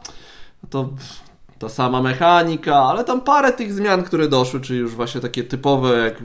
to 0.69 0.89
ta 1.61 1.69
sama 1.69 2.01
mechanika, 2.01 2.75
ale 2.75 3.03
tam 3.03 3.21
parę 3.21 3.53
tych 3.53 3.73
zmian, 3.73 4.03
które 4.03 4.27
doszły, 4.27 4.61
czyli 4.61 4.79
już 4.79 4.95
właśnie 4.95 5.21
takie 5.21 5.43
typowe, 5.43 5.97
jak 5.97 6.23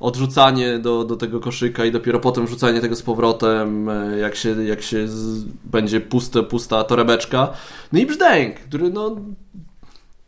odrzucanie 0.00 0.78
do, 0.78 1.04
do 1.04 1.16
tego 1.16 1.40
koszyka 1.40 1.84
i 1.84 1.92
dopiero 1.92 2.20
potem 2.20 2.48
rzucanie 2.48 2.80
tego 2.80 2.96
z 2.96 3.02
powrotem, 3.02 3.88
e, 3.88 4.18
jak 4.18 4.36
się, 4.36 4.64
jak 4.64 4.82
się 4.82 5.08
z, 5.08 5.44
będzie 5.64 6.00
puste, 6.00 6.42
pusta 6.42 6.84
torebeczka. 6.84 7.52
No 7.92 7.98
i 7.98 8.06
brzdęk, 8.06 8.54
który 8.56 8.90
no 8.90 9.16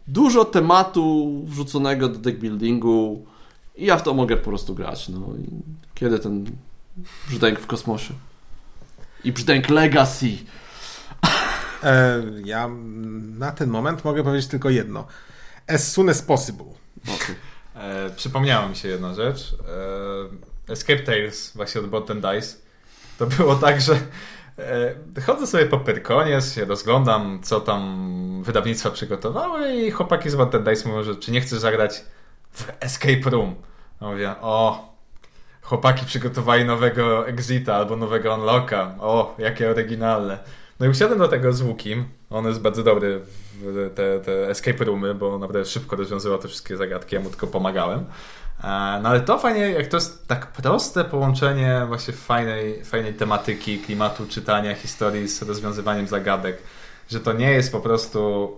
dużo 0.09 0.45
tematu 0.45 1.33
wrzuconego 1.45 2.09
do 2.09 2.19
deckbuildingu 2.19 3.27
i 3.77 3.87
ja 3.87 3.97
w 3.97 4.03
to 4.03 4.15
mogę 4.15 4.37
po 4.37 4.45
prostu 4.45 4.75
grać. 4.75 5.09
No 5.09 5.19
i 5.19 5.49
kiedy 5.95 6.19
ten 6.19 6.45
brzdęk 7.29 7.61
w 7.61 7.67
kosmosie? 7.67 8.15
I 9.25 9.33
brzdęk 9.33 9.69
Legacy. 9.69 10.37
E, 11.85 12.23
ja 12.45 12.69
na 13.39 13.53
ten 13.53 13.71
moment 13.71 14.05
mogę 14.05 14.25
powiedzieć 14.25 14.51
tylko 14.51 14.71
jedno. 14.71 15.07
As 15.67 15.93
soon 15.93 16.09
as 16.09 16.23
possible. 16.23 16.67
E, 17.75 18.11
przypomniała 18.11 18.69
mi 18.69 18.77
się 18.77 18.89
jedna 18.89 19.15
rzecz. 19.15 19.55
E, 20.69 20.73
Escape 20.73 20.99
Tales 20.99 21.53
właśnie 21.57 21.81
od 21.81 21.87
Bottom 21.87 22.21
Dice. 22.21 22.57
To 23.19 23.27
było 23.27 23.55
tak, 23.67 23.81
że 23.81 23.97
e, 25.17 25.21
chodzę 25.27 25.47
sobie 25.47 25.67
po 25.67 25.79
Pyrkonie, 25.79 26.41
się 26.41 26.65
rozglądam, 26.65 27.41
co 27.43 27.61
tam 27.61 28.43
wydawnictwa 28.43 28.91
przygotowały 28.91 29.75
i 29.75 29.91
chłopaki 29.91 30.31
z 30.31 30.35
Bottom 30.35 30.65
Dice 30.65 30.89
mówią, 30.89 31.03
że 31.03 31.17
czy 31.17 31.31
nie 31.31 31.41
chcesz 31.41 31.59
zagrać 31.59 32.05
w 32.53 32.69
Escape 32.81 33.31
Room. 33.31 33.55
Ja 34.01 34.07
mówię, 34.07 34.35
o, 34.41 34.89
chłopaki 35.63 36.07
przygotowali 36.07 36.65
nowego 36.65 37.29
Exita 37.29 37.75
albo 37.75 37.97
nowego 37.97 38.35
Unlocka. 38.35 38.95
O, 39.01 39.35
jakie 39.39 39.71
oryginalne. 39.71 40.39
No 40.81 40.87
i 40.87 40.89
usiadłem 40.89 41.19
do 41.19 41.29
tego 41.29 41.53
z 41.53 41.63
Łukim. 41.63 42.05
On 42.31 42.47
jest 42.47 42.61
bardzo 42.61 42.83
dobry 42.83 43.21
w 43.61 43.91
te, 43.95 44.21
te 44.21 44.51
escape 44.51 44.85
roomy, 44.85 45.15
bo 45.15 45.39
naprawdę 45.39 45.65
szybko 45.65 45.97
rozwiązywał 45.97 46.39
te 46.39 46.49
wszystkie 46.49 46.77
zagadki, 46.77 47.15
ja 47.15 47.21
mu 47.21 47.31
tylko 47.31 47.47
pomagałem. 47.47 47.99
E, 47.99 49.01
No 49.03 49.09
ale 49.09 49.21
to 49.21 49.39
fajnie, 49.39 49.61
jak 49.61 49.87
to 49.87 49.97
jest 49.97 50.29
tak 50.29 50.47
proste 50.47 51.05
połączenie 51.05 51.85
właśnie 51.89 52.15
fajnej, 52.15 52.85
fajnej 52.85 53.15
tematyki, 53.15 53.79
klimatu 53.79 54.27
czytania 54.27 54.75
historii 54.75 55.29
z 55.29 55.43
rozwiązywaniem 55.43 56.07
zagadek, 56.07 56.63
że 57.11 57.21
to 57.21 57.33
nie 57.33 57.51
jest 57.51 57.73
po 57.73 57.81
prostu 57.81 58.51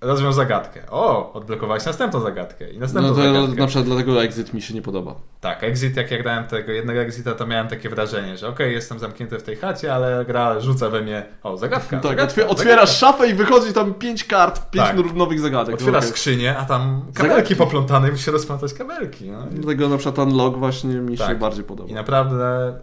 rozwiąż 0.00 0.34
zagadkę. 0.34 0.80
O, 0.90 1.32
odblokowałeś 1.32 1.84
następną 1.86 2.20
zagadkę 2.20 2.70
i 2.70 2.78
następną 2.78 3.08
No 3.10 3.16
to 3.16 3.22
zagadkę. 3.22 3.60
na 3.60 3.66
przykład 3.66 3.86
dlatego 3.86 4.22
Exit 4.22 4.54
mi 4.54 4.62
się 4.62 4.74
nie 4.74 4.82
podoba. 4.82 5.14
Tak, 5.40 5.64
Exit, 5.64 5.96
jak 5.96 6.10
ja 6.10 6.22
grałem 6.22 6.44
tego 6.44 6.72
jednego 6.72 7.00
Exita, 7.00 7.34
to 7.34 7.46
miałem 7.46 7.68
takie 7.68 7.88
wrażenie, 7.88 8.36
że 8.36 8.48
okej, 8.48 8.72
jestem 8.74 8.98
zamknięty 8.98 9.38
w 9.38 9.42
tej 9.42 9.56
chacie, 9.56 9.94
ale 9.94 10.24
gra 10.24 10.60
rzuca 10.60 10.88
we 10.90 11.00
mnie, 11.02 11.26
o, 11.42 11.56
zagadka, 11.56 11.96
Tak, 11.96 12.02
zagadka, 12.02 12.42
otwier- 12.42 12.48
otwierasz 12.50 12.98
szafę 12.98 13.28
i 13.28 13.34
wychodzi 13.34 13.72
tam 13.72 13.94
pięć 13.94 14.24
kart, 14.24 14.70
pięć 14.70 14.86
Tak. 14.86 15.14
nowych 15.14 15.40
zagadek. 15.40 15.74
Otwierasz 15.74 16.04
Okej. 16.04 16.10
skrzynię, 16.10 16.56
a 16.58 16.64
tam 16.64 17.00
kabelki 17.14 17.28
Zagadki. 17.34 17.56
poplątane 17.56 18.08
i 18.08 18.10
musisz 18.10 18.26
rozplątać 18.26 18.74
kabelki. 18.74 19.30
No. 19.30 19.38
Dlatego 19.50 19.88
na 19.88 19.96
przykład 19.98 20.28
Unlock 20.28 20.56
właśnie 20.56 20.94
mi 20.94 21.16
się 21.16 21.24
Tak. 21.24 21.38
bardziej 21.38 21.64
podoba. 21.64 21.90
I 21.90 21.94
naprawdę 21.94 22.68
e, 22.68 22.74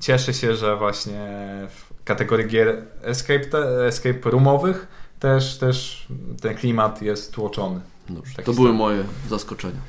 cieszę 0.00 0.34
się, 0.34 0.54
że 0.54 0.76
właśnie 0.76 1.28
w 1.68 2.04
kategorii 2.04 2.46
gier 2.48 2.82
escape, 3.02 3.86
escape 3.86 4.30
roomowych 4.30 4.86
też, 5.20 5.58
też 5.58 6.06
ten 6.40 6.54
klimat 6.54 7.02
jest 7.02 7.32
tłoczony. 7.32 7.80
Dobrze, 8.08 8.42
to 8.42 8.52
były 8.52 8.72
moje 8.72 9.04
zaskoczenia. 9.28 9.80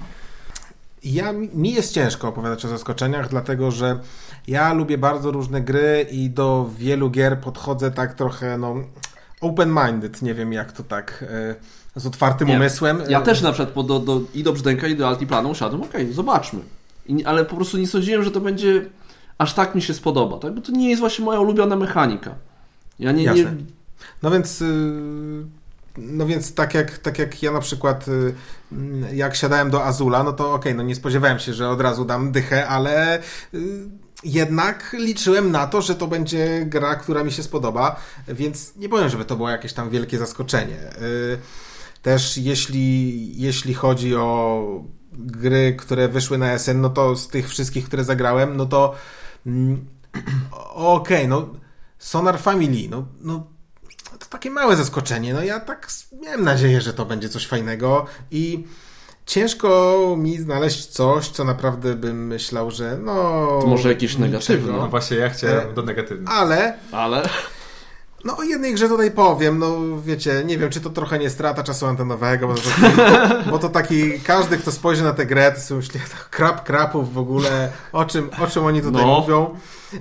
Ja, 1.03 1.33
mi 1.33 1.73
jest 1.73 1.93
ciężko 1.93 2.27
opowiadać 2.27 2.65
o 2.65 2.67
zaskoczeniach, 2.67 3.29
dlatego 3.29 3.71
że 3.71 3.99
ja 4.47 4.73
lubię 4.73 4.97
bardzo 4.97 5.31
różne 5.31 5.61
gry 5.61 6.07
i 6.11 6.29
do 6.29 6.69
wielu 6.77 7.09
gier 7.09 7.39
podchodzę 7.39 7.91
tak 7.91 8.13
trochę, 8.13 8.57
no, 8.57 8.75
open-minded, 9.41 10.21
nie 10.21 10.33
wiem 10.33 10.53
jak 10.53 10.71
to 10.71 10.83
tak, 10.83 11.25
e, 11.95 11.99
z 11.99 12.05
otwartym 12.05 12.47
Nie, 12.47 12.55
umysłem. 12.55 13.03
Ja 13.09 13.21
też 13.21 13.41
na 13.41 13.51
przykład 13.51 13.73
po, 13.73 13.83
do, 13.83 13.99
do, 13.99 14.21
i 14.33 14.43
do 14.43 14.53
brzdęka, 14.53 14.87
i 14.87 14.95
do 14.95 15.07
Altiplanu 15.07 15.49
usiadłem, 15.49 15.83
okej, 15.83 16.13
zobaczmy. 16.13 16.59
I, 17.05 17.25
ale 17.25 17.45
po 17.45 17.55
prostu 17.55 17.77
nie 17.77 17.87
sądziłem, 17.87 18.23
że 18.23 18.31
to 18.31 18.41
będzie 18.41 18.85
aż 19.37 19.53
tak 19.53 19.75
mi 19.75 19.81
się 19.81 19.93
spodoba, 19.93 20.37
tak? 20.37 20.53
Bo 20.53 20.61
to 20.61 20.71
nie 20.71 20.89
jest 20.89 20.99
właśnie 20.99 21.25
moja 21.25 21.39
ulubiona 21.39 21.75
mechanika. 21.75 22.35
Ja 22.99 23.11
nie, 23.11 23.17
nie, 23.17 23.23
Jasne. 23.23 23.55
No 24.23 24.31
więc, 24.31 24.61
y, 24.61 25.45
no 25.97 26.25
więc 26.25 26.53
tak, 26.53 26.73
jak, 26.73 26.97
tak 26.97 27.19
jak 27.19 27.43
ja 27.43 27.51
na 27.51 27.59
przykład 27.59 28.07
y, 28.07 28.33
jak 29.13 29.35
siadałem 29.35 29.69
do 29.69 29.85
Azula, 29.85 30.23
no 30.23 30.33
to 30.33 30.53
okej, 30.53 30.75
no 30.75 30.83
nie 30.83 30.95
spodziewałem 30.95 31.39
się, 31.39 31.53
że 31.53 31.69
od 31.69 31.81
razu 31.81 32.05
dam 32.05 32.31
dychę, 32.31 32.67
ale 32.67 33.19
y, 33.19 33.21
jednak 34.23 34.95
liczyłem 34.99 35.51
na 35.51 35.67
to, 35.67 35.81
że 35.81 35.95
to 35.95 36.07
będzie 36.07 36.65
gra, 36.65 36.95
która 36.95 37.23
mi 37.23 37.31
się 37.31 37.43
spodoba, 37.43 38.01
więc 38.27 38.75
nie 38.75 38.89
powiem, 38.89 39.09
żeby 39.09 39.25
to 39.25 39.35
było 39.35 39.49
jakieś 39.49 39.73
tam 39.73 39.89
wielkie 39.89 40.17
zaskoczenie. 40.17 40.77
Też 42.01 42.37
jeśli, 42.37 43.41
jeśli 43.41 43.73
chodzi 43.73 44.15
o 44.15 44.63
gry, 45.13 45.75
które 45.77 46.07
wyszły 46.07 46.37
na 46.37 46.59
SN, 46.59 46.81
no 46.81 46.89
to 46.89 47.15
z 47.15 47.27
tych 47.27 47.49
wszystkich, 47.49 47.85
które 47.85 48.03
zagrałem, 48.03 48.57
no 48.57 48.65
to 48.65 48.95
mm, 49.45 49.85
okej, 50.75 51.27
no 51.27 51.49
Sonar 51.99 52.39
Family, 52.39 52.89
no, 52.89 53.05
no 53.21 53.47
takie 54.31 54.51
małe 54.51 54.75
zaskoczenie. 54.75 55.33
No 55.33 55.43
ja 55.43 55.59
tak 55.59 55.87
miałem 56.21 56.43
nadzieję, 56.43 56.81
że 56.81 56.93
to 56.93 57.05
będzie 57.05 57.29
coś 57.29 57.47
fajnego 57.47 58.05
i 58.31 58.63
ciężko 59.25 60.15
mi 60.17 60.37
znaleźć 60.37 60.85
coś, 60.85 61.29
co 61.29 61.43
naprawdę 61.43 61.95
bym 61.95 62.27
myślał, 62.27 62.71
że 62.71 62.97
no... 63.01 63.13
To 63.61 63.67
może 63.67 63.89
jakieś 63.89 64.17
negatywne. 64.17 64.73
No 64.73 64.87
właśnie, 64.87 65.17
ja 65.17 65.29
chciałem 65.29 65.69
E, 65.69 65.73
do 65.73 65.81
negatywnych. 65.81 66.29
Ale 66.31 66.73
ale 66.91 67.29
no 68.25 68.37
o 68.37 68.43
jednej 68.43 68.73
grze 68.73 68.87
tutaj 68.89 69.11
powiem, 69.11 69.59
no 69.59 69.77
wiecie, 70.05 70.43
nie 70.45 70.57
wiem, 70.57 70.69
czy 70.69 70.81
to 70.81 70.89
trochę 70.89 71.19
nie 71.19 71.29
strata 71.29 71.63
czasu 71.63 71.85
antenowego, 71.85 72.47
bo 72.47 72.53
to 72.53 72.61
taki, 72.81 73.49
bo 73.51 73.59
to 73.59 73.69
taki 73.69 74.19
każdy, 74.19 74.57
kto 74.57 74.71
spojrzy 74.71 75.03
na 75.03 75.13
tę 75.13 75.25
grę, 75.25 75.51
to 75.51 75.61
sobie 75.61 75.77
myśli, 75.77 75.99
krap 76.29 76.63
krapów 76.63 77.13
w 77.13 77.17
ogóle, 77.17 77.71
o 77.91 78.05
czym, 78.05 78.29
o 78.43 78.47
czym 78.47 78.65
oni 78.65 78.81
tutaj 78.81 79.05
No. 79.05 79.19
mówią. 79.21 79.55
E, 79.93 79.99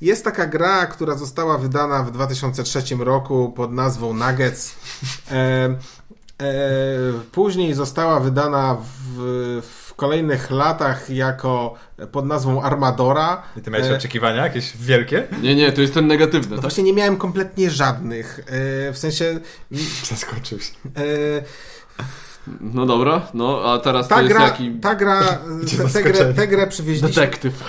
Jest 0.00 0.24
taka 0.24 0.46
gra, 0.46 0.86
która 0.86 1.14
została 1.14 1.58
wydana 1.58 2.02
w 2.02 2.10
2003 2.10 2.82
roku 3.04 3.52
pod 3.56 3.72
nazwą 3.72 4.14
Nuggets. 4.14 4.74
E, 6.42 6.44
Później 7.32 7.74
została 7.74 8.20
wydana 8.20 8.76
w, 9.16 9.62
w 9.88 9.94
kolejnych 9.94 10.50
latach 10.50 11.10
jako 11.10 11.74
pod 12.12 12.26
nazwą 12.26 12.62
Armadora. 12.62 13.42
I 13.56 13.60
ty 13.60 13.70
miałeś 13.70 13.86
E, 13.90 13.96
oczekiwania 13.96 14.42
jakieś 14.44 14.76
wielkie? 14.76 15.26
nie, 15.42 15.54
nie, 15.54 15.72
to 15.72 15.80
jest 15.80 15.94
ten 15.94 16.06
negatywny, 16.06 16.48
no 16.50 16.56
tak? 16.56 16.60
właśnie 16.62 16.84
nie 16.84 16.92
miałem 16.92 17.16
kompletnie 17.16 17.70
żadnych. 17.70 18.40
E, 18.88 18.92
W 18.92 18.98
sensie. 18.98 19.40
Zaskoczył 20.10 20.60
się. 20.60 20.72
e, 20.96 21.42
No 22.60 22.86
dobra, 22.86 23.22
no 23.34 23.62
a 23.72 23.78
teraz 23.78 24.08
to 24.08 24.14
Ta 24.14 24.20
jest 24.22 24.34
gra, 24.34 24.44
jaki 24.44 24.70
ta 24.70 24.94
gra, 24.94 25.20
te, 25.82 25.88
tę 25.92 26.02
grę, 26.02 26.34
tę 26.34 26.48
grę 26.48 26.66
przywieźliśmy, 26.66 27.08
detektyw. 27.22 27.64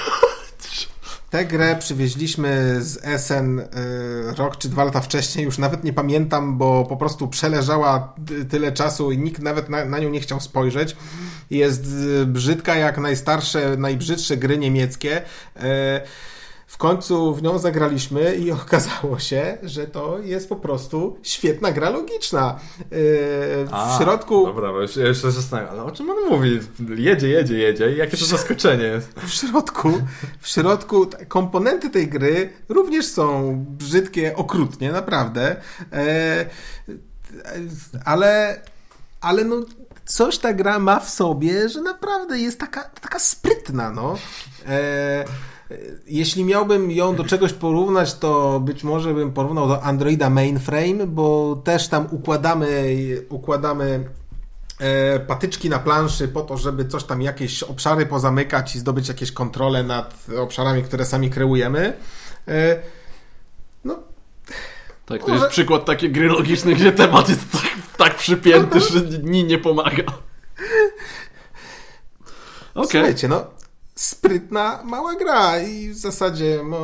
Tę 1.29 1.45
grę 1.45 1.75
przywieźliśmy 1.79 2.77
z 2.79 3.21
SN 3.21 3.59
e, 3.59 3.65
rok 4.37 4.57
czy 4.57 4.69
dwa 4.69 4.83
lata 4.83 5.01
wcześniej, 5.01 5.45
już 5.45 5.57
nawet 5.57 5.83
nie 5.83 5.93
pamiętam, 5.93 6.57
bo 6.57 6.85
po 6.89 6.97
prostu 6.97 7.27
przeleżała 7.27 8.13
ty- 8.27 8.45
tyle 8.45 8.71
czasu 8.71 9.11
i 9.11 9.17
nikt 9.17 9.41
nawet 9.41 9.69
na, 9.69 9.85
na 9.85 9.99
nią 9.99 10.09
nie 10.09 10.19
chciał 10.19 10.39
spojrzeć. 10.39 10.95
Jest 11.49 11.85
e, 12.21 12.25
brzydka 12.25 12.75
jak 12.75 12.97
najstarsze, 12.97 13.75
najbrzydsze 13.77 14.37
gry 14.37 14.57
niemieckie. 14.57 15.21
E, 15.55 16.01
W 16.69 16.77
końcu 16.77 17.35
w 17.35 17.43
nią 17.43 17.59
zagraliśmy 17.59 18.35
i 18.35 18.51
okazało 18.61 19.19
się, 19.19 19.57
że 19.63 19.87
to 19.87 20.19
jest 20.19 20.49
po 20.49 20.55
prostu 20.55 21.17
świetna 21.23 21.71
gra 21.71 21.89
logiczna. 21.89 22.59
E, 22.79 22.85
W 23.65 23.69
A, 23.71 23.97
środku, 24.01 24.45
Dobra, 24.45 24.71
bo 24.71 24.81
ja 24.81 24.87
się 24.87 25.31
zastanawiam, 25.31 25.71
ale 25.71 25.83
o 25.83 25.91
czym 25.91 26.09
on 26.09 26.17
mówi? 26.29 26.59
Jedzie, 26.95 27.29
jedzie, 27.29 27.57
jedzie 27.57 27.95
jakie 27.95 28.17
to 28.17 28.25
zaskoczenie 28.25 29.01
w 29.27 29.29
środku, 29.29 30.01
w 30.39 30.47
środku 30.47 31.07
komponenty 31.27 31.89
tej 31.89 32.07
gry 32.07 32.53
również 32.69 33.05
są 33.05 33.55
brzydkie 33.69 34.35
okrutnie, 34.35 34.91
naprawdę. 34.91 35.55
E, 35.93 36.45
ale, 38.05 38.61
ale 39.21 39.43
no, 39.43 39.55
coś 40.05 40.37
ta 40.37 40.53
gra 40.53 40.79
ma 40.79 40.99
w 40.99 41.09
sobie, 41.09 41.69
że 41.69 41.81
naprawdę 41.81 42.39
jest 42.39 42.59
taka, 42.59 42.83
taka 42.83 43.19
sprytna, 43.19 43.91
no. 43.91 44.17
E, 44.67 45.25
jeśli 46.07 46.45
miałbym 46.45 46.91
ją 46.91 47.15
do 47.15 47.23
czegoś 47.23 47.53
porównać, 47.53 48.13
to 48.13 48.59
być 48.59 48.83
może 48.83 49.13
bym 49.13 49.33
porównał 49.33 49.67
do 49.67 49.83
Androida 49.83 50.29
Mainframe, 50.29 51.07
bo 51.07 51.55
też 51.63 51.87
tam 51.87 52.07
układamy, 52.11 52.95
układamy 53.29 54.09
e, 54.79 55.19
patyczki 55.19 55.69
na 55.69 55.79
planszy 55.79 56.27
po 56.27 56.41
to, 56.41 56.57
żeby 56.57 56.85
coś 56.85 57.03
tam 57.03 57.21
jakieś 57.21 57.63
obszary 57.63 58.05
pozamykać 58.05 58.75
i 58.75 58.79
zdobyć 58.79 59.07
jakieś 59.07 59.31
kontrole 59.31 59.83
nad 59.83 60.25
obszarami, 60.39 60.83
które 60.83 61.05
sami 61.05 61.29
kreujemy. 61.29 61.97
E, 62.47 62.79
no, 63.85 63.99
Tak, 65.05 65.21
to 65.21 65.27
Może- 65.27 65.39
jest 65.39 65.51
przykład 65.51 65.85
takiej 65.85 66.11
gry 66.11 66.27
logicznej, 66.27 66.75
gdzie 66.75 66.91
temat 66.91 67.29
jest 67.29 67.51
tak, 67.51 67.71
tak 67.97 68.17
przypięty, 68.17 68.79
że 68.79 69.01
ni 69.23 69.43
nie 69.43 69.57
pomaga. 69.57 70.03
Okej. 72.73 72.89
słuchajcie, 72.91 73.27
no, 73.27 73.58
sprytna, 73.99 74.79
mała 74.83 75.15
gra 75.15 75.59
i 75.59 75.89
w 75.89 75.97
zasadzie 75.97 76.63
mo, 76.63 76.79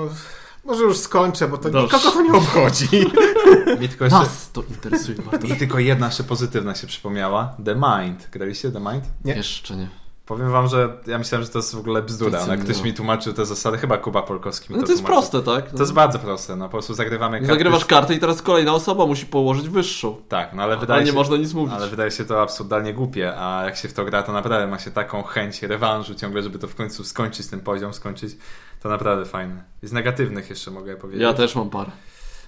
może 0.66 0.84
już 0.84 0.98
skończę, 0.98 1.48
bo 1.48 1.58
to 1.58 1.70
Dobrze. 1.70 1.98
nikogo 1.98 2.12
to 2.12 2.22
nie 2.22 2.34
obchodzi. 2.34 2.88
Mi 3.82 3.90
tylko 3.90 4.06
jeszcze... 4.06 4.20
Nas 4.20 4.52
to 4.52 4.64
interesuje 4.70 5.18
bardzo. 5.32 5.48
Mi 5.48 5.56
tylko 5.56 5.80
jedna 5.80 6.06
jeszcze 6.06 6.24
pozytywna 6.24 6.76
się 6.76 6.88
przypomniała. 6.88 7.58
The 7.66 7.76
Mind. 7.76 8.30
Graliście 8.32 8.72
The 8.72 8.80
Mind? 8.80 9.04
Nie. 9.26 9.34
Jeszcze 9.34 9.76
nie. 9.76 9.88
Powiem 10.26 10.52
wam, 10.52 10.68
że 10.68 10.98
ja 11.08 11.18
myślałem, 11.18 11.46
że 11.46 11.52
to 11.52 11.60
jest 11.60 11.76
w 11.76 11.80
ogóle 11.80 12.02
bzdura. 12.02 12.40
Ale 12.40 12.58
co 12.58 12.64
ktoś 12.64 12.76
było? 12.76 12.86
mi 12.86 12.94
tłumaczył 12.94 13.34
te 13.34 13.46
zasady. 13.46 13.78
Chyba 13.78 13.98
Kuba 13.98 14.22
Polkowski 14.22 14.74
mi 14.74 14.76
No 14.76 14.82
to 14.82 14.88
to 14.88 14.94
jest 14.94 15.04
proste, 15.04 15.42
tak? 15.42 15.70
To 15.70 15.80
jest 15.80 15.94
bardzo 15.94 16.20
proste. 16.20 16.56
No 16.56 16.66
po 16.66 16.72
prostu 16.72 16.94
zagrywamy 16.94 17.38
karty. 17.40 17.54
Zagrywasz 17.54 17.86
kartę 17.86 18.14
i 18.14 18.20
teraz 18.20 18.42
kolejna 18.42 18.74
osoba 18.74 19.06
musi 19.06 19.26
położyć 19.26 19.70
wyższą. 19.70 20.16
Tak, 20.30 20.54
no 20.54 20.64
ale 20.64 20.72
Ale 20.72 20.82
wydaje 20.82 21.02
nie 21.04 21.12
się... 21.12 21.16
można 21.16 21.38
nic 21.38 21.54
mówić. 21.54 21.76
Ale 21.76 21.88
wydaje 21.88 22.12
się 22.12 22.26
to 22.26 22.42
absurdalnie 22.42 22.94
głupie, 22.94 23.34
a 23.38 23.66
jak 23.66 23.78
się 23.78 23.88
w 23.88 23.94
to 23.94 24.06
gra, 24.06 24.24
to 24.24 24.32
naprawdę 24.32 24.68
ma 24.68 24.80
się 24.80 24.92
taką 24.92 25.24
chęć 25.24 25.64
rewanżu 25.64 26.16
ciągle, 26.16 26.44
żeby 26.44 26.60
to 26.60 26.68
w 26.68 26.76
końcu 26.76 27.04
skończyć, 27.04 27.48
ten 27.48 27.60
poziom 27.60 27.94
skończyć. 27.94 28.38
To 28.82 28.90
naprawdę 28.90 29.26
fajne. 29.26 29.64
I 29.84 29.88
z 29.88 29.92
negatywnych 29.92 30.50
jeszcze 30.50 30.72
mogę 30.72 30.96
powiedzieć. 30.96 31.22
Ja 31.24 31.34
też 31.34 31.56
mam 31.56 31.70
parę. 31.70 31.92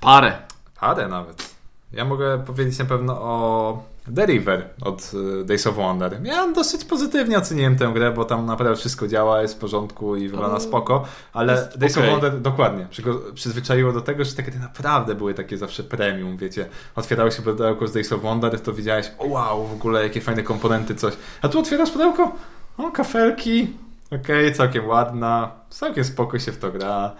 Parę. 0.02 0.38
Parę 0.80 1.08
nawet. 1.08 1.57
Ja 1.94 2.06
mogę 2.06 2.44
powiedzieć 2.46 2.80
na 2.80 2.86
pewno 2.86 3.22
o 3.22 3.84
The 4.16 4.26
River 4.26 4.70
od 4.82 5.12
y, 5.42 5.46
Days 5.46 5.68
of 5.68 5.76
Wonder. 5.76 6.20
Ja 6.24 6.48
dosyć 6.52 6.86
pozytywnie 6.86 7.38
oceniłem 7.38 7.78
tę 7.78 7.92
grę, 7.94 8.12
bo 8.12 8.26
tam 8.26 8.46
naprawdę 8.46 8.76
wszystko 8.76 9.08
działa, 9.08 9.42
jest 9.42 9.56
w 9.56 9.58
porządku 9.58 10.16
i 10.16 10.30
wygląda 10.30 10.56
To 10.56 10.62
spoko, 10.64 11.06
ale 11.34 11.54
jest 11.54 11.78
Days 11.78 11.98
okej. 11.98 12.10
of 12.10 12.12
Wonder 12.12 12.42
dokładnie 12.42 12.88
przyzwyczaiło 13.34 13.94
do 13.94 14.02
tego, 14.02 14.26
że 14.26 14.36
takie 14.36 14.52
gry 14.52 14.60
naprawdę 14.60 15.16
były 15.16 15.34
takie 15.34 15.58
zawsze 15.58 15.84
premium, 15.84 16.38
wiecie. 16.38 16.66
Otwierało 16.96 17.32
się 17.32 17.42
pudełko 17.42 17.88
z 17.88 17.94
Days 17.94 18.12
of 18.12 18.22
Wonder, 18.22 18.60
to 18.62 18.74
widziałeś, 18.74 19.12
o 19.18 19.28
wow, 19.28 19.68
w 19.68 19.74
ogóle 19.74 20.04
jakie 20.04 20.22
fajne 20.22 20.44
komponenty, 20.44 20.96
coś. 20.96 21.14
A 21.42 21.50
tu 21.50 21.60
otwierasz 21.60 21.92
pudełko, 21.92 22.36
o 22.78 22.92
kafelki, 22.92 23.74
okej, 24.12 24.54
całkiem 24.54 24.88
ładna, 24.88 25.52
całkiem 25.70 26.04
spoko 26.04 26.40
się 26.40 26.52
w 26.52 26.58
to 26.58 26.72
gra. 26.72 27.12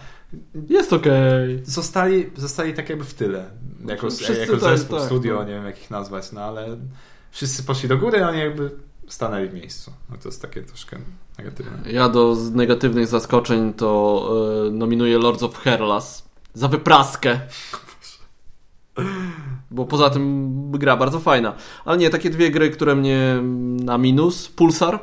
Jest 0.68 0.92
okej. 0.92 1.60
Zostali, 1.64 2.30
zostali 2.36 2.74
tak 2.74 2.88
jakby 2.88 3.04
w 3.04 3.14
tyle. 3.14 3.50
Jako, 3.86 4.10
Wszyscy 4.10 4.40
jako 4.40 4.56
tak, 4.56 4.78
zespół, 4.78 4.98
tak, 4.98 5.06
studio, 5.06 5.34
no. 5.34 5.44
nie 5.44 5.54
wiem 5.54 5.64
jak 5.64 5.78
ich 5.78 5.90
nazwać, 5.90 6.32
no 6.32 6.40
ale 6.40 6.76
wszyscy 7.30 7.62
poszli 7.62 7.88
do 7.88 7.98
góry, 7.98 8.24
a 8.24 8.28
oni 8.28 8.38
jakby 8.38 8.70
stanęli 9.08 9.48
w 9.48 9.54
miejscu. 9.54 9.92
No 10.10 10.16
to 10.22 10.28
jest 10.28 10.42
takie 10.42 10.62
troszkę 10.62 10.98
negatywne. 11.38 11.92
Ja 11.92 12.08
do 12.08 12.36
negatywnych 12.52 13.06
zaskoczeń 13.06 13.74
to 13.74 14.30
e, 14.66 14.70
nominuję 14.70 15.18
Lords 15.18 15.42
of 15.42 15.58
Herlas 15.58 16.28
za 16.54 16.68
wypraskę. 16.68 17.40
Bo 19.70 19.84
poza 19.84 20.10
tym 20.10 20.52
gra 20.72 20.96
bardzo 20.96 21.20
fajna. 21.20 21.54
Ale 21.84 21.98
nie, 21.98 22.10
takie 22.10 22.30
dwie 22.30 22.50
gry, 22.50 22.70
które 22.70 22.94
mnie 22.94 23.42
na 23.84 23.98
minus. 23.98 24.48
Pulsar. 24.48 25.00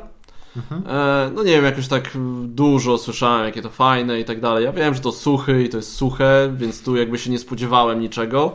E, 0.86 1.30
no 1.34 1.42
nie 1.42 1.52
wiem, 1.52 1.64
jakoś 1.64 1.88
tak 1.88 2.10
dużo 2.44 2.98
słyszałem, 2.98 3.44
jakie 3.44 3.62
to 3.62 3.70
fajne 3.70 4.20
i 4.20 4.24
tak 4.24 4.40
dalej. 4.40 4.64
Ja 4.64 4.72
wiem, 4.72 4.94
że 4.94 5.00
to 5.00 5.12
suchy 5.12 5.64
i 5.64 5.68
to 5.68 5.76
jest 5.76 5.94
suche, 5.94 6.52
więc 6.56 6.82
tu 6.82 6.96
jakby 6.96 7.18
się 7.18 7.30
nie 7.30 7.38
spodziewałem 7.38 8.00
niczego. 8.00 8.52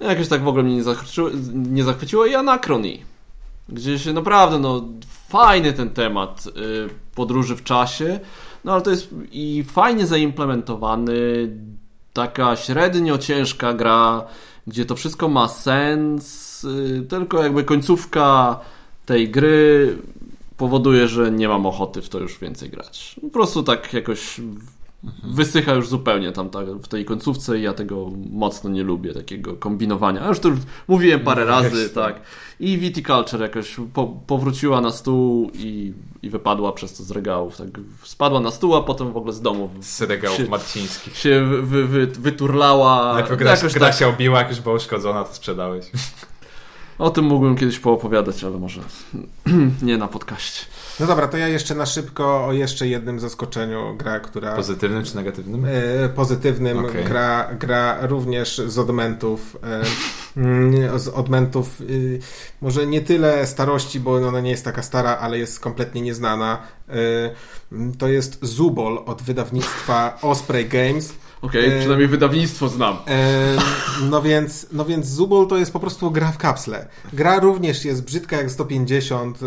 Jakoś 0.00 0.28
tak 0.28 0.42
w 0.42 0.48
ogóle 0.48 0.64
mnie 0.64 0.76
nie 0.76 0.82
zachwyciło, 0.82 1.30
nie 1.54 1.84
zachwyciło 1.84 2.26
i 2.26 2.34
Anachrony. 2.34 2.98
Gdzie 3.68 3.98
się 3.98 4.12
naprawdę, 4.12 4.58
no 4.58 4.84
fajny 5.28 5.72
ten 5.72 5.90
temat 5.90 6.46
y, 6.46 6.50
podróży 7.14 7.56
w 7.56 7.64
czasie, 7.64 8.20
no 8.64 8.72
ale 8.72 8.82
to 8.82 8.90
jest 8.90 9.08
i 9.32 9.64
fajnie 9.64 10.06
zaimplementowany, 10.06 11.14
taka 12.12 12.56
średnio 12.56 13.18
ciężka 13.18 13.72
gra, 13.72 14.24
gdzie 14.66 14.84
to 14.84 14.96
wszystko 14.96 15.28
ma 15.28 15.48
sens, 15.48 16.64
y, 16.64 17.06
tylko 17.08 17.42
jakby 17.42 17.64
końcówka 17.64 18.60
tej 19.06 19.30
gry 19.30 19.96
powoduje, 20.56 21.08
że 21.08 21.30
nie 21.30 21.48
mam 21.48 21.66
ochoty 21.66 22.02
w 22.02 22.08
to 22.08 22.18
już 22.18 22.38
więcej 22.38 22.70
grać. 22.70 23.16
Po 23.22 23.28
prostu 23.30 23.62
tak 23.62 23.92
jakoś 23.92 24.40
wysycha 25.24 25.74
już 25.74 25.88
zupełnie 25.88 26.32
tam 26.32 26.50
ta, 26.50 26.58
w 26.82 26.88
tej 26.88 27.04
końcówce 27.04 27.58
i 27.58 27.62
ja 27.62 27.72
tego 27.74 28.10
mocno 28.30 28.70
nie 28.70 28.82
lubię, 28.82 29.14
takiego 29.14 29.56
kombinowania. 29.56 30.22
A 30.24 30.28
już 30.28 30.38
to 30.40 30.48
już 30.48 30.58
mówiłem 30.88 31.20
parę 31.20 31.44
No, 31.44 31.50
razy, 31.50 31.90
tak. 31.90 32.20
I 32.60 32.78
Viticulture 32.78 33.40
jakoś 33.42 33.76
po, 33.94 34.06
powróciła 34.06 34.80
na 34.80 34.90
stół 34.92 35.50
i, 35.54 35.92
i 36.22 36.30
wypadła 36.30 36.72
przez 36.72 36.96
to 36.96 37.02
z 37.04 37.10
regałów. 37.10 37.56
Tak. 37.56 37.68
Spadła 38.02 38.40
na 38.40 38.50
stół, 38.50 38.74
a 38.76 38.82
potem 38.82 39.12
w 39.12 39.16
ogóle 39.16 39.32
z 39.32 39.40
domu 39.40 39.70
Z 39.80 40.00
regałów 40.00 40.36
Się- 40.36 40.46
marcińskich. 40.48 41.16
się 41.18 41.44
wy, 41.44 41.62
wy, 41.62 41.86
wy, 41.86 42.06
wyturlała. 42.06 43.14
Najpierw 43.14 43.38
gra, 43.38 43.50
Jakoś 43.50 43.72
gra 43.74 43.86
tak. 43.88 43.96
się 43.98 44.08
obiła, 44.08 44.38
jak 44.38 44.48
już 44.50 44.60
była 44.60 44.74
uszkodzona, 44.74 45.24
to 45.24 45.34
sprzedałeś. 45.34 45.86
O 46.98 47.10
tym 47.10 47.24
mógłbym 47.24 47.56
kiedyś 47.56 47.78
poopowiadać, 47.78 48.44
ale 48.44 48.58
może 48.58 48.80
nie 49.82 49.98
na 49.98 50.08
podcaście. 50.08 50.66
No 51.00 51.06
dobra, 51.06 51.28
to 51.28 51.36
ja 51.36 51.48
jeszcze 51.48 51.74
na 51.74 51.86
szybko 51.86 52.46
o 52.46 52.52
jeszcze 52.52 52.88
jednym 52.88 53.20
zaskoczeniu. 53.20 53.96
Gra, 53.96 54.20
która 54.20 54.56
Pozytywnym 54.56 55.04
czy 55.04 55.16
negatywnym? 55.16 55.64
e, 55.64 56.08
pozytywnym, 56.08 56.84
Okej. 56.84 57.04
gra, 57.04 57.48
gra 57.58 58.06
również 58.06 58.62
z 58.66 58.78
odmentów. 58.78 59.56
E, 60.36 60.40
mm, 60.40 60.98
z 60.98 61.08
odmentów 61.08 61.80
y, 61.80 62.20
może 62.60 62.86
nie 62.86 63.00
tyle 63.00 63.46
starości, 63.46 64.00
bo 64.00 64.14
ona 64.14 64.40
nie 64.40 64.50
jest 64.50 64.64
taka 64.64 64.82
stara, 64.82 65.16
ale 65.16 65.38
jest 65.38 65.60
kompletnie 65.60 66.02
nieznana. 66.02 66.58
E, 66.88 66.94
to 67.98 68.08
jest 68.08 68.38
Zubol 68.44 69.02
od 69.06 69.22
wydawnictwa 69.22 70.18
Osprey 70.22 70.68
Games. 70.68 71.14
Okej, 71.42 71.72
E, 71.72 71.78
przynajmniej 71.78 72.08
wydawnictwo 72.08 72.68
znam. 72.68 72.96
E, 73.08 73.56
no 74.10 74.22
więc, 74.22 74.66
no 74.72 74.84
więc 74.84 75.06
Zubol 75.06 75.46
to 75.46 75.56
jest 75.56 75.72
po 75.72 75.80
prostu 75.80 76.10
gra 76.10 76.32
w 76.32 76.38
kapsle. 76.38 76.88
Gra 77.12 77.38
również 77.40 77.84
jest 77.84 78.04
brzydka 78.04 78.36
jak 78.36 78.50
150, 78.50 79.38
e, 79.42 79.46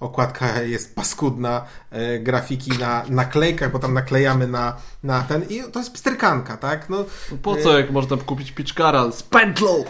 okładka 0.00 0.62
jest 0.62 0.94
paskudna, 0.94 1.64
e, 1.90 2.18
grafiki 2.18 2.70
na 2.78 3.04
naklejkach, 3.08 3.72
bo 3.72 3.78
tam 3.78 3.94
naklejamy 3.94 4.46
na, 4.46 4.76
na 5.02 5.22
ten 5.22 5.42
i 5.48 5.62
to 5.72 5.78
jest 5.78 5.92
psterkanka, 5.92 6.56
tak? 6.56 6.90
No, 6.90 7.04
Po 7.42 7.56
co, 7.56 7.78
jak 7.78 7.90
można 7.90 8.16
kupić 8.16 8.52
piczkara 8.52 9.12
z 9.12 9.22
pętlą? 9.22 9.84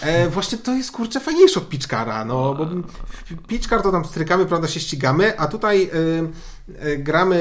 e, 0.00 0.28
właśnie 0.28 0.58
to 0.58 0.74
jest 0.74 0.92
kurczę 0.92 1.20
fajniejsze 1.20 1.60
od 1.60 1.68
Pitchkara, 1.68 2.24
no 2.24 2.54
bo 2.54 2.66
w 3.06 3.46
Pitchkar 3.46 3.82
to 3.82 3.92
tam 3.92 4.04
strykamy, 4.04 4.46
prawda, 4.46 4.68
się 4.68 4.80
ścigamy, 4.80 5.38
a 5.38 5.46
tutaj 5.46 5.82
e, 5.82 5.90
e, 6.80 6.96
gramy 6.96 7.38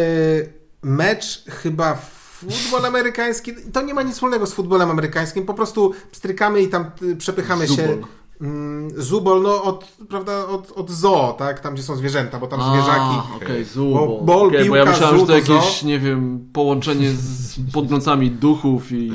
mecz 0.83 1.43
chyba 1.49 1.95
w 1.95 2.16
futbol 2.37 2.85
amerykański, 2.85 3.53
to 3.73 3.81
nie 3.81 3.93
ma 3.93 4.03
nic 4.03 4.13
wspólnego 4.13 4.45
z 4.47 4.53
futbolem 4.53 4.91
amerykańskim, 4.91 5.45
po 5.45 5.53
prostu 5.53 5.93
strykamy 6.11 6.61
i 6.61 6.67
tam 6.67 6.91
y, 7.01 7.15
przepychamy 7.15 7.67
się. 7.67 7.73
Zubol. 7.73 8.03
Mm, 8.41 9.01
Zubol, 9.01 9.41
no 9.41 9.63
od, 9.63 9.85
prawda, 10.09 10.47
od, 10.47 10.71
od 10.71 10.91
zoo, 10.91 11.35
tak, 11.39 11.59
tam 11.59 11.73
gdzie 11.73 11.83
są 11.83 11.95
zwierzęta, 11.95 12.39
bo 12.39 12.47
tam 12.47 12.61
zwierzaki. 12.71 13.15
A, 13.33 13.35
Okej, 13.35 13.65
zubol. 13.65 14.07
Bo- 14.07 14.21
bol, 14.21 14.47
Okej, 14.47 14.69
bo 14.69 14.75
ja 14.75 14.83
piłka, 14.83 14.91
myślałem, 14.91 15.19
że 15.19 15.25
to 15.25 15.33
zoo 15.33 15.45
to 15.45 15.53
jakieś, 15.53 15.83
nie 15.83 15.99
wiem, 15.99 16.49
połączenie 16.53 17.11
z 17.11 17.55
podglądami 17.73 18.31
duchów 18.31 18.91
i 18.91 19.11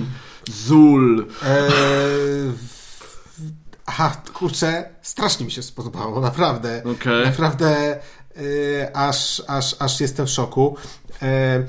zul. 0.50 1.26
E, 1.42 1.68
aha, 3.86 4.12
kurczę, 4.34 4.90
strasznie 5.02 5.46
mi 5.46 5.52
się 5.52 5.62
spodobało, 5.62 6.20
naprawdę. 6.20 6.82
Okej. 6.96 7.24
Naprawdę 7.24 8.00
e, 8.36 8.96
aż, 8.96 9.42
aż, 9.48 9.76
aż 9.78 10.00
jestem 10.00 10.26
w 10.26 10.30
szoku. 10.30 10.76
E, 11.22 11.64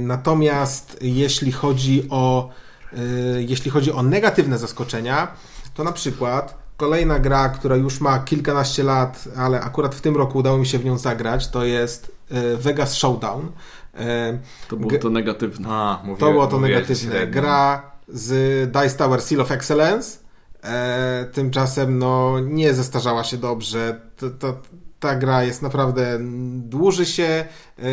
natomiast 0.00 0.98
jeśli 1.00 1.52
chodzi 1.52 2.06
o 2.10 2.50
e, 2.92 2.96
jeśli 3.42 3.70
chodzi 3.70 3.92
o 3.92 4.02
negatywne 4.02 4.58
zaskoczenia, 4.58 5.28
to 5.74 5.84
na 5.84 5.92
przykład 5.92 6.58
kolejna 6.76 7.18
gra, 7.18 7.48
która 7.48 7.76
już 7.76 8.00
ma 8.00 8.18
kilkanaście 8.18 8.82
lat, 8.82 9.28
ale 9.36 9.60
akurat 9.60 9.94
w 9.94 10.00
tym 10.00 10.16
roku 10.16 10.38
udało 10.38 10.58
mi 10.58 10.66
się 10.66 10.78
w 10.78 10.84
nią 10.84 10.98
zagrać, 10.98 11.48
to 11.48 11.64
jest 11.64 12.12
e, 12.30 12.56
Vegas 12.56 12.94
Showdown. 12.94 13.52
E, 13.94 14.38
To 14.68 14.76
było 14.76 14.98
to 14.98 15.10
negatywne. 15.10 15.68
A, 15.68 16.00
mówię, 16.04 16.20
to 16.20 16.30
było 16.30 16.46
to 16.46 16.60
negatywne. 16.60 16.96
średnio. 17.12 17.40
Gra 17.40 17.90
z 18.08 18.72
Dice 18.72 18.96
Tower 18.98 19.22
Seal 19.22 19.40
of 19.40 19.50
Excellence. 19.50 20.18
E, 20.64 21.26
tymczasem 21.32 21.98
no, 21.98 22.40
nie 22.40 22.74
zestarzała 22.74 23.24
się 23.24 23.36
dobrze. 23.36 24.00
To, 24.16 24.30
to, 24.30 24.60
ta 25.00 25.16
gra 25.16 25.44
jest 25.44 25.62
naprawdę 25.62 26.18
dłuży 26.56 27.06
się. 27.06 27.44
E, 27.78 27.84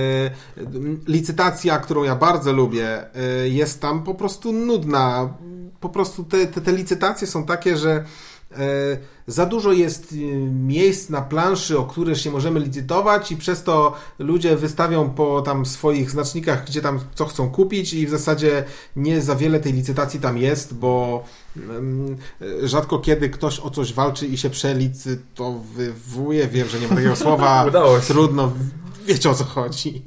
licytacja, 1.07 1.79
którą 1.79 2.03
ja 2.03 2.15
bardzo 2.15 2.53
lubię, 2.53 3.15
e, 3.15 3.49
jest 3.49 3.81
tam 3.81 4.03
po 4.03 4.15
prostu 4.15 4.51
nudna. 4.51 5.34
Po 5.79 5.89
prostu 5.89 6.23
te, 6.23 6.47
te, 6.47 6.61
te 6.61 6.71
licytacje 6.71 7.27
są 7.27 7.45
takie, 7.45 7.77
że 7.77 8.03
za 9.28 9.45
dużo 9.45 9.72
jest 9.72 10.14
e, 10.14 10.15
miejsc 10.48 11.10
na 11.10 11.22
planszy, 11.22 11.80
o 11.80 11.84
które 11.84 12.15
się 12.15 12.32
możemy 12.32 12.60
licytować 12.60 13.32
i 13.32 13.38
przez 13.38 13.64
to 13.64 13.95
ludzie 14.19 14.56
wystawią 14.56 15.10
po 15.10 15.41
tam 15.41 15.65
swoich 15.65 16.11
znacznikach, 16.11 16.65
gdzie 16.65 16.82
tam 16.82 16.99
co 17.15 17.26
chcą 17.26 17.49
kupić 17.49 17.94
i 17.94 18.07
w 18.07 18.10
zasadzie 18.10 18.64
nie 18.95 19.22
za 19.22 19.36
wiele 19.36 19.60
tej 19.60 19.74
licytacji 19.74 20.19
tam 20.19 20.38
jest, 20.38 20.74
bo 20.74 21.24
mm, 21.57 22.18
rzadko 22.64 22.99
kiedy 22.99 23.30
ktoś 23.30 23.60
o 23.60 23.69
coś 23.69 23.94
walczy 23.94 24.28
i 24.28 24.38
się 24.38 24.49
przelicytowywuje. 24.49 26.48
Wiem, 26.48 26.68
że 26.68 26.80
nie 26.80 26.88
ma 26.88 26.95
takiego 26.95 27.15
słowa. 27.26 27.65
Trudno, 28.07 28.52
wiecie 29.06 29.30
o 29.30 29.34
co 29.34 29.44
chodzi. 29.44 30.03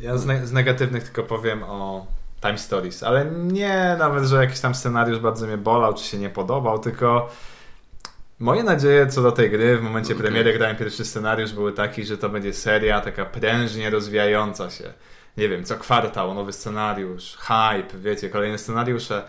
Ja 0.00 0.18
z, 0.18 0.26
ne- 0.26 0.46
z 0.46 0.52
negatywnych 0.52 1.04
tylko 1.04 1.22
powiem 1.22 1.62
o 1.62 2.06
Time 2.44 2.58
Stories, 2.58 3.02
ale 3.02 3.24
nie 3.34 3.96
nawet, 3.98 4.24
że 4.24 4.36
jakiś 4.36 4.60
tam 4.60 4.74
scenariusz 4.74 5.18
bardzo 5.18 5.46
mnie 5.46 5.56
bolał, 5.58 5.94
czy 5.94 6.04
się 6.04 6.18
nie 6.18 6.30
podobał, 6.30 6.78
tylko 6.78 7.28
moje 8.38 8.62
nadzieje 8.62 9.06
co 9.06 9.22
do 9.22 9.32
tej 9.32 9.50
gry 9.50 9.78
w 9.78 9.82
momencie 9.82 10.12
Okej. 10.14 10.22
premiery 10.22 10.52
grałem 10.52 10.76
pierwszy 10.76 11.04
scenariusz 11.04 11.52
były 11.52 11.72
taki, 11.72 12.04
że 12.04 12.18
to 12.18 12.28
będzie 12.28 12.52
seria 12.52 13.00
taka 13.00 13.24
prężnie 13.24 13.90
rozwijająca 13.90 14.70
się. 14.70 14.84
Nie 15.36 15.48
wiem, 15.48 15.64
co 15.64 15.76
kwartał, 15.76 16.34
nowy 16.34 16.52
scenariusz, 16.52 17.36
hype, 17.36 17.98
wiecie, 17.98 18.28
kolejne 18.30 18.58
scenariusze. 18.58 19.22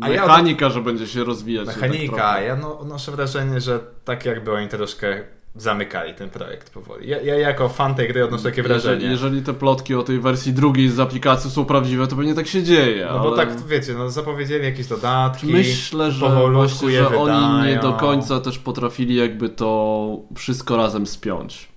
A 0.00 0.08
ja- 0.08 0.26
Mechanika, 0.26 0.70
że 0.70 0.80
będzie 0.80 1.06
się 1.06 1.24
rozwijać. 1.24 1.66
tak 1.66 1.76
Mechanika. 1.76 2.16
trochę. 2.16 2.44
Ja 2.44 2.56
no, 2.56 2.84
noszę 2.84 3.12
wrażenie, 3.12 3.60
że 3.60 3.80
tak 4.04 4.24
jakby 4.24 4.52
oni 4.52 4.68
troszkę 4.68 5.24
zamykali 5.58 6.14
ten 6.14 6.30
projekt 6.30 6.70
powoli. 6.70 7.08
Ja, 7.08 7.22
ja 7.22 7.34
jako 7.34 7.68
fan 7.68 7.94
tej 7.94 8.08
gry 8.08 8.24
odnoszę 8.24 8.44
takie 8.44 8.62
wrażenie. 8.62 8.94
Jeżeli, 8.94 9.10
jeżeli 9.10 9.42
te 9.42 9.54
plotki 9.54 9.94
o 9.94 10.02
tej 10.02 10.20
wersji 10.20 10.52
drugiej 10.52 10.88
z 10.88 11.00
aplikacji 11.00 11.50
są 11.50 11.64
prawdziwe, 11.64 12.06
to 12.06 12.16
pewnie 12.16 12.34
tak 12.34 12.46
się 12.46 12.62
dzieje. 12.62 13.08
No 13.12 13.18
bo 13.18 13.28
ale... 13.28 13.36
tak, 13.36 13.66
wiecie, 13.66 13.94
no 13.94 14.10
zapowiedzieli 14.10 14.64
jakieś 14.64 14.86
dodatki. 14.86 15.46
Myślę, 15.46 16.12
że 16.12 16.50
właśnie, 16.52 16.90
że 16.90 17.18
oni 17.18 17.68
nie 17.68 17.76
do 17.76 17.92
końca 17.92 18.40
też 18.40 18.58
potrafili 18.58 19.14
jakby 19.14 19.48
to 19.48 20.20
wszystko 20.34 20.76
razem 20.76 21.06
spiąć. 21.06 21.68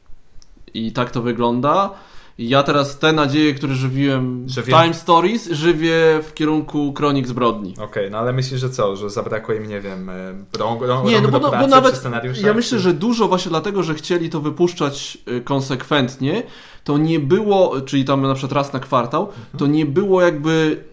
I 0.74 0.92
tak 0.92 1.12
to 1.12 1.22
wygląda. 1.22 1.90
I 2.42 2.50
ja 2.50 2.64
teraz 2.64 3.00
te 3.00 3.14
nadzieje, 3.14 3.54
które 3.54 3.76
żywiłem 3.76 4.46
w 4.46 4.66
Time 4.66 4.94
Stories, 4.94 5.52
żywię 5.52 6.20
w 6.24 6.34
kierunku 6.34 6.94
Kronik 6.94 7.28
Zbrodni. 7.28 7.74
Okej, 7.80 8.12
no 8.12 8.18
ale 8.18 8.34
myślisz, 8.34 8.60
że 8.60 8.70
co? 8.70 8.96
Że 8.96 9.10
zabrakło 9.10 9.54
im, 9.54 9.68
nie 9.68 9.82
wiem, 9.82 10.10
e, 10.10 10.14
rąk, 10.60 10.82
rąk, 10.82 11.06
Nie, 11.08 11.14
rąk 11.14 11.26
no 11.26 11.32
bo, 11.32 11.40
do 11.40 11.46
no, 11.46 11.52
pracy 11.52 11.70
bo 11.70 11.76
nawet 11.76 12.04
ja 12.44 12.54
myślę, 12.54 12.80
że 12.80 12.94
dużo 12.94 13.28
właśnie 13.28 13.50
dlatego, 13.50 13.84
że 13.84 13.94
chcieli 13.94 14.30
to 14.30 14.42
wypuszczać 14.42 15.18
y, 15.28 15.42
konsekwentnie, 15.42 16.44
to 16.84 16.98
nie 16.98 17.20
było, 17.20 17.82
czyli 17.82 18.06
tam 18.06 18.22
na 18.22 18.34
przykład 18.34 18.52
raz 18.52 18.74
na 18.74 18.80
kwartał, 18.80 19.22
Mhm. 19.22 19.46
to 19.58 19.68
nie 19.68 19.86
było 19.86 20.22
jakby 20.22 20.84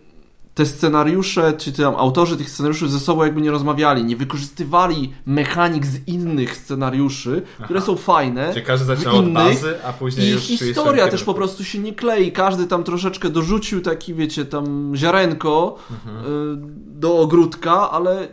te 0.58 0.66
scenariusze, 0.66 1.52
czy 1.52 1.72
tam 1.72 1.94
autorzy 1.96 2.36
tych 2.36 2.50
scenariuszy 2.50 2.88
ze 2.88 3.00
sobą 3.00 3.24
jakby 3.24 3.40
nie 3.40 3.50
rozmawiali, 3.50 4.04
nie 4.04 4.16
wykorzystywali 4.16 5.12
mechanik 5.26 5.86
z 5.86 6.08
innych 6.08 6.56
scenariuszy, 6.56 7.42
które 7.64 7.80
są 7.80 7.96
fajne. 7.96 8.52
Czyli 8.54 8.66
każdy 8.66 8.84
w 8.84 8.86
zaczynał 8.98 9.16
od 9.18 9.32
bazy, 9.32 9.74
a 9.84 9.92
później 9.92 10.26
I 10.28 10.30
już 10.30 10.42
historia 10.42 11.08
też 11.08 11.24
po 11.24 11.34
prostu 11.34 11.64
się 11.64 11.78
nie 11.78 11.92
klei. 11.94 12.32
Każdy 12.32 12.66
tam 12.66 12.84
troszeczkę 12.84 13.28
dorzucił 13.28 13.80
taki, 13.80 14.14
wiecie, 14.14 14.44
tam 14.44 14.92
ziarenko 14.96 15.76
Mhm. 15.90 16.16
y, 16.16 16.56
do 17.00 17.18
ogródka, 17.18 17.90
ale 17.90 18.28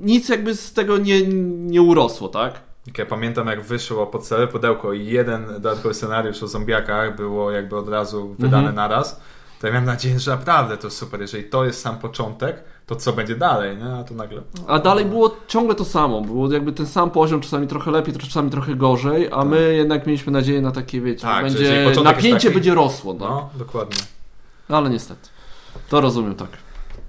nic 0.00 0.28
jakby 0.28 0.54
z 0.54 0.72
tego 0.72 0.98
nie, 0.98 1.22
nie 1.46 1.82
urosło, 1.82 2.28
tak? 2.28 2.60
Jak 2.86 2.98
Ja 2.98 3.06
pamiętam, 3.06 3.46
jak 3.46 3.62
wyszło 3.62 4.06
podstawowe 4.06 4.48
pudełko 4.48 4.92
i 4.92 5.06
jeden 5.06 5.46
dodatkowy 5.46 5.94
scenariusz 5.94 6.42
o 6.42 6.48
zombiakach 6.48 7.16
było 7.16 7.50
jakby 7.50 7.76
od 7.76 7.88
razu 7.88 8.34
wydane 8.38 8.56
Mhm. 8.58 8.74
naraz, 8.76 9.20
to 9.60 9.66
ja 9.66 9.72
miałem 9.72 9.86
nadzieję, 9.86 10.20
że 10.20 10.30
naprawdę 10.30 10.76
to 10.76 10.86
jest 10.86 10.98
super. 10.98 11.20
Jeżeli 11.20 11.44
to 11.44 11.64
jest 11.64 11.80
sam 11.80 11.98
początek, 11.98 12.64
to 12.86 12.96
co 12.96 13.12
będzie 13.12 13.36
dalej, 13.36 13.76
nie? 13.76 13.94
A 13.94 14.04
tu 14.04 14.14
nagle... 14.14 14.42
A 14.66 14.78
dalej 14.78 15.04
było 15.04 15.36
ciągle 15.48 15.74
to 15.74 15.84
samo. 15.84 16.20
Było 16.20 16.52
jakby 16.52 16.72
ten 16.72 16.86
sam 16.86 17.10
poziom, 17.10 17.40
czasami 17.40 17.66
trochę 17.66 17.90
lepiej, 17.90 18.14
czasami 18.14 18.50
trochę 18.50 18.74
gorzej, 18.74 19.28
a 19.32 19.44
my 19.44 19.74
jednak 19.74 20.06
mieliśmy 20.06 20.32
nadzieję 20.32 20.60
na 20.62 20.72
takie, 20.72 21.00
wiecie, 21.00 21.22
Tak, 21.22 21.50
że 21.50 21.58
będzie, 21.58 22.02
napięcie 22.02 22.48
taki- 22.48 22.54
będzie 22.54 22.74
rosło, 22.74 23.14
no. 23.14 23.28
No, 23.28 23.50
dokładnie. 23.58 23.96
Ale 24.68 24.90
niestety. 24.90 25.28
To 25.88 26.00
rozumiem 26.00 26.34
tak. 26.34 26.48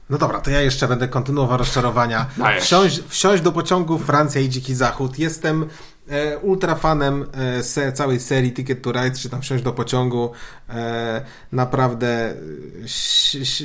No 0.09 0.17
dobra, 0.17 0.41
to 0.41 0.49
ja 0.51 0.61
jeszcze 0.61 0.87
będę 0.87 1.07
kontynuował 1.07 1.57
rozczarowania. 1.57 2.25
Wsiąść, 2.59 3.03
wsiąść 3.07 3.43
do 3.43 3.51
pociągu 3.51 3.99
Francja 3.99 4.41
i 4.41 4.49
Dziki 4.49 4.75
Zachód. 4.75 5.19
Jestem 5.19 5.69
ultra 6.41 6.75
fanem 6.75 7.25
e, 7.33 7.63
se, 7.63 7.91
całej 7.91 8.19
serii 8.19 8.51
Ticket 8.51 8.81
to 8.81 8.91
Ride, 8.91 9.17
czy 9.17 9.29
tam 9.29 9.41
wsiąść 9.41 9.63
do 9.63 9.73
pociągu. 9.73 10.31
E, 10.69 11.21
naprawdę 11.51 12.33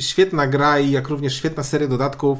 świetna 0.01 0.47
gra 0.47 0.79
i 0.79 0.91
jak 0.91 1.09
również 1.09 1.35
świetna 1.35 1.63
seria 1.63 1.89
dodatków, 1.89 2.39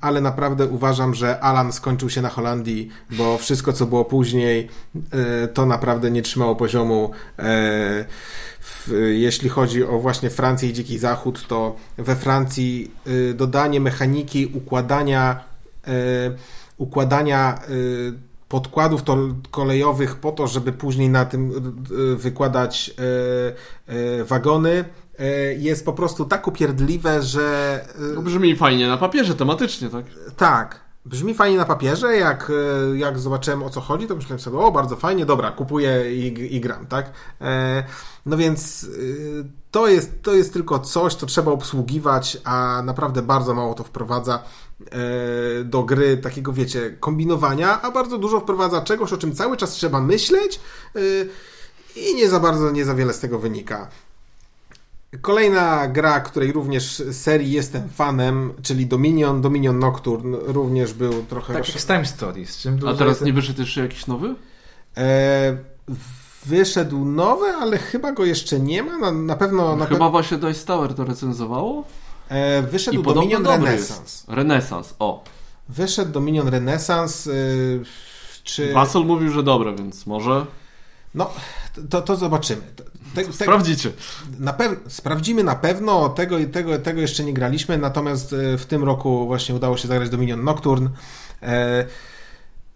ale 0.00 0.20
naprawdę 0.20 0.66
uważam, 0.66 1.14
że 1.14 1.40
Alan 1.40 1.72
skończył 1.72 2.10
się 2.10 2.22
na 2.22 2.28
Holandii, 2.28 2.88
bo 3.10 3.38
wszystko 3.38 3.72
co 3.72 3.86
było 3.86 4.04
później 4.04 4.68
e, 5.12 5.48
to 5.48 5.66
naprawdę 5.66 6.10
nie 6.10 6.22
trzymało 6.22 6.56
poziomu. 6.56 7.10
E, 7.38 8.04
jeśli 9.12 9.48
chodzi 9.48 9.84
o 9.84 9.98
właśnie 9.98 10.30
Francję 10.30 10.68
i 10.68 10.72
Dziki 10.72 10.98
Zachód, 10.98 11.46
to 11.48 11.76
we 11.96 12.16
Francji 12.16 12.90
dodanie 13.34 13.80
mechaniki 13.80 14.46
układania 14.46 15.44
układania 16.78 17.58
podkładów 18.48 19.02
to, 19.02 19.18
kolejowych 19.50 20.16
po 20.16 20.32
to, 20.32 20.46
żeby 20.46 20.72
później 20.72 21.08
na 21.08 21.24
tym 21.24 21.52
y, 21.90 22.16
wykładać 22.16 22.90
y, 23.88 23.94
y, 23.94 24.24
wagony 24.24 24.84
y, 25.20 25.56
jest 25.58 25.84
po 25.84 25.92
prostu 25.92 26.24
tak 26.24 26.48
upierdliwe, 26.48 27.22
że 27.22 27.80
y, 28.12 28.14
To 28.14 28.22
brzmi 28.22 28.56
fajnie 28.56 28.88
na 28.88 28.96
papierze, 28.96 29.34
tematycznie, 29.34 29.88
tak? 29.88 30.04
tak. 30.36 30.84
Brzmi 31.06 31.34
fajnie 31.34 31.56
na 31.56 31.64
papierze, 31.64 32.16
jak, 32.16 32.52
jak 32.94 33.18
zobaczyłem 33.18 33.62
o 33.62 33.70
co 33.70 33.80
chodzi, 33.80 34.06
to 34.06 34.16
myślałem 34.16 34.40
sobie, 34.40 34.58
o 34.58 34.72
bardzo 34.72 34.96
fajnie, 34.96 35.26
dobra, 35.26 35.50
kupuję 35.50 36.14
i, 36.14 36.56
i 36.56 36.60
gram, 36.60 36.86
tak? 36.86 37.12
E, 37.40 37.84
no 38.26 38.36
więc 38.36 38.86
to 39.70 39.88
jest, 39.88 40.22
to 40.22 40.34
jest 40.34 40.52
tylko 40.52 40.78
coś, 40.78 41.14
co 41.14 41.26
trzeba 41.26 41.52
obsługiwać, 41.52 42.38
a 42.44 42.82
naprawdę 42.84 43.22
bardzo 43.22 43.54
mało 43.54 43.74
to 43.74 43.84
wprowadza 43.84 44.42
do 45.64 45.82
gry 45.82 46.16
takiego, 46.16 46.52
wiecie, 46.52 46.96
kombinowania, 47.00 47.82
a 47.82 47.90
bardzo 47.90 48.18
dużo 48.18 48.40
wprowadza 48.40 48.80
czegoś, 48.80 49.12
o 49.12 49.18
czym 49.18 49.34
cały 49.34 49.56
czas 49.56 49.70
trzeba 49.70 50.00
myśleć 50.00 50.60
e, 50.96 51.00
i 51.96 52.14
nie 52.14 52.28
za 52.28 52.40
bardzo, 52.40 52.70
nie 52.70 52.84
za 52.84 52.94
wiele 52.94 53.12
z 53.12 53.20
tego 53.20 53.38
wynika. 53.38 53.88
Kolejna 55.20 55.88
gra, 55.88 56.20
której 56.20 56.52
również 56.52 57.02
serii 57.12 57.52
jestem 57.52 57.88
fanem, 57.88 58.52
czyli 58.62 58.86
Dominion, 58.86 59.40
Dominion 59.40 59.78
Nocturne, 59.78 60.38
również 60.42 60.92
był 60.92 61.12
trochę... 61.22 61.54
Tak 61.54 61.68
jak 61.68 61.80
z 61.80 61.86
Time 61.86 62.06
Stories. 62.06 62.58
Czym 62.58 62.88
A 62.88 62.94
teraz 62.94 63.18
ten- 63.18 63.26
nie 63.26 63.32
wyszedł 63.32 63.60
jeszcze 63.60 63.80
jakiś 63.80 64.06
nowy? 64.06 64.34
E, 64.96 65.56
wyszedł 66.46 67.04
nowy, 67.04 67.46
ale 67.46 67.78
chyba 67.78 68.12
go 68.12 68.24
jeszcze 68.24 68.60
nie 68.60 68.82
ma. 68.82 68.98
Na, 68.98 69.12
na 69.12 69.36
pewno. 69.36 69.76
Na 69.76 69.86
Chyba 69.86 70.10
właśnie 70.10 70.38
Dice 70.38 70.66
Tower 70.66 70.94
to 70.94 71.04
recenzowało. 71.04 71.84
E, 72.28 72.62
wyszedł 72.62 72.96
podobno 73.02 73.22
Dominion 73.22 73.42
dobry 73.42 73.66
Renaissance. 73.66 74.24
Renesans, 74.34 74.94
o. 74.98 75.24
Wyszedł 75.68 76.12
Dominion 76.12 76.48
Renaissance. 76.48 77.30
E, 77.30 77.34
czy. 78.44 78.74
Basel 78.74 79.04
mówił, 79.04 79.32
że 79.32 79.42
dobre, 79.42 79.76
więc 79.76 80.06
może 80.06 80.46
No, 81.14 81.30
to, 81.90 82.02
to 82.02 82.16
zobaczymy. 82.16 82.62
Te, 83.14 83.24
te, 83.24 83.32
sprawdzicie. 83.32 83.90
na 84.38 84.52
pew... 84.52 84.78
Sprawdzimy 84.88 85.44
na 85.44 85.54
pewno. 85.54 86.08
Tego, 86.08 86.36
tego, 86.52 86.78
tego 86.78 87.00
jeszcze 87.00 87.24
nie 87.24 87.34
graliśmy, 87.34 87.78
natomiast 87.78 88.32
e, 88.32 88.58
w 88.58 88.66
tym 88.66 88.84
roku 88.84 89.26
właśnie 89.26 89.54
udało 89.54 89.76
się 89.76 89.88
zagrać 89.88 90.10
Dominion 90.10 90.44
Nocturne. 90.44 90.90
E, 91.42 91.86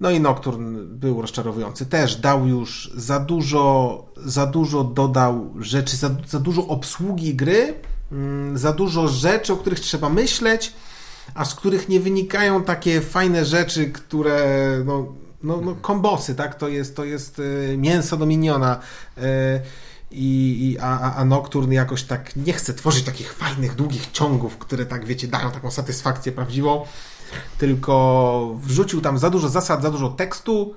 No 0.00 0.10
i 0.10 0.20
Nocturne 0.20 0.78
był 0.84 1.22
rozczarowujący. 1.22 1.86
Też 1.86 2.16
dał 2.16 2.46
już 2.46 2.90
za 2.96 3.20
dużo, 3.20 4.04
za 4.16 4.46
dużo 4.46 4.84
dodał 4.84 5.54
rzeczy, 5.60 5.96
za, 5.96 6.10
za 6.28 6.40
dużo 6.40 6.66
obsługi 6.66 7.34
gry, 7.34 7.74
za 8.54 8.72
dużo 8.72 9.08
rzeczy, 9.08 9.52
o 9.52 9.56
których 9.56 9.80
trzeba 9.80 10.08
myśleć, 10.08 10.72
a 11.34 11.44
z 11.44 11.54
których 11.54 11.88
nie 11.88 12.00
wynikają 12.00 12.62
takie 12.64 13.00
fajne 13.00 13.44
rzeczy, 13.44 13.86
które 13.90 14.68
no, 14.84 15.06
no, 15.42 15.60
no 15.60 15.74
kombosy, 15.74 16.34
tak? 16.34 16.54
To 16.54 16.68
jest, 16.68 16.96
to 16.96 17.04
jest 17.04 17.40
e, 17.72 17.76
mięso 17.76 18.16
Dominiona. 18.16 18.80
e, 19.18 19.60
I, 20.10 20.70
i, 20.70 20.78
a- 20.78 21.14
a 21.14 21.24
Nocturne 21.24 21.74
jakoś 21.74 22.02
tak 22.02 22.36
nie 22.36 22.52
chce 22.52 22.74
tworzyć 22.74 23.04
takich 23.04 23.32
fajnych, 23.32 23.74
długich 23.74 24.10
ciągów, 24.12 24.58
które 24.58 24.86
tak, 24.86 25.04
wiecie, 25.06 25.28
dają 25.28 25.50
taką 25.50 25.70
satysfakcję 25.70 26.32
prawdziwą, 26.32 26.84
tylko 27.58 28.56
wrzucił 28.62 29.00
tam 29.00 29.18
za 29.18 29.30
dużo 29.30 29.48
zasad, 29.48 29.82
za 29.82 29.90
dużo 29.90 30.08
tekstu, 30.08 30.74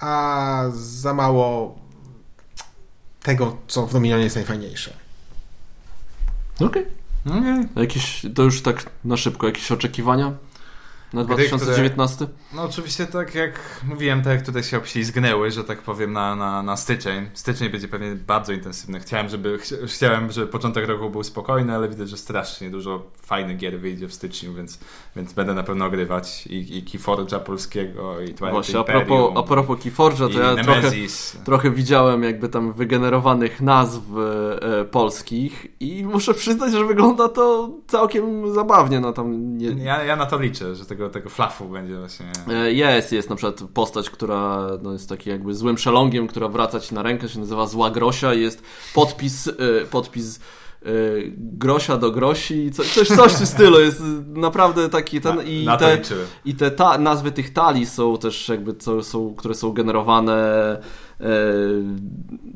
a 0.00 0.62
za 0.74 1.14
mało 1.14 1.78
tego, 3.22 3.56
co 3.68 3.86
w 3.86 3.92
Dominionie 3.92 4.24
jest 4.24 4.36
najfajniejsze. 4.36 5.05
Okej. 6.60 6.86
Okej. 7.26 7.66
Jakieś, 7.76 8.26
to 8.34 8.42
już 8.42 8.62
tak 8.62 8.90
na 9.04 9.16
szybko, 9.16 9.46
jakieś 9.46 9.72
oczekiwania 9.72 10.32
na 11.16 11.24
Gry, 11.24 11.36
2019? 11.48 12.26
No 12.54 12.62
oczywiście 12.62 13.06
tak 13.06 13.34
jak 13.34 13.80
mówiłem, 13.88 14.22
tak 14.22 14.32
jak 14.32 14.46
tutaj 14.46 14.62
się 14.62 14.78
obślizgnęły, 14.78 15.50
że 15.50 15.64
tak 15.64 15.82
powiem, 15.82 16.12
na, 16.12 16.36
na, 16.36 16.62
na 16.62 16.76
styczeń. 16.76 17.30
Styczeń 17.34 17.68
będzie 17.70 17.88
pewnie 17.88 18.14
bardzo 18.14 18.52
intensywny. 18.52 19.00
Chciałem, 19.00 19.28
żeby, 19.28 19.58
chci- 19.58 19.86
chciałem, 19.86 20.32
żeby 20.32 20.46
początek 20.46 20.88
roku 20.88 21.10
był 21.10 21.22
spokojny, 21.22 21.74
ale 21.74 21.88
widzę, 21.88 22.06
że 22.06 22.16
strasznie 22.16 22.70
dużo 22.70 23.02
fajnych 23.22 23.56
gier 23.56 23.80
wyjdzie 23.80 24.08
w 24.08 24.14
styczniu, 24.14 24.54
więc, 24.54 24.78
więc 25.16 25.32
będę 25.32 25.54
na 25.54 25.62
pewno 25.62 25.90
grywać 25.90 26.46
i, 26.46 26.78
i 26.78 26.84
Keyforge'a 26.84 27.40
polskiego, 27.40 28.20
i 28.20 28.24
Twilight 28.24 28.50
Właśnie, 28.50 28.76
a 28.76 28.80
Imperium, 28.80 29.06
propos, 29.06 29.32
a 29.36 29.42
propos 29.42 29.78
Keyforge'a, 29.78 30.32
to 30.32 30.40
ja 30.40 30.64
trochę, 30.64 30.90
trochę 31.44 31.70
widziałem 31.70 32.22
jakby 32.22 32.48
tam 32.48 32.72
wygenerowanych 32.72 33.60
nazw 33.60 34.00
e, 34.60 34.84
polskich 34.84 35.66
i 35.80 36.04
muszę 36.04 36.34
przyznać, 36.34 36.72
że 36.72 36.84
wygląda 36.84 37.28
to 37.28 37.70
całkiem 37.86 38.54
zabawnie, 38.54 39.00
no 39.00 39.12
tam 39.12 39.58
nie, 39.58 39.68
Ja, 39.68 40.04
ja 40.04 40.16
na 40.16 40.26
to 40.26 40.38
liczę, 40.38 40.74
że 40.74 40.84
tego, 40.86 41.05
tego 41.10 41.30
flafu 41.30 41.68
będzie 41.68 41.98
właśnie... 41.98 42.26
E, 42.48 42.72
Jest, 42.72 43.12
jest 43.12 43.30
na 43.30 43.36
przykład 43.36 43.70
postać, 43.74 44.10
która 44.10 44.68
no, 44.82 44.92
jest 44.92 45.08
taki 45.08 45.30
jakby 45.30 45.54
złym 45.54 45.78
szelongiem, 45.78 46.26
która 46.26 46.48
wraca 46.48 46.80
ci 46.80 46.94
na 46.94 47.02
rękę, 47.02 47.28
się 47.28 47.40
nazywa 47.40 47.66
Zła 47.66 47.90
Grosia 47.90 48.34
i 48.34 48.40
jest 48.40 48.62
podpis, 48.94 49.48
e, 49.48 49.52
podpis 49.90 50.40
e, 50.82 50.90
Grosia 51.36 51.96
do 51.96 52.10
Grosi, 52.10 52.70
co, 52.70 52.82
coś, 52.82 53.08
coś 53.08 53.32
w 53.32 53.46
stylu, 53.46 53.80
jest 53.80 54.02
naprawdę 54.26 54.88
taki 54.88 55.20
ten 55.20 55.42
i 55.46 55.64
na 55.64 55.76
te, 55.76 56.00
i 56.44 56.54
te 56.54 56.70
ta, 56.70 56.98
nazwy 56.98 57.32
tych 57.32 57.52
talii 57.52 57.86
są 57.86 58.18
też 58.18 58.48
jakby, 58.48 58.74
co, 58.74 59.02
są, 59.02 59.34
które 59.34 59.54
są 59.54 59.72
generowane 59.72 60.36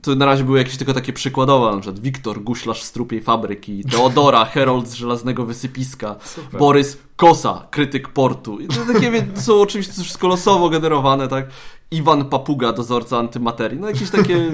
to 0.03 0.15
na 0.15 0.27
razie 0.27 0.45
były 0.45 0.59
jakieś 0.59 0.77
tylko 0.77 0.95
takie 0.95 1.13
przykładowe, 1.13 1.77
na 1.77 1.81
przykład 1.81 2.01
Wiktor, 2.01 2.43
guślarz 2.43 2.83
z 2.83 2.93
trupiej 2.93 3.23
fabryki, 3.23 3.85
Teodora, 3.85 4.45
herold 4.55 4.89
z 4.89 4.95
żelaznego 4.95 5.47
wysypiska, 5.47 6.17
Super. 6.25 6.61
Borys, 6.61 6.99
kosa, 7.17 7.67
krytyk 7.71 8.09
portu. 8.09 8.59
I 8.59 8.69
to 8.69 8.75
takie 8.93 9.11
wie- 9.11 9.27
są 9.35 9.61
oczywiście 9.61 9.95
to 9.95 10.03
wszystko 10.03 10.29
losowo 10.29 10.69
generowane, 10.69 11.29
tak? 11.29 11.47
Iwan 11.91 12.25
Papuga, 12.25 12.73
dozorca 12.73 13.19
antymaterii. 13.19 13.81
No 13.81 13.89
jakieś 13.89 14.11
takie, 14.11 14.51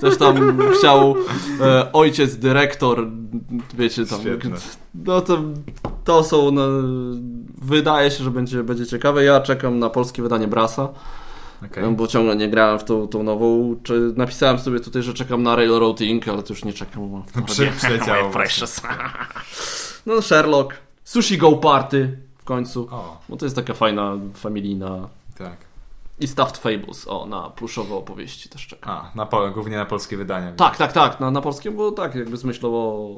coś 0.00 0.16
tam 0.16 0.58
chciał 0.78 1.14
e, 1.60 1.92
ojciec, 1.92 2.36
dyrektor, 2.36 3.08
wiecie 3.74 4.06
tam. 4.06 4.20
Świetne. 4.20 4.56
No 4.94 5.20
to, 5.20 5.38
to 6.04 6.24
są, 6.24 6.50
no, 6.50 6.62
wydaje 7.62 8.10
się, 8.10 8.24
że 8.24 8.30
będzie, 8.30 8.62
będzie 8.62 8.86
ciekawe. 8.86 9.24
Ja 9.24 9.40
czekam 9.40 9.78
na 9.78 9.90
polskie 9.90 10.22
wydanie 10.22 10.48
Brasa. 10.48 10.88
Okej. 11.66 11.84
Bo 11.90 12.06
ciągle 12.06 12.36
nie 12.36 12.48
grałem 12.48 12.78
w 12.78 12.84
tą, 12.84 13.08
tą 13.08 13.22
nową. 13.22 13.76
Czy 13.82 14.12
napisałem 14.16 14.58
sobie 14.58 14.80
tutaj, 14.80 15.02
że 15.02 15.14
czekam 15.14 15.42
na 15.42 15.56
Railroad 15.56 16.00
Inc., 16.00 16.28
ale 16.28 16.42
to 16.42 16.52
już 16.52 16.64
nie 16.64 16.72
czekam. 16.72 17.10
Bo 17.10 17.42
Przy, 17.46 17.72
przyleciało. 17.76 18.30
Precious. 18.40 18.80
No 20.06 20.22
Sherlock. 20.22 20.74
Sushi 21.04 21.38
Go 21.38 21.52
Party 21.52 22.18
w 22.38 22.44
końcu. 22.44 22.88
O, 22.90 23.20
Bo 23.28 23.36
to 23.36 23.46
jest 23.46 23.56
taka 23.56 23.74
fajna, 23.74 24.12
familijna. 24.34 25.08
tak. 25.38 25.56
I 26.20 26.28
Stuffed 26.28 26.56
Fables. 26.56 27.08
O, 27.08 27.26
na 27.26 27.50
pluszowe 27.50 27.94
opowieści 27.94 28.48
też 28.48 28.66
czekam. 28.66 28.92
A, 28.96 29.12
na, 29.14 29.50
głównie 29.50 29.76
na 29.76 29.84
polskie 29.84 30.16
wydania. 30.16 30.52
Tak, 30.52 30.76
tak, 30.76 30.92
tak. 30.92 31.20
Na, 31.20 31.30
na 31.30 31.40
polskim, 31.40 31.76
bo 31.76 31.92
tak, 31.92 32.14
jakby 32.14 32.36
z 32.36 32.44
myślą 32.44 32.68
o 32.74 33.10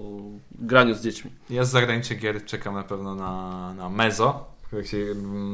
graniu 0.59 0.95
z 0.95 1.01
dziećmi. 1.03 1.31
Ja 1.51 1.65
z 1.65 1.71
zagranicznych 1.71 2.21
gier 2.21 2.45
czekam 2.45 2.75
na 2.75 2.83
pewno 2.83 3.15
na, 3.15 3.75
na 3.75 3.89
Mezo, 3.89 4.45
które 4.67 4.85
się 4.85 4.97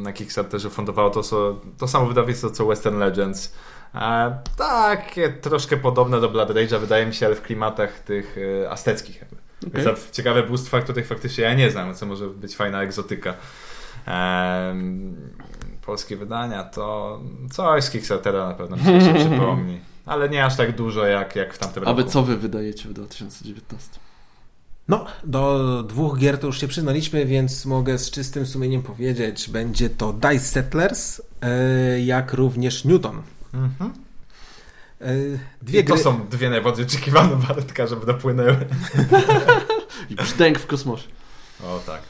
na 0.03 0.13
Kickstarterze 0.13 0.71
fundowało 0.71 1.11
to, 1.11 1.23
co, 1.23 1.61
to 1.79 1.89
samo 1.89 2.07
wydawnictwo 2.07 2.51
co 2.51 2.67
Western 2.67 2.99
Legends. 2.99 3.55
E, 3.95 4.39
takie 4.57 5.29
troszkę 5.29 5.77
podobne 5.77 6.21
do 6.21 6.29
Blood 6.29 6.51
Rage'a 6.51 6.79
wydaje 6.81 7.07
mi 7.07 7.15
się, 7.15 7.27
ale 7.27 7.35
w 7.35 7.43
klimatach 7.43 7.99
tych 7.99 8.37
e, 8.65 8.71
azteckich. 8.71 9.21
jakby. 9.21 9.37
Jest 9.79 10.07
to 10.07 10.13
ciekawe 10.13 10.43
bóstwa, 10.43 10.81
których 10.81 11.07
faktycznie 11.07 11.45
ja 11.45 11.55
nie 11.55 11.71
znam, 11.71 11.95
co 11.95 12.07
może 12.07 12.27
być 12.27 12.57
fajna 12.57 12.83
egzotyka. 12.83 13.35
Em, 14.07 15.17
polskie 15.87 16.17
wydania 16.17 16.65
to 16.65 17.21
coś 17.53 17.85
z 17.85 17.91
Kickstartera 17.91 18.49
na 18.49 18.55
pewno 18.55 18.77
mi 18.77 18.83
się 18.83 19.15
przypomni. 19.29 19.81
Ale 20.07 20.29
nie 20.29 20.45
aż 20.45 20.57
tak 20.57 20.77
dużo 20.77 21.07
jak, 21.07 21.37
jak 21.37 21.55
w 21.55 21.59
tamtym 21.59 21.89
A 21.89 21.93
wy 21.95 22.01
roku. 22.03 22.13
co 22.13 22.23
wy 22.23 22.37
wydajecie 22.37 22.89
w 22.89 22.93
2019? 22.93 24.01
No, 24.89 25.07
do 25.25 25.83
dwóch 25.83 26.19
gier 26.19 26.39
to 26.39 26.47
już 26.47 26.61
się 26.61 26.69
przyznaliśmy, 26.69 27.27
więc 27.27 27.65
mogę 27.67 27.99
z 27.99 28.11
czystym 28.11 28.47
sumieniem 28.47 28.83
powiedzieć, 28.83 29.51
będzie 29.51 29.91
to 29.91 30.13
Dice 30.13 30.39
Settlers, 30.39 31.21
e, 31.43 32.01
jak 32.01 32.33
również 32.33 32.85
Newton. 32.85 33.23
Mhm. 33.55 33.93
E, 35.01 35.07
Dwie 35.63 35.81
I 35.81 35.85
to 35.85 35.95
gry... 35.95 36.03
są 36.03 36.27
dwie 36.27 36.51
najbardziej 36.51 36.85
oczekiwane 36.87 37.37
Bartka, 37.37 37.87
żeby 37.87 38.07
dopłynęły. 38.07 38.57
I 40.11 40.15
brzdęk 40.15 40.59
w 40.59 40.67
kosmosie. 40.67 41.09
O 41.65 41.81
tak. 41.87 42.03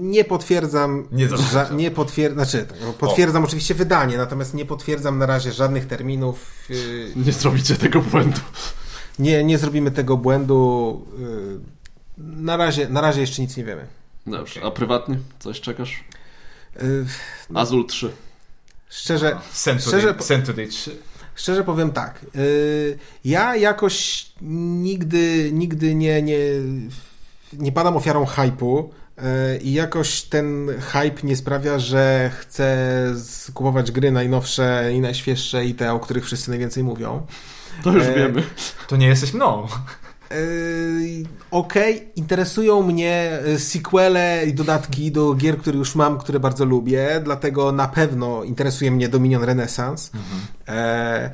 Nie 0.00 0.24
potwierdzam, 0.24 1.08
Nie 1.12 1.28
ża- 1.28 1.74
nie 1.74 1.90
potwier- 1.90 2.32
znaczy, 2.32 2.64
tak, 2.68 2.78
no, 2.80 2.92
potwierdzam 2.92 3.44
oczywiście 3.44 3.74
wydanie, 3.74 4.16
natomiast 4.18 4.54
nie 4.54 4.64
potwierdzam 4.64 5.18
na 5.18 5.26
razie 5.26 5.52
żadnych 5.52 5.86
terminów. 5.86 6.64
Yy, 6.68 7.12
Nie 7.16 7.32
zrobicie 7.32 7.76
tego 7.76 8.00
błędu. 8.00 8.40
Nie, 9.18 9.44
nie 9.44 9.58
zrobimy 9.58 9.90
tego 9.90 10.16
błędu. 10.16 11.06
yy, 11.18 11.60
Na 12.18 12.56
razie, 12.56 12.88
na 12.88 13.00
razie 13.00 13.20
jeszcze 13.20 13.42
nic 13.42 13.56
nie 13.56 13.64
wiemy. 13.64 13.86
Dobrze, 14.26 14.60
Okej. 14.60 14.68
a 14.68 14.74
prywatny? 14.74 15.18
Coś 15.38 15.60
czekasz? 15.60 16.04
Yy, 16.82 17.06
Azul 17.54 17.86
3. 17.86 18.10
Szczerze, 18.88 19.38
Century, 19.52 19.98
Szczerze- 20.00 20.14
Century 20.14 20.68
3. 20.68 20.96
Szczerze 21.34 21.64
powiem 21.64 21.90
tak. 21.92 22.26
y, 22.36 22.98
Ja 23.24 23.56
jakoś 23.56 24.26
nigdy, 24.82 25.50
nigdy 25.52 25.94
nie, 25.94 26.22
nie, 26.22 26.38
nie 27.52 27.72
padam 27.72 27.96
ofiarą 27.96 28.26
hypu 28.26 28.90
y, 29.18 29.58
i 29.58 29.72
jakoś 29.72 30.22
ten 30.22 30.68
hype 30.80 31.26
nie 31.26 31.36
sprawia, 31.36 31.78
że 31.78 32.30
chcę 32.40 32.76
kupować 33.54 33.92
gry 33.92 34.10
najnowsze 34.10 34.90
i 34.94 35.00
najświeższe 35.00 35.64
i 35.64 35.74
te, 35.74 35.92
o 35.92 36.00
których 36.00 36.24
wszyscy 36.24 36.50
najwięcej 36.50 36.84
mówią. 36.84 37.26
To 37.86 37.92
już 37.92 38.04
E, 38.04 38.14
wiemy. 38.14 38.42
To 38.88 38.96
nie 38.96 39.06
jesteś 39.06 39.34
mną. 39.34 39.66
Yy, 40.30 40.36
Okej, 41.50 42.08
interesują 42.16 42.82
mnie 42.82 43.38
y, 43.46 43.58
sequele 43.58 44.44
i 44.46 44.54
dodatki 44.54 45.12
do 45.12 45.34
gier, 45.34 45.58
które 45.58 45.78
już 45.78 45.94
mam, 45.94 46.18
które 46.18 46.40
bardzo 46.40 46.64
lubię, 46.64 47.20
dlatego 47.24 47.72
na 47.72 47.88
pewno 47.88 48.44
interesuje 48.44 48.90
mnie 48.90 49.08
Dominion 49.08 49.44
Renaissance. 49.44 50.10
E, 50.68 51.30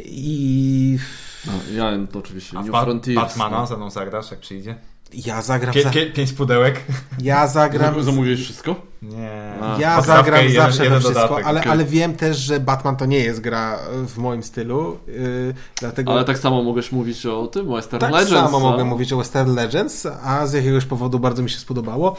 I 0.00 0.98
No, 1.46 1.52
ja 1.74 1.90
to 2.12 2.18
oczywiście 2.18 2.58
A 2.58 2.62
w 2.62 2.64
New 2.64 2.72
ba- 2.72 2.84
Frontiers. 2.84 3.16
Batmana 3.16 3.60
no. 3.60 3.66
ze 3.66 3.76
mną 3.76 3.90
zagrasz, 3.90 4.30
jak 4.30 4.40
przyjdzie? 4.40 4.74
Ja 5.14 5.42
zagram 5.42 5.74
Pię, 5.74 5.82
za, 5.82 5.90
pię, 5.90 6.06
pięć 6.06 6.32
pudełek? 6.32 6.80
ja 7.20 7.46
zagram 7.46 8.02
Zamówiłeś 8.02 8.40
wszystko? 8.44 8.74
Nie. 9.02 9.52
A. 9.62 9.76
Ja 9.80 10.00
zagram 10.00 10.40
jeden- 10.44 10.56
zawsze 10.56 10.82
jeden 10.84 10.98
we 10.98 11.00
wszystko, 11.00 11.22
dodatek. 11.22 11.46
ale, 11.46 11.62
ale 11.64 11.84
wiem 11.84 12.16
też, 12.16 12.36
że 12.36 12.60
Batman 12.60 12.96
to 12.96 13.06
nie 13.06 13.18
jest 13.18 13.40
gra 13.40 13.78
w 14.06 14.18
moim 14.18 14.42
stylu, 14.42 14.98
yy, 15.06 15.54
dlatego 15.80 16.12
Ale 16.12 16.24
tak 16.24 16.38
samo 16.38 16.62
mogłeś 16.62 16.92
mówić 16.92 17.26
o 17.26 17.46
tym, 17.46 17.72
Western 17.74 18.00
tak 18.00 18.12
Legends. 18.12 18.30
samo 18.32 18.56
a? 18.56 18.60
mogę 18.60 18.84
mówić 18.84 19.12
o 19.12 19.16
Western 19.16 19.54
Legends, 19.54 20.06
a 20.24 20.46
z 20.46 20.52
jakiegoś 20.52 20.84
powodu 20.84 21.18
bardzo 21.18 21.42
mi 21.42 21.50
się 21.50 21.58
spodobało. 21.58 22.16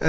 Yy, 0.00 0.08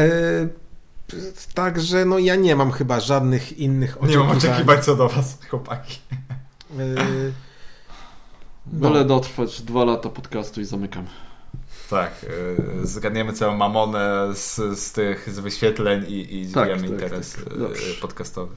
Także 1.53 2.05
no 2.05 2.19
ja 2.19 2.35
nie 2.35 2.55
mam 2.55 2.71
chyba 2.71 2.99
żadnych 2.99 3.57
innych 3.59 3.97
Nie 4.01 4.17
mam 4.17 4.27
oczekiwań. 4.29 4.37
oczekiwań 4.55 4.81
co 4.81 4.95
do 4.95 5.09
was, 5.09 5.37
chłopaki. 5.49 5.99
Yy, 6.77 7.31
Byle 8.65 9.05
dotrwać 9.05 9.61
dwa 9.61 9.83
lata 9.85 10.09
podcastu 10.09 10.61
i 10.61 10.65
zamykam. 10.65 11.05
Tak, 11.89 12.11
yy, 12.79 12.87
zgadniemy 12.87 13.33
całą 13.33 13.57
mamonę 13.57 14.27
z, 14.33 14.79
z 14.79 14.91
tych 14.91 15.29
z 15.29 15.39
wyświetleń 15.39 16.05
i, 16.07 16.41
i 16.41 16.53
Tak, 16.53 16.69
tak, 16.69 16.83
interes 16.83 17.33
tak. 17.33 17.57
Dobrze. 17.57 17.81
podcastowy. 18.01 18.55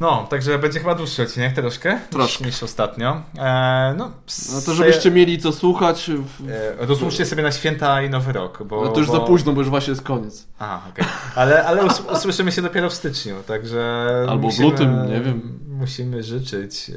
No, 0.00 0.26
także 0.30 0.58
będzie 0.58 0.80
chyba 0.80 0.94
dłuższy 0.94 1.22
odcinek 1.22 1.54
troszkę, 1.54 2.00
Troszkę. 2.10 2.44
niż 2.44 2.62
ostatnio. 2.62 3.22
E, 3.38 3.94
no, 3.96 4.10
No 4.52 4.60
to 4.66 4.74
żebyście 4.74 5.10
mieli 5.10 5.38
co 5.38 5.52
słuchać. 5.52 6.10
W... 6.10 6.50
E, 6.50 6.86
rozłóżcie 6.86 7.26
sobie 7.26 7.42
na 7.42 7.52
święta 7.52 8.02
i 8.02 8.10
nowy 8.10 8.32
rok, 8.32 8.62
bo... 8.62 8.84
No 8.84 8.88
to 8.90 8.98
już 8.98 9.08
bo... 9.08 9.12
za 9.12 9.20
późno, 9.20 9.52
bo 9.52 9.60
już 9.60 9.70
właśnie 9.70 9.90
jest 9.90 10.02
koniec. 10.02 10.46
A, 10.58 10.80
okej. 10.90 11.04
Ale, 11.34 11.66
ale 11.66 11.84
us 11.84 12.02
usłyszymy 12.16 12.52
się 12.52 12.62
dopiero 12.62 12.90
w 12.90 12.94
styczniu, 12.94 13.34
także... 13.46 14.08
Albo 14.28 14.50
w 14.50 14.58
lutym, 14.58 15.08
nie 15.08 15.20
wiem. 15.20 15.58
Musimy 15.68 16.22
życzyć 16.22 16.90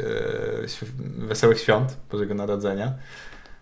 e, 1.22 1.26
wesołych 1.26 1.60
świąt 1.60 1.98
Bożego 2.12 2.34
Narodzenia. 2.34 2.94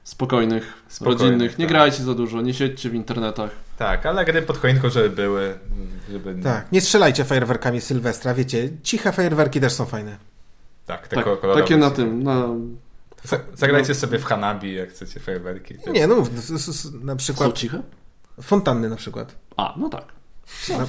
Spokojnych, 0.10 0.74
Spokojnych, 0.88 1.22
rodzinnych. 1.22 1.58
Nie 1.58 1.66
tak. 1.66 1.74
grajcie 1.74 2.04
za 2.04 2.14
dużo, 2.14 2.42
nie 2.42 2.54
siedźcie 2.54 2.90
w 2.90 2.94
internetach. 2.96 3.52
Tak, 3.78 4.06
ale 4.06 4.26
gry 4.26 4.42
pod 4.42 4.58
choinką, 4.58 4.90
żeby 4.90 5.10
były, 5.10 5.60
żeby... 6.12 6.36
tak, 6.44 6.72
nie 6.72 6.82
strzelajcie 6.82 7.26
fajerwerkami 7.26 7.82
Sylwestra, 7.82 8.34
wiecie, 8.34 8.70
ciche 8.84 9.12
fajerwerki 9.12 9.62
też 9.62 9.74
są 9.74 9.86
fajne. 9.86 10.18
Tak, 10.86 11.08
te 11.08 11.16
Tak, 11.16 11.26
takie 11.56 11.78
na 11.78 11.92
tym, 11.92 12.24
na... 12.24 12.48
Za- 13.24 13.40
Zagrajcie 13.54 13.96
sobie 13.96 14.20
w 14.20 14.24
Hanabi, 14.26 14.76
jak 14.76 14.90
chcecie 14.90 15.20
fajerwerki. 15.20 15.76
Nie, 15.92 16.08
no 16.08 16.16
na 17.02 17.12
Są 17.12 17.18
przykład 17.18 17.54
ciche? 17.54 17.82
fontanny 18.42 18.90
na 18.90 18.96
przykład. 18.96 19.36
A, 19.58 19.74
no 19.78 19.90
tak. 19.90 20.06
Na- 20.70 20.88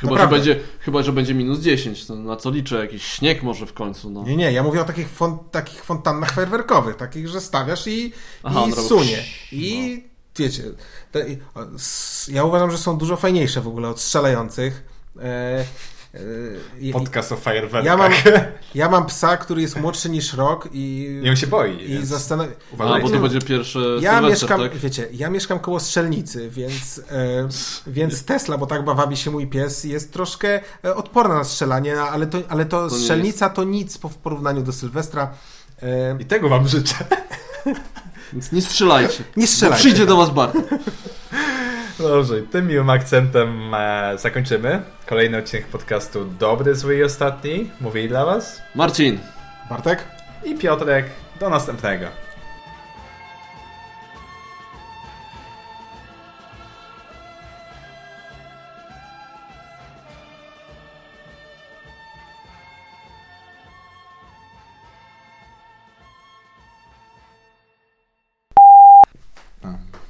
Chyba, 0.00 0.18
że 0.18 0.28
będzie, 0.28 0.60
chyba, 0.80 1.02
że 1.02 1.12
będzie 1.12 1.34
minus 1.34 1.60
10, 1.60 2.06
to 2.06 2.14
na 2.14 2.36
co 2.36 2.50
liczę? 2.50 2.76
Jakiś 2.76 3.04
śnieg 3.04 3.42
może 3.42 3.66
w 3.66 3.72
końcu, 3.72 4.10
no. 4.10 4.22
Nie, 4.22 4.36
nie, 4.36 4.52
ja 4.52 4.62
mówię 4.62 4.80
o 4.80 4.84
takich, 4.84 5.08
fon, 5.08 5.38
takich 5.50 5.84
fontannach 5.84 6.32
fajerwerkowych, 6.32 6.96
takich, 6.96 7.28
że 7.28 7.40
stawiasz 7.40 7.86
i, 7.86 8.12
Aha, 8.42 8.64
i 8.68 8.72
sunie. 8.72 9.24
I 9.52 10.04
wiecie, 10.36 10.62
te, 11.12 11.26
ja 12.28 12.44
uważam, 12.44 12.70
że 12.70 12.78
są 12.78 12.98
dużo 12.98 13.16
fajniejsze 13.16 13.60
w 13.60 13.68
ogóle 13.68 13.88
od 13.88 14.00
strzelających. 14.00 14.84
E, 15.22 15.64
Podcast 16.92 17.32
o 17.32 17.36
fajerwerkach. 17.36 17.84
Ja 17.84 17.96
mam, 17.96 18.12
ja 18.74 18.88
mam 18.88 19.06
psa, 19.06 19.36
który 19.36 19.62
jest 19.62 19.80
młodszy 19.80 20.10
niż 20.10 20.34
rok 20.34 20.68
i, 20.72 21.20
I 21.24 21.30
on 21.30 21.36
się 21.36 21.46
boi. 21.46 21.90
i 21.90 22.06
zastanawia... 22.06 22.52
A, 22.70 22.74
uważajcie. 22.74 23.08
bo 23.08 23.14
to 23.14 23.22
będzie 23.22 23.40
pierwsze 23.40 23.78
Ja 24.00 24.20
mieszkam, 24.20 24.60
tak? 24.60 24.76
wiecie, 24.76 25.08
ja 25.12 25.30
mieszkam 25.30 25.58
koło 25.58 25.80
strzelnicy, 25.80 26.50
więc, 26.50 27.02
e, 27.10 27.48
więc 27.86 28.22
Tesla, 28.30 28.58
bo 28.58 28.66
tak 28.66 28.84
bawi 28.84 29.16
się 29.16 29.30
mój 29.30 29.46
pies, 29.46 29.84
jest 29.84 30.12
troszkę 30.12 30.60
e, 30.84 30.94
odporna 30.96 31.34
na 31.34 31.44
strzelanie, 31.44 32.00
ale 32.00 32.26
to, 32.26 32.38
ale 32.48 32.64
to, 32.64 32.88
To 32.88 32.94
strzelnica 32.96 33.50
to 33.50 33.64
nic 33.64 33.98
po, 33.98 34.08
w 34.08 34.16
porównaniu 34.16 34.62
do 34.62 34.72
Sylwestra. 34.72 35.30
E, 35.82 36.16
I 36.20 36.24
tego 36.24 36.48
wam 36.48 36.68
życzę. 36.68 36.94
Więc 38.32 38.52
nie 38.52 38.62
strzelajcie. 38.62 39.24
Nie 39.36 39.46
Bo 39.46 39.52
strzelajcie. 39.52 39.80
Przyjdzie 39.80 40.06
do 40.06 40.16
was 40.16 40.30
Bart. 40.30 40.56
Dobrze, 42.00 42.38
i 42.38 42.42
tym 42.42 42.66
miłym 42.66 42.90
akcentem 42.90 43.74
e, 43.74 44.18
zakończymy 44.18 44.82
kolejny 45.06 45.38
odcinek 45.38 45.66
podcastu 45.66 46.24
Dobry, 46.24 46.74
Zły 46.74 46.96
i 46.96 47.04
Ostatni. 47.04 47.70
Mówili 47.80 48.08
dla 48.08 48.24
was 48.24 48.62
Marcin, 48.74 49.18
Bartek? 49.70 50.04
i 50.44 50.54
Piotrek. 50.54 51.06
Do 51.40 51.50
następnego. 51.50 52.06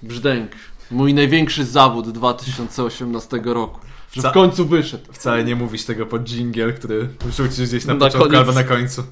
brzdęk. 0.03 0.53
Mój 0.91 1.15
największy 1.15 1.65
zawód 1.65 2.11
2018 2.11 3.41
roku. 3.45 3.81
Że 4.13 4.31
w 4.31 4.33
końcu 4.33 4.67
wyszedł. 4.67 5.13
Wcale 5.13 5.45
nie 5.45 5.57
mówisz 5.57 5.85
tego 5.85 6.07
pod 6.07 6.23
dżingiel, 6.23 6.75
który 6.75 7.09
wrzucisz 7.21 7.69
gdzieś 7.69 7.85
na, 7.85 7.95
Na 7.95 8.01
początku 8.01 8.29
koniec. 8.31 8.39
albo 8.41 8.53
na 8.53 8.65
końcu. 8.65 9.03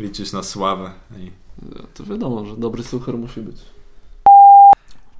Liczysz 0.00 0.32
na 0.32 0.42
sławę. 0.42 0.90
I... 1.18 1.30
To 1.94 2.04
wiadomo, 2.04 2.46
że 2.46 2.56
dobry 2.56 2.82
suchar 2.84 3.14
musi 3.18 3.40
być. 3.40 3.56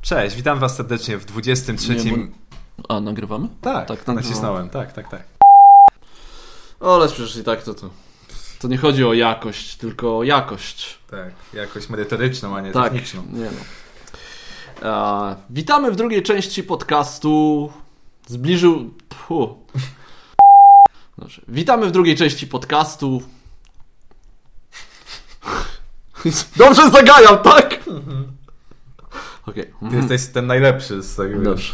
Cześć, 0.03 0.37
witam 0.37 0.59
was 0.59 0.77
serdecznie 0.77 1.19
w 1.19 1.25
23. 1.25 1.95
Nie, 1.97 2.29
A, 2.89 3.01
nagrywamy? 3.01 3.49
Tak, 3.61 3.89
Tak, 3.89 3.99
nagrywamy. 3.99 4.21
nacisnąłem, 4.21 4.69
tak, 4.69 4.93
tak, 4.93 5.09
tak. 5.11 5.23
Ale 6.81 7.09
przecież 7.09 7.37
i 7.37 7.45
tak 7.45 7.63
to 7.63 7.75
to. 7.75 7.91
To 8.59 8.69
nie 8.69 8.77
chodzi 8.79 9.05
o 9.05 9.15
jakość, 9.15 9.77
tylko 9.77 10.19
o 10.19 10.23
jakość. 10.25 10.99
Tak, 11.11 11.31
jakoś 11.55 11.89
merytoryczną, 11.89 12.57
a 12.57 12.61
nie 12.61 12.73
Tak, 12.73 12.93
techniczną. 12.93 13.23
nie 13.33 13.45
no. 13.45 13.61
Witamy 15.51 15.93
w 15.93 15.97
drugiej 15.97 16.23
części 16.23 16.63
podcastu. 16.63 17.73
Zbliżył. 18.27 18.91
Puh. 19.09 19.51
Dobrze. 21.19 21.43
Witamy 21.49 21.87
w 21.87 21.91
drugiej 21.93 22.17
części 22.17 22.47
podcastu. 22.47 23.23
Dobrze 26.57 26.91
zagajam, 26.91 27.39
tak? 27.39 27.81
Okej. 29.47 29.73
Ty 29.91 29.97
jesteś 29.97 30.27
ten 30.27 30.47
najlepszy 30.47 31.03
z 31.03 31.17
tego. 31.17 31.41
Dobrze. 31.41 31.73